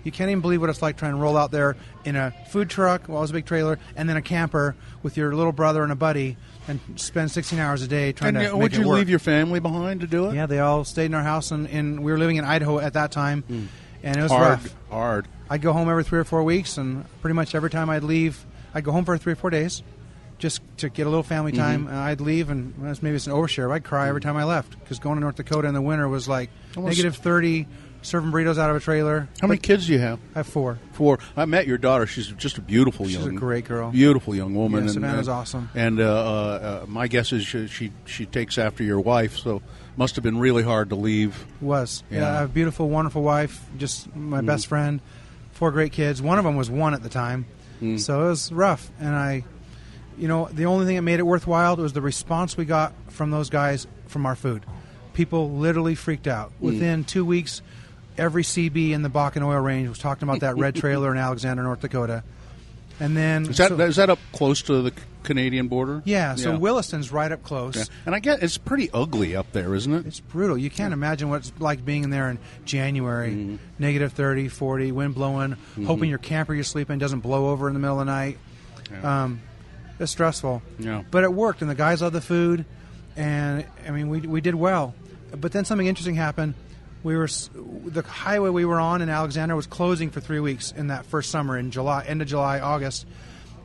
You 0.03 0.11
can't 0.11 0.29
even 0.29 0.41
believe 0.41 0.59
what 0.59 0.69
it's 0.69 0.81
like 0.81 0.97
trying 0.97 1.13
to 1.13 1.17
roll 1.17 1.37
out 1.37 1.51
there 1.51 1.77
in 2.03 2.17
a 2.17 2.31
food 2.49 2.69
truck, 2.69 3.07
well, 3.07 3.19
it 3.19 3.21
was 3.21 3.29
a 3.29 3.33
big 3.33 3.45
trailer, 3.45 3.79
and 3.95 4.09
then 4.09 4.17
a 4.17 4.21
camper 4.21 4.75
with 5.01 5.15
your 5.15 5.33
little 5.33 5.53
brother 5.53 5.81
and 5.81 5.93
a 5.93 5.95
buddy, 5.95 6.35
and 6.67 6.79
spend 6.95 7.29
16 7.31 7.59
hours 7.59 7.81
a 7.81 7.87
day 7.87 8.11
trying 8.13 8.35
And, 8.37 8.45
to 8.47 8.53
uh, 8.53 8.57
would 8.57 8.73
you 8.75 8.87
work. 8.87 8.97
leave 8.99 9.09
your 9.09 9.19
family 9.19 9.59
behind 9.59 10.01
to 10.01 10.07
do 10.07 10.29
it? 10.29 10.35
Yeah, 10.35 10.45
they 10.45 10.59
all 10.59 10.83
stayed 10.83 11.05
in 11.07 11.13
our 11.13 11.23
house, 11.23 11.51
and, 11.51 11.67
and 11.69 12.03
we 12.03 12.11
were 12.11 12.17
living 12.17 12.37
in 12.37 12.45
Idaho 12.45 12.79
at 12.79 12.93
that 12.93 13.11
time, 13.11 13.43
and 14.03 14.17
it 14.17 14.21
was 14.21 14.31
hard, 14.31 14.49
rough. 14.49 14.75
hard. 14.89 15.27
I'd 15.49 15.61
go 15.61 15.73
home 15.73 15.89
every 15.89 16.03
three 16.03 16.19
or 16.19 16.23
four 16.23 16.43
weeks, 16.43 16.77
and 16.77 17.05
pretty 17.21 17.33
much 17.35 17.53
every 17.55 17.69
time 17.69 17.89
I'd 17.89 18.03
leave, 18.03 18.45
I'd 18.73 18.83
go 18.83 18.91
home 18.91 19.05
for 19.05 19.17
three 19.17 19.33
or 19.33 19.35
four 19.37 19.49
days, 19.49 19.83
just 20.39 20.61
to 20.77 20.89
get 20.89 21.05
a 21.05 21.09
little 21.09 21.23
family 21.23 21.51
Mm-hmm. 21.51 21.61
time. 21.61 21.87
And 21.87 21.95
I'd 21.97 22.21
leave, 22.21 22.49
and 22.49 22.73
well, 22.77 22.93
maybe 23.01 23.15
it's 23.15 23.27
an 23.27 23.33
overshare. 23.33 23.67
but 23.67 23.75
I'd 23.75 23.83
cry 23.83 24.07
every 24.09 24.21
time 24.21 24.35
I 24.37 24.43
left 24.45 24.79
because 24.79 24.99
going 24.99 25.15
to 25.15 25.21
North 25.21 25.35
Dakota 25.35 25.67
in 25.67 25.73
the 25.73 25.81
winter 25.81 26.07
was 26.07 26.27
like 26.27 26.49
negative 26.77 27.15
thirty, 27.17 27.67
serving 28.03 28.31
burritos 28.31 28.57
out 28.57 28.69
of 28.69 28.75
a 28.75 28.79
trailer. 28.79 29.27
How 29.41 29.47
many 29.47 29.59
kids 29.59 29.87
do 29.87 29.93
you 29.93 29.99
have? 29.99 30.19
I 30.35 30.39
have 30.39 30.47
four. 30.47 30.77
Four. 30.91 31.19
I 31.35 31.45
met 31.45 31.65
your 31.67 31.77
daughter. 31.77 32.05
She's 32.05 32.27
just 32.27 32.57
a 32.57 32.61
beautiful 32.61 33.07
young 33.09 33.21
woman. 33.21 33.33
She's 33.35 33.37
a 33.37 33.39
great 33.39 33.65
girl. 33.65 33.91
beautiful 33.91 34.35
young 34.35 34.53
woman. 34.53 34.79
Yeah, 34.81 34.83
and, 34.85 34.91
Savannah's 34.91 35.27
uh, 35.29 35.33
awesome. 35.33 35.69
And 35.73 35.99
uh, 35.99 36.03
uh, 36.03 36.81
uh, 36.83 36.85
my 36.87 37.07
guess 37.07 37.31
is 37.33 37.45
she, 37.45 37.67
she 37.67 37.91
she 38.05 38.25
takes 38.25 38.57
after 38.57 38.83
your 38.83 38.99
wife, 38.99 39.37
so 39.37 39.61
must 39.97 40.15
have 40.15 40.23
been 40.23 40.37
really 40.39 40.63
hard 40.63 40.89
to 40.89 40.95
leave. 40.95 41.45
Was 41.61 42.03
yeah. 42.11 42.19
Yeah. 42.19 42.29
I 42.29 42.33
have 42.41 42.49
a 42.49 42.53
beautiful, 42.53 42.89
wonderful 42.89 43.23
wife, 43.23 43.59
just 43.77 44.13
my 44.15 44.37
Mm-hmm. 44.37 44.47
best 44.47 44.67
friend, 44.67 45.01
four 45.51 45.71
great 45.71 45.91
kids. 45.91 46.21
One 46.21 46.37
of 46.37 46.45
them 46.45 46.55
was 46.55 46.69
one 46.69 46.93
at 46.93 47.03
the 47.03 47.09
time, 47.09 47.45
Mm. 47.81 47.99
so 47.99 48.25
it 48.25 48.29
was 48.29 48.51
rough. 48.51 48.89
And 48.99 49.15
I, 49.15 49.43
you 50.17 50.27
know, 50.27 50.47
the 50.51 50.65
only 50.65 50.85
thing 50.85 50.95
that 50.95 51.01
made 51.01 51.19
it 51.19 51.23
worthwhile 51.25 51.75
was 51.77 51.93
the 51.93 52.01
response 52.01 52.55
we 52.57 52.65
got 52.65 52.93
from 53.09 53.31
those 53.31 53.49
guys 53.49 53.87
from 54.07 54.25
our 54.25 54.35
food. 54.35 54.65
People 55.13 55.51
literally 55.51 55.93
freaked 55.95 56.27
out 56.27 56.49
Mm. 56.59 56.61
within 56.61 57.03
two 57.03 57.23
weeks. 57.25 57.61
Every 58.17 58.43
CB 58.43 58.91
in 58.91 59.01
the 59.01 59.09
Bakken 59.09 59.41
Oil 59.43 59.59
Range 59.59 59.89
was 59.89 59.97
talking 59.99 60.27
about 60.27 60.41
that 60.41 60.57
red 60.57 60.75
trailer 60.75 61.11
in 61.11 61.17
Alexander, 61.17 61.63
North 61.63 61.81
Dakota. 61.81 62.23
And 62.99 63.17
then 63.17 63.47
Is 63.47 63.57
that 63.57 63.69
so- 63.69 63.79
is 63.79 63.95
that 63.95 64.09
up 64.11 64.19
close 64.33 64.61
to 64.63 64.83
the 64.83 64.93
Canadian 65.23 65.67
border? 65.67 66.03
yeah, 66.05 66.35
so 66.35 66.51
Yeah. 66.51 66.57
Williston's 66.57 67.11
right 67.11 67.31
up 67.31 67.41
close. 67.43 67.75
Yeah. 67.75 67.83
And 68.05 68.13
I 68.13 68.19
get 68.19 68.43
it's 68.43 68.57
pretty 68.59 68.91
ugly 68.93 69.35
up 69.35 69.51
there, 69.51 69.73
isn't 69.73 69.91
it? 69.91 70.05
It's 70.05 70.19
brutal. 70.19 70.57
You 70.57 70.69
can't 70.69 70.93
imagine 70.93 71.29
what 71.29 71.37
it's 71.37 71.51
like 71.59 71.83
being 71.83 72.03
in 72.03 72.09
there 72.11 72.29
in 72.29 72.37
January, 72.65 73.31
Mm-hmm. 73.31 73.55
negative 73.79 74.13
30, 74.13 74.47
40, 74.47 74.91
wind 74.91 75.15
blowing, 75.15 75.55
hoping 75.85 76.07
your 76.09 76.19
camper 76.19 76.53
you're 76.53 76.63
sleeping 76.63 76.99
doesn't 76.99 77.21
blow 77.21 77.49
over 77.49 77.67
in 77.67 77.73
the 77.73 77.79
middle 77.79 77.99
of 77.99 78.05
the 78.05 78.11
night. 78.11 78.37
Um, 79.03 79.41
it's 79.99 80.11
stressful. 80.11 80.61
Yeah. 80.77 81.01
But 81.09 81.23
it 81.23 81.33
worked, 81.33 81.61
and 81.61 81.71
the 81.71 81.75
guys 81.75 82.01
loved 82.03 82.15
the 82.15 82.21
food, 82.21 82.63
and 83.15 83.65
I 83.87 83.91
mean, 83.91 84.07
we, 84.09 84.19
we 84.21 84.39
did 84.39 84.53
well. 84.55 84.93
But 85.35 85.51
then 85.51 85.65
something 85.65 85.87
interesting 85.87 86.13
happened. 86.15 86.53
We 87.03 87.17
were 87.17 87.27
the 87.85 88.01
highway 88.01 88.49
we 88.49 88.65
were 88.65 88.79
on 88.79 89.01
in 89.01 89.09
Alexander 89.09 89.55
was 89.55 89.67
closing 89.67 90.09
for 90.09 90.21
three 90.21 90.39
weeks 90.39 90.71
in 90.71 90.87
that 90.87 91.05
first 91.05 91.29
summer 91.31 91.57
in 91.57 91.69
July, 91.71 92.03
end 92.05 92.21
of 92.21 92.27
July, 92.29 92.59
August, 92.61 93.05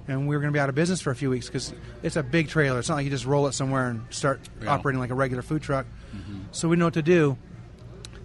and 0.08 0.26
we 0.26 0.34
were 0.34 0.40
going 0.40 0.52
to 0.52 0.56
be 0.56 0.60
out 0.60 0.68
of 0.68 0.74
business 0.74 1.00
for 1.00 1.10
a 1.12 1.16
few 1.16 1.30
weeks 1.30 1.46
because 1.46 1.72
it's 2.02 2.16
a 2.16 2.22
big 2.22 2.48
trailer. 2.48 2.78
It's 2.80 2.88
not 2.88 2.96
like 2.96 3.04
you 3.04 3.10
just 3.10 3.26
roll 3.26 3.46
it 3.46 3.52
somewhere 3.52 3.88
and 3.88 4.02
start 4.10 4.40
Yeah. 4.62 4.70
operating 4.70 4.98
like 4.98 5.10
a 5.10 5.14
regular 5.14 5.42
food 5.42 5.62
truck. 5.62 5.86
Mm-hmm. 6.16 6.38
So 6.50 6.68
we 6.68 6.76
know 6.76 6.86
what 6.86 6.94
to 6.94 7.02
do, 7.02 7.36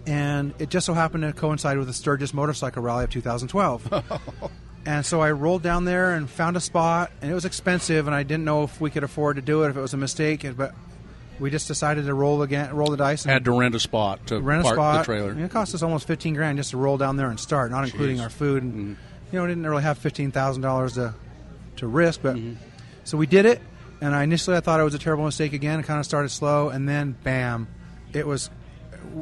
and 0.06 0.52
it 0.58 0.68
just 0.70 0.86
so 0.86 0.94
happened 0.94 1.22
to 1.22 1.32
coincide 1.32 1.78
with 1.78 1.86
the 1.86 1.92
Sturgis 1.92 2.34
Motorcycle 2.34 2.82
Rally 2.82 3.04
of 3.04 3.10
2012. 3.10 4.04
And 4.86 5.06
so 5.06 5.22
I 5.22 5.30
rolled 5.30 5.62
down 5.62 5.86
there 5.86 6.12
and 6.12 6.28
found 6.28 6.58
a 6.58 6.60
spot, 6.60 7.10
and 7.22 7.30
it 7.30 7.34
was 7.34 7.46
expensive, 7.46 8.06
and 8.06 8.14
I 8.14 8.22
didn't 8.22 8.44
know 8.44 8.64
if 8.64 8.82
we 8.82 8.90
could 8.90 9.02
afford 9.02 9.36
to 9.36 9.40
do 9.42 9.62
it, 9.64 9.70
if 9.70 9.78
it 9.78 9.80
was 9.80 9.94
a 9.94 9.96
mistake. 9.96 10.44
But 10.58 10.74
we 11.40 11.50
just 11.50 11.66
decided 11.68 12.06
to 12.06 12.14
roll 12.14 12.42
again, 12.42 12.74
roll 12.74 12.90
the 12.90 12.96
dice, 12.96 13.24
and 13.24 13.32
Had 13.32 13.44
to 13.46 13.52
rent 13.58 13.74
a 13.74 13.80
spot 13.80 14.26
to 14.28 14.40
rent 14.40 14.60
a 14.60 14.64
park 14.64 14.76
spot. 14.76 14.98
the 15.00 15.04
trailer. 15.04 15.30
And 15.30 15.40
it 15.42 15.50
cost 15.50 15.74
us 15.74 15.82
almost 15.82 16.06
fifteen 16.06 16.34
grand 16.34 16.58
just 16.58 16.70
to 16.70 16.76
roll 16.76 16.96
down 16.96 17.16
there 17.16 17.28
and 17.30 17.38
start, 17.40 17.70
not 17.70 17.84
including 17.84 18.20
our 18.20 18.30
food. 18.30 18.62
And 18.62 18.72
Mm-hmm. 18.72 18.88
you 19.32 19.38
know, 19.38 19.42
we 19.42 19.48
didn't 19.48 19.66
really 19.66 19.82
have 19.82 19.98
fifteen 19.98 20.30
thousand 20.30 20.62
dollars 20.62 20.94
to 20.94 21.14
to 21.76 21.86
risk, 21.86 22.20
but 22.22 22.36
Mm-hmm. 22.36 22.54
so 23.04 23.16
we 23.18 23.26
did 23.26 23.46
it. 23.46 23.60
And 24.00 24.14
I 24.14 24.22
initially 24.22 24.56
I 24.56 24.60
thought 24.60 24.80
it 24.80 24.84
was 24.84 24.94
a 24.94 24.98
terrible 24.98 25.24
mistake 25.24 25.52
again. 25.52 25.80
It 25.80 25.86
kind 25.86 25.98
of 25.98 26.04
started 26.04 26.28
slow, 26.30 26.68
and 26.68 26.88
then 26.88 27.16
bam, 27.22 27.68
it 28.12 28.26
was. 28.26 28.50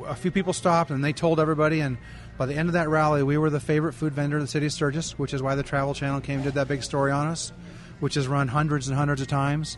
A 0.06 0.14
few 0.14 0.30
people 0.30 0.52
stopped, 0.52 0.90
and 0.90 1.04
they 1.04 1.12
told 1.12 1.38
everybody. 1.40 1.80
And 1.80 1.98
by 2.38 2.46
the 2.46 2.54
end 2.54 2.68
of 2.68 2.72
that 2.74 2.88
rally, 2.88 3.22
we 3.22 3.36
were 3.36 3.50
the 3.50 3.60
favorite 3.60 3.92
food 3.94 4.12
vendor 4.14 4.36
in 4.38 4.42
the 4.42 4.48
city 4.48 4.66
of 4.66 4.72
Sturgis, 4.72 5.18
which 5.18 5.34
is 5.34 5.42
why 5.42 5.54
the 5.54 5.62
Travel 5.62 5.92
Channel 5.92 6.20
came 6.20 6.36
and 6.36 6.44
did 6.44 6.54
that 6.54 6.68
big 6.68 6.82
story 6.82 7.10
on 7.12 7.26
us, 7.26 7.52
which 8.00 8.14
has 8.14 8.26
run 8.28 8.48
hundreds 8.48 8.88
and 8.88 8.96
hundreds 8.96 9.20
of 9.20 9.26
times, 9.28 9.76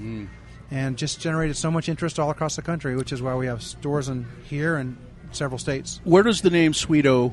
and 0.71 0.97
just 0.97 1.21
generated 1.21 1.57
so 1.57 1.71
much 1.71 1.89
interest 1.89 2.19
all 2.19 2.31
across 2.31 2.57
the 2.57 2.63
country. 2.63 2.97
Which 2.97 3.13
is 3.13 3.23
why 3.23 3.35
we 3.35 3.47
have 3.47 3.63
stores 3.63 4.09
in 4.09 4.27
here 4.45 4.77
and 4.77 4.97
several 5.33 5.59
states. 5.59 6.01
Where 6.05 6.23
does 6.23 6.41
the 6.41 6.51
name 6.51 6.73
Sweeto 6.73 7.33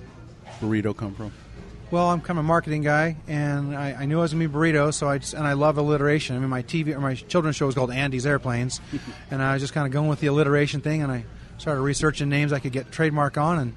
Burrito 0.59 0.95
come 0.95 1.15
from? 1.15 1.31
Well, 1.91 2.07
I'm 2.07 2.21
kind 2.21 2.39
of 2.39 2.45
a 2.45 2.47
marketing 2.47 2.83
guy, 2.83 3.17
and 3.27 3.75
I, 3.75 3.91
I 3.91 4.05
knew 4.05 4.19
I 4.19 4.21
was 4.21 4.31
gonna 4.31 4.47
be 4.47 4.53
burrito, 4.53 4.93
so 4.93 5.09
I 5.09 5.17
just, 5.17 5.33
and 5.33 5.45
I 5.45 5.53
love 5.53 5.77
alliteration. 5.77 6.37
I 6.37 6.39
mean, 6.39 6.49
my 6.49 6.63
TV 6.63 6.95
or 6.95 7.01
my 7.01 7.15
children's 7.15 7.57
show 7.57 7.67
is 7.67 7.75
called 7.75 7.91
Andy's 7.91 8.25
Airplanes, 8.25 8.79
and 9.31 9.43
I 9.43 9.53
was 9.53 9.61
just 9.61 9.73
kind 9.73 9.85
of 9.85 9.91
going 9.91 10.07
with 10.07 10.21
the 10.21 10.27
alliteration 10.27 10.79
thing, 10.79 11.01
and 11.03 11.11
I 11.11 11.25
started 11.57 11.81
researching 11.81 12.29
names 12.29 12.53
I 12.53 12.59
could 12.59 12.71
get 12.71 12.93
trademark 12.93 13.37
on, 13.37 13.59
and 13.59 13.73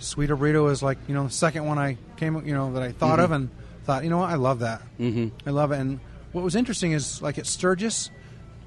Sweeto 0.00 0.36
Burrito 0.36 0.72
is 0.72 0.82
like 0.82 0.98
you 1.06 1.14
know 1.14 1.22
the 1.22 1.30
second 1.30 1.64
one 1.64 1.78
I 1.78 1.98
came 2.16 2.44
you 2.44 2.52
know 2.52 2.72
that 2.72 2.82
I 2.82 2.90
thought 2.90 3.20
of, 3.20 3.30
and 3.30 3.48
thought 3.84 4.02
you 4.02 4.10
know 4.10 4.18
what 4.18 4.30
I 4.30 4.34
love 4.34 4.58
that, 4.58 4.82
mm-hmm. 4.98 5.28
I 5.46 5.50
love 5.52 5.70
it. 5.70 5.78
And 5.78 6.00
what 6.32 6.42
was 6.42 6.56
interesting 6.56 6.90
is 6.90 7.22
like 7.22 7.38
at 7.38 7.46
Sturgis, 7.46 8.10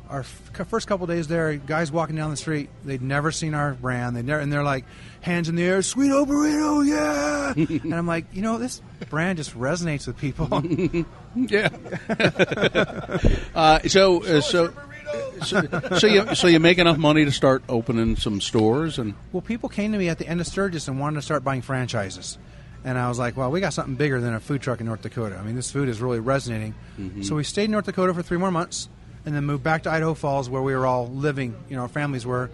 our 0.10 0.22
f- 0.22 0.68
first 0.68 0.88
couple 0.88 1.08
days 1.08 1.28
there, 1.28 1.56
guys 1.56 1.91
walking 1.91 2.16
down 2.16 2.32
the 2.32 2.38
street, 2.38 2.70
they'd 2.84 3.01
never 3.01 3.32
seen 3.32 3.53
our 3.53 3.74
brand. 3.74 4.16
They 4.16 4.22
never, 4.22 4.41
and 4.41 4.51
they're 4.51 4.64
like, 4.64 4.86
hands 5.22 5.49
in 5.49 5.56
the 5.56 5.64
air, 5.64 5.82
sweet 5.82 6.12
old 6.12 6.30
burrito, 6.30 6.86
yeah. 6.86 7.53
and 7.84 7.93
I'm 7.93 8.08
like, 8.08 8.26
you 8.34 8.41
know, 8.41 8.58
this 8.58 8.82
brand 9.10 9.38
just 9.38 9.58
resonates 9.58 10.08
with 10.08 10.18
people. 10.18 10.47
Yeah. 11.36 11.67
uh, 13.55 13.80
so, 13.89 14.24
uh, 14.24 14.39
so, 14.39 14.74
so, 15.43 15.97
so 15.97 16.08
you 16.08 16.34
so 16.34 16.47
you 16.47 16.62
make 16.62 16.78
enough 16.78 16.97
money 16.97 17.25
to 17.25 17.32
start 17.34 17.62
opening 17.67 18.16
some 18.16 18.39
stores 18.39 18.97
and 18.97 19.13
well, 19.34 19.42
people 19.42 19.67
came 19.67 19.92
to 19.92 19.97
me 19.97 20.08
at 20.08 20.17
the 20.17 20.25
end 20.28 20.39
of 20.39 20.47
Sturgis 20.47 20.88
and 20.88 20.97
wanted 20.97 21.16
to 21.16 21.21
start 21.21 21.43
buying 21.43 21.62
franchises. 21.62 22.38
And 22.86 22.97
I 22.97 23.09
was 23.09 23.20
like, 23.20 23.36
well, 23.36 23.51
we 23.51 23.59
got 23.59 23.74
something 23.74 23.96
bigger 23.96 24.21
than 24.21 24.34
a 24.34 24.39
food 24.39 24.62
truck 24.62 24.80
in 24.80 24.86
North 24.86 25.01
Dakota. 25.01 25.36
I 25.38 25.43
mean, 25.43 25.55
this 25.55 25.71
food 25.71 25.89
is 25.89 26.00
really 26.00 26.20
resonating. 26.20 26.75
So 27.24 27.36
we 27.36 27.43
stayed 27.43 27.66
in 27.66 27.71
North 27.71 27.86
Dakota 27.86 28.13
for 28.13 28.21
three 28.21 28.38
more 28.38 28.51
months 28.51 28.88
and 29.26 29.36
then 29.36 29.43
moved 29.46 29.64
back 29.64 29.84
to 29.84 29.92
Idaho 29.92 30.14
Falls 30.14 30.50
where 30.50 30.62
we 30.62 30.76
were 30.76 30.86
all 30.86 31.08
living, 31.08 31.56
you 31.70 31.76
know, 31.76 31.84
our 31.84 31.88
families 31.88 32.26
were. 32.26 32.50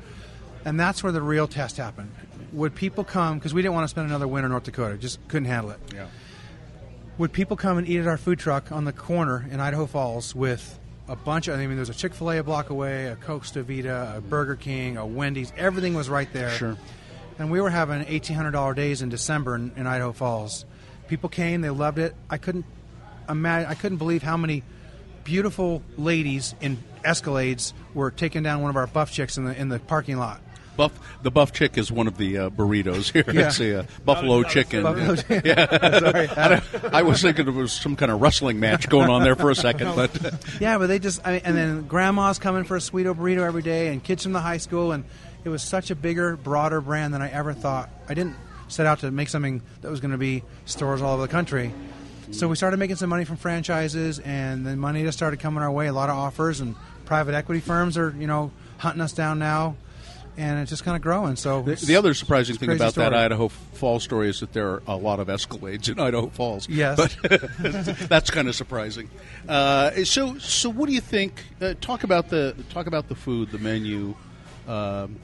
And 0.64 0.80
that's 0.80 1.04
where 1.04 1.12
the 1.12 1.22
real 1.22 1.48
test 1.48 1.78
happened. 1.78 2.12
Would 2.54 2.76
people 2.76 3.04
come, 3.04 3.38
because 3.38 3.54
we 3.54 3.62
didn't 3.62 3.74
want 3.74 3.86
to 3.86 3.88
spend 3.90 4.08
another 4.08 4.28
winter 4.28 4.46
in 4.46 4.52
North 4.52 4.64
Dakota, 4.64 4.98
just 4.98 5.26
couldn't 5.28 5.48
handle 5.48 5.72
it. 5.72 5.80
yeah. 5.94 6.08
would 7.18 7.32
people 7.32 7.58
come 7.58 7.78
and 7.78 7.88
eat 7.88 8.00
at 8.00 8.08
our 8.08 8.18
food 8.18 8.40
truck 8.40 8.72
on 8.72 8.86
the 8.86 8.94
corner 8.94 9.46
in 9.50 9.60
Idaho 9.60 9.86
Falls 9.86 10.36
with 10.36 10.80
a 11.08 11.16
bunch 11.16 11.48
of, 11.48 11.60
I 11.60 11.66
mean, 11.66 11.76
there's 11.76 11.90
a 11.90 11.94
Chick 11.94 12.14
fil 12.14 12.32
A 12.32 12.38
a 12.40 12.44
block 12.44 12.70
away, 12.70 13.08
a 13.08 13.16
Costa 13.16 13.64
Vida, 13.64 14.14
a 14.18 14.22
Burger 14.22 14.56
King, 14.56 14.98
a 14.98 15.06
Wendy's, 15.06 15.52
everything 15.58 15.94
was 15.94 16.10
right 16.10 16.32
there. 16.34 16.52
Sure. 16.52 16.78
And 17.40 17.50
we 17.52 17.60
were 17.60 17.70
having 17.70 18.04
$1,800 18.04 18.76
days 18.76 19.02
in 19.02 19.10
December 19.10 19.56
in, 19.56 19.72
in 19.76 19.88
Idaho 19.88 20.12
Falls. 20.12 20.66
People 21.08 21.30
came, 21.30 21.62
they 21.62 21.70
loved 21.70 21.98
it. 21.98 22.16
I 22.30 22.38
couldn't 22.38 22.66
imagine, 23.28 23.70
I 23.70 23.74
couldn't 23.74 23.98
believe 23.98 24.24
how 24.24 24.38
many 24.38 24.64
beautiful 25.24 25.82
ladies 25.98 26.56
in 26.62 26.78
Escalades 27.04 27.74
were 27.94 28.12
taking 28.12 28.44
down 28.44 28.62
one 28.62 28.70
of 28.70 28.76
our 28.76 28.88
buff 28.88 29.12
chicks 29.12 29.38
in 29.38 29.46
the, 29.46 29.60
in 29.60 29.70
the 29.70 29.80
parking 29.80 30.18
lot. 30.18 30.42
Buff, 30.78 30.98
the 31.22 31.32
buff 31.32 31.52
chick 31.52 31.78
is 31.78 31.92
one 31.92 32.08
of 32.08 32.18
the 32.18 32.38
uh, 32.38 32.50
burritos 32.50 33.12
here. 33.12 33.26
Yeah. 33.28 33.48
It's 33.48 33.60
a 33.60 33.80
uh, 33.80 33.86
buffalo 34.06 34.42
Not 34.42 34.52
chicken. 34.52 34.84
Buffalo 34.84 35.16
chicken. 35.16 35.42
Yeah. 35.44 36.00
Sorry. 36.00 36.28
I, 36.38 36.62
I 37.00 37.02
was 37.04 37.22
thinking 37.22 37.48
it 37.48 37.54
was 37.54 37.74
some 37.74 37.96
kind 37.96 38.12
of 38.12 38.22
wrestling 38.22 38.60
match 38.60 38.88
going 38.88 39.10
on 39.10 39.24
there 39.24 39.36
for 39.36 39.52
a 39.52 39.56
second, 39.56 39.96
but 39.96 40.12
Yeah, 40.62 40.78
but 40.78 40.88
they 40.88 41.00
just, 41.00 41.26
I 41.28 41.34
mean, 41.34 41.42
and 41.44 41.58
then 41.58 41.88
grandma's 41.88 42.40
coming 42.40 42.64
for 42.64 42.78
a 42.78 42.80
Sweeto 42.80 43.14
burrito 43.14 43.46
every 43.46 43.62
day, 43.62 43.90
and 43.90 44.04
kids 44.04 44.24
from 44.24 44.32
the 44.32 44.40
high 44.40 44.58
school, 44.58 44.92
and 44.92 45.04
it 45.44 45.50
was 45.50 45.62
such 45.62 45.92
a 45.92 45.96
bigger, 45.96 46.38
broader 46.38 46.80
brand 46.80 47.14
than 47.14 47.22
I 47.22 47.30
ever 47.30 47.54
thought. 47.54 47.90
I 48.08 48.14
didn't 48.14 48.36
set 48.70 48.86
out 48.86 49.00
to 49.00 49.12
make 49.12 49.28
something 49.28 49.62
that 49.82 49.92
was 49.92 50.00
going 50.00 50.12
to 50.12 50.18
be 50.18 50.44
stores 50.66 51.02
all 51.02 51.14
over 51.14 51.24
the 51.24 51.28
country. 51.28 51.74
So 52.32 52.48
we 52.48 52.56
started 52.56 52.78
making 52.78 52.96
some 52.96 53.10
money 53.10 53.26
from 53.26 53.38
franchises, 53.38 54.20
and 54.20 54.66
then 54.66 54.80
money 54.80 55.04
just 55.04 55.18
started 55.18 55.40
coming 55.40 55.62
our 55.64 55.72
way. 55.72 55.88
A 55.88 55.94
lot 55.94 56.10
of 56.10 56.16
offers, 56.16 56.60
and 56.60 56.76
private 57.06 57.36
equity 57.36 57.60
firms 57.60 57.98
are, 57.98 58.16
you 58.18 58.28
know, 58.28 58.52
hunting 58.78 59.02
us 59.02 59.12
down 59.12 59.38
now, 59.38 59.76
and 60.38 60.60
it's 60.60 60.70
just 60.70 60.84
kind 60.84 60.96
of 60.96 61.02
growing. 61.02 61.36
So 61.36 61.62
the, 61.62 61.76
the 61.76 61.96
other 61.96 62.14
surprising 62.14 62.56
thing 62.58 62.72
about 62.72 62.96
that. 62.96 63.14
Idaho 63.14 63.50
Falls 63.50 64.04
story 64.04 64.30
is 64.30 64.40
that 64.40 64.54
there 64.54 64.68
are 64.70 64.84
a 64.88 64.96
lot 64.96 65.20
of 65.20 65.28
Escalades 65.28 65.90
in 65.90 66.00
Idaho 66.00 66.28
Falls. 66.28 66.70
Yes. 66.70 66.98
but 66.98 67.50
that's 68.10 68.32
kind 68.32 68.48
of 68.48 68.56
surprising. 68.56 69.10
Uh, 69.48 70.04
so, 70.06 70.38
so 70.38 70.70
what 70.70 70.88
do 70.88 70.94
you 70.94 71.02
think? 71.02 71.44
Uh, 71.62 71.74
talk 71.82 72.04
about 72.04 72.30
the 72.30 72.56
talk 72.70 72.88
about 72.88 73.10
the 73.10 73.16
food, 73.16 73.52
the 73.52 73.60
menu, 73.60 74.16
um, 74.68 75.18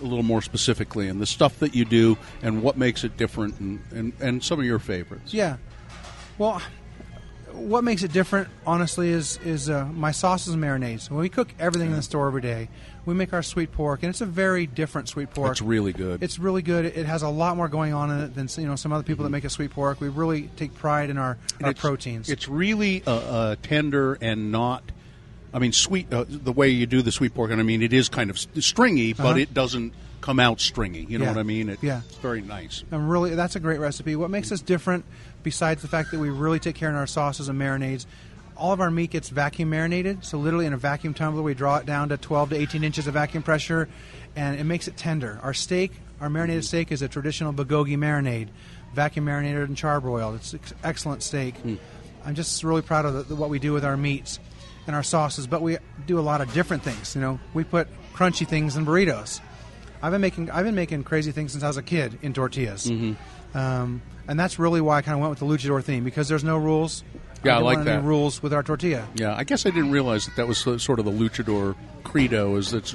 a 0.00 0.04
little 0.04 0.24
more 0.24 0.42
specifically, 0.42 1.08
and 1.08 1.20
the 1.20 1.26
stuff 1.26 1.58
that 1.60 1.74
you 1.74 1.84
do, 1.84 2.18
and 2.42 2.62
what 2.62 2.76
makes 2.76 3.04
it 3.04 3.16
different, 3.16 3.58
and, 3.60 3.80
and, 3.92 4.12
and 4.20 4.44
some 4.44 4.58
of 4.58 4.66
your 4.66 4.78
favorites. 4.78 5.32
Yeah. 5.32 5.56
Well, 6.38 6.62
what 7.52 7.82
makes 7.82 8.02
it 8.04 8.12
different, 8.12 8.48
honestly, 8.66 9.08
is 9.10 9.38
is 9.44 9.68
uh, 9.68 9.84
my 9.86 10.12
sauces 10.12 10.54
and 10.54 10.62
marinades. 10.62 11.10
When 11.10 11.20
we 11.20 11.28
cook 11.28 11.52
everything 11.58 11.90
in 11.90 11.96
the 11.96 12.02
store 12.02 12.28
every 12.28 12.42
day, 12.42 12.68
we 13.04 13.14
make 13.14 13.32
our 13.32 13.42
sweet 13.42 13.72
pork, 13.72 14.02
and 14.02 14.10
it's 14.10 14.20
a 14.20 14.26
very 14.26 14.66
different 14.66 15.08
sweet 15.08 15.30
pork. 15.30 15.50
It's 15.52 15.62
really 15.62 15.92
good. 15.92 16.22
It's 16.22 16.38
really 16.38 16.62
good. 16.62 16.84
It 16.84 17.06
has 17.06 17.22
a 17.22 17.28
lot 17.28 17.56
more 17.56 17.68
going 17.68 17.92
on 17.92 18.10
in 18.10 18.20
it 18.20 18.34
than 18.34 18.48
you 18.58 18.68
know 18.68 18.76
some 18.76 18.92
other 18.92 19.02
people 19.02 19.24
that 19.24 19.30
make 19.30 19.44
a 19.44 19.50
sweet 19.50 19.70
pork. 19.72 20.00
We 20.00 20.08
really 20.08 20.48
take 20.56 20.74
pride 20.74 21.10
in 21.10 21.18
our, 21.18 21.36
our 21.62 21.70
it's- 21.70 21.80
proteins. 21.80 22.28
It's 22.30 22.48
really 22.48 23.02
uh, 23.06 23.12
uh, 23.14 23.56
tender 23.62 24.14
and 24.20 24.52
not. 24.52 24.84
I 25.52 25.58
mean, 25.58 25.72
sweet. 25.72 26.12
Uh, 26.12 26.26
the 26.28 26.52
way 26.52 26.68
you 26.68 26.86
do 26.86 27.00
the 27.02 27.10
sweet 27.10 27.34
pork, 27.34 27.50
and 27.50 27.58
I 27.60 27.64
mean, 27.64 27.82
it 27.82 27.92
is 27.94 28.08
kind 28.10 28.28
of 28.30 28.38
stringy, 28.38 29.14
but 29.14 29.24
Uh-huh. 29.24 29.38
it 29.38 29.54
doesn't 29.54 29.94
come 30.20 30.38
out 30.40 30.60
stringy. 30.60 31.06
You 31.08 31.18
know 31.18 31.24
Yeah. 31.24 31.30
what 31.30 31.40
I 31.40 31.42
mean? 31.44 31.70
It, 31.70 31.78
Yeah. 31.82 32.02
It's 32.06 32.16
very 32.16 32.42
nice. 32.42 32.84
And 32.90 33.10
really, 33.10 33.34
that's 33.34 33.56
a 33.56 33.60
great 33.60 33.80
recipe. 33.80 34.14
What 34.14 34.30
makes 34.30 34.52
us 34.52 34.60
different, 34.60 35.06
besides 35.48 35.80
the 35.82 35.88
fact 35.88 36.10
that 36.10 36.18
we 36.20 36.28
really 36.30 36.58
take 36.58 36.74
care 36.76 36.90
of 36.90 36.96
our 36.96 37.06
sauces 37.06 37.48
and 37.48 37.58
marinades, 37.58 38.04
all 38.56 38.72
of 38.72 38.80
our 38.80 38.90
meat 38.90 39.10
gets 39.10 39.28
vacuum 39.30 39.70
marinated. 39.70 40.24
So 40.24 40.36
literally 40.38 40.66
in 40.66 40.72
a 40.72 40.76
vacuum 40.76 41.14
tumbler, 41.14 41.42
we 41.42 41.54
draw 41.54 41.76
it 41.78 41.86
down 41.86 42.10
to 42.10 42.16
12 42.18 42.50
to 42.50 42.56
18 42.56 42.84
inches 42.84 43.06
of 43.06 43.14
vacuum 43.14 43.42
pressure, 43.42 43.88
and 44.36 44.58
it 44.60 44.64
makes 44.64 44.88
it 44.88 44.96
tender. 44.96 45.40
Our 45.42 45.54
steak, 45.54 45.92
our 46.20 46.28
marinated 46.28 46.64
steak, 46.64 46.92
is 46.92 47.00
a 47.00 47.08
traditional 47.08 47.52
bulgogi 47.54 47.96
marinade, 47.96 48.48
vacuum 48.94 49.24
marinated 49.24 49.68
and 49.68 49.76
charbroiled. 49.76 50.36
It's 50.36 50.54
ex- 50.54 50.74
excellent 50.84 51.22
steak. 51.22 51.54
I'm 52.24 52.34
just 52.34 52.62
really 52.64 52.82
proud 52.82 53.06
of 53.06 53.14
the, 53.14 53.22
the- 53.22 53.36
what 53.36 53.48
we 53.48 53.58
do 53.58 53.72
with 53.72 53.84
our 53.84 53.96
meats 53.96 54.38
and 54.86 54.94
our 54.94 55.02
sauces, 55.02 55.46
but 55.46 55.62
we 55.62 55.78
do 56.06 56.18
a 56.18 56.20
lot 56.22 56.40
of 56.42 56.52
different 56.52 56.82
things. 56.82 57.14
You 57.14 57.20
know, 57.22 57.40
we 57.54 57.64
put 57.64 57.88
crunchy 58.14 58.46
things 58.46 58.76
in 58.76 58.84
burritos. 58.84 59.40
I've 60.02 60.12
been 60.12 60.20
making 60.20 60.50
I've 60.50 60.64
been 60.64 60.74
making 60.74 61.04
crazy 61.04 61.32
things 61.32 61.52
since 61.52 61.64
I 61.64 61.68
was 61.68 61.76
a 61.76 61.82
kid 61.82 62.18
in 62.22 62.32
tortillas, 62.32 62.86
Mm-hmm. 62.90 63.56
um, 63.58 64.02
and 64.28 64.38
that's 64.38 64.58
really 64.58 64.80
why 64.80 64.98
I 64.98 65.02
kind 65.02 65.14
of 65.14 65.20
went 65.20 65.30
with 65.30 65.38
the 65.40 65.46
luchador 65.46 65.82
theme 65.82 66.04
because 66.04 66.28
there's 66.28 66.44
no 66.44 66.56
rules. 66.56 67.02
Yeah, 67.44 67.52
I 67.54 67.58
didn't 67.58 67.64
like 67.66 67.84
that. 67.84 68.02
rules 68.04 68.42
with 68.42 68.52
our 68.52 68.62
tortilla. 68.62 69.06
Yeah, 69.14 69.34
I 69.34 69.44
guess 69.44 69.64
I 69.64 69.70
didn't 69.70 69.90
realize 69.92 70.26
that 70.26 70.36
that 70.36 70.48
was 70.48 70.58
sort 70.58 70.98
of 70.98 71.04
the 71.04 71.12
luchador 71.12 71.76
credo. 72.04 72.56
Is 72.56 72.70
that 72.72 72.94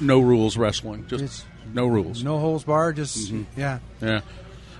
no 0.00 0.20
rules 0.20 0.56
wrestling, 0.56 1.06
just 1.08 1.22
It's- 1.24 1.44
no 1.72 1.86
rules. 1.86 2.22
No 2.22 2.38
holes 2.38 2.64
barred. 2.64 2.96
Just 2.96 3.32
Mm-hmm. 3.32 3.60
yeah. 3.60 3.78
Yeah. 4.00 4.20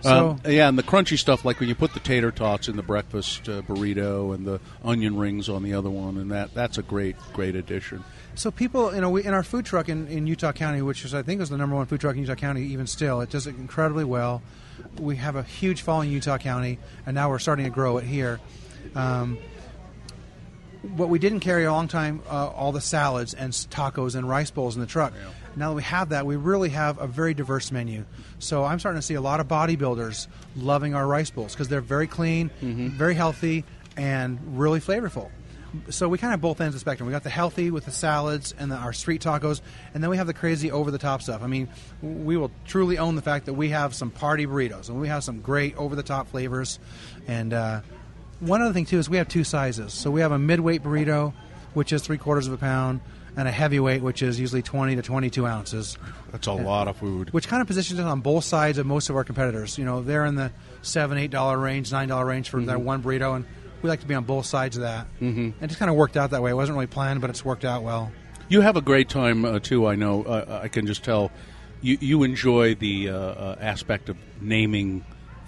So- 0.02 0.30
Um, 0.44 0.52
yeah, 0.52 0.68
and 0.68 0.76
the 0.76 0.82
crunchy 0.82 1.16
stuff, 1.16 1.44
like 1.46 1.60
when 1.60 1.68
you 1.68 1.74
put 1.74 1.94
the 1.94 2.00
tater 2.00 2.30
tots 2.30 2.68
in 2.68 2.76
the 2.76 2.82
breakfast 2.82 3.48
uh, 3.48 3.62
burrito 3.62 4.34
and 4.34 4.46
the 4.46 4.60
onion 4.84 5.16
rings 5.16 5.48
on 5.48 5.62
the 5.62 5.72
other 5.72 5.88
one, 5.88 6.18
and 6.18 6.30
that 6.30 6.52
that's 6.52 6.76
a 6.76 6.82
great, 6.82 7.16
great 7.32 7.54
addition. 7.56 8.04
So 8.34 8.50
people, 8.50 8.94
you 8.94 9.00
know, 9.00 9.08
we, 9.10 9.24
in 9.24 9.32
our 9.32 9.42
food 9.44 9.64
truck 9.64 9.88
in, 9.88 10.06
in 10.08 10.26
Utah 10.26 10.52
County, 10.52 10.82
which 10.82 11.04
is 11.04 11.14
I 11.14 11.22
think 11.22 11.40
is 11.40 11.48
the 11.50 11.56
number 11.56 11.76
one 11.76 11.86
food 11.86 12.00
truck 12.00 12.16
in 12.16 12.22
Utah 12.22 12.34
County, 12.34 12.62
even 12.64 12.86
still, 12.86 13.20
it 13.22 13.30
does 13.30 13.46
it 13.46 13.54
incredibly 13.56 14.04
well. 14.04 14.42
We 14.98 15.16
have 15.16 15.36
a 15.36 15.42
huge 15.42 15.82
following 15.82 16.08
in 16.08 16.14
Utah 16.14 16.38
County, 16.38 16.78
and 17.06 17.14
now 17.14 17.30
we're 17.30 17.38
starting 17.38 17.64
to 17.64 17.70
grow 17.70 17.98
it 17.98 18.04
here. 18.04 18.40
Um, 18.94 19.38
what 20.96 21.08
we 21.08 21.18
didn't 21.18 21.40
carry 21.40 21.64
a 21.64 21.72
long 21.72 21.88
time, 21.88 22.22
uh, 22.28 22.48
all 22.48 22.70
the 22.72 22.80
salads 22.80 23.34
and 23.34 23.52
tacos 23.52 24.14
and 24.14 24.28
rice 24.28 24.50
bowls 24.50 24.74
in 24.74 24.80
the 24.80 24.86
truck. 24.86 25.14
Now 25.56 25.70
that 25.70 25.76
we 25.76 25.82
have 25.84 26.10
that, 26.10 26.26
we 26.26 26.36
really 26.36 26.68
have 26.70 27.00
a 27.00 27.06
very 27.06 27.32
diverse 27.32 27.72
menu. 27.72 28.04
So 28.38 28.64
I'm 28.64 28.78
starting 28.78 29.00
to 29.00 29.06
see 29.06 29.14
a 29.14 29.20
lot 29.20 29.40
of 29.40 29.48
bodybuilders 29.48 30.26
loving 30.56 30.94
our 30.94 31.06
rice 31.06 31.30
bowls 31.30 31.54
because 31.54 31.68
they're 31.68 31.80
very 31.80 32.06
clean, 32.06 32.50
very 32.90 33.14
healthy, 33.14 33.64
and 33.96 34.58
really 34.58 34.80
flavorful. 34.80 35.30
So 35.90 36.08
we 36.08 36.18
kind 36.18 36.34
of 36.34 36.40
both 36.40 36.60
ends 36.60 36.74
of 36.74 36.74
the 36.74 36.80
spectrum. 36.80 37.06
We 37.06 37.12
got 37.12 37.22
the 37.24 37.30
healthy 37.30 37.70
with 37.70 37.84
the 37.84 37.90
salads 37.90 38.54
and 38.58 38.70
the, 38.70 38.76
our 38.76 38.92
street 38.92 39.22
tacos, 39.22 39.60
and 39.92 40.02
then 40.02 40.10
we 40.10 40.16
have 40.16 40.26
the 40.26 40.34
crazy 40.34 40.70
over 40.70 40.90
the 40.90 40.98
top 40.98 41.22
stuff. 41.22 41.42
I 41.42 41.46
mean, 41.46 41.68
we 42.02 42.36
will 42.36 42.50
truly 42.66 42.98
own 42.98 43.16
the 43.16 43.22
fact 43.22 43.46
that 43.46 43.54
we 43.54 43.70
have 43.70 43.94
some 43.94 44.10
party 44.10 44.46
burritos 44.46 44.88
and 44.88 45.00
we 45.00 45.08
have 45.08 45.24
some 45.24 45.40
great 45.40 45.76
over 45.76 45.96
the 45.96 46.02
top 46.02 46.28
flavors. 46.28 46.78
And 47.26 47.52
uh, 47.52 47.80
one 48.40 48.62
other 48.62 48.72
thing 48.72 48.86
too 48.86 48.98
is 48.98 49.08
we 49.10 49.16
have 49.16 49.28
two 49.28 49.44
sizes. 49.44 49.92
So 49.92 50.10
we 50.10 50.20
have 50.20 50.32
a 50.32 50.38
midweight 50.38 50.82
burrito, 50.82 51.32
which 51.74 51.92
is 51.92 52.02
three 52.02 52.18
quarters 52.18 52.46
of 52.46 52.52
a 52.52 52.58
pound, 52.58 53.00
and 53.36 53.48
a 53.48 53.50
heavyweight, 53.50 54.00
which 54.00 54.22
is 54.22 54.38
usually 54.38 54.62
20 54.62 54.94
to 54.94 55.02
22 55.02 55.44
ounces, 55.44 55.98
That's 56.30 56.46
a 56.46 56.52
lot 56.52 56.86
of 56.86 56.96
food. 56.96 57.32
which 57.32 57.48
kind 57.48 57.60
of 57.60 57.66
positions 57.66 57.98
us 57.98 58.06
on 58.06 58.20
both 58.20 58.44
sides 58.44 58.78
of 58.78 58.86
most 58.86 59.10
of 59.10 59.16
our 59.16 59.24
competitors. 59.24 59.76
You 59.76 59.84
know, 59.84 60.02
they're 60.02 60.24
in 60.24 60.36
the 60.36 60.52
seven, 60.82 61.18
eight 61.18 61.32
dollar 61.32 61.58
range, 61.58 61.90
nine 61.90 62.06
dollar 62.08 62.26
range 62.26 62.48
for 62.48 62.60
that 62.62 62.80
one 62.80 63.02
burrito, 63.02 63.34
and 63.34 63.44
we 63.84 63.90
like 63.90 64.00
to 64.00 64.06
be 64.06 64.14
on 64.14 64.24
both 64.24 64.46
sides 64.46 64.78
of 64.78 64.82
that. 64.82 65.06
Mm-hmm. 65.20 65.40
And 65.40 65.54
it 65.60 65.66
just 65.66 65.78
kind 65.78 65.90
of 65.90 65.96
worked 65.96 66.16
out 66.16 66.30
that 66.30 66.42
way. 66.42 66.50
It 66.50 66.54
wasn't 66.54 66.76
really 66.76 66.86
planned, 66.86 67.20
but 67.20 67.28
it's 67.28 67.44
worked 67.44 67.66
out 67.66 67.82
well. 67.82 68.10
You 68.48 68.62
have 68.62 68.76
a 68.76 68.80
great 68.80 69.10
time 69.10 69.44
uh, 69.44 69.58
too. 69.58 69.86
I 69.86 69.94
know. 69.94 70.22
Uh, 70.24 70.60
I 70.62 70.68
can 70.68 70.86
just 70.86 71.04
tell. 71.04 71.30
You 71.82 71.98
you 72.00 72.22
enjoy 72.22 72.76
the 72.76 73.10
uh, 73.10 73.14
uh, 73.14 73.56
aspect 73.60 74.08
of 74.08 74.16
naming 74.40 75.04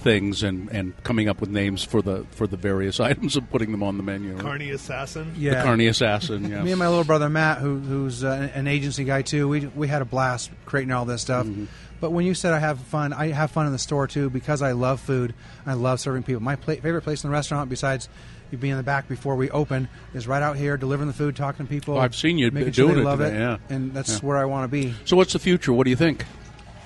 things 0.07 0.43
and, 0.45 0.71
and 0.71 0.93
coming 1.03 1.29
up 1.29 1.41
with 1.41 1.51
names 1.51 1.83
for 1.83 2.01
the 2.01 2.25
for 2.31 2.47
the 2.47 2.57
various 2.57 3.01
items 3.11 3.37
and 3.37 3.51
putting 3.51 3.73
them 3.73 3.83
on 3.83 3.97
the 3.97 4.03
menu. 4.05 4.39
Carney 4.39 4.71
Assassin. 4.71 5.35
The 5.37 5.51
carne 5.63 5.81
assassin. 5.81 6.45
Yes. 6.51 6.65
Me 6.65 6.71
and 6.71 6.79
my 6.79 6.87
little 6.89 7.05
brother 7.05 7.29
Matt, 7.29 7.59
who, 7.59 7.79
who's 7.79 8.23
uh, 8.23 8.49
an 8.55 8.69
agency 8.69 9.03
guy 9.05 9.23
too, 9.23 9.49
we 9.49 9.67
we 9.67 9.89
had 9.89 10.01
a 10.03 10.05
blast 10.05 10.51
creating 10.65 10.93
all 10.93 11.05
this 11.05 11.23
stuff. 11.23 11.47
Mm-hmm. 11.47 11.65
But 12.01 12.13
when 12.13 12.25
you 12.27 12.35
said 12.35 12.53
I 12.53 12.59
have 12.61 12.79
fun, 12.81 13.13
I 13.13 13.29
have 13.29 13.51
fun 13.51 13.67
in 13.67 13.73
the 13.73 13.79
store 13.79 14.07
too 14.07 14.31
because 14.31 14.63
I 14.63 14.73
love 14.73 15.01
food. 15.01 15.35
I 15.65 15.73
love 15.75 15.99
serving 15.99 16.23
people. 16.23 16.43
My 16.43 16.55
pla- 16.57 16.75
favorite 16.75 17.03
place 17.03 17.25
in 17.25 17.31
the 17.31 17.33
restaurant, 17.33 17.69
besides 17.71 18.09
you 18.53 18.59
being 18.59 18.73
in 18.73 18.77
the 18.77 18.85
back 18.85 19.09
before 19.09 19.35
we 19.35 19.51
open, 19.51 19.89
is 20.15 20.29
right 20.29 20.43
out 20.43 20.57
here 20.57 20.77
delivering 20.77 21.09
the 21.09 21.15
food, 21.15 21.35
talking 21.35 21.67
to 21.67 21.71
people. 21.71 21.97
Oh, 21.97 22.01
I've 22.01 22.15
seen 22.15 22.39
you 22.39 22.51
making 22.53 22.73
doing 22.73 22.89
sure 22.91 22.95
they 22.97 23.01
it 23.01 23.05
love 23.05 23.19
today, 23.19 23.35
it, 23.35 23.39
yeah. 23.41 23.57
and 23.71 23.93
that's 23.93 24.13
Yeah. 24.13 24.19
where 24.27 24.37
I 24.37 24.45
want 24.45 24.65
to 24.65 24.69
be. 24.69 24.95
so 25.05 25.17
what's 25.17 25.33
the 25.33 25.39
future? 25.41 25.73
What 25.73 25.85
do 25.85 25.91
you 25.91 25.97
think? 25.97 26.25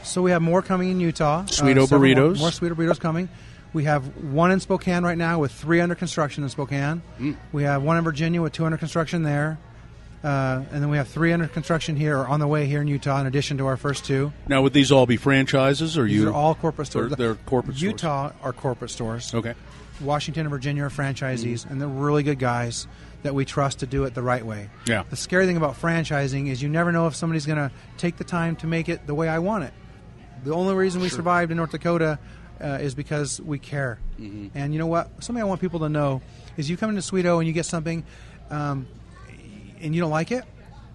So 0.03 0.23
we 0.23 0.31
have 0.31 0.43
more 0.43 0.63
coming 0.63 0.91
in 0.91 1.01
Utah. 1.01 1.45
Sweeto 1.45 1.83
Uh, 1.83 1.87
several 1.87 2.15
more- 2.15 2.33
burritos. 2.35 2.39
More, 2.39 2.49
Sweeto 2.51 2.75
burritos 2.75 3.01
coming. 3.01 3.29
We 3.73 3.85
have 3.85 4.05
one 4.33 4.51
in 4.51 4.59
Spokane 4.61 5.05
right 5.05 5.19
now 5.19 5.39
with 5.39 5.53
three 5.53 5.81
under 5.81 5.95
construction 5.95 6.43
in 6.43 6.49
Spokane. 6.51 7.03
Mm. 7.21 7.37
We 7.53 7.63
have 7.63 7.83
one 7.83 7.97
in 7.97 8.03
Virginia 8.05 8.43
with 8.43 8.53
two 8.53 8.65
under 8.65 8.77
construction 8.79 9.23
there. 9.23 9.59
Uh, 10.23 10.63
and 10.73 10.83
then 10.83 10.91
we 10.91 10.97
have 10.99 11.09
three 11.09 11.33
under 11.33 11.47
construction 11.47 11.97
here 11.97 12.19
or 12.19 12.27
on 12.29 12.41
the 12.41 12.47
way 12.47 12.67
here 12.67 12.83
in 12.83 12.89
Utah 12.89 13.21
in 13.21 13.27
addition 13.27 13.57
to 13.59 13.67
our 13.67 13.77
first 13.79 14.05
two. 14.05 14.33
Now, 14.49 14.61
would 14.61 14.73
these 14.75 14.93
all 14.93 15.07
be 15.07 15.17
franchises, 15.17 15.97
or 15.97 16.05
These 16.05 16.17
you? 16.21 16.29
are 16.29 16.33
all 16.33 16.55
corporate 16.55 16.89
stores. 16.89 17.11
They're, 17.11 17.29
they're 17.29 17.35
corporate 17.47 17.79
stores. 17.79 17.93
Utah 17.93 18.33
are 18.43 18.53
corporate 18.53 18.91
stores. 18.91 19.33
Okay. 19.35 19.55
Washington 20.03 20.43
and 20.43 20.51
Virginia 20.51 20.85
are 20.85 20.91
franchisees, 20.91 21.69
and 21.71 21.81
they're 21.81 21.89
really 21.89 22.23
good 22.23 22.39
guys 22.39 22.87
that 23.23 23.35
we 23.35 23.45
trust 23.47 23.81
to 23.81 23.87
do 23.87 24.05
it 24.05 24.15
the 24.15 24.23
right 24.23 24.45
way. 24.45 24.69
Yeah. 24.87 25.05
The 25.09 25.17
scary 25.17 25.47
thing 25.47 25.57
about 25.57 25.81
franchising 25.81 26.49
is 26.49 26.61
you 26.63 26.69
never 26.69 26.91
know 26.93 27.07
if 27.07 27.15
somebody's 27.15 27.47
going 27.47 27.59
to 27.59 27.71
take 27.97 28.17
the 28.19 28.25
time 28.25 28.57
to 28.57 28.67
make 28.67 28.89
it 28.91 29.07
the 29.07 29.15
way 29.15 29.29
I 29.29 29.39
want 29.39 29.65
it. 29.65 29.73
The 30.45 30.55
only 30.55 30.75
reason 30.75 31.03
we 31.03 31.09
survived 31.09 31.51
in 31.51 31.57
North 31.57 31.71
Dakota 31.71 32.19
uh, 32.61 32.79
is 32.81 32.95
because 32.95 33.41
we 33.41 33.59
care. 33.59 33.99
And 34.55 34.73
you 34.73 34.79
know 34.79 34.87
what? 34.87 35.23
Something 35.23 35.43
I 35.43 35.47
want 35.47 35.61
people 35.61 35.81
to 35.81 35.89
know 35.89 36.23
is 36.57 36.69
you 36.69 36.77
come 36.77 36.91
into 36.91 37.03
Sweeto 37.03 37.39
and 37.39 37.47
you 37.47 37.53
get 37.53 37.67
something, 37.67 38.05
um, 38.51 38.87
and 39.81 39.95
you 39.95 40.01
don't 40.01 40.11
like 40.11 40.31
it, 40.31 40.45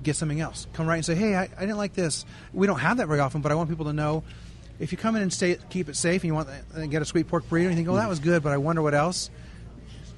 get 0.04 0.16
something 0.16 0.40
else. 0.40 0.68
Come 0.74 0.88
right 0.88 0.98
and 0.98 1.06
say, 1.06 1.16
hey, 1.16 1.36
I, 1.36 1.44
I 1.44 1.62
didn't 1.62 1.78
like 1.78 1.94
this. 1.94 2.26
We 2.54 2.68
don't 2.68 2.80
have 2.80 2.98
that 2.98 3.08
very 3.08 3.20
often, 3.20 3.42
but 3.42 3.52
I 3.52 3.56
want 3.56 3.70
people 3.70 3.86
to 3.86 3.94
know 3.94 4.24
if 4.80 4.92
you 4.92 4.98
come 4.98 5.16
in 5.16 5.22
and 5.22 5.32
stay, 5.32 5.58
keep 5.70 5.90
it 5.90 5.96
safe 5.96 6.24
and 6.24 6.28
you 6.28 6.34
want 6.34 6.50
to 6.76 6.88
get 6.88 7.02
a 7.02 7.06
sweet 7.06 7.28
pork 7.28 7.48
burrito 7.50 7.68
and 7.68 7.72
you 7.72 7.78
think, 7.78 7.88
oh, 7.90 7.96
that 7.96 8.10
was 8.10 8.20
good, 8.20 8.44
but 8.44 8.52
I 8.52 8.58
wonder 8.58 8.82
what 8.82 8.94
else, 8.94 9.30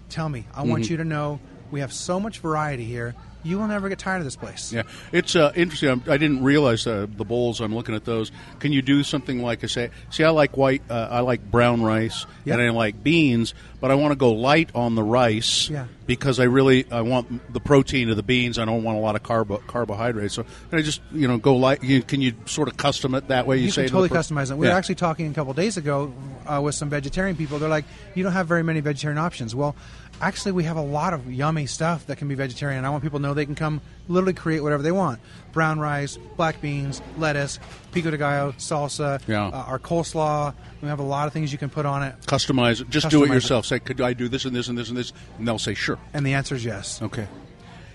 tell 0.10 0.28
me. 0.28 0.46
I 0.54 0.64
want 0.64 0.90
you 0.90 0.98
to 0.98 1.06
know 1.06 1.40
we 1.70 1.82
have 1.82 1.94
so 1.94 2.20
much 2.20 2.40
variety 2.40 2.86
here. 2.86 3.14
You 3.48 3.58
will 3.58 3.68
never 3.68 3.90
get 3.90 4.00
tired 4.00 4.20
of 4.20 4.24
this 4.26 4.36
place. 4.36 4.72
Yeah, 4.72 4.84
it's 5.12 5.36
uh, 5.36 5.52
interesting. 5.56 5.90
I'm, 5.90 6.04
I 6.08 6.18
didn't 6.18 6.44
realize 6.44 6.86
uh, 6.86 7.08
the 7.10 7.26
bowls. 7.26 7.62
I'm 7.62 7.74
looking 7.74 7.96
at 7.96 8.06
those. 8.06 8.32
Can 8.60 8.72
you 8.72 8.82
do 8.82 9.04
something 9.04 9.42
like 9.42 9.64
I 9.64 9.68
say? 9.68 9.90
See, 10.10 10.24
I 10.24 10.30
like 10.30 10.58
white. 10.58 10.82
Uh, 10.90 11.08
I 11.10 11.20
like 11.22 11.50
brown 11.50 11.82
rice, 11.82 12.26
Yeah. 12.46 12.54
and 12.56 12.62
I 12.62 12.70
like 12.70 13.04
beans. 13.04 13.54
But 13.80 13.92
I 13.92 13.96
want 13.96 14.12
to 14.12 14.16
go 14.16 14.32
light 14.34 14.72
on 14.74 14.96
the 14.96 15.04
rice 15.04 15.70
Yeah. 15.70 15.86
because 16.08 16.40
I 16.40 16.46
really 16.46 16.92
I 16.92 17.02
want 17.02 17.54
the 17.54 17.60
protein 17.60 18.10
of 18.10 18.16
the 18.16 18.24
beans. 18.24 18.58
I 18.58 18.66
don't 18.66 18.82
want 18.84 18.98
a 18.98 19.02
lot 19.02 19.16
of 19.16 19.22
carbo- 19.22 19.62
carbohydrates. 19.68 20.34
So 20.34 20.46
can 20.72 20.80
I 20.80 20.82
just 20.82 21.00
you 21.14 21.28
know 21.28 21.38
go 21.38 21.56
light? 21.56 21.84
You, 21.84 22.02
can 22.02 22.20
you 22.20 22.34
sort 22.48 22.70
of 22.70 22.78
custom 22.78 23.14
it 23.14 23.28
that 23.28 23.46
way? 23.46 23.58
You, 23.58 23.66
You 23.66 23.72
say 23.72 23.84
can 23.84 23.90
to 23.90 23.92
totally 23.92 24.10
per- 24.10 24.16
customize 24.16 24.50
it. 24.50 24.58
We 24.58 24.66
Yeah. 24.66 24.74
were 24.74 24.80
actually 24.80 24.96
talking 24.96 25.30
a 25.30 25.34
couple 25.36 25.54
days 25.54 25.78
ago 25.78 26.12
uh, 26.48 26.60
with 26.60 26.74
some 26.74 26.90
vegetarian 26.90 27.36
people. 27.36 27.60
They're 27.60 27.70
like, 27.70 27.86
you 28.16 28.24
don't 28.24 28.34
have 28.34 28.48
very 28.48 28.64
many 28.64 28.80
vegetarian 28.80 29.20
options. 29.20 29.54
Well, 29.54 29.76
actually, 30.22 30.54
we 30.54 30.64
have 30.66 30.78
a 30.78 30.82
lot 30.82 31.14
of 31.14 31.32
yummy 31.32 31.66
stuff 31.66 32.08
that 32.08 32.18
can 32.18 32.28
be 32.28 32.36
vegetarian. 32.36 32.86
I 32.86 32.90
want 32.90 33.04
people 33.04 33.20
to 33.20 33.24
know 33.24 33.34
they 33.34 33.46
can 33.46 33.56
come 33.56 33.82
literally 34.08 34.34
create 34.34 34.62
whatever 34.62 34.84
they 34.84 34.92
want: 34.92 35.20
brown 35.54 35.80
rice, 35.80 36.18
black 36.38 36.62
beans, 36.62 37.02
lettuce, 37.18 37.60
pico 37.92 38.12
de 38.12 38.18
gallo, 38.18 38.52
salsa, 38.54 39.22
Yeah. 39.28 39.48
uh, 39.48 39.52
our 39.52 39.80
coleslaw. 39.80 40.54
We 40.82 40.88
have 40.90 41.00
a 41.00 41.04
lot 41.04 41.28
of 41.28 41.34
things 41.34 41.52
you 41.52 41.58
can 41.58 41.70
put 41.70 41.86
on 41.86 42.04
it, 42.04 42.16
customize 42.26 42.82
it. 42.82 42.90
Just 42.90 43.10
do 43.10 43.24
it 43.24 43.28
Customize 43.28 43.32
it. 43.32 43.34
yourself. 43.34 43.66
Say, 43.66 43.80
could 43.80 44.00
I 44.02 44.14
do 44.14 44.28
this 44.30 44.46
and 44.46 44.56
this 44.56 44.68
and 44.68 44.78
this 44.78 44.90
and 44.90 44.98
this? 44.98 45.12
And 45.38 45.48
they'll 45.48 45.58
say, 45.60 45.74
sure. 45.74 45.98
and 46.14 46.26
the 46.26 46.34
answer 46.34 46.56
is 46.56 46.64
yes. 46.66 47.02
Okay. 47.02 47.28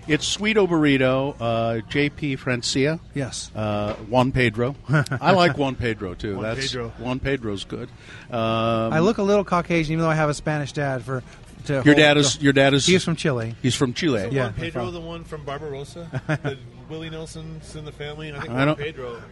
It's 0.08 0.36
Sweeto 0.36 0.66
Burrito, 0.66 1.36
uh, 1.38 1.80
JP 1.88 2.40
Francia. 2.40 2.98
Yes. 3.14 3.52
Uh, 3.54 3.94
Juan 4.08 4.32
Pedro. 4.32 4.74
I 4.88 5.30
like 5.30 5.56
Juan 5.56 5.76
Pedro 5.76 6.14
too. 6.14 6.34
Juan 6.38 6.42
That's 6.42 6.66
Pedro. 6.66 6.88
Juan 6.98 7.20
Pedro's 7.20 7.62
good. 7.62 7.88
Um, 8.28 8.92
I 8.92 8.98
look 8.98 9.18
a 9.18 9.22
little 9.22 9.44
Caucasian, 9.44 9.92
even 9.92 10.02
though 10.02 10.10
I 10.10 10.16
have 10.16 10.28
a 10.28 10.34
Spanish 10.34 10.72
dad. 10.72 11.04
For 11.04 11.22
to 11.66 11.82
your 11.84 11.94
dad 11.94 12.16
is 12.16 12.36
to- 12.36 12.42
your 12.44 12.52
dad 12.52 12.74
is 12.74 12.86
He's 12.86 13.04
from 13.04 13.16
Chile. 13.16 13.54
he's 13.62 13.74
from 13.74 13.94
Chile. 13.94 14.28
Yeah. 14.30 14.50
Pedro, 14.50 14.84
no 14.86 14.90
the 14.90 15.00
one 15.00 15.24
from 15.24 15.44
Barbarosa, 15.44 16.08
that 16.42 16.58
Willie 16.88 17.10
Nelson's 17.10 17.74
in 17.76 17.84
the 17.84 17.92
family. 17.92 18.32
I 18.32 18.40
think 18.40 18.50
I 18.52 18.64
don't- 18.64 18.78
Pedro. 18.78 19.22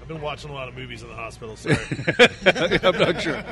I've 0.00 0.08
been 0.08 0.20
watching 0.20 0.50
a 0.50 0.52
lot 0.52 0.68
of 0.68 0.76
movies 0.76 1.02
in 1.02 1.08
the 1.08 1.14
hospital. 1.14 1.56
Sorry. 1.56 1.76
I'm 2.84 2.98
not 2.98 3.22
sure. 3.22 3.42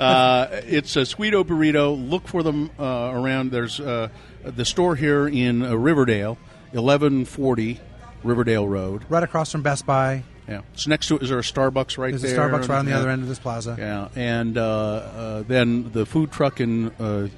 Uh, 0.00 0.46
it's 0.66 0.96
a 0.96 1.00
Sweeto 1.00 1.44
Burrito. 1.44 2.08
Look 2.08 2.26
for 2.28 2.42
them 2.42 2.70
uh, 2.80 3.10
around. 3.12 3.50
There's 3.50 3.78
uh, 3.78 4.08
the 4.42 4.64
store 4.64 4.96
here 4.96 5.28
in 5.28 5.62
uh, 5.62 5.74
Riverdale, 5.74 6.38
1140 6.72 7.78
Riverdale 8.24 8.66
Road. 8.66 9.04
Right 9.10 9.22
across 9.22 9.52
from 9.52 9.60
Best 9.60 9.84
Buy. 9.84 10.22
Yeah. 10.48 10.60
It's 10.74 10.86
next 10.86 11.08
to. 11.08 11.16
it 11.16 11.22
is 11.22 11.28
there 11.28 11.38
a 11.38 11.42
Starbucks 11.42 11.98
right 11.98 12.10
There's 12.12 12.24
a? 12.24 12.36
Starbucks 12.36 12.68
right 12.68 12.78
on 12.78 12.84
the 12.84 12.92
Yeah. 12.92 12.98
other 12.98 13.10
end 13.10 13.22
of 13.22 13.28
this 13.28 13.38
plaza. 13.38 13.76
Yeah, 13.78 14.08
and 14.14 14.56
uh, 14.56 14.62
uh, 14.62 15.42
then 15.42 15.90
the 15.92 16.06
food 16.06 16.30
truck 16.30 16.60
in 16.60 16.90
uh, 17.00 17.28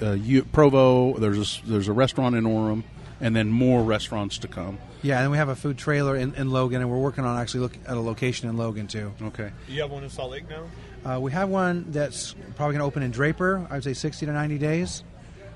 uh, 0.00 0.12
U- 0.12 0.44
Provo. 0.44 1.18
There's 1.18 1.38
a, 1.38 1.40
s- 1.40 1.62
there's 1.66 1.88
a 1.88 1.92
restaurant 1.92 2.36
in 2.36 2.44
Orem, 2.44 2.84
and 3.20 3.34
then 3.34 3.48
more 3.50 3.82
restaurants 3.82 4.38
to 4.38 4.48
come. 4.48 4.78
Yeah, 5.02 5.22
and 5.22 5.30
we 5.30 5.36
have 5.38 5.48
a 5.48 5.56
food 5.56 5.76
trailer 5.78 6.16
in, 6.16 6.34
in 6.34 6.50
Logan, 6.50 6.80
and 6.80 6.90
we're 6.90 6.98
working 6.98 7.24
on 7.24 7.38
actually 7.38 7.60
look 7.60 7.76
at 7.86 7.96
a 7.96 8.00
location 8.00 8.48
in 8.48 8.56
Logan 8.56 8.86
too. 8.86 9.12
Okay. 9.22 9.50
you 9.68 9.80
have 9.82 9.90
one 9.90 10.04
in 10.04 10.10
Salt 10.10 10.30
Lake 10.30 10.44
now. 10.48 10.64
Uh, 11.04 11.20
we 11.20 11.30
have 11.32 11.48
one 11.48 11.86
that's 11.90 12.34
probably 12.56 12.74
going 12.74 12.80
to 12.80 12.84
open 12.86 13.02
in 13.02 13.10
Draper. 13.12 13.66
I'd 13.70 13.84
say 13.84 13.92
60 13.92 14.26
to 14.26 14.32
90 14.32 14.58
days, 14.58 15.04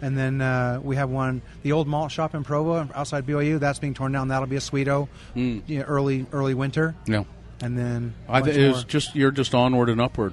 and 0.02 0.16
then 0.16 0.40
uh, 0.40 0.80
we 0.82 0.96
have 0.96 1.10
one, 1.10 1.42
the 1.62 1.72
old 1.72 1.86
malt 1.88 2.10
shop 2.12 2.34
in 2.34 2.44
Provo 2.44 2.88
outside 2.94 3.26
BYU. 3.26 3.58
That's 3.58 3.78
being 3.78 3.94
torn 3.94 4.12
down. 4.12 4.28
That'll 4.28 4.46
be 4.48 4.56
a 4.56 4.60
Sweeto, 4.60 5.08
you 5.34 5.62
know, 5.68 5.82
early 5.82 6.26
early 6.32 6.54
winter, 6.54 6.94
Yeah. 7.06 7.24
and 7.62 7.76
then. 7.78 8.14
I 8.28 8.40
th- 8.40 8.56
it's 8.56 8.84
just 8.84 9.14
you're 9.14 9.30
just 9.30 9.54
onward 9.54 9.88
and 9.88 10.00
upward. 10.00 10.32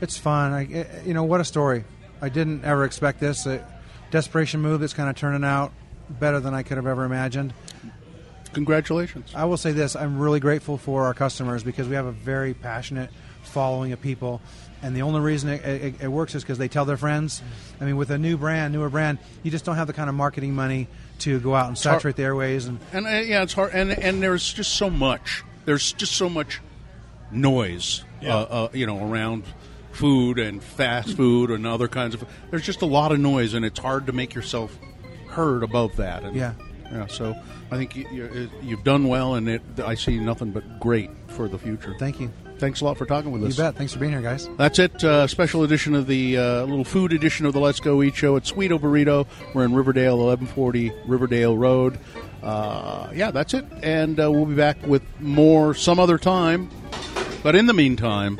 It's 0.00 0.16
fun. 0.16 0.52
I, 0.52 0.64
eh, 0.72 0.84
you 1.04 1.14
know 1.14 1.24
what 1.24 1.40
a 1.40 1.44
story. 1.44 1.84
I 2.22 2.28
didn't 2.28 2.64
ever 2.64 2.84
expect 2.84 3.20
this. 3.20 3.46
A 3.46 3.64
desperation 4.10 4.60
move 4.60 4.80
that's 4.80 4.94
kind 4.94 5.08
of 5.10 5.16
turning 5.16 5.44
out 5.44 5.72
better 6.08 6.40
than 6.40 6.54
I 6.54 6.62
could 6.62 6.76
have 6.76 6.86
ever 6.86 7.04
imagined. 7.04 7.52
Congratulations. 8.52 9.32
I 9.34 9.44
will 9.44 9.56
say 9.56 9.72
this: 9.72 9.94
I'm 9.94 10.18
really 10.18 10.40
grateful 10.40 10.76
for 10.76 11.04
our 11.04 11.14
customers 11.14 11.62
because 11.62 11.86
we 11.88 11.94
have 11.94 12.06
a 12.06 12.12
very 12.12 12.52
passionate 12.54 13.10
following 13.42 13.92
of 13.92 14.00
people, 14.00 14.40
and 14.82 14.96
the 14.96 15.02
only 15.02 15.20
reason 15.20 15.50
it, 15.50 15.64
it, 15.64 15.94
it 16.02 16.08
works 16.08 16.34
is 16.34 16.42
because 16.42 16.58
they 16.58 16.68
tell 16.68 16.84
their 16.84 16.96
friends. 16.96 17.42
I 17.80 17.84
mean, 17.84 17.96
with 17.96 18.10
a 18.10 18.18
new 18.18 18.36
brand, 18.36 18.72
newer 18.72 18.88
brand, 18.88 19.18
you 19.42 19.50
just 19.50 19.64
don't 19.64 19.76
have 19.76 19.86
the 19.86 19.92
kind 19.92 20.08
of 20.08 20.14
marketing 20.14 20.54
money 20.54 20.88
to 21.20 21.38
go 21.40 21.54
out 21.54 21.68
and 21.68 21.76
hard- 21.76 21.78
saturate 21.78 22.16
the 22.16 22.22
airways. 22.24 22.66
And 22.66 22.80
And 22.92 23.06
uh, 23.06 23.10
yeah, 23.10 23.42
it's 23.42 23.52
hard. 23.52 23.72
And 23.74 23.90
and 23.90 24.22
there's 24.22 24.52
just 24.52 24.74
so 24.74 24.88
much. 24.90 25.44
There's 25.66 25.92
just 25.92 26.12
so 26.12 26.28
much 26.28 26.60
noise. 27.30 28.04
Yeah. 28.20 28.36
Uh, 28.36 28.38
uh, 28.38 28.68
you 28.72 28.86
know, 28.86 29.10
around 29.10 29.44
food 29.92 30.38
and 30.38 30.62
fast 30.62 31.16
food 31.16 31.50
and 31.50 31.66
other 31.66 31.88
kinds 31.88 32.14
of. 32.14 32.24
There's 32.50 32.64
just 32.64 32.82
a 32.82 32.86
lot 32.86 33.12
of 33.12 33.18
noise, 33.18 33.54
and 33.54 33.64
it's 33.64 33.78
hard 33.78 34.06
to 34.06 34.12
make 34.12 34.34
yourself 34.34 34.78
heard 35.28 35.62
above 35.62 35.96
that. 35.96 36.22
And, 36.22 36.36
Yeah. 36.36 36.54
Yeah. 36.92 37.06
So 37.06 37.34
I 37.70 37.76
think 37.76 37.94
you, 37.96 38.06
you, 38.10 38.50
you've 38.62 38.84
done 38.84 39.06
well, 39.08 39.34
and 39.34 39.48
it, 39.48 39.62
I 39.78 39.94
see 39.94 40.18
nothing 40.18 40.50
but 40.50 40.80
great 40.80 41.10
for 41.28 41.48
the 41.48 41.58
future. 41.58 41.94
thank 41.98 42.20
you. 42.20 42.32
Thanks 42.60 42.82
a 42.82 42.84
lot 42.84 42.98
for 42.98 43.06
talking 43.06 43.32
with 43.32 43.42
us. 43.42 43.56
You 43.56 43.64
bet. 43.64 43.74
Thanks 43.74 43.94
for 43.94 43.98
being 43.98 44.12
here, 44.12 44.20
guys. 44.20 44.48
That's 44.58 44.78
it. 44.78 45.02
Uh, 45.02 45.26
special 45.26 45.62
edition 45.64 45.94
of 45.94 46.06
the 46.06 46.36
uh, 46.36 46.64
little 46.64 46.84
food 46.84 47.14
edition 47.14 47.46
of 47.46 47.54
the 47.54 47.58
Let's 47.58 47.80
Go 47.80 48.02
Eat 48.02 48.14
Show. 48.14 48.36
It's 48.36 48.52
Sweeto 48.52 48.78
Burrito. 48.78 49.26
We're 49.54 49.64
in 49.64 49.74
Riverdale, 49.74 50.18
1140 50.18 50.92
Riverdale 51.06 51.56
Road. 51.56 51.98
Uh, 52.42 53.08
yeah, 53.14 53.30
that's 53.30 53.54
it. 53.54 53.64
And 53.82 54.20
uh, 54.20 54.30
we'll 54.30 54.44
be 54.44 54.54
back 54.54 54.76
with 54.86 55.02
more 55.20 55.72
some 55.74 55.98
other 55.98 56.18
time. 56.18 56.68
But 57.42 57.56
in 57.56 57.64
the 57.64 57.72
meantime, 57.72 58.38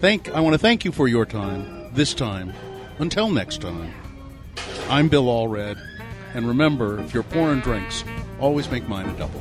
thank 0.00 0.28
I 0.28 0.40
want 0.40 0.52
to 0.52 0.58
thank 0.58 0.84
you 0.84 0.92
for 0.92 1.08
your 1.08 1.24
time 1.24 1.94
this 1.94 2.12
time. 2.12 2.52
Until 2.98 3.30
next 3.30 3.62
time, 3.62 3.90
I'm 4.90 5.08
Bill 5.08 5.24
Allred. 5.24 5.78
And 6.34 6.46
remember, 6.46 7.00
if 7.00 7.14
you're 7.14 7.22
pouring 7.22 7.60
drinks, 7.60 8.04
always 8.38 8.70
make 8.70 8.86
mine 8.86 9.08
a 9.08 9.16
double. 9.16 9.40